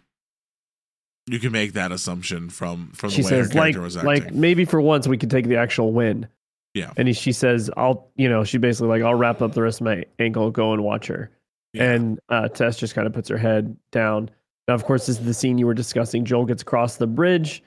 you 1.27 1.39
can 1.39 1.53
make 1.53 1.75
that 1.75 1.93
assumption 1.93 2.51
from 2.51 2.89
from 2.95 3.11
the 3.11 3.17
way 3.17 3.23
says, 3.23 3.49
her 3.49 3.53
character 3.53 3.79
like, 3.79 3.85
was 3.85 3.97
acting. 3.97 4.09
Like 4.09 4.35
maybe 4.35 4.65
for 4.65 4.81
once 4.81 5.07
we 5.07 5.19
could 5.19 5.31
take 5.31 5.47
the 5.47 5.57
actual 5.57 5.93
win. 5.93 6.27
Yeah. 6.75 6.93
And 6.97 7.07
he, 7.07 7.15
she 7.15 7.33
says, 7.33 7.71
"I'll," 7.77 8.09
you 8.17 8.29
know, 8.29 8.45
she 8.45 8.59
basically 8.59 8.89
like, 8.89 9.03
"I'll 9.03 9.15
wrap 9.15 9.43
up 9.43 9.53
the 9.53 9.63
rest 9.63 9.81
of 9.81 9.85
my 9.85 10.05
ankle, 10.19 10.51
go 10.51 10.73
and 10.73 10.83
watch 10.83 11.07
her." 11.09 11.31
Yeah. 11.73 11.93
And 11.93 12.21
uh, 12.29 12.49
Tess 12.49 12.79
just 12.79 12.95
kind 12.95 13.07
of 13.07 13.13
puts 13.13 13.29
her 13.29 13.39
head 13.39 13.77
down. 13.91 14.31
Now, 14.69 14.75
of 14.75 14.85
course, 14.85 15.07
this 15.07 15.19
is 15.19 15.25
the 15.25 15.35
scene 15.35 15.59
you 15.59 15.67
were 15.67 15.75
discussing. 15.75 16.25
Joel 16.25 16.47
gets 16.47 16.63
across 16.63 16.97
the 16.97 17.07
bridge, 17.07 17.63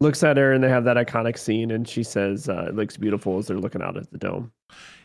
looks 0.00 0.22
at 0.22 0.36
her, 0.36 0.52
and 0.52 0.62
they 0.62 0.68
have 0.68 0.84
that 0.84 0.96
iconic 0.96 1.38
scene. 1.38 1.70
And 1.70 1.88
she 1.88 2.02
says, 2.02 2.48
uh, 2.48 2.66
"It 2.68 2.74
looks 2.74 2.96
beautiful" 2.96 3.38
as 3.38 3.46
they're 3.46 3.58
looking 3.58 3.82
out 3.82 3.96
at 3.96 4.10
the 4.10 4.18
dome. 4.18 4.52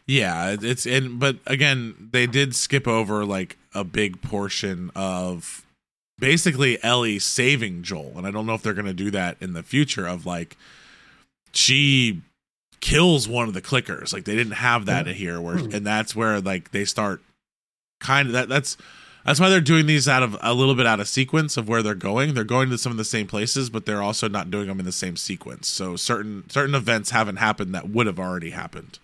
Yeah, 0.06 0.56
it's 0.62 0.86
and 0.86 1.20
but 1.20 1.38
again, 1.46 2.10
they 2.12 2.28
did 2.28 2.56
skip 2.56 2.88
over 2.88 3.26
like 3.26 3.58
a 3.74 3.84
big 3.84 4.22
portion 4.22 4.92
of 4.96 5.66
basically 6.20 6.82
Ellie 6.84 7.20
saving 7.20 7.84
Joel, 7.84 8.14
and 8.18 8.26
I 8.26 8.32
don't 8.32 8.46
know 8.46 8.54
if 8.54 8.62
they're 8.62 8.74
going 8.74 8.86
to 8.86 8.94
do 8.94 9.12
that 9.12 9.38
in 9.40 9.54
the 9.54 9.64
future. 9.64 10.08
Of 10.08 10.26
like, 10.26 10.58
she 11.52 12.22
kills 12.80 13.28
one 13.28 13.48
of 13.48 13.54
the 13.54 13.62
clickers. 13.62 14.14
Like 14.14 14.26
they 14.26 14.36
didn't 14.36 14.54
have 14.54 14.86
that 14.86 15.06
mm-hmm. 15.06 15.16
here, 15.16 15.42
where 15.42 15.58
mm-hmm. 15.58 15.76
and 15.76 15.86
that's 15.86 16.16
where 16.16 16.40
like 16.42 16.72
they 16.72 16.86
start 16.86 17.22
kind 18.00 18.28
of 18.28 18.34
that. 18.34 18.50
That's 18.50 18.78
that's 19.26 19.40
why 19.40 19.50
they're 19.50 19.60
doing 19.60 19.86
these 19.86 20.08
out 20.08 20.24
of 20.24 20.38
a 20.42 20.54
little 20.54 20.76
bit 20.76 20.88
out 20.88 21.00
of 21.00 21.08
sequence 21.08 21.58
of 21.58 21.68
where 21.68 21.84
they're 21.84 21.96
going. 21.96 22.34
They're 22.34 22.44
going 22.44 22.70
to 22.70 22.78
some 22.78 22.92
of 22.92 22.98
the 22.98 23.04
same 23.04 23.28
places, 23.28 23.70
but 23.70 23.86
they're 23.86 24.02
also 24.02 24.28
not 24.30 24.50
doing 24.50 24.68
them 24.68 24.80
in 24.80 24.86
the 24.86 24.92
same 24.92 25.18
sequence. 25.18 25.68
So 25.68 25.96
certain 25.96 26.50
certain 26.50 26.76
events 26.76 27.12
haven't 27.12 27.38
happened 27.38 27.76
that 27.76 27.90
would 27.90 28.08
have 28.08 28.20
already 28.20 28.52
happened. 28.52 29.00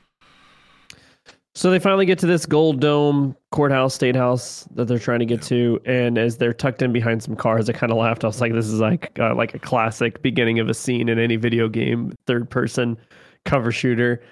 So 1.56 1.70
they 1.70 1.78
finally 1.78 2.08
get 2.08 2.18
to 2.20 2.26
this 2.26 2.48
gold 2.48 2.80
dome 2.80 3.36
courthouse, 3.52 3.94
state 3.94 4.16
house 4.16 4.68
that 4.74 4.86
they're 4.86 4.98
trying 4.98 5.20
to 5.20 5.26
get 5.26 5.42
yeah. 5.44 5.58
to, 5.58 5.80
and 5.86 6.18
as 6.18 6.38
they're 6.38 6.54
tucked 6.54 6.82
in 6.82 6.92
behind 6.92 7.22
some 7.22 7.36
cars, 7.36 7.70
I 7.70 7.74
kind 7.74 7.92
of 7.92 7.98
laughed. 8.00 8.24
I 8.24 8.28
was 8.28 8.42
like, 8.42 8.54
"This 8.54 8.66
is 8.66 8.80
like 8.80 9.12
uh, 9.20 9.36
like 9.36 9.54
a 9.54 9.60
classic 9.60 10.24
beginning 10.24 10.60
of 10.60 10.68
a 10.68 10.74
scene 10.74 11.10
in 11.10 11.20
any 11.20 11.36
video 11.36 11.70
game, 11.70 12.14
third 12.26 12.50
person 12.50 12.98
cover 13.46 13.72
shooter." 13.72 14.24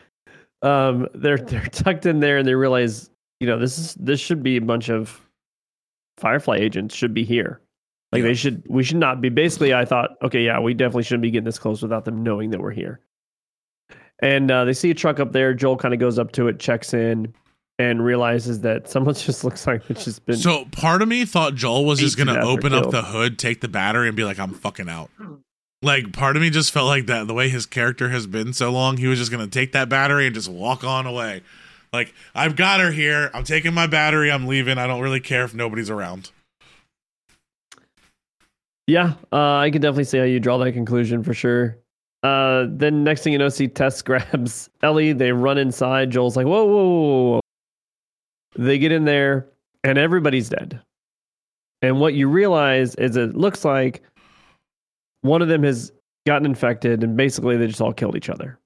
Um, 0.64 1.08
they're 1.14 1.38
they're 1.38 1.68
tucked 1.68 2.08
in 2.08 2.22
there, 2.22 2.40
and 2.40 2.48
they 2.48 2.56
realize, 2.56 3.12
you 3.40 3.46
know, 3.46 3.60
this 3.60 3.78
is 3.78 3.94
this 3.96 4.20
should 4.20 4.42
be 4.42 4.58
a 4.58 4.62
bunch 4.62 4.90
of 4.90 5.22
Firefly 6.18 6.58
agents 6.58 6.96
should 6.96 7.14
be 7.14 7.24
here. 7.24 7.62
Like 8.12 8.22
yeah. 8.22 8.28
they 8.28 8.34
should, 8.34 8.64
we 8.68 8.84
should 8.84 8.98
not 8.98 9.22
be. 9.22 9.30
Basically, 9.30 9.74
I 9.74 9.86
thought, 9.86 10.12
okay, 10.22 10.44
yeah, 10.44 10.60
we 10.60 10.74
definitely 10.74 11.04
shouldn't 11.04 11.24
be 11.24 11.32
getting 11.32 11.46
this 11.46 11.58
close 11.58 11.82
without 11.82 12.06
them 12.06 12.24
knowing 12.24 12.50
that 12.52 12.60
we're 12.60 12.72
here. 12.72 13.00
And 14.22 14.52
uh, 14.52 14.66
they 14.66 14.74
see 14.74 14.92
a 14.92 14.94
truck 14.94 15.20
up 15.20 15.32
there. 15.32 15.54
Joel 15.54 15.78
kind 15.78 15.94
of 15.94 16.00
goes 16.00 16.20
up 16.20 16.32
to 16.34 16.48
it, 16.48 16.60
checks 16.60 16.94
in, 16.94 17.34
and 17.80 18.04
realizes 18.04 18.62
that 18.62 18.90
someone 18.90 19.16
just 19.16 19.44
looks 19.44 19.66
like 19.66 19.90
it's 19.90 20.06
just 20.06 20.26
been. 20.26 20.38
So 20.38 20.66
part 20.66 21.02
of 21.02 21.08
me 21.08 21.26
thought 21.26 21.56
Joel 21.56 21.86
was 21.86 22.00
just 22.00 22.18
gonna 22.18 22.40
open 22.40 22.74
up 22.74 22.92
the 22.92 23.02
hood, 23.02 23.40
take 23.40 23.62
the 23.62 23.68
battery, 23.68 24.08
and 24.08 24.16
be 24.16 24.24
like, 24.24 24.40
"I'm 24.40 24.54
fucking 24.54 24.90
out." 24.90 25.10
Like 25.82 26.14
part 26.14 26.36
of 26.36 26.44
me 26.44 26.52
just 26.52 26.72
felt 26.72 26.88
like 26.88 27.08
that. 27.08 27.28
The 27.28 27.34
way 27.34 27.50
his 27.50 27.66
character 27.66 28.10
has 28.10 28.28
been 28.28 28.54
so 28.54 28.72
long, 28.72 28.98
he 28.98 29.08
was 29.08 29.18
just 29.18 29.32
gonna 29.32 29.48
take 29.48 29.72
that 29.72 29.90
battery 29.90 30.28
and 30.28 30.36
just 30.36 30.50
walk 30.50 30.84
on 30.84 31.08
away. 31.08 31.42
Like 31.92 32.14
I've 32.36 32.56
got 32.56 32.80
her 32.80 32.92
here. 32.92 33.32
I'm 33.34 33.44
taking 33.44 33.74
my 33.74 33.88
battery. 33.88 34.32
I'm 34.32 34.46
leaving. 34.48 34.78
I 34.78 34.86
don't 34.86 35.02
really 35.02 35.20
care 35.20 35.44
if 35.44 35.56
nobody's 35.56 35.90
around. 35.90 36.30
Yeah, 38.88 39.14
uh, 39.32 39.58
I 39.58 39.70
can 39.72 39.82
definitely 39.82 40.04
see 40.04 40.18
how 40.18 40.24
you 40.26 40.40
draw 40.40 40.58
that 40.60 40.74
conclusion 40.74 41.24
for 41.24 41.34
sure. 41.34 41.78
Uh, 42.24 42.68
then 42.70 43.04
next 43.04 43.24
thing 43.24 43.34
you 43.34 43.40
know, 43.40 43.50
see 43.50 43.68
Tess 43.68 44.02
grabs 44.04 44.70
Ellie. 44.84 45.14
They 45.14 45.32
run 45.32 45.58
inside. 45.58 46.12
Joel's 46.12 46.36
like, 46.36 46.46
whoa, 46.46 46.66
whoa, 46.66 46.88
whoa, 46.88 47.32
whoa. 47.32 47.40
They 48.58 48.78
get 48.78 48.92
in 48.92 49.06
there, 49.06 49.48
and 49.84 49.98
everybody's 49.98 50.50
dead. 50.50 50.82
And 51.82 52.00
what 52.00 52.14
you 52.14 52.28
realize 52.28 52.96
is 52.96 53.16
it 53.16 53.36
looks 53.36 53.66
like 53.66 54.04
one 55.22 55.42
of 55.42 55.48
them 55.48 55.64
has 55.64 55.92
gotten 56.28 56.46
infected, 56.46 57.04
and 57.04 57.18
basically 57.18 57.58
they 57.58 57.68
just 57.68 57.82
all 57.82 57.94
killed 57.94 58.16
each 58.16 58.30
other. 58.30 58.60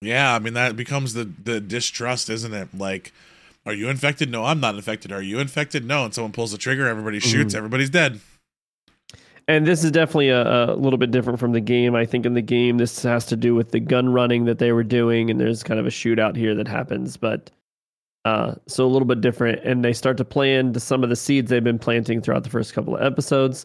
Yeah, 0.00 0.34
I 0.34 0.38
mean 0.38 0.54
that 0.54 0.76
becomes 0.76 1.12
the 1.12 1.30
the 1.42 1.60
distrust, 1.60 2.30
isn't 2.30 2.54
it? 2.54 2.68
Like, 2.76 3.12
are 3.66 3.72
you 3.72 3.88
infected? 3.88 4.30
No, 4.30 4.44
I'm 4.44 4.60
not 4.60 4.74
infected. 4.74 5.12
Are 5.12 5.22
you 5.22 5.38
infected? 5.38 5.84
No. 5.84 6.04
And 6.04 6.14
someone 6.14 6.32
pulls 6.32 6.52
the 6.52 6.58
trigger, 6.58 6.88
everybody 6.88 7.20
shoots, 7.20 7.52
mm-hmm. 7.52 7.58
everybody's 7.58 7.90
dead 7.90 8.20
and 9.48 9.66
this 9.66 9.82
is 9.82 9.90
definitely 9.90 10.28
a, 10.28 10.72
a, 10.72 10.76
little 10.76 10.98
bit 10.98 11.10
different 11.10 11.40
from 11.40 11.52
the 11.52 11.60
game. 11.60 11.94
I 11.94 12.04
think 12.04 12.26
in 12.26 12.34
the 12.34 12.42
game, 12.42 12.76
this 12.76 13.02
has 13.02 13.24
to 13.26 13.36
do 13.36 13.54
with 13.54 13.70
the 13.70 13.80
gun 13.80 14.12
running 14.12 14.44
that 14.44 14.58
they 14.58 14.72
were 14.72 14.84
doing, 14.84 15.30
and 15.30 15.40
there's 15.40 15.62
kind 15.62 15.80
of 15.80 15.86
a 15.86 15.90
shootout 15.90 16.36
here 16.36 16.54
that 16.54 16.68
happens. 16.68 17.16
But 17.16 17.50
uh, 18.26 18.56
so 18.66 18.84
a 18.84 18.88
little 18.88 19.06
bit 19.08 19.22
different, 19.22 19.64
and 19.64 19.82
they 19.82 19.94
start 19.94 20.18
to 20.18 20.24
plant 20.24 20.80
some 20.82 21.02
of 21.02 21.08
the 21.08 21.16
seeds 21.16 21.48
they've 21.48 21.64
been 21.64 21.78
planting 21.78 22.20
throughout 22.20 22.44
the 22.44 22.50
first 22.50 22.74
couple 22.74 22.94
of 22.94 23.02
episodes. 23.02 23.64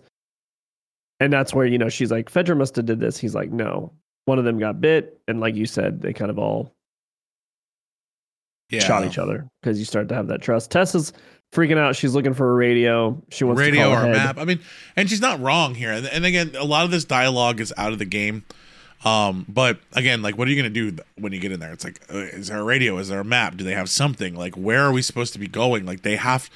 And 1.20 1.32
that's 1.32 1.54
where 1.54 1.66
you 1.66 1.78
know 1.78 1.90
she's 1.90 2.12
like, 2.12 2.32
Fedra 2.32 2.58
must 2.58 2.78
have 2.78 2.86
did 2.86 3.02
this. 3.02 3.18
He's 3.18 3.36
like, 3.36 3.52
no, 3.52 3.92
one 4.24 4.40
of 4.40 4.46
them 4.46 4.60
got 4.60 4.80
bit, 4.80 5.20
and 5.28 5.42
like 5.42 5.56
you 5.56 5.66
said, 5.66 6.02
they 6.02 6.14
kind 6.14 6.32
of 6.32 6.40
all 6.40 6.74
yeah. 8.70 8.80
shot 8.80 9.06
each 9.06 9.18
other 9.18 9.50
because 9.62 9.80
you 9.80 9.86
start 9.86 10.08
to 10.10 10.16
have 10.16 10.28
that 10.28 10.42
trust. 10.42 10.72
Tessa's 10.72 11.12
freaking 11.54 11.78
out. 11.78 11.96
She's 11.96 12.14
looking 12.16 12.34
for 12.34 12.50
a 12.50 12.54
radio. 12.54 13.22
She 13.30 13.44
wants 13.44 13.60
radio 13.60 13.90
to 13.90 13.96
or 13.96 14.00
a 14.00 14.12
ahead. 14.12 14.16
map. 14.16 14.38
I 14.38 14.46
mean, 14.46 14.60
and 14.96 15.10
she's 15.10 15.22
not 15.22 15.40
wrong 15.40 15.76
here. 15.76 15.92
And, 15.92 16.06
and 16.08 16.26
again, 16.26 16.52
a 16.58 16.64
lot 16.66 16.86
of 16.86 16.92
this 16.92 17.06
dialogue 17.06 17.60
is 17.62 17.74
out 17.78 17.94
of 17.94 18.00
the 18.00 18.06
game. 18.06 18.44
Um, 19.06 19.46
but 19.50 19.80
again, 19.94 20.22
like, 20.22 20.38
what 20.38 20.48
are 20.48 20.52
you 20.52 20.58
gonna 20.58 20.70
do 20.70 20.96
when 21.18 21.34
you 21.34 21.40
get 21.40 21.52
in 21.52 21.60
there? 21.60 21.74
It's 21.74 21.84
like, 21.84 22.02
uh, 22.14 22.18
is 22.20 22.48
there 22.48 22.60
a 22.60 22.64
radio? 22.64 22.98
Is 22.98 23.10
there 23.10 23.20
a 23.20 23.26
map? 23.26 23.58
Do 23.58 23.64
they 23.64 23.74
have 23.74 23.90
something? 23.90 24.34
Like, 24.34 24.56
where 24.56 24.82
are 24.82 24.92
we 24.94 25.02
supposed 25.02 25.34
to 25.34 25.40
be 25.40 25.48
going? 25.48 25.86
Like, 25.86 26.04
they 26.04 26.16
have. 26.16 26.50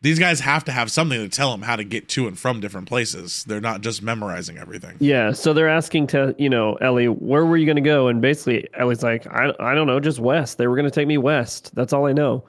These 0.00 0.18
guys 0.18 0.40
have 0.40 0.64
to 0.64 0.72
have 0.72 0.90
something 0.90 1.20
to 1.20 1.28
tell 1.28 1.52
them 1.52 1.62
how 1.62 1.76
to 1.76 1.84
get 1.84 2.08
to 2.08 2.26
and 2.26 2.36
from 2.36 2.58
different 2.58 2.88
places. 2.88 3.44
They're 3.44 3.60
not 3.60 3.82
just 3.82 4.02
memorizing 4.02 4.58
everything. 4.58 4.96
Yeah, 4.98 5.30
so 5.30 5.52
they're 5.52 5.68
asking 5.68 6.08
to 6.08 6.34
you 6.38 6.48
know 6.50 6.74
Ellie, 6.80 7.06
where 7.06 7.44
were 7.46 7.56
you 7.56 7.66
going 7.66 7.76
to 7.76 7.82
go? 7.82 8.08
And 8.08 8.20
basically, 8.20 8.66
Ellie's 8.74 9.04
like, 9.04 9.28
I 9.28 9.52
I 9.60 9.74
don't 9.76 9.86
know, 9.86 10.00
just 10.00 10.18
west. 10.18 10.58
They 10.58 10.66
were 10.66 10.74
going 10.74 10.86
to 10.86 10.90
take 10.90 11.06
me 11.06 11.18
west. 11.18 11.72
That's 11.76 11.92
all 11.92 12.06
I 12.06 12.12
know. 12.12 12.42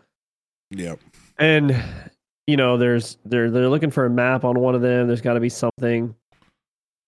Yep. 0.72 1.00
And 1.38 1.82
you 2.48 2.58
know, 2.58 2.78
there's 2.78 3.18
they're 3.26 3.50
they're 3.50 3.70
looking 3.70 3.92
for 3.92 4.06
a 4.06 4.10
map 4.10 4.44
on 4.44 4.60
one 4.60 4.76
of 4.76 4.82
them. 4.82 5.08
There's 5.08 5.22
got 5.22 5.34
to 5.34 5.40
be 5.40 5.50
something. 5.50 6.16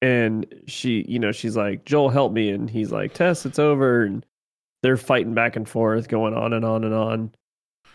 And 0.01 0.45
she, 0.67 1.05
you 1.07 1.19
know, 1.19 1.31
she's 1.31 1.57
like, 1.57 1.85
Joel, 1.85 2.09
help 2.09 2.31
me. 2.31 2.49
And 2.49 2.69
he's 2.69 2.91
like, 2.91 3.13
Tess, 3.13 3.45
it's 3.45 3.59
over. 3.59 4.03
And 4.03 4.25
they're 4.83 4.97
fighting 4.97 5.33
back 5.33 5.55
and 5.55 5.67
forth, 5.67 6.07
going 6.09 6.35
on 6.35 6.53
and 6.53 6.63
on 6.63 6.83
and 6.83 6.93
on. 6.93 7.31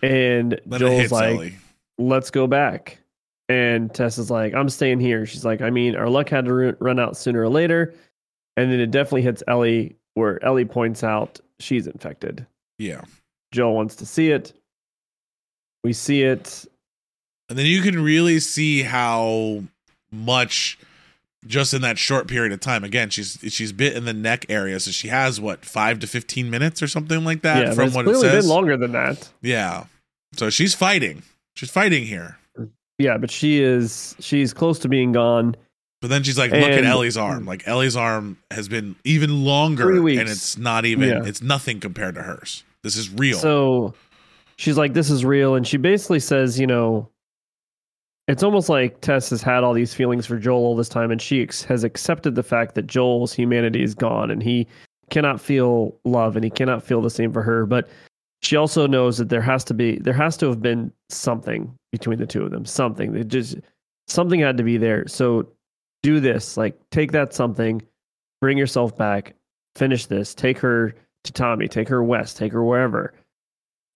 And 0.03 0.55
it 0.55 0.79
Joel's 0.79 1.13
like, 1.13 1.37
Ellie. 1.37 1.55
let's 1.99 2.31
go 2.31 2.47
back. 2.47 2.99
And 3.49 3.93
Tess 3.93 4.19
is 4.19 4.31
like, 4.31 4.55
I'm 4.55 4.69
staying 4.69 5.01
here. 5.01 5.27
She's 5.27 5.45
like, 5.45 5.61
I 5.61 5.71
mean, 5.71 5.95
our 5.95 6.09
luck 6.09 6.29
had 6.29 6.47
to 6.47 6.77
run 6.81 6.99
out 6.99 7.17
sooner 7.17 7.43
or 7.43 7.49
later. 7.49 7.95
And 8.57 8.73
then 8.73 8.81
it 8.81 8.91
definitely 8.91 9.23
hits 9.23 9.43
Ellie, 9.47 9.97
where 10.15 10.43
Ellie 10.45 10.65
points 10.65 11.05
out 11.05 11.41
she's 11.59 11.87
infected. 11.87 12.47
Yeah. 12.79 13.03
Joel 13.53 13.75
wants 13.75 13.97
to 13.97 14.07
see 14.07 14.31
it. 14.31 14.53
We 15.85 15.93
see 15.93 16.23
it. 16.23 16.67
And 17.49 17.59
then 17.59 17.67
you 17.67 17.83
can 17.83 18.03
really 18.03 18.39
see 18.39 18.83
how 18.83 19.65
much 20.13 20.79
just 21.47 21.75
in 21.75 21.83
that 21.83 21.99
short 21.99 22.29
period 22.29 22.53
of 22.53 22.61
time. 22.61 22.85
Again, 22.85 23.11
she's 23.11 23.39
she's 23.49 23.73
bit 23.73 23.97
in 23.97 24.05
the 24.05 24.13
neck 24.13 24.47
area, 24.49 24.79
so 24.81 24.91
she 24.91 25.09
has 25.09 25.41
what 25.41 25.65
five 25.65 25.99
to 26.01 26.07
fifteen 26.07 26.51
minutes 26.51 26.83
or 26.83 26.87
something 26.87 27.25
like 27.25 27.43
that 27.43 27.67
yeah, 27.69 27.73
from 27.73 27.93
what 27.93 28.07
it 28.07 28.17
says. 28.17 28.45
been 28.45 28.49
longer 28.49 28.77
than 28.77 28.93
that. 28.93 29.31
Yeah, 29.43 29.85
so 30.35 30.51
she's 30.51 30.75
fighting. 30.75 31.23
She's 31.55 31.71
fighting 31.71 32.05
here. 32.05 32.39
Yeah, 32.99 33.17
but 33.19 33.31
she 33.31 33.63
is 33.63 34.15
she's 34.21 34.53
close 34.53 34.79
to 34.81 34.89
being 34.89 35.13
gone. 35.13 35.57
But 36.01 36.09
then 36.09 36.23
she's 36.23 36.39
like, 36.39 36.51
look 36.51 36.63
at 36.63 36.85
Ellie's 36.85 37.19
arm. 37.19 37.45
Like 37.45 37.69
Ellie's 37.69 37.97
arm 37.97 38.39
has 38.51 38.69
been 38.69 38.97
even 39.05 39.45
longer, 39.45 39.85
Three 39.85 40.01
weeks. 40.01 40.21
and 40.21 40.31
it's 40.31 40.57
not 40.57 40.87
even. 40.87 41.09
Yeah. 41.09 41.25
It's 41.25 41.43
nothing 41.43 41.79
compared 41.81 42.15
to 42.15 42.23
hers. 42.23 42.65
This 42.83 42.97
is 42.97 43.11
real. 43.11 43.39
So 43.39 43.95
she's 44.61 44.77
like, 44.77 44.93
This 44.93 45.11
is 45.11 45.25
real. 45.25 45.55
And 45.55 45.67
she 45.67 45.79
basically 45.79 46.21
says, 46.21 46.61
you 46.61 46.67
know, 46.67 47.09
it's 48.29 48.43
almost 48.43 48.69
like 48.69 49.01
Tess 49.01 49.31
has 49.31 49.43
had 49.43 49.65
all 49.65 49.73
these 49.73 49.95
feelings 49.95 50.27
for 50.27 50.39
Joel 50.39 50.65
all 50.65 50.77
this 50.77 50.89
time, 50.89 51.11
and 51.11 51.21
she 51.21 51.43
ex- 51.43 51.65
has 51.65 51.83
accepted 51.83 52.35
the 52.35 52.43
fact 52.43 52.75
that 52.75 52.87
Joel's 52.87 53.33
humanity 53.33 53.83
is 53.83 53.95
gone 53.95 54.31
and 54.31 54.43
he 54.43 54.69
cannot 55.09 55.41
feel 55.41 55.97
love 56.05 56.37
and 56.37 56.45
he 56.45 56.51
cannot 56.51 56.85
feel 56.85 57.01
the 57.01 57.11
same 57.11 57.33
for 57.33 57.43
her. 57.43 57.67
But 57.67 57.89
she 58.43 58.55
also 58.55 58.87
knows 58.87 59.19
that 59.19 59.31
there 59.31 59.41
has 59.41 59.65
to 59.65 59.75
be, 59.75 59.99
there 59.99 60.15
has 60.15 60.37
to 60.37 60.47
have 60.47 60.63
been 60.63 60.93
something 61.09 61.75
between 61.91 62.19
the 62.19 62.27
two 62.27 62.45
of 62.45 62.51
them, 62.53 62.65
something 62.65 63.13
that 63.15 63.29
just, 63.29 63.57
something 64.07 64.41
had 64.41 64.59
to 64.59 64.63
be 64.63 64.77
there. 64.77 65.09
So 65.09 65.49
do 66.03 66.21
this, 66.21 66.57
like 66.57 66.79
take 66.91 67.13
that 67.13 67.35
something, 67.35 67.83
bring 68.41 68.59
yourself 68.59 68.97
back, 68.97 69.35
finish 69.75 70.07
this, 70.07 70.35
take 70.35 70.59
her 70.59 70.95
to 71.25 71.33
Tommy, 71.33 71.67
take 71.67 71.89
her 71.89 72.05
west, 72.05 72.37
take 72.37 72.53
her 72.53 72.65
wherever, 72.65 73.13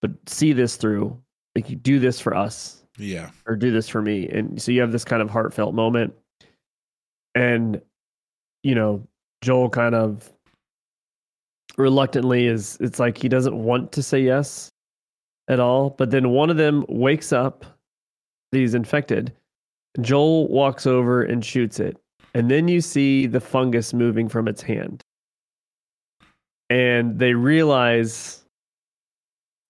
but 0.05 0.11
see 0.27 0.53
this 0.53 0.77
through. 0.77 1.19
Like 1.57 1.71
you 1.71 1.77
do 1.77 1.99
this 1.99 2.21
for 2.21 2.35
us 2.35 2.85
yeah, 2.99 3.31
or 3.47 3.57
do 3.57 3.71
this 3.71 3.89
for 3.89 4.03
me. 4.03 4.29
And 4.29 4.61
so 4.61 4.71
you 4.71 4.83
have 4.83 4.93
this 4.93 5.03
kind 5.03 5.23
of 5.23 5.31
heartfelt 5.31 5.75
moment. 5.75 6.13
And, 7.35 7.81
you 8.63 8.75
know, 8.75 9.09
Joel 9.41 9.71
kind 9.71 9.95
of 9.95 10.31
reluctantly 11.79 12.47
is, 12.47 12.77
it's 12.81 12.99
like 12.99 13.17
he 13.17 13.31
doesn't 13.31 13.57
want 13.57 13.93
to 13.93 14.03
say 14.03 14.21
yes 14.21 14.71
at 15.49 15.59
all. 15.59 15.89
But 15.89 16.11
then 16.11 16.29
one 16.29 16.51
of 16.51 16.59
them 16.59 16.85
wakes 16.91 17.33
up 17.33 17.65
he's 18.53 18.75
infected. 18.75 19.33
Joel 20.03 20.49
walks 20.49 20.87
over 20.87 21.23
and 21.23 21.43
shoots 21.43 21.81
it. 21.81 21.97
And 22.35 22.51
then 22.51 22.69
you 22.69 22.83
see 22.83 23.27
the 23.27 23.41
fungus 23.41 23.95
moving 23.95 24.29
from 24.29 24.49
its 24.49 24.61
hand. 24.61 25.03
And 26.69 27.19
they 27.19 27.33
realize, 27.33 28.44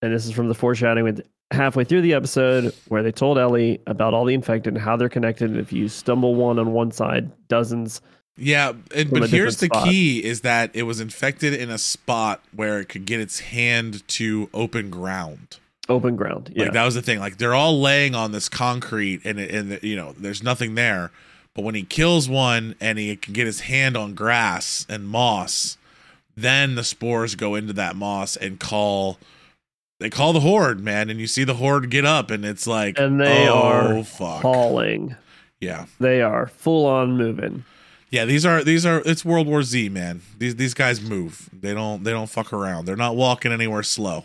and 0.05 0.15
this 0.15 0.27
is 0.27 0.33
from 0.33 0.49
the 0.49 0.55
foreshadowing 0.55 1.05
with 1.05 1.27
halfway 1.51 1.85
through 1.85 2.03
the 2.03 2.15
episode 2.15 2.75
where 2.89 3.03
they 3.03 3.13
told 3.13 3.39
Ellie 3.39 3.81
about 3.87 4.15
all 4.15 4.25
the 4.25 4.35
infected 4.35 4.75
and 4.75 4.83
how 4.83 4.97
they're 4.97 5.09
connected. 5.09 5.51
And 5.51 5.59
if 5.59 5.73
you 5.73 5.89
stumble 5.89 6.35
one 6.35 6.59
on 6.59 6.73
one 6.73 6.91
side, 6.91 7.31
dozens. 7.49 8.01
yeah. 8.37 8.73
And, 8.95 9.11
but 9.11 9.31
here's 9.31 9.59
the 9.59 9.67
spot. 9.67 9.89
key: 9.89 10.23
is 10.23 10.43
that 10.43 10.71
it 10.75 10.83
was 10.83 11.01
infected 11.01 11.55
in 11.55 11.71
a 11.71 11.79
spot 11.79 12.43
where 12.55 12.81
it 12.81 12.89
could 12.89 13.07
get 13.07 13.21
its 13.21 13.41
hand 13.41 14.07
to 14.09 14.49
open 14.53 14.91
ground. 14.91 15.59
Open 15.89 16.17
ground. 16.17 16.53
Yeah. 16.55 16.65
Like 16.65 16.73
that 16.73 16.85
was 16.85 16.95
the 16.95 17.03
thing. 17.03 17.19
Like 17.19 17.39
they're 17.39 17.55
all 17.55 17.81
laying 17.81 18.15
on 18.15 18.33
this 18.33 18.49
concrete, 18.49 19.23
and 19.25 19.39
and 19.39 19.83
you 19.83 19.97
know 19.97 20.13
there's 20.13 20.43
nothing 20.43 20.75
there. 20.75 21.11
But 21.55 21.63
when 21.63 21.77
he 21.77 21.85
kills 21.85 22.29
one 22.29 22.75
and 22.81 22.99
he 22.99 23.15
can 23.17 23.33
get 23.33 23.47
his 23.47 23.61
hand 23.61 23.97
on 23.97 24.15
grass 24.15 24.85
and 24.89 25.07
moss, 25.07 25.79
then 26.37 26.75
the 26.75 26.83
spores 26.83 27.37
go 27.37 27.55
into 27.55 27.73
that 27.75 27.97
moss 27.97 28.37
and 28.37 28.59
call. 28.59 29.19
They 30.05 30.11
call 30.11 30.35
the 30.35 30.41
horde, 30.41 30.81
man, 30.81 31.09
and 31.09 31.19
you 31.19 31.27
see 31.27 31.45
the 31.45 31.55
horde 31.55 31.89
get 31.89 32.05
up, 32.05 32.31
and 32.31 32.45
it's 32.45 32.67
like, 32.67 32.99
And 32.99 33.19
they 33.19 33.49
oh, 33.49 33.55
are 33.55 34.05
fuck, 34.05 34.43
Hauling. 34.43 35.17
yeah, 35.63 35.87
They 35.99 36.21
are 36.21 36.47
full 36.49 36.85
on 36.85 37.17
moving. 37.17 37.65
yeah. 38.11 38.27
These 38.27 38.45
are 38.45 38.63
these 38.63 38.85
are 38.85 39.01
it's 39.07 39.25
World 39.25 39.47
War 39.47 39.63
Z, 39.63 39.89
man. 39.89 40.21
These 40.37 40.57
these 40.57 40.75
guys 40.75 41.01
move. 41.01 41.49
They 41.59 41.73
don't 41.73 42.05
they 42.05 42.11
don't 42.11 42.29
fuck 42.29 42.53
around. 42.53 42.85
They're 42.85 42.97
not 42.97 43.17
walking 43.17 43.51
anywhere 43.51 43.83
slow. 43.83 44.25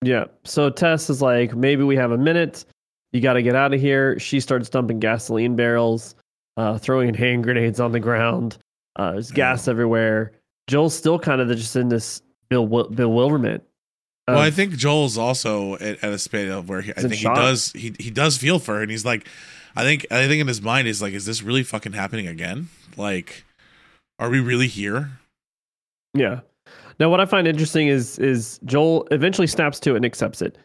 Yeah. 0.00 0.26
So 0.44 0.70
Tess 0.70 1.10
is 1.10 1.20
like, 1.20 1.56
maybe 1.56 1.82
we 1.82 1.96
have 1.96 2.12
a 2.12 2.18
minute. 2.18 2.64
You 3.12 3.20
got 3.20 3.32
to 3.32 3.42
get 3.42 3.56
out 3.56 3.74
of 3.74 3.80
here. 3.80 4.16
She 4.20 4.38
starts 4.38 4.68
dumping 4.68 5.00
gasoline 5.00 5.56
barrels, 5.56 6.14
uh, 6.56 6.78
throwing 6.78 7.14
hand 7.22 7.42
grenades 7.42 7.80
on 7.80 7.90
the 7.90 7.98
ground. 7.98 8.58
Uh, 8.94 9.10
there's 9.14 9.32
gas 9.32 9.66
everywhere. 9.66 10.30
Joel's 10.68 10.94
still 10.96 11.18
kind 11.18 11.40
of 11.40 11.48
just 11.48 11.74
in 11.74 11.88
this 11.88 12.22
bewil- 12.48 12.90
bewilderment. 12.94 13.64
Well, 14.28 14.38
I 14.38 14.48
um, 14.48 14.52
think 14.52 14.72
Joel's 14.76 15.16
also 15.16 15.74
at, 15.76 16.02
at 16.02 16.12
a 16.12 16.18
state 16.18 16.48
of 16.48 16.68
where 16.68 16.80
he, 16.80 16.90
I 16.92 17.00
think 17.00 17.14
he 17.14 17.20
shock. 17.20 17.36
does 17.36 17.72
he 17.72 17.94
he 17.98 18.10
does 18.10 18.36
feel 18.36 18.58
for 18.58 18.74
her, 18.76 18.82
and 18.82 18.90
he's 18.90 19.04
like, 19.04 19.28
I 19.76 19.82
think 19.84 20.06
I 20.10 20.26
think 20.26 20.40
in 20.40 20.48
his 20.48 20.60
mind 20.60 20.88
is 20.88 21.00
like, 21.00 21.14
is 21.14 21.26
this 21.26 21.42
really 21.42 21.62
fucking 21.62 21.92
happening 21.92 22.26
again? 22.26 22.68
Like, 22.96 23.44
are 24.18 24.28
we 24.28 24.40
really 24.40 24.66
here? 24.66 25.10
Yeah. 26.14 26.40
Now, 26.98 27.10
what 27.10 27.20
I 27.20 27.26
find 27.26 27.46
interesting 27.46 27.88
is 27.88 28.18
is 28.18 28.58
Joel 28.64 29.06
eventually 29.10 29.46
snaps 29.46 29.78
to 29.80 29.92
it 29.92 29.96
and 29.96 30.04
accepts 30.04 30.42
it, 30.42 30.56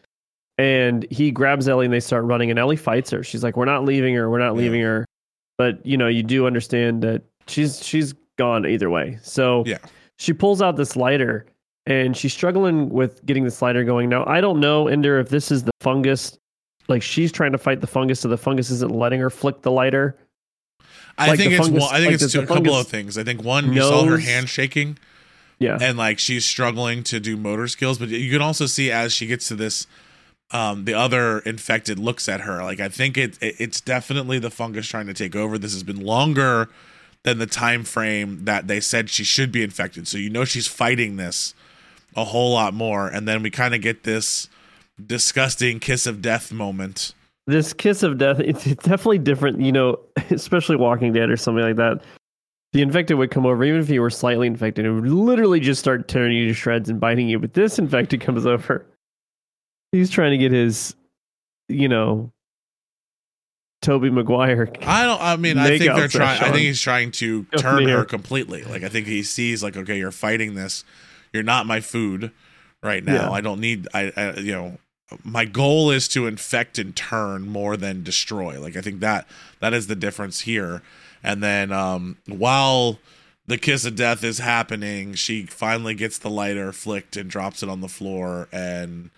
and 0.58 1.06
he 1.10 1.30
grabs 1.30 1.68
Ellie 1.68 1.84
and 1.86 1.94
they 1.94 2.00
start 2.00 2.24
running, 2.24 2.50
and 2.50 2.58
Ellie 2.58 2.76
fights 2.76 3.10
her. 3.10 3.22
She's 3.22 3.44
like, 3.44 3.56
"We're 3.56 3.64
not 3.64 3.84
leaving 3.84 4.14
her. 4.14 4.28
We're 4.30 4.38
not 4.38 4.54
Yeah. 4.54 4.62
leaving 4.62 4.80
her," 4.80 5.04
but 5.58 5.84
you 5.86 5.96
know, 5.96 6.08
you 6.08 6.22
do 6.24 6.46
understand 6.46 7.02
that 7.02 7.22
she's 7.46 7.84
she's 7.84 8.14
gone 8.38 8.66
either 8.66 8.90
way. 8.90 9.18
So 9.22 9.62
Yeah. 9.66 9.78
she 10.18 10.32
pulls 10.32 10.62
out 10.62 10.76
this 10.76 10.96
lighter, 10.96 11.44
and 11.86 12.16
she's 12.16 12.32
struggling 12.32 12.88
with 12.90 13.24
getting 13.26 13.44
the 13.44 13.50
slider 13.50 13.84
going. 13.84 14.08
Now, 14.08 14.24
I 14.26 14.40
don't 14.40 14.60
know, 14.60 14.88
Ender, 14.88 15.18
if 15.18 15.28
this 15.28 15.50
is 15.50 15.64
the 15.64 15.72
fungus. 15.80 16.38
Like 16.88 17.00
she's 17.02 17.30
trying 17.30 17.52
to 17.52 17.58
fight 17.58 17.80
the 17.80 17.86
fungus, 17.86 18.20
so 18.20 18.28
the 18.28 18.36
fungus 18.36 18.68
isn't 18.70 18.90
letting 18.92 19.20
her 19.20 19.30
flick 19.30 19.62
the 19.62 19.70
lighter. 19.70 20.16
I 21.16 21.28
Like 21.28 21.38
think 21.38 21.52
it's 21.52 21.66
fungus- 21.66 21.82
one, 21.82 21.94
I 21.94 21.98
think 21.98 22.12
like 22.12 22.20
it's 22.22 22.32
two, 22.32 22.40
a 22.40 22.46
couple 22.46 22.74
of 22.74 22.88
things. 22.88 23.16
I 23.16 23.22
think 23.24 23.42
one, 23.44 23.72
you 23.72 23.80
saw 23.82 24.04
her 24.04 24.18
hand 24.18 24.48
shaking, 24.48 24.98
Yeah, 25.60 25.78
and 25.80 25.96
like 25.96 26.18
she's 26.18 26.44
struggling 26.44 27.04
to 27.04 27.20
do 27.20 27.36
motor 27.36 27.68
skills, 27.68 27.98
but 27.98 28.08
you 28.08 28.30
can 28.30 28.42
also 28.42 28.66
see 28.66 28.90
as 28.90 29.12
she 29.12 29.26
gets 29.26 29.46
to 29.48 29.54
this. 29.54 29.86
Um, 30.50 30.84
the 30.84 30.92
other 30.92 31.38
infected 31.38 31.98
looks 31.98 32.28
at 32.28 32.42
her 32.42 32.62
like 32.62 32.78
I 32.80 32.88
think 32.90 33.16
it, 33.16 33.38
it 33.40 33.54
it's 33.58 33.80
definitely 33.80 34.38
the 34.38 34.50
fungus 34.50 34.86
trying 34.86 35.06
to 35.06 35.14
take 35.14 35.34
over. 35.36 35.56
This 35.56 35.72
has 35.72 35.82
been 35.82 36.00
longer 36.02 36.68
than 37.22 37.38
the 37.38 37.46
time 37.46 37.84
frame 37.84 38.44
that 38.44 38.66
they 38.66 38.80
said 38.80 39.08
she 39.08 39.24
should 39.24 39.50
be 39.52 39.62
infected. 39.62 40.08
So 40.08 40.18
you 40.18 40.28
know 40.28 40.44
she's 40.44 40.66
fighting 40.66 41.16
this 41.16 41.54
a 42.16 42.24
whole 42.24 42.52
lot 42.52 42.74
more. 42.74 43.08
And 43.08 43.26
then 43.26 43.42
we 43.42 43.50
kind 43.50 43.74
of 43.74 43.80
get 43.80 44.04
this 44.04 44.48
disgusting 45.04 45.80
kiss 45.80 46.06
of 46.06 46.22
death 46.22 46.52
moment. 46.52 47.14
this 47.46 47.72
kiss 47.72 48.02
of 48.04 48.18
death 48.18 48.38
it's, 48.38 48.66
it's 48.66 48.84
definitely 48.84 49.18
different 49.18 49.60
you 49.60 49.72
know 49.72 49.98
especially 50.30 50.76
walking 50.76 51.12
dead 51.12 51.28
or 51.28 51.36
something 51.36 51.64
like 51.64 51.76
that 51.76 52.00
the 52.72 52.80
infected 52.82 53.16
would 53.18 53.30
come 53.30 53.44
over 53.46 53.64
even 53.64 53.80
if 53.80 53.90
you 53.90 54.00
were 54.00 54.10
slightly 54.10 54.46
infected 54.46 54.84
it 54.84 54.92
would 54.92 55.08
literally 55.08 55.58
just 55.58 55.80
start 55.80 56.06
tearing 56.06 56.36
you 56.36 56.46
to 56.46 56.54
shreds 56.54 56.88
and 56.88 57.00
biting 57.00 57.28
you 57.28 57.38
but 57.38 57.54
this 57.54 57.78
infected 57.80 58.20
comes 58.20 58.46
over 58.52 58.86
he's 59.90 60.08
trying 60.10 60.30
to 60.30 60.38
get 60.38 60.52
his 60.52 60.94
you 61.68 61.88
know 61.88 62.30
Tobey 63.80 64.10
Maguire 64.10 64.70
I 64.82 65.04
don't. 65.04 65.20
I 65.20 65.34
mean, 65.36 65.58
I 65.58 65.76
think 65.78 65.92
they're 65.96 66.06
trying. 66.06 66.40
I 66.40 66.50
think 66.50 66.58
he's 66.58 66.80
trying 66.80 67.10
to 67.12 67.42
turn 67.56 67.88
her 67.88 68.04
completely. 68.04 68.62
Like 68.62 68.84
I 68.84 68.88
think 68.88 69.08
he 69.08 69.24
sees 69.24 69.60
like, 69.64 69.76
okay, 69.76 69.98
you're 69.98 70.12
fighting 70.12 70.54
this. 70.54 70.84
You're 71.32 71.42
not 71.42 71.66
my 71.66 71.80
food 71.80 72.30
right 72.82 73.04
now. 73.04 73.14
Yeah. 73.14 73.30
I 73.30 73.40
don't 73.40 73.60
need. 73.60 73.88
I, 73.94 74.12
I 74.16 74.34
you 74.34 74.52
know. 74.52 74.78
my 75.24 75.44
goal 75.44 75.90
is 75.90 76.08
to 76.08 76.26
infect 76.26 76.78
and 76.78 76.94
turn 76.94 77.48
more 77.48 77.76
than 77.76 78.02
destroy. 78.02 78.60
Like 78.60 78.76
I 78.76 78.80
think 78.80 79.00
that 79.00 79.26
that 79.60 79.72
is 79.72 79.86
the 79.86 79.96
difference 79.96 80.40
here. 80.40 80.82
And 81.22 81.42
then 81.42 81.72
um 81.72 82.18
while 82.26 82.98
the 83.46 83.58
kiss 83.58 83.84
of 83.84 83.96
death 83.96 84.22
is 84.24 84.38
happening, 84.38 85.14
she 85.14 85.46
finally 85.46 85.94
gets 85.94 86.18
the 86.18 86.30
lighter 86.30 86.72
flicked 86.72 87.16
and 87.16 87.28
drops 87.28 87.62
it 87.62 87.68
on 87.68 87.80
the 87.80 87.88
floor 87.88 88.48
and 88.52 89.10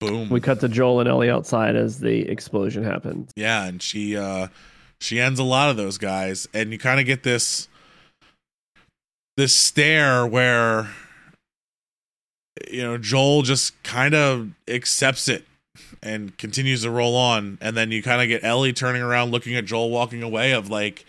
boom. 0.00 0.28
We 0.30 0.40
cut 0.40 0.60
to 0.60 0.68
Joel 0.68 1.00
and 1.00 1.08
Ellie 1.08 1.30
outside 1.30 1.76
as 1.76 2.00
the 2.00 2.28
explosion 2.28 2.84
happens. 2.84 3.30
Yeah, 3.36 3.64
and 3.64 3.82
she 3.82 4.16
uh 4.16 4.48
she 5.00 5.20
ends 5.20 5.38
a 5.40 5.44
lot 5.44 5.70
of 5.70 5.76
those 5.76 5.98
guys 5.98 6.48
and 6.54 6.72
you 6.72 6.78
kind 6.78 7.00
of 7.00 7.06
get 7.06 7.22
this 7.22 7.68
this 9.36 9.52
stare 9.52 10.26
where 10.26 10.90
you 12.70 12.82
know 12.82 12.98
Joel 12.98 13.42
just 13.42 13.82
kind 13.82 14.14
of 14.14 14.50
accepts 14.68 15.28
it 15.28 15.44
and 16.02 16.36
continues 16.38 16.82
to 16.82 16.90
roll 16.90 17.16
on. 17.16 17.58
And 17.60 17.76
then 17.76 17.90
you 17.90 18.02
kind 18.02 18.22
of 18.22 18.28
get 18.28 18.44
Ellie 18.44 18.72
turning 18.72 19.02
around 19.02 19.30
looking 19.30 19.56
at 19.56 19.64
Joel 19.64 19.90
walking 19.90 20.22
away 20.22 20.52
of 20.52 20.70
like 20.70 21.04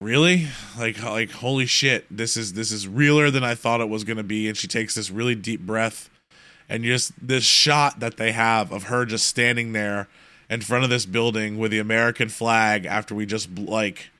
really? 0.00 0.48
Like 0.78 1.02
like 1.02 1.30
holy 1.30 1.66
shit 1.66 2.06
this 2.10 2.36
is 2.36 2.54
this 2.54 2.72
is 2.72 2.88
realer 2.88 3.30
than 3.30 3.44
I 3.44 3.54
thought 3.54 3.80
it 3.80 3.88
was 3.88 4.04
going 4.04 4.16
to 4.16 4.22
be. 4.22 4.48
And 4.48 4.56
she 4.56 4.68
takes 4.68 4.94
this 4.94 5.10
really 5.10 5.34
deep 5.34 5.60
breath 5.60 6.08
and 6.68 6.84
just 6.84 7.12
this 7.20 7.44
shot 7.44 8.00
that 8.00 8.16
they 8.16 8.32
have 8.32 8.72
of 8.72 8.84
her 8.84 9.04
just 9.04 9.26
standing 9.26 9.72
there 9.72 10.08
in 10.48 10.60
front 10.60 10.84
of 10.84 10.90
this 10.90 11.06
building 11.06 11.58
with 11.58 11.70
the 11.70 11.78
American 11.78 12.28
flag 12.28 12.86
after 12.86 13.14
we 13.14 13.26
just 13.26 13.58
like 13.58 14.10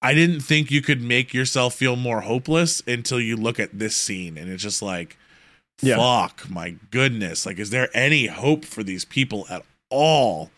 I 0.00 0.14
didn't 0.14 0.40
think 0.40 0.70
you 0.70 0.80
could 0.82 1.02
make 1.02 1.34
yourself 1.34 1.74
feel 1.74 1.96
more 1.96 2.20
hopeless 2.20 2.82
until 2.86 3.20
you 3.20 3.36
look 3.36 3.58
at 3.58 3.78
this 3.78 3.96
scene 3.96 4.38
and 4.38 4.50
it's 4.50 4.62
just 4.62 4.80
like 4.82 5.16
Yeah. 5.82 5.96
fuck 5.96 6.48
my 6.48 6.76
goodness. 6.90 7.44
Like 7.46 7.58
is 7.58 7.70
there 7.70 7.88
any 7.94 8.26
hope 8.26 8.64
for 8.64 8.82
these 8.82 9.04
people 9.04 9.46
at 9.50 9.64
all? 9.90 10.50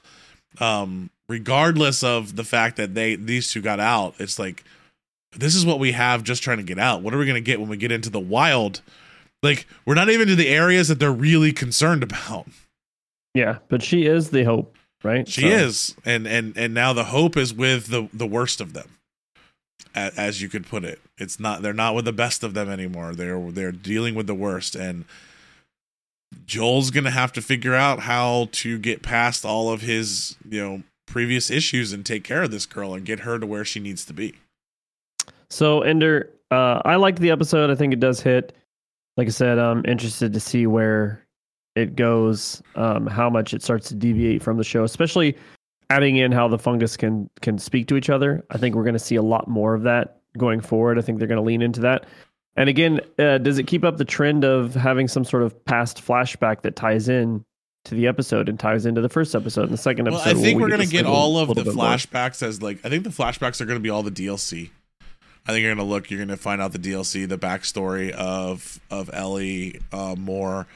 Um 0.59 1.11
regardless 1.29 2.03
of 2.03 2.37
the 2.37 2.45
fact 2.45 2.77
that 2.77 2.95
they 2.95 3.15
these 3.15 3.51
two 3.53 3.63
got 3.63 3.79
out 3.81 4.15
it's 4.19 4.39
like 4.39 4.65
this 5.33 5.55
is 5.55 5.65
what 5.65 5.79
we 5.79 5.93
have 5.93 6.25
just 6.25 6.43
trying 6.43 6.57
to 6.59 6.65
get 6.65 6.79
out. 6.79 7.03
What 7.03 7.15
are 7.15 7.19
we 7.19 7.25
going 7.25 7.37
to 7.37 7.41
get 7.41 7.61
when 7.61 7.69
we 7.69 7.77
get 7.77 7.93
into 7.93 8.11
the 8.11 8.19
wild? 8.19 8.83
Like 9.45 9.67
we're 9.87 9.95
not 9.95 10.11
even 10.11 10.27
to 10.27 10.35
the 10.35 10.49
areas 10.49 10.89
that 10.89 10.99
they're 10.99 11.13
really 11.13 11.53
concerned 11.53 12.03
about. 12.03 12.49
Yeah, 13.33 13.59
but 13.69 13.81
she 13.81 14.07
is 14.07 14.31
the 14.31 14.43
hope, 14.43 14.77
right? 15.05 15.29
she 15.29 15.43
So- 15.43 15.47
is. 15.47 15.95
And 16.05 16.27
and 16.27 16.57
and 16.59 16.75
now 16.75 16.93
the 16.93 17.05
hope 17.05 17.37
is 17.37 17.55
with 17.55 17.87
the 17.87 18.09
the 18.13 18.27
worst 18.27 18.61
of 18.61 18.73
them 18.73 18.89
as 19.95 20.41
you 20.41 20.49
could 20.49 20.67
put 20.67 20.85
it 20.85 21.01
it's 21.19 21.39
not 21.41 21.63
they're 21.63 21.73
not 21.73 21.95
with 21.95 22.05
the 22.05 22.13
best 22.13 22.43
of 22.43 22.55
them 22.55 22.69
anymore 22.69 23.15
they're 23.15 23.51
they're 23.51 23.73
dealing 23.73 24.15
with 24.15 24.27
the 24.27 24.35
worst 24.35 24.75
and 24.75 25.05
joel's 26.47 26.91
gonna 26.91 27.11
have 27.11 27.33
to 27.33 27.43
figure 27.43 27.75
out 27.75 28.01
how 28.01 28.49
to 28.53 28.79
get 28.79 29.03
past 29.03 29.45
all 29.45 29.71
of 29.71 29.81
his 29.81 30.37
you 30.49 30.61
know 30.61 30.83
previous 31.07 31.51
issues 31.51 31.93
and 31.93 32.07
take 32.07 32.23
care 32.23 32.43
of 32.45 32.51
this 32.53 32.67
girl 32.67 32.95
and 32.95 33.05
get 33.05 33.21
her 33.21 33.39
to 33.39 33.47
where 33.47 33.65
she 33.65 33.81
needs 33.81 34.05
to 34.05 34.13
be 34.13 34.35
So 35.49 35.81
Ender, 35.83 36.31
uh, 36.53 36.81
I 36.85 36.95
liked 36.97 37.19
the 37.19 37.31
episode. 37.31 37.71
I 37.71 37.75
think 37.75 37.93
it 37.93 37.99
does 38.01 38.21
hit. 38.21 38.53
Like 39.17 39.27
I 39.27 39.31
said, 39.31 39.59
I'm 39.59 39.85
interested 39.85 40.33
to 40.33 40.39
see 40.41 40.67
where 40.69 41.25
it 41.75 41.97
goes, 41.97 42.63
um, 42.77 43.07
how 43.09 43.29
much 43.29 43.53
it 43.53 43.63
starts 43.63 43.89
to 43.89 43.95
deviate 43.95 44.43
from 44.43 44.57
the 44.57 44.65
show, 44.65 44.85
especially 44.85 45.37
adding 45.91 46.17
in 46.17 46.33
how 46.33 46.49
the 46.49 46.59
fungus 46.59 46.97
can 46.97 47.29
can 47.43 47.59
speak 47.59 47.89
to 47.89 47.97
each 47.97 48.09
other. 48.09 48.45
I 48.51 48.59
think 48.59 48.75
we're 48.75 48.85
going 48.85 48.95
to 48.95 48.99
see 48.99 49.17
a 49.17 49.23
lot 49.23 49.49
more 49.49 49.75
of 49.75 49.83
that 49.83 50.21
going 50.39 50.61
forward. 50.61 50.99
I 50.99 51.03
think 51.03 51.19
they're 51.19 51.29
going 51.29 51.37
to 51.37 51.43
lean 51.43 51.61
into 51.61 51.81
that. 51.81 52.07
And 52.57 52.69
again, 52.69 53.01
uh, 53.19 53.39
does 53.39 53.59
it 53.59 53.67
keep 53.67 53.85
up 53.85 53.97
the 53.97 54.05
trend 54.05 54.45
of 54.45 54.75
having 54.75 55.09
some 55.09 55.25
sort 55.25 55.43
of 55.43 55.65
past 55.65 56.05
flashback 56.05 56.63
that 56.63 56.77
ties 56.77 57.09
in 57.09 57.45
to 57.85 57.95
the 57.95 58.07
episode 58.07 58.49
and 58.49 58.59
ties 58.59 58.87
into 58.87 59.01
the 59.01 59.09
first 59.09 59.35
episode 59.35 59.65
and 59.65 59.73
the 59.73 59.79
second 59.79 60.05
well 60.05 60.17
episode? 60.17 60.37
i 60.37 60.41
think 60.41 60.61
we're 60.61 60.67
we 60.67 60.71
gonna 60.71 60.85
get 60.85 61.07
all 61.07 61.39
of 61.39 61.49
the 61.49 61.65
bit 61.65 61.75
more? 61.75 61.87
flashbacks 61.87 62.43
as 62.43 62.61
like 62.61 62.79
i 62.85 62.91
think 62.91 63.05
the 63.05 63.11
flashbacks 63.11 63.59
are 63.59 63.65
gonna 63.65 63.81
be 63.81 63.89
all 63.89 64.03
the 64.03 64.11
dlc 64.11 64.69
I 65.47 65.53
think 65.53 65.63
you're 65.65 65.75
gonna 65.75 65.89
look. 65.89 66.11
You're 66.11 66.21
gonna 66.21 66.37
find 66.37 66.61
out 66.61 66.73
the 66.73 66.79
DLC, 66.79 67.29
the 67.29 67.39
backstory 67.39 68.11
of 68.13 68.79
of 68.91 69.11
Ellie 69.13 69.81
uh, 69.93 70.15
more 70.17 70.67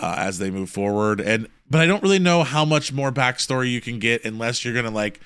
uh, 0.00 0.16
as 0.18 0.38
they 0.38 0.50
move 0.50 0.70
forward. 0.70 1.20
And 1.20 1.48
but 1.70 1.80
I 1.80 1.86
don't 1.86 2.02
really 2.02 2.18
know 2.18 2.42
how 2.42 2.64
much 2.64 2.92
more 2.92 3.12
backstory 3.12 3.70
you 3.70 3.80
can 3.80 3.98
get 3.98 4.24
unless 4.24 4.64
you're 4.64 4.74
gonna 4.74 4.90
like 4.90 5.20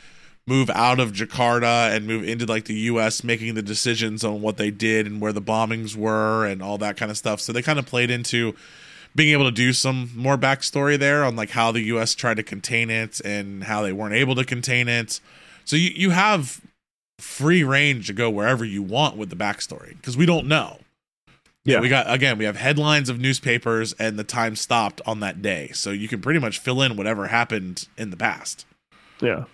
move 0.46 0.70
out 0.70 0.98
of 0.98 1.12
Jakarta 1.12 1.94
and 1.94 2.06
move 2.06 2.26
into 2.26 2.46
like 2.46 2.64
the 2.64 2.74
U.S. 2.74 3.22
making 3.22 3.54
the 3.54 3.62
decisions 3.62 4.24
on 4.24 4.42
what 4.42 4.56
they 4.56 4.70
did 4.70 5.06
and 5.06 5.20
where 5.20 5.32
the 5.32 5.42
bombings 5.42 5.94
were 5.94 6.46
and 6.46 6.62
all 6.62 6.78
that 6.78 6.96
kind 6.96 7.10
of 7.10 7.16
stuff. 7.16 7.40
So 7.40 7.52
they 7.52 7.62
kind 7.62 7.78
of 7.78 7.86
played 7.86 8.10
into 8.10 8.54
being 9.14 9.32
able 9.32 9.44
to 9.44 9.50
do 9.50 9.72
some 9.72 10.10
more 10.14 10.36
backstory 10.36 10.98
there 10.98 11.24
on 11.24 11.36
like 11.36 11.50
how 11.50 11.72
the 11.72 11.82
U.S. 11.82 12.14
tried 12.14 12.38
to 12.38 12.42
contain 12.42 12.90
it 12.90 13.20
and 13.20 13.64
how 13.64 13.82
they 13.82 13.92
weren't 13.92 14.14
able 14.14 14.34
to 14.36 14.44
contain 14.44 14.88
it. 14.88 15.20
So 15.64 15.76
you 15.76 15.90
you 15.94 16.10
have 16.10 16.60
free 17.18 17.62
range 17.62 18.06
to 18.06 18.12
go 18.12 18.30
wherever 18.30 18.64
you 18.64 18.82
want 18.82 19.16
with 19.16 19.30
the 19.30 19.36
backstory 19.36 19.96
because 19.96 20.16
we 20.16 20.26
don't 20.26 20.46
know. 20.46 20.78
Yeah. 21.64 21.80
we 21.80 21.88
got 21.88 22.10
again. 22.10 22.38
We 22.38 22.46
have 22.46 22.56
headlines 22.56 23.08
of 23.08 23.20
newspapers 23.20 23.92
and 23.94 24.18
the 24.18 24.24
time 24.24 24.56
stopped 24.56 25.00
on 25.06 25.20
that 25.20 25.42
day, 25.42 25.70
so 25.74 25.90
you 25.90 26.08
can 26.08 26.20
pretty 26.20 26.40
much 26.40 26.58
fill 26.58 26.80
in 26.80 26.96
whatever 26.96 27.26
happened 27.26 27.86
in 27.96 28.10
the 28.10 28.16
past. 28.16 28.64
Yeah. 29.20 29.44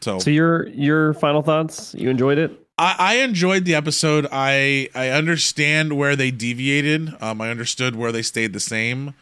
So, 0.00 0.20
So 0.20 0.30
your 0.30 0.68
your 0.68 1.14
final 1.14 1.42
thoughts? 1.42 1.94
You 1.94 2.10
enjoyed 2.10 2.38
it? 2.38 2.52
I, 2.78 2.94
I 2.98 3.14
enjoyed 3.16 3.64
the 3.64 3.74
episode. 3.74 4.28
I 4.30 4.88
I 4.94 5.08
understand 5.10 5.96
where 5.96 6.14
they 6.14 6.30
deviated. 6.30 7.12
Um, 7.20 7.40
I 7.40 7.50
understood 7.50 7.96
where 7.96 8.12
they 8.12 8.22
stayed 8.22 8.52
the 8.52 8.60
same. 8.60 9.14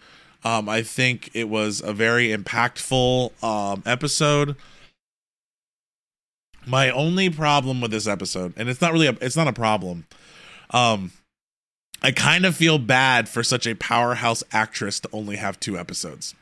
Um, 0.44 0.68
I 0.68 0.82
think 0.82 1.30
it 1.32 1.48
was 1.48 1.80
a 1.80 1.94
very 1.94 2.28
impactful 2.28 3.42
um 3.42 3.82
episode. 3.86 4.56
My 6.66 6.90
only 6.90 7.30
problem 7.30 7.80
with 7.80 7.92
this 7.92 8.06
episode, 8.06 8.52
and 8.56 8.68
it's 8.68 8.80
not 8.80 8.92
really 8.92 9.06
a, 9.06 9.16
it's 9.22 9.36
not 9.36 9.48
a 9.48 9.52
problem. 9.52 10.04
Um, 10.70 11.12
I 12.02 12.12
kind 12.12 12.44
of 12.44 12.56
feel 12.56 12.78
bad 12.78 13.28
for 13.28 13.42
such 13.42 13.66
a 13.66 13.74
powerhouse 13.74 14.44
actress 14.52 15.00
to 15.00 15.08
only 15.12 15.36
have 15.36 15.58
two 15.58 15.78
episodes. 15.78 16.34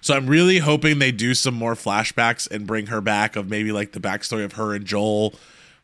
So 0.00 0.14
I'm 0.16 0.26
really 0.26 0.58
hoping 0.58 0.98
they 0.98 1.12
do 1.12 1.34
some 1.34 1.54
more 1.54 1.74
flashbacks 1.74 2.50
and 2.50 2.66
bring 2.66 2.86
her 2.86 3.00
back 3.00 3.36
of 3.36 3.50
maybe 3.50 3.72
like 3.72 3.92
the 3.92 4.00
backstory 4.00 4.44
of 4.44 4.54
her 4.54 4.74
and 4.74 4.84
Joel, 4.84 5.34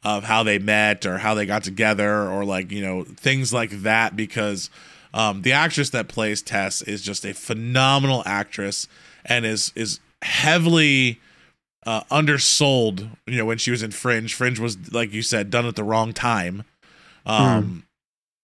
of 0.02 0.24
how 0.24 0.42
they 0.42 0.58
met 0.58 1.04
or 1.04 1.18
how 1.18 1.34
they 1.34 1.46
got 1.46 1.64
together 1.64 2.28
or 2.28 2.44
like 2.44 2.70
you 2.70 2.80
know 2.80 3.04
things 3.04 3.52
like 3.52 3.70
that 3.82 4.16
because 4.16 4.70
um, 5.12 5.42
the 5.42 5.52
actress 5.52 5.90
that 5.90 6.08
plays 6.08 6.42
Tess 6.42 6.82
is 6.82 7.02
just 7.02 7.24
a 7.24 7.34
phenomenal 7.34 8.22
actress 8.24 8.86
and 9.24 9.44
is 9.44 9.72
is 9.74 10.00
heavily 10.22 11.20
uh, 11.84 12.02
undersold. 12.10 13.08
You 13.26 13.38
know 13.38 13.44
when 13.44 13.58
she 13.58 13.70
was 13.70 13.82
in 13.82 13.90
Fringe, 13.90 14.32
Fringe 14.32 14.58
was 14.58 14.92
like 14.92 15.12
you 15.12 15.22
said 15.22 15.50
done 15.50 15.66
at 15.66 15.76
the 15.76 15.84
wrong 15.84 16.12
time. 16.12 16.64
Um, 17.26 17.85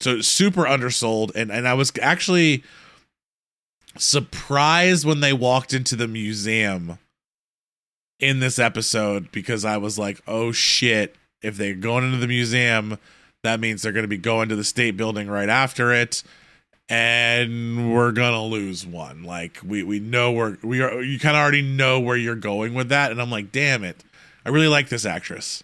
so 0.03 0.21
super 0.21 0.67
undersold 0.67 1.33
and 1.35 1.51
and 1.51 1.67
I 1.67 1.75
was 1.75 1.93
actually 2.01 2.63
surprised 3.99 5.05
when 5.05 5.21
they 5.21 5.33
walked 5.33 5.73
into 5.73 5.97
the 5.97 6.09
museum 6.09 6.99
in 8.21 8.41
this 8.41 8.59
episode 8.59 9.31
because 9.33 9.65
I 9.65 9.77
was 9.77 9.99
like, 9.99 10.21
"Oh 10.27 10.53
shit, 10.53 11.17
if 11.43 11.57
they're 11.57 11.75
going 11.75 12.05
into 12.05 12.19
the 12.19 12.29
museum, 12.29 12.99
that 13.43 13.61
means 13.61 13.83
they're 13.83 13.93
going 13.93 14.05
to 14.05 14.09
be 14.09 14.19
going 14.19 14.49
to 14.49 14.57
the 14.57 14.65
state 14.65 14.97
building 14.97 15.29
right 15.29 15.49
after 15.49 15.93
it." 15.93 16.23
And 16.89 17.93
we're 17.93 18.13
gonna 18.13 18.43
lose 18.43 18.87
one. 18.87 19.23
Like 19.23 19.61
we 19.65 19.83
we 19.83 19.99
know 20.01 20.33
we're 20.33 20.59
we 20.63 20.83
are. 20.83 21.03
You 21.03 21.19
kind 21.19 21.37
of 21.37 21.41
already 21.41 21.63
know 21.63 22.01
where 22.01 22.17
you're 22.17 22.35
going 22.35 22.75
with 22.75 22.89
that, 22.91 23.11
and 23.11 23.21
I'm 23.21 23.31
like, 23.31 23.53
damn 23.53 23.83
it, 23.85 24.05
I 24.45 24.51
really 24.51 24.69
like 24.69 24.89
this 24.89 25.07
actress, 25.07 25.63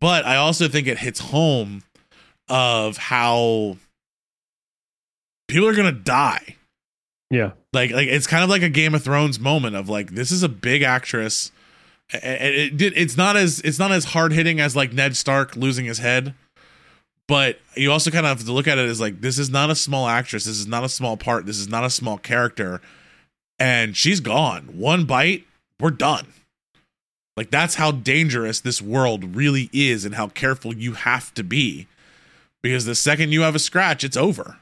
but 0.00 0.24
I 0.24 0.36
also 0.36 0.68
think 0.68 0.86
it 0.86 0.98
hits 0.98 1.20
home 1.20 1.82
of 2.48 2.96
how 2.96 3.76
people 5.48 5.68
are 5.68 5.74
gonna 5.74 5.92
die. 5.92 6.56
Yeah. 7.30 7.52
like 7.74 7.90
like 7.90 8.08
it's 8.08 8.26
kind 8.26 8.42
of 8.42 8.48
like 8.48 8.62
a 8.62 8.70
game 8.70 8.94
of 8.94 9.04
thrones 9.04 9.38
moment 9.38 9.76
of 9.76 9.90
like 9.90 10.12
this 10.12 10.32
is 10.32 10.42
a 10.42 10.48
big 10.48 10.80
actress 10.80 11.52
it, 12.10 12.74
did 12.74 12.94
it's 12.96 13.18
not 13.18 13.36
as 13.36 13.60
it's 13.60 13.78
not 13.78 13.92
as 13.92 14.06
hard 14.06 14.32
hitting 14.32 14.60
as 14.60 14.74
like 14.74 14.94
ned 14.94 15.14
stark 15.14 15.54
losing 15.54 15.84
his 15.84 15.98
head 15.98 16.32
but 17.26 17.58
you 17.76 17.92
also 17.92 18.10
kind 18.10 18.24
of 18.24 18.38
have 18.38 18.46
to 18.46 18.52
look 18.52 18.66
at 18.66 18.78
it 18.78 18.88
as 18.88 18.98
like 18.98 19.20
this 19.20 19.38
is 19.38 19.50
not 19.50 19.68
a 19.68 19.74
small 19.74 20.08
actress 20.08 20.46
this 20.46 20.58
is 20.58 20.66
not 20.66 20.84
a 20.84 20.88
small 20.88 21.18
part 21.18 21.44
this 21.44 21.58
is 21.58 21.68
not 21.68 21.84
a 21.84 21.90
small 21.90 22.16
character 22.16 22.80
and 23.58 23.96
she's 23.96 24.20
gone. 24.20 24.64
One 24.78 25.04
bite 25.04 25.44
we're 25.80 25.90
done. 25.90 26.28
Like 27.36 27.50
that's 27.50 27.76
how 27.76 27.92
dangerous 27.92 28.60
this 28.60 28.82
world 28.82 29.36
really 29.36 29.70
is 29.72 30.04
and 30.04 30.14
how 30.14 30.28
careful 30.28 30.74
you 30.74 30.94
have 30.94 31.32
to 31.34 31.44
be 31.44 31.86
because 32.62 32.84
the 32.84 32.94
second 32.94 33.32
you 33.32 33.42
have 33.42 33.54
a 33.54 33.58
scratch 33.58 34.04
it's 34.04 34.16
over 34.16 34.56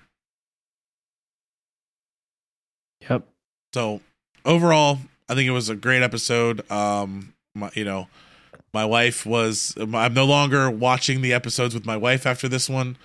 Yep. 3.08 3.28
So 3.72 4.00
overall, 4.44 4.98
I 5.28 5.34
think 5.34 5.46
it 5.48 5.52
was 5.52 5.68
a 5.68 5.76
great 5.76 6.02
episode. 6.02 6.68
Um, 6.70 7.34
my, 7.54 7.70
you 7.74 7.84
know, 7.84 8.08
my 8.72 8.84
wife 8.84 9.24
was. 9.24 9.74
I'm 9.78 10.14
no 10.14 10.24
longer 10.24 10.70
watching 10.70 11.20
the 11.22 11.32
episodes 11.32 11.74
with 11.74 11.86
my 11.86 11.96
wife 11.96 12.26
after 12.26 12.48
this 12.48 12.68
one. 12.68 12.96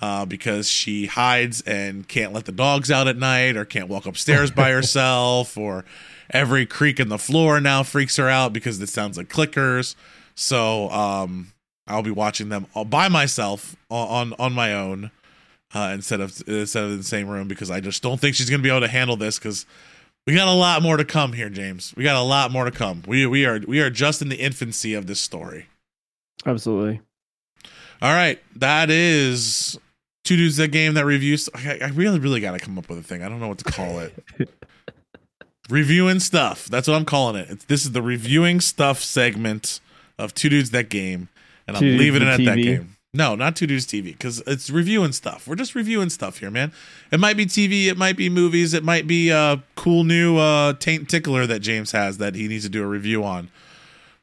uh, 0.00 0.26
because 0.26 0.68
she 0.68 1.06
hides 1.06 1.62
and 1.62 2.06
can't 2.08 2.32
let 2.32 2.44
the 2.44 2.52
dogs 2.52 2.90
out 2.90 3.08
at 3.08 3.16
night 3.16 3.56
or 3.56 3.64
can't 3.64 3.88
walk 3.88 4.06
upstairs 4.06 4.50
by 4.50 4.70
herself 4.72 5.56
or 5.56 5.84
every 6.30 6.66
creak 6.66 6.98
in 7.00 7.08
the 7.08 7.18
floor 7.18 7.60
now 7.60 7.82
freaks 7.82 8.16
her 8.16 8.28
out 8.28 8.52
because 8.52 8.80
it 8.80 8.88
sounds 8.88 9.16
like 9.16 9.28
clickers. 9.28 9.94
So 10.34 10.90
um, 10.90 11.52
I'll 11.86 12.02
be 12.02 12.10
watching 12.10 12.48
them 12.48 12.66
all 12.74 12.84
by 12.84 13.08
myself 13.08 13.76
on 13.90 14.32
on 14.38 14.52
my 14.52 14.72
own 14.72 15.10
uh, 15.74 15.90
instead 15.94 16.20
of 16.20 16.42
instead 16.48 16.84
of 16.84 16.92
in 16.92 16.98
the 16.98 17.04
same 17.04 17.28
room 17.28 17.48
because 17.48 17.70
I 17.70 17.80
just 17.80 18.02
don't 18.02 18.20
think 18.20 18.34
she's 18.34 18.48
going 18.48 18.60
to 18.60 18.62
be 18.62 18.70
able 18.70 18.80
to 18.80 18.88
handle 18.88 19.16
this 19.16 19.38
because 19.38 19.66
we 20.26 20.34
got 20.34 20.48
a 20.48 20.52
lot 20.52 20.82
more 20.82 20.96
to 20.96 21.04
come 21.04 21.34
here, 21.34 21.50
James. 21.50 21.92
We 21.96 22.04
got 22.04 22.16
a 22.16 22.22
lot 22.22 22.50
more 22.50 22.64
to 22.64 22.70
come. 22.70 23.02
We 23.06 23.26
we 23.26 23.44
are 23.44 23.60
we 23.66 23.80
are 23.80 23.90
just 23.90 24.22
in 24.22 24.28
the 24.28 24.36
infancy 24.36 24.94
of 24.94 25.06
this 25.06 25.20
story. 25.20 25.66
Absolutely. 26.46 27.00
All 28.02 28.12
right, 28.12 28.42
that 28.56 28.90
is 28.90 29.78
two 30.24 30.36
dudes 30.36 30.56
that 30.56 30.68
game 30.68 30.94
that 30.94 31.04
reviews. 31.04 31.48
I, 31.54 31.78
I 31.82 31.88
really 31.88 32.18
really 32.18 32.40
got 32.40 32.52
to 32.52 32.58
come 32.58 32.78
up 32.78 32.88
with 32.88 32.98
a 32.98 33.02
thing. 33.02 33.22
I 33.22 33.28
don't 33.28 33.40
know 33.40 33.48
what 33.48 33.58
to 33.58 33.64
call 33.64 34.00
it. 34.00 34.14
reviewing 35.68 36.20
stuff. 36.20 36.66
That's 36.66 36.88
what 36.88 36.94
I'm 36.94 37.04
calling 37.04 37.36
it. 37.36 37.50
It's, 37.50 37.64
this 37.64 37.84
is 37.84 37.92
the 37.92 38.02
reviewing 38.02 38.60
stuff 38.60 39.00
segment 39.00 39.80
of 40.18 40.34
two 40.34 40.48
dudes 40.48 40.70
that 40.70 40.88
game, 40.88 41.28
and 41.66 41.76
Two 41.76 41.86
I'm 41.86 41.98
leaving 41.98 42.22
it 42.22 42.28
at 42.28 42.36
the 42.38 42.46
that 42.46 42.56
game. 42.56 42.96
No, 43.16 43.36
not 43.36 43.54
two 43.54 43.68
dudes 43.68 43.86
TV 43.86 44.06
because 44.06 44.42
it's 44.44 44.70
reviewing 44.70 45.12
stuff. 45.12 45.46
We're 45.46 45.54
just 45.54 45.76
reviewing 45.76 46.10
stuff 46.10 46.38
here, 46.38 46.50
man. 46.50 46.72
It 47.12 47.20
might 47.20 47.36
be 47.36 47.46
TV, 47.46 47.86
it 47.86 47.96
might 47.96 48.16
be 48.16 48.28
movies, 48.28 48.74
it 48.74 48.82
might 48.82 49.06
be 49.06 49.30
a 49.30 49.62
cool 49.76 50.02
new 50.02 50.36
uh, 50.36 50.72
taint 50.74 51.08
tickler 51.08 51.46
that 51.46 51.60
James 51.60 51.92
has 51.92 52.18
that 52.18 52.34
he 52.34 52.48
needs 52.48 52.64
to 52.64 52.70
do 52.70 52.82
a 52.82 52.86
review 52.86 53.22
on 53.22 53.50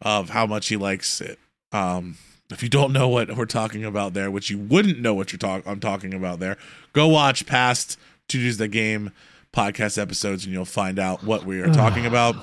of 0.01 0.31
how 0.31 0.45
much 0.45 0.67
he 0.67 0.75
likes 0.75 1.21
it. 1.21 1.39
Um, 1.71 2.17
if 2.51 2.61
you 2.61 2.67
don't 2.67 2.91
know 2.91 3.07
what 3.07 3.37
we're 3.37 3.45
talking 3.45 3.85
about 3.85 4.13
there, 4.13 4.29
which 4.29 4.49
you 4.49 4.57
wouldn't 4.57 4.99
know 4.99 5.13
what 5.13 5.31
you're 5.31 5.39
talk 5.39 5.65
I'm 5.65 5.79
talking 5.79 6.13
about 6.13 6.39
there, 6.41 6.57
go 6.91 7.07
watch 7.07 7.45
past 7.45 7.97
Two 8.27 8.39
Dudes 8.39 8.57
the 8.57 8.67
Game 8.67 9.11
podcast 9.53 9.97
episodes 9.97 10.43
and 10.43 10.53
you'll 10.53 10.65
find 10.65 10.99
out 10.99 11.23
what 11.23 11.45
we 11.45 11.61
are 11.61 11.71
talking 11.73 12.05
about. 12.05 12.35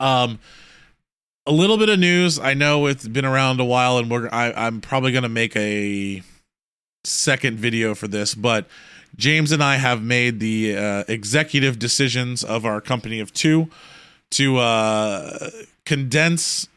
Um, 0.00 0.40
a 1.46 1.52
little 1.52 1.76
bit 1.76 1.88
of 1.88 1.98
news. 1.98 2.38
I 2.38 2.54
know 2.54 2.86
it's 2.86 3.06
been 3.06 3.24
around 3.24 3.60
a 3.60 3.64
while, 3.64 3.98
and 3.98 4.10
we're 4.10 4.28
I, 4.32 4.52
I'm 4.52 4.80
probably 4.80 5.12
gonna 5.12 5.28
make 5.28 5.56
a 5.56 6.22
second 7.04 7.58
video 7.58 7.94
for 7.94 8.08
this, 8.08 8.34
but 8.34 8.66
James 9.16 9.52
and 9.52 9.62
I 9.62 9.76
have 9.76 10.02
made 10.02 10.40
the 10.40 10.76
uh, 10.76 11.04
executive 11.08 11.78
decisions 11.78 12.42
of 12.42 12.64
our 12.64 12.80
company 12.80 13.20
of 13.20 13.32
two 13.32 13.68
to 14.32 14.58
uh, 14.58 15.50
condense 15.84 16.68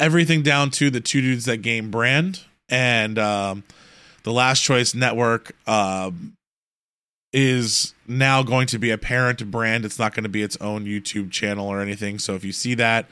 everything 0.00 0.42
down 0.42 0.70
to 0.70 0.90
the 0.90 1.00
two 1.00 1.20
dudes 1.20 1.44
that 1.44 1.58
game 1.58 1.90
brand 1.90 2.40
and 2.68 3.18
um, 3.18 3.64
the 4.24 4.32
last 4.32 4.62
choice 4.62 4.94
network 4.94 5.54
um, 5.68 6.34
is 7.32 7.94
now 8.06 8.42
going 8.42 8.66
to 8.66 8.78
be 8.78 8.90
a 8.90 8.98
parent 8.98 9.50
brand 9.50 9.84
it's 9.84 9.98
not 9.98 10.14
going 10.14 10.22
to 10.22 10.28
be 10.28 10.42
its 10.42 10.56
own 10.60 10.84
youtube 10.84 11.30
channel 11.30 11.66
or 11.66 11.80
anything 11.80 12.18
so 12.18 12.34
if 12.34 12.44
you 12.44 12.52
see 12.52 12.74
that 12.74 13.06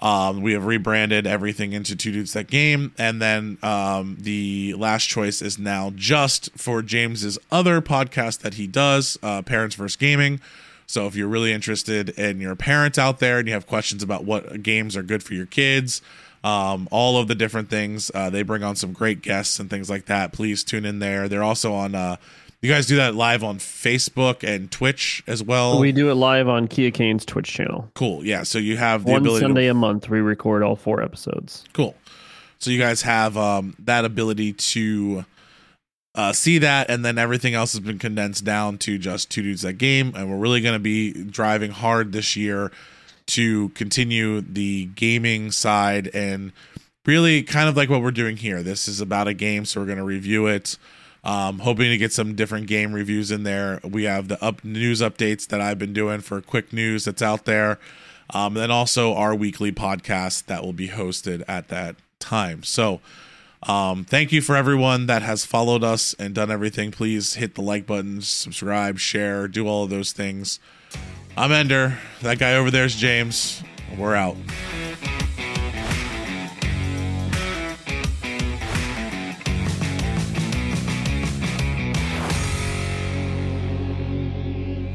um, 0.00 0.40
we 0.42 0.54
have 0.54 0.64
rebranded 0.64 1.26
everything 1.26 1.72
into 1.72 1.94
two 1.94 2.10
dudes 2.10 2.32
that 2.32 2.48
game 2.48 2.92
and 2.98 3.20
then 3.20 3.58
um, 3.62 4.16
the 4.20 4.74
last 4.74 5.06
choice 5.08 5.40
is 5.42 5.58
now 5.58 5.92
just 5.94 6.50
for 6.56 6.82
james's 6.82 7.38
other 7.50 7.80
podcast 7.80 8.40
that 8.40 8.54
he 8.54 8.66
does 8.66 9.18
uh, 9.22 9.42
parents 9.42 9.76
versus 9.76 9.96
gaming 9.96 10.40
so 10.90 11.06
if 11.06 11.14
you're 11.14 11.28
really 11.28 11.52
interested 11.52 12.12
and 12.18 12.40
you're 12.40 12.50
a 12.50 12.56
parent 12.56 12.98
out 12.98 13.20
there 13.20 13.38
and 13.38 13.46
you 13.46 13.54
have 13.54 13.68
questions 13.68 14.02
about 14.02 14.24
what 14.24 14.60
games 14.64 14.96
are 14.96 15.04
good 15.04 15.22
for 15.22 15.34
your 15.34 15.46
kids, 15.46 16.02
um, 16.42 16.88
all 16.90 17.16
of 17.16 17.28
the 17.28 17.36
different 17.36 17.70
things, 17.70 18.10
uh, 18.12 18.28
they 18.28 18.42
bring 18.42 18.64
on 18.64 18.74
some 18.74 18.92
great 18.92 19.22
guests 19.22 19.60
and 19.60 19.70
things 19.70 19.88
like 19.88 20.06
that. 20.06 20.32
Please 20.32 20.64
tune 20.64 20.84
in 20.84 20.98
there. 20.98 21.28
They're 21.28 21.44
also 21.44 21.74
on. 21.74 21.94
Uh, 21.94 22.16
you 22.62 22.70
guys 22.70 22.86
do 22.86 22.96
that 22.96 23.14
live 23.14 23.42
on 23.42 23.58
Facebook 23.58 24.42
and 24.46 24.70
Twitch 24.70 25.22
as 25.26 25.42
well. 25.42 25.80
We 25.80 25.92
do 25.92 26.10
it 26.10 26.14
live 26.14 26.48
on 26.48 26.68
Kia 26.68 26.90
Kane's 26.90 27.24
Twitch 27.24 27.52
channel. 27.52 27.90
cool. 27.94 28.24
Yeah. 28.24 28.42
So 28.42 28.58
you 28.58 28.76
have 28.76 29.04
the 29.04 29.12
One 29.12 29.22
ability. 29.22 29.44
Sunday 29.44 29.64
To, 29.64 29.70
a 29.70 29.74
month, 29.74 30.08
we 30.10 30.20
record 30.20 30.62
all 30.62 30.76
four 30.76 31.02
episodes. 31.02 31.64
cool. 31.72 31.94
So 32.58 32.70
you 32.70 32.78
guys 32.78 33.00
have 33.02 33.38
um, 33.38 33.74
that 33.78 34.04
ability 34.04 34.52
to 34.52 35.24
uh, 36.14 36.32
see 36.34 36.58
that, 36.58 36.90
and 36.90 37.02
then 37.02 37.16
everything 37.16 37.54
else 37.54 37.72
has 37.72 37.80
been 37.80 37.98
condensed 37.98 38.44
down 38.44 38.76
to 38.78 38.98
just 38.98 39.30
two 39.30 39.42
dudes 39.42 39.62
that 39.62 39.74
game, 39.74 40.12
and 40.14 40.30
we're 40.30 40.36
really 40.36 40.60
going 40.60 40.74
to 40.74 40.78
be 40.78 41.12
driving 41.24 41.70
hard 41.70 42.12
this 42.12 42.36
year 42.36 42.70
to 43.28 43.70
continue 43.70 44.42
the 44.42 44.86
gaming 44.94 45.50
side 45.52 46.10
and 46.12 46.52
really 47.06 47.42
kind 47.42 47.68
of 47.68 47.76
like 47.78 47.88
what 47.88 48.02
we're 48.02 48.10
doing 48.10 48.36
here. 48.36 48.62
This 48.62 48.88
is 48.88 49.00
about 49.00 49.26
a 49.28 49.32
game, 49.34 49.64
so 49.64 49.80
we're 49.80 49.86
going 49.86 49.98
to 49.98 50.04
review 50.04 50.46
it. 50.46 50.76
Um, 51.22 51.58
hoping 51.58 51.90
to 51.90 51.98
get 51.98 52.12
some 52.12 52.34
different 52.34 52.66
game 52.66 52.92
reviews 52.92 53.30
in 53.30 53.42
there. 53.42 53.80
We 53.84 54.04
have 54.04 54.28
the 54.28 54.42
up 54.42 54.64
news 54.64 55.00
updates 55.00 55.46
that 55.48 55.60
I've 55.60 55.78
been 55.78 55.92
doing 55.92 56.20
for 56.20 56.40
quick 56.40 56.72
news 56.72 57.04
that's 57.04 57.20
out 57.22 57.44
there. 57.44 57.78
Um, 58.32 58.56
and 58.56 58.58
then 58.58 58.70
also 58.70 59.14
our 59.14 59.34
weekly 59.34 59.72
podcast 59.72 60.46
that 60.46 60.62
will 60.62 60.72
be 60.72 60.88
hosted 60.88 61.42
at 61.48 61.68
that 61.68 61.96
time. 62.20 62.62
So, 62.62 63.00
um, 63.64 64.04
thank 64.04 64.32
you 64.32 64.40
for 64.40 64.56
everyone 64.56 65.06
that 65.06 65.22
has 65.22 65.44
followed 65.44 65.84
us 65.84 66.14
and 66.18 66.34
done 66.34 66.50
everything. 66.50 66.90
Please 66.90 67.34
hit 67.34 67.54
the 67.54 67.62
like 67.62 67.86
button, 67.86 68.22
subscribe, 68.22 68.98
share, 68.98 69.48
do 69.48 69.66
all 69.66 69.84
of 69.84 69.90
those 69.90 70.12
things. 70.12 70.58
I'm 71.36 71.52
Ender. 71.52 71.98
That 72.22 72.38
guy 72.38 72.54
over 72.54 72.70
there 72.70 72.84
is 72.84 72.96
James. 72.96 73.62
We're 73.98 74.14
out. 74.14 74.36